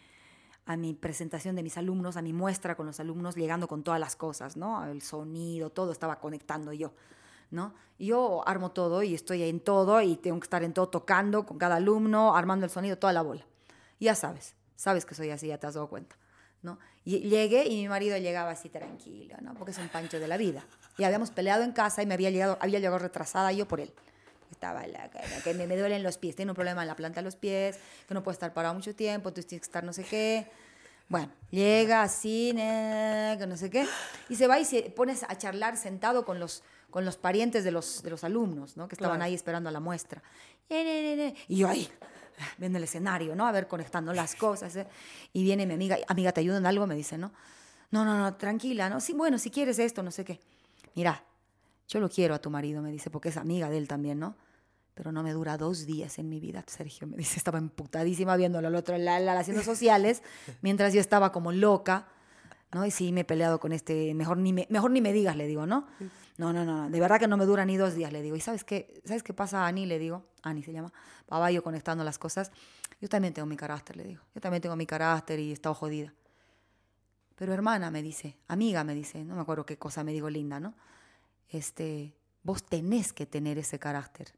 [0.67, 3.99] a mi presentación de mis alumnos, a mi muestra con los alumnos, llegando con todas
[3.99, 4.85] las cosas, ¿no?
[4.85, 6.93] El sonido, todo estaba conectando yo,
[7.51, 7.73] ¿no?
[7.99, 11.57] Yo armo todo y estoy en todo y tengo que estar en todo tocando con
[11.57, 13.47] cada alumno, armando el sonido, toda la bola.
[13.99, 16.18] Ya sabes, sabes que soy así, ya te has dado cuenta,
[16.63, 16.79] ¿no?
[17.05, 19.55] Y llegué y mi marido llegaba así tranquilo, ¿no?
[19.55, 20.65] Porque es un pancho de la vida.
[20.99, 23.93] Y habíamos peleado en casa y me había llegado, había llegado retrasada yo por él.
[24.51, 27.21] Estaba la, que que me, me duelen los pies, tiene un problema en la planta
[27.21, 27.79] de los pies,
[28.09, 30.47] que no puede estar parado mucho tiempo, entonces tienes que estar no sé qué.
[31.09, 33.87] Bueno, llega así, que no sé qué,
[34.29, 37.71] y se va y se pone a charlar sentado con los, con los parientes de
[37.71, 38.89] los, de los alumnos, ¿no?
[38.89, 39.27] Que estaban Claro.
[39.29, 40.23] ahí esperando a la muestra.
[40.69, 41.89] Y yo ahí,
[42.59, 43.47] viendo el escenario, ¿no?
[43.47, 44.75] A ver, conectando las cosas.
[44.77, 44.87] ¿eh?
[45.33, 46.87] Y viene mi amiga, amiga, ¿te ayudo en algo?
[46.87, 47.33] Me dice, ¿no?
[47.91, 49.01] No, no, no, tranquila, ¿no?
[49.01, 50.41] Sí, bueno, si quieres esto, no sé qué.
[50.95, 51.23] Mira,
[51.89, 54.37] yo lo quiero a tu marido, me dice, porque es amiga de él también, ¿no?
[54.95, 58.69] Pero no me dura dos días en mi vida, Sergio, me dice, estaba emputadísima viéndolo
[58.69, 60.23] al otro lado, haciendo sociales,
[60.61, 62.09] mientras yo estaba como loca,
[62.73, 62.85] ¿no?
[62.85, 65.47] Y sí, me he peleado con este, mejor ni me, mejor ni me digas, le
[65.47, 65.87] digo, ¿no?
[66.39, 68.37] No, no, no, de verdad que no me dura ni dos días, le digo.
[68.37, 69.03] ¿Y sabes qué?
[69.05, 69.87] ¿Sabes qué pasa, Ani?
[69.87, 70.93] Le digo, Ani se llama,
[71.27, 72.53] papá, yo conectando las cosas.
[73.01, 74.23] Yo también tengo mi carácter, le digo.
[74.35, 76.15] Yo también tengo mi carácter y he estado jodida.
[77.35, 80.61] Pero hermana, me dice, amiga, me dice, no me acuerdo qué cosa me digo linda,
[80.61, 80.75] ¿no?
[81.49, 84.33] Este, vos tenés que tener ese carácter.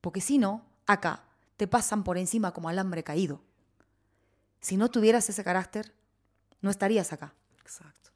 [0.00, 1.24] Porque si no, acá
[1.58, 3.42] te pasan por encima como alambre caído.
[4.60, 5.92] Si no tuvieras ese carácter,
[6.62, 7.34] no estarías acá.
[7.60, 8.10] Exacto.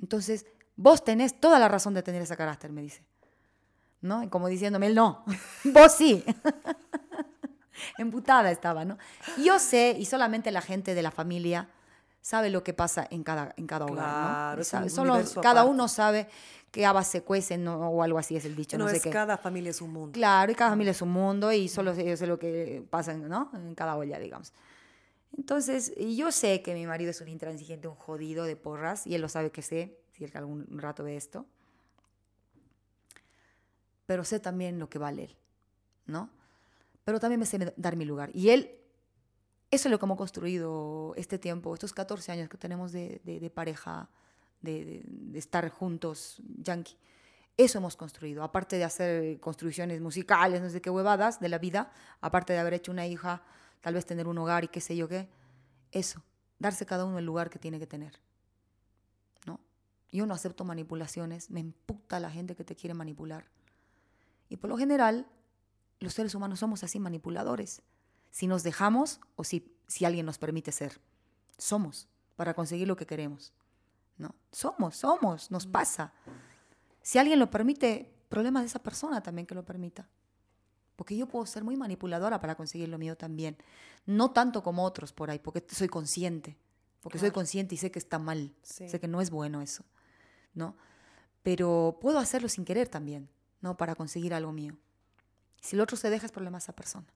[0.00, 3.02] Entonces, vos tenés toda la razón de tener ese carácter, me dice.
[4.02, 4.22] ¿No?
[4.22, 5.24] Y como diciéndome, él no,
[5.64, 6.24] vos sí.
[7.98, 8.96] Emputada estaba, ¿no?
[9.42, 11.68] Yo sé, y solamente la gente de la familia
[12.22, 14.64] sabe lo que pasa en cada, en cada hogar, Claro, ¿no?
[14.64, 15.70] Sabe- cada aparte.
[15.70, 16.28] uno sabe
[16.70, 17.88] que habas se cuecen ¿no?
[17.88, 19.10] o algo así es el dicho, no, no, sé es qué.
[19.10, 20.12] cada familia es un mundo.
[20.12, 23.50] Claro, y cada familia es un mundo y solo yo sé lo que pasa ¿no?
[23.54, 24.52] en cada olla, digamos.
[25.36, 29.20] Entonces, yo sé que mi marido es un intransigente, un jodido de porras, y él
[29.20, 31.46] lo sabe que sé, que algún rato ve esto.
[34.06, 35.36] Pero sé también lo que vale él,
[36.06, 36.30] ¿no?
[37.04, 38.30] Pero también me sé dar mi lugar.
[38.34, 38.70] Y él,
[39.70, 43.40] eso es lo que hemos construido este tiempo, estos 14 años que tenemos de, de-
[43.40, 44.08] de pareja
[44.60, 46.96] de, de- de estar juntos, Yankee.
[47.56, 51.90] Eso hemos construido, aparte de hacer construcciones musicales, no sé qué huevadas de la vida,
[52.20, 53.42] aparte de haber hecho una hija,
[53.80, 55.26] tal vez tener un hogar y qué sé yo qué.
[55.90, 56.22] Eso,
[56.58, 58.20] darse cada uno el lugar que tiene que tener.
[60.16, 63.44] Yo no acepto manipulaciones, me emputa la gente que te quiere manipular.
[64.48, 65.26] Y por lo general,
[66.00, 67.82] los seres humanos somos así manipuladores.
[68.30, 71.00] Si nos dejamos o si, si alguien nos permite ser.
[71.58, 73.52] Somos para conseguir lo que queremos.
[74.18, 74.34] ¿no?
[74.52, 76.12] Somos, somos, nos pasa.
[77.02, 80.08] Si alguien lo permite, problema de esa persona también que lo permita.
[80.96, 83.56] Porque yo puedo ser muy manipuladora para conseguir lo mío también.
[84.06, 86.56] No tanto como otros por ahí, porque soy consciente.
[87.02, 87.34] Porque soy Claro.
[87.34, 88.54] consciente y sé que está mal.
[88.62, 88.88] Sí.
[88.88, 89.84] Sé que no es bueno eso.
[90.56, 90.76] ¿No?
[91.44, 93.28] Pero puedo hacerlo sin querer también,
[93.60, 93.76] ¿no?
[93.76, 94.76] Para conseguir algo mío.
[95.60, 97.06] Si el otro se deja, es problema de esa persona.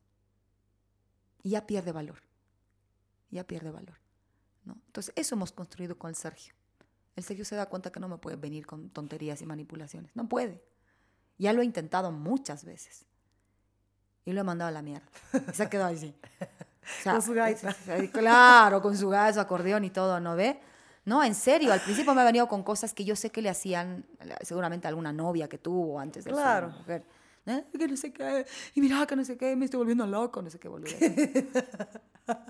[1.42, 2.20] Y ya pierde valor.
[3.30, 3.96] Ya pierde valor.
[4.64, 4.74] ¿no?
[4.86, 6.54] Entonces, eso hemos construido con el Sergio.
[7.16, 10.14] El Sergio se da cuenta que no me puede venir con tonterías y manipulaciones.
[10.14, 10.62] No puede.
[11.38, 13.04] Ya lo he intentado muchas veces.
[14.24, 15.06] Y lo he mandado a la mierda.
[15.50, 16.14] Y se ha quedado así.
[16.20, 17.70] O sea, Con su gaita.
[17.70, 20.60] es- es- Claro, con su gaita, su acordeón y todo, ¿no ve?
[21.04, 23.48] No, en serio, al principio me ha venido con cosas que yo sé que le
[23.48, 24.04] hacían
[24.42, 26.68] seguramente a alguna novia que tuvo antes de ser Claro.
[26.70, 27.04] mujer.
[27.46, 27.64] ¿eh?
[27.76, 30.50] Que no sé qué, y mira que no sé qué, me estoy volviendo loco, no
[30.50, 30.90] sé qué boludo.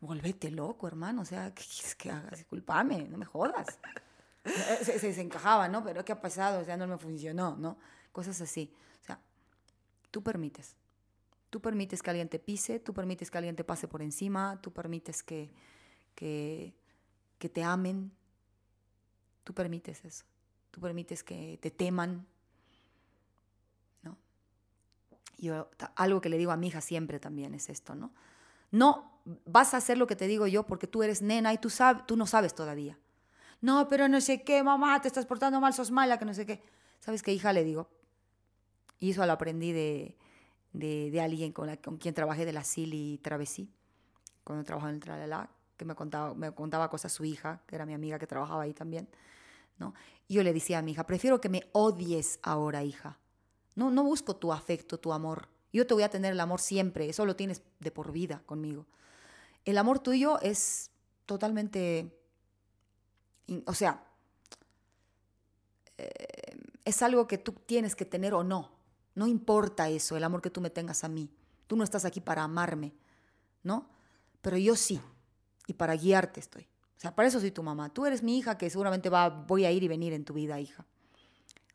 [0.00, 2.38] Volvete loco, hermano, o sea, ¿qué quieres que hagas?
[2.38, 3.78] Disculpame, no me jodas.
[4.44, 5.84] Eh, Se, se desencajaba, ¿no?
[5.84, 6.60] Pero ¿qué ha pasado?
[6.60, 7.78] O sea, no me funcionó, ¿no?
[8.10, 8.74] Cosas así.
[9.00, 9.20] O sea,
[10.10, 10.74] tú permites.
[11.50, 14.72] Tú permites que alguien te pise, tú permites que alguien te pase por encima, tú
[14.72, 15.52] permites que,
[16.16, 16.74] que,
[17.42, 18.12] que te amen.
[19.42, 20.24] Tú permites eso.
[20.70, 22.24] Tú permites que te teman.
[24.04, 24.16] ¿No?
[25.38, 28.12] Yo, algo que le digo a mi hija siempre también es esto, ¿no?
[28.70, 31.68] No vas a hacer lo que te digo yo porque tú eres nena y tú,
[31.68, 32.96] sab- tú no sabes todavía.
[33.60, 36.46] No, pero no sé qué, mamá, te estás portando mal, sos mala, que no sé
[36.46, 36.62] qué.
[37.00, 37.52] ¿Sabes qué, hija?
[37.52, 37.90] Le digo.
[39.00, 40.16] Y eso lo aprendí de,
[40.72, 43.68] de, alguien con, quien trabajé de la SIL y Travesí,
[44.44, 45.50] cuando trabajaba en el Tralala,
[45.82, 48.72] que me contaba, me contaba cosas su hija, que era mi amiga que trabajaba ahí
[48.72, 49.08] también.
[49.78, 49.94] ¿no?
[50.28, 53.18] Yo le decía a mi hija, prefiero que me odies ahora, hija.
[53.74, 55.48] No, no busco tu afecto, tu amor.
[55.72, 58.86] Yo te voy a tener el amor siempre, eso lo tienes de por vida conmigo.
[59.64, 60.90] El amor tuyo es
[61.26, 62.16] totalmente,
[63.66, 64.04] o sea,
[65.98, 68.70] eh, es algo que tú tienes que tener o no.
[69.14, 71.30] No importa eso, el amor que tú me tengas a mí.
[71.66, 72.94] Tú no estás aquí para amarme,
[73.62, 73.88] ¿no?
[74.42, 75.00] Pero yo sí,
[75.66, 76.68] y para guiarte estoy.
[76.96, 77.92] O sea, para eso soy tu mamá.
[77.92, 80.60] Tú eres mi hija que seguramente va, voy a ir y venir en tu vida,
[80.60, 80.86] hija.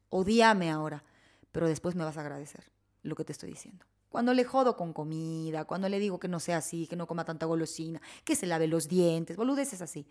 [0.09, 1.03] Odíame ahora,
[1.51, 2.71] pero después me vas a agradecer
[3.03, 3.85] lo que te estoy diciendo.
[4.09, 7.25] Cuando le jodo con comida, cuando le digo que no sea así, que no coma
[7.25, 10.07] tanta golosina, que se lave los dientes, boludeces así.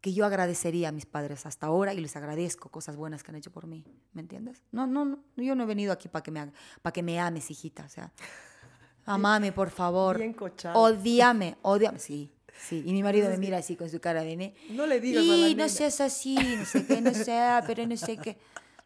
[0.00, 3.36] Que yo agradecería a mis padres hasta ahora y les agradezco cosas buenas que han
[3.36, 3.84] hecho por mí.
[4.12, 4.60] ¿Me entiendes?
[4.72, 5.20] No, no, no.
[5.36, 7.84] Yo no he venido aquí para que me, para que me ames, hijita.
[7.84, 8.12] O sea,
[9.06, 10.18] amame, por favor.
[10.18, 10.36] Bien.
[10.74, 11.98] Odíame, odíame.
[11.98, 12.82] Sí, sí.
[12.86, 14.54] Y mi marido me mira así con su cara de.
[14.70, 18.16] No le digas Y no seas así, no sé qué, no sea, pero no sé
[18.16, 18.36] qué.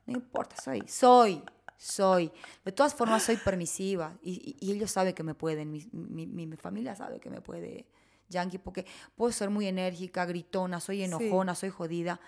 [0.06, 1.42] No importa, soy, soy,
[1.76, 2.32] soy.
[2.64, 4.16] De todas formas, soy permisiva.
[4.22, 7.30] Y, y- y ellos saben que me pueden, mi, mi- mi- mi familia sabe que
[7.30, 7.86] me puede,
[8.28, 12.20] Yankee, porque puedo ser muy enérgica, gritona, soy enojona, soy jodida.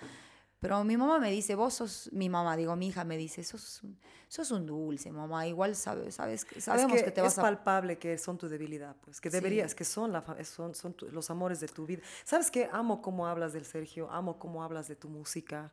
[0.63, 3.83] Pero mi mamá me dice, vos sos, mi mamá, digo, mi hija me dice, sos,
[3.83, 5.45] un- sos un dulce, mamá.
[5.49, 7.43] Igual sabes, sabes que, sabemos es que, te vas es a...
[7.43, 9.37] palpable que son tu debilidad, pues, que Sí.
[9.39, 12.01] deberías, que son, la, fa- son, son tu- los amores de tu vida.
[12.25, 12.69] ¿Sabes qué?
[12.73, 15.73] Amo cómo hablas del Sergio, amo cómo hablas de tu música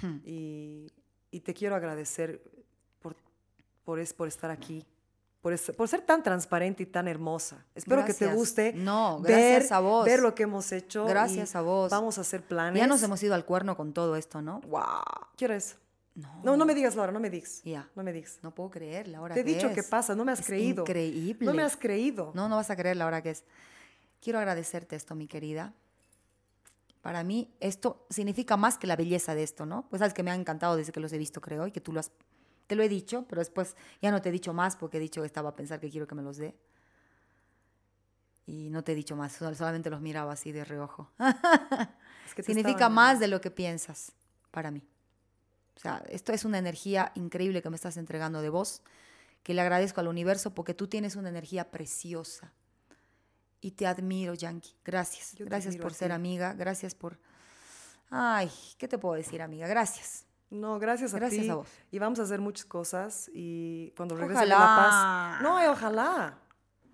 [0.00, 0.20] Hmm.
[0.24, 0.86] y,
[1.32, 2.40] y te quiero agradecer
[3.00, 3.16] por,
[3.84, 4.86] por, es, por estar aquí,
[5.42, 7.66] por, ser tan transparente y tan hermosa.
[7.74, 10.06] Espero que te guste No, ver, gracias a vos.
[10.06, 11.04] ver lo que hemos hecho.
[11.04, 11.90] Gracias a vos.
[11.90, 12.80] Vamos a hacer planes.
[12.80, 14.60] Ya nos hemos ido al cuerno con todo esto, ¿no?
[14.60, 14.82] ¡Wow!
[15.36, 15.76] ¿Qué hora es?
[16.14, 17.60] No, No, no me digas, Laura, no me digas.
[17.64, 17.88] Ya.
[17.96, 18.38] No me digas.
[18.42, 19.74] No puedo creer la hora Te he que dicho es.
[19.74, 20.82] qué pasa, no me has Es creído.
[20.82, 21.44] Increíble.
[21.46, 22.30] No me has creído.
[22.34, 23.44] No, no vas a creer la hora que es.
[24.20, 25.72] Quiero agradecerte esto, mi querida.
[27.00, 29.86] Para mí, esto significa más que la belleza de esto, ¿no?
[29.90, 31.92] Pues sabes que me ha encantado desde que los he visto, creo, y que tú
[31.92, 32.12] lo has.
[32.72, 35.20] Te lo he dicho, pero después ya no te he dicho más porque he dicho
[35.20, 36.56] que estaba a pensar que quiero que me los dé.
[38.46, 41.10] Y no te he dicho más, sol- solamente los miraba así de reojo.
[42.26, 44.12] Es que Significa más de lo que piensas
[44.50, 44.82] para mí.
[45.76, 48.80] O sea, esto es una energía increíble que me estás entregando de vos,
[49.42, 52.54] que le agradezco al universo porque tú tienes una energía preciosa.
[53.60, 54.74] Y te admiro, Yankee.
[54.82, 55.34] Gracias.
[55.34, 56.54] Yo Gracias por ser amiga.
[56.54, 57.18] Gracias por...
[58.08, 59.66] Ay, ¿qué te puedo decir, amiga?
[59.66, 60.24] Gracias.
[60.52, 61.48] No, gracias a Gracias ti.
[61.50, 61.68] a vos.
[61.90, 65.42] Y vamos a hacer muchas cosas y cuando regrese de La Paz.
[65.42, 66.38] No, eh, ojalá.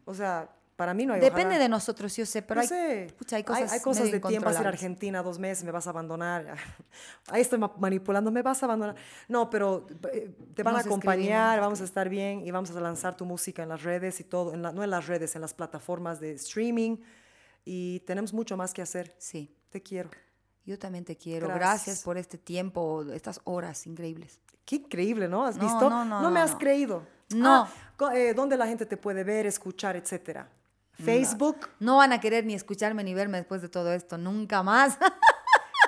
[0.04, 1.58] O sea, para mí no hay Depende ojalá.
[1.64, 3.12] de nosotros, yo sé, pero hay, sé.
[3.18, 4.68] pucha, hay cosas, hay cosas medio de tiempo, vas a ir a.
[4.68, 6.54] Argentina dos meses, me vas a abandonar.
[7.30, 8.94] Ahí estoy ma- manipulando, me vas a abandonar.
[9.26, 12.80] No, pero eh, te van Nos a acompañar, vamos a estar bien y vamos a
[12.80, 15.42] lanzar tu música en las redes y todo, en la- no en las redes, en
[15.42, 16.98] las plataformas de streaming
[17.64, 19.16] y tenemos mucho más que hacer.
[19.18, 20.10] Sí, Te quiero.
[20.68, 21.47] Yo también te quiero.
[21.48, 21.64] Gracias.
[21.86, 24.38] Gracias, por este tiempo, estas horas increíbles.
[24.64, 25.44] Qué increíble, ¿no?
[25.47, 25.88] ¿Has No, visto?
[25.88, 26.58] no, no, me no, has no.
[26.58, 27.02] creído.
[27.34, 27.68] No.
[28.00, 30.48] Ah, eh, ¿Dónde la gente te puede ver, escuchar, etcétera?
[30.92, 31.68] Facebook.
[31.78, 34.99] No van a querer ni escucharme ni verme después de todo esto, nunca más.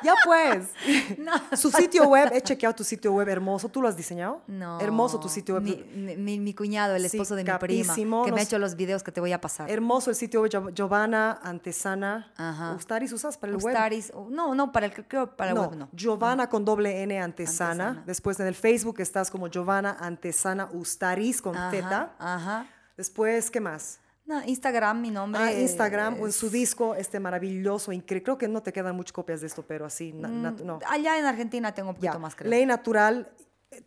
[0.03, 0.69] Ya pues.
[1.19, 1.33] No.
[1.57, 3.69] Su sitio web, he chequeado tu sitio web hermoso.
[3.69, 4.43] ¿Tú lo has diseñado?
[4.47, 4.81] No.
[4.81, 5.63] Hermoso tu sitio web.
[5.95, 9.03] Mi, mi- cuñado, el Sí, esposo de mi prima, que me ha hecho los videos
[9.03, 9.71] que te voy a pasar.
[9.71, 12.33] Hermoso el sitio web, Gio- Giovanna Antesana.
[12.37, 12.75] Ajá.
[12.75, 13.75] Ustaris usas para el web.
[13.75, 15.89] Ustaris, oh, no, no, para el, creo para el web no.
[15.93, 17.71] Giovanna con doble N Antesana.
[17.89, 18.03] Antesana.
[18.07, 22.11] Después en el Facebook estás como Giovanna Antesana Ustaris con Ajá, Z.
[22.19, 22.67] Ajá.
[22.97, 23.99] Después, ¿qué más?
[24.31, 25.41] No, Instagram, mi nombre.
[25.43, 28.23] Ah, Instagram, es- su disco, este maravilloso, increíble.
[28.23, 30.79] Creo que no te quedan muchas copias de esto, pero así, nat- no.
[30.89, 32.49] Allá en Argentina tengo un poquito Ya, más, creo.
[32.49, 33.29] Ley Natural,
[33.73, 33.83] eh,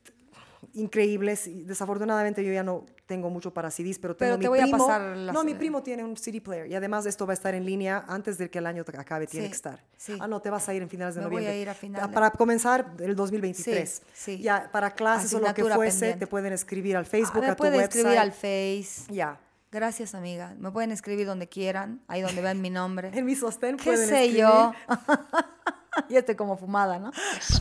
[0.73, 1.49] increíbles.
[1.65, 4.63] Desafortunadamente yo ya no tengo mucho para CDs, pero tengo Pero mi te voy a
[4.63, 4.77] primo.
[4.79, 7.53] pasar las- no, mi primo tiene un CD player y además esto va a estar
[7.55, 9.83] en línea antes de que el año acabe, tiene Sí, que estar.
[9.95, 10.17] sí.
[10.19, 11.61] Ah, no, te vas a ir en finales de Me voy a noviembre.
[11.61, 12.09] ir a finales.
[12.13, 14.01] Para comenzar el 2023.
[14.13, 14.39] Sí.
[14.41, 16.19] Ya, para clases o lo que Asignatura fuese, pendiente.
[16.19, 17.95] te pueden escribir al Facebook, Ah, me a tu pueden website.
[17.95, 19.13] escribir al Face.
[19.13, 19.39] Ya.
[19.73, 20.53] Gracias, amiga.
[20.59, 23.09] Me pueden escribir donde quieran, ahí donde vean mi nombre.
[23.17, 24.41] En mi sostén ¿Qué pueden sé escribir.
[24.41, 24.73] yo?
[26.09, 27.11] ya estoy como fumada, ¿no?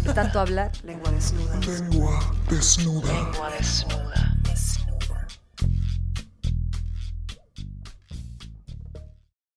[0.04, 0.70] De tanto hablar.
[0.84, 1.56] Lengua desnuda.
[1.60, 3.12] Lengua desnuda.
[3.14, 4.31] Lengua desnuda.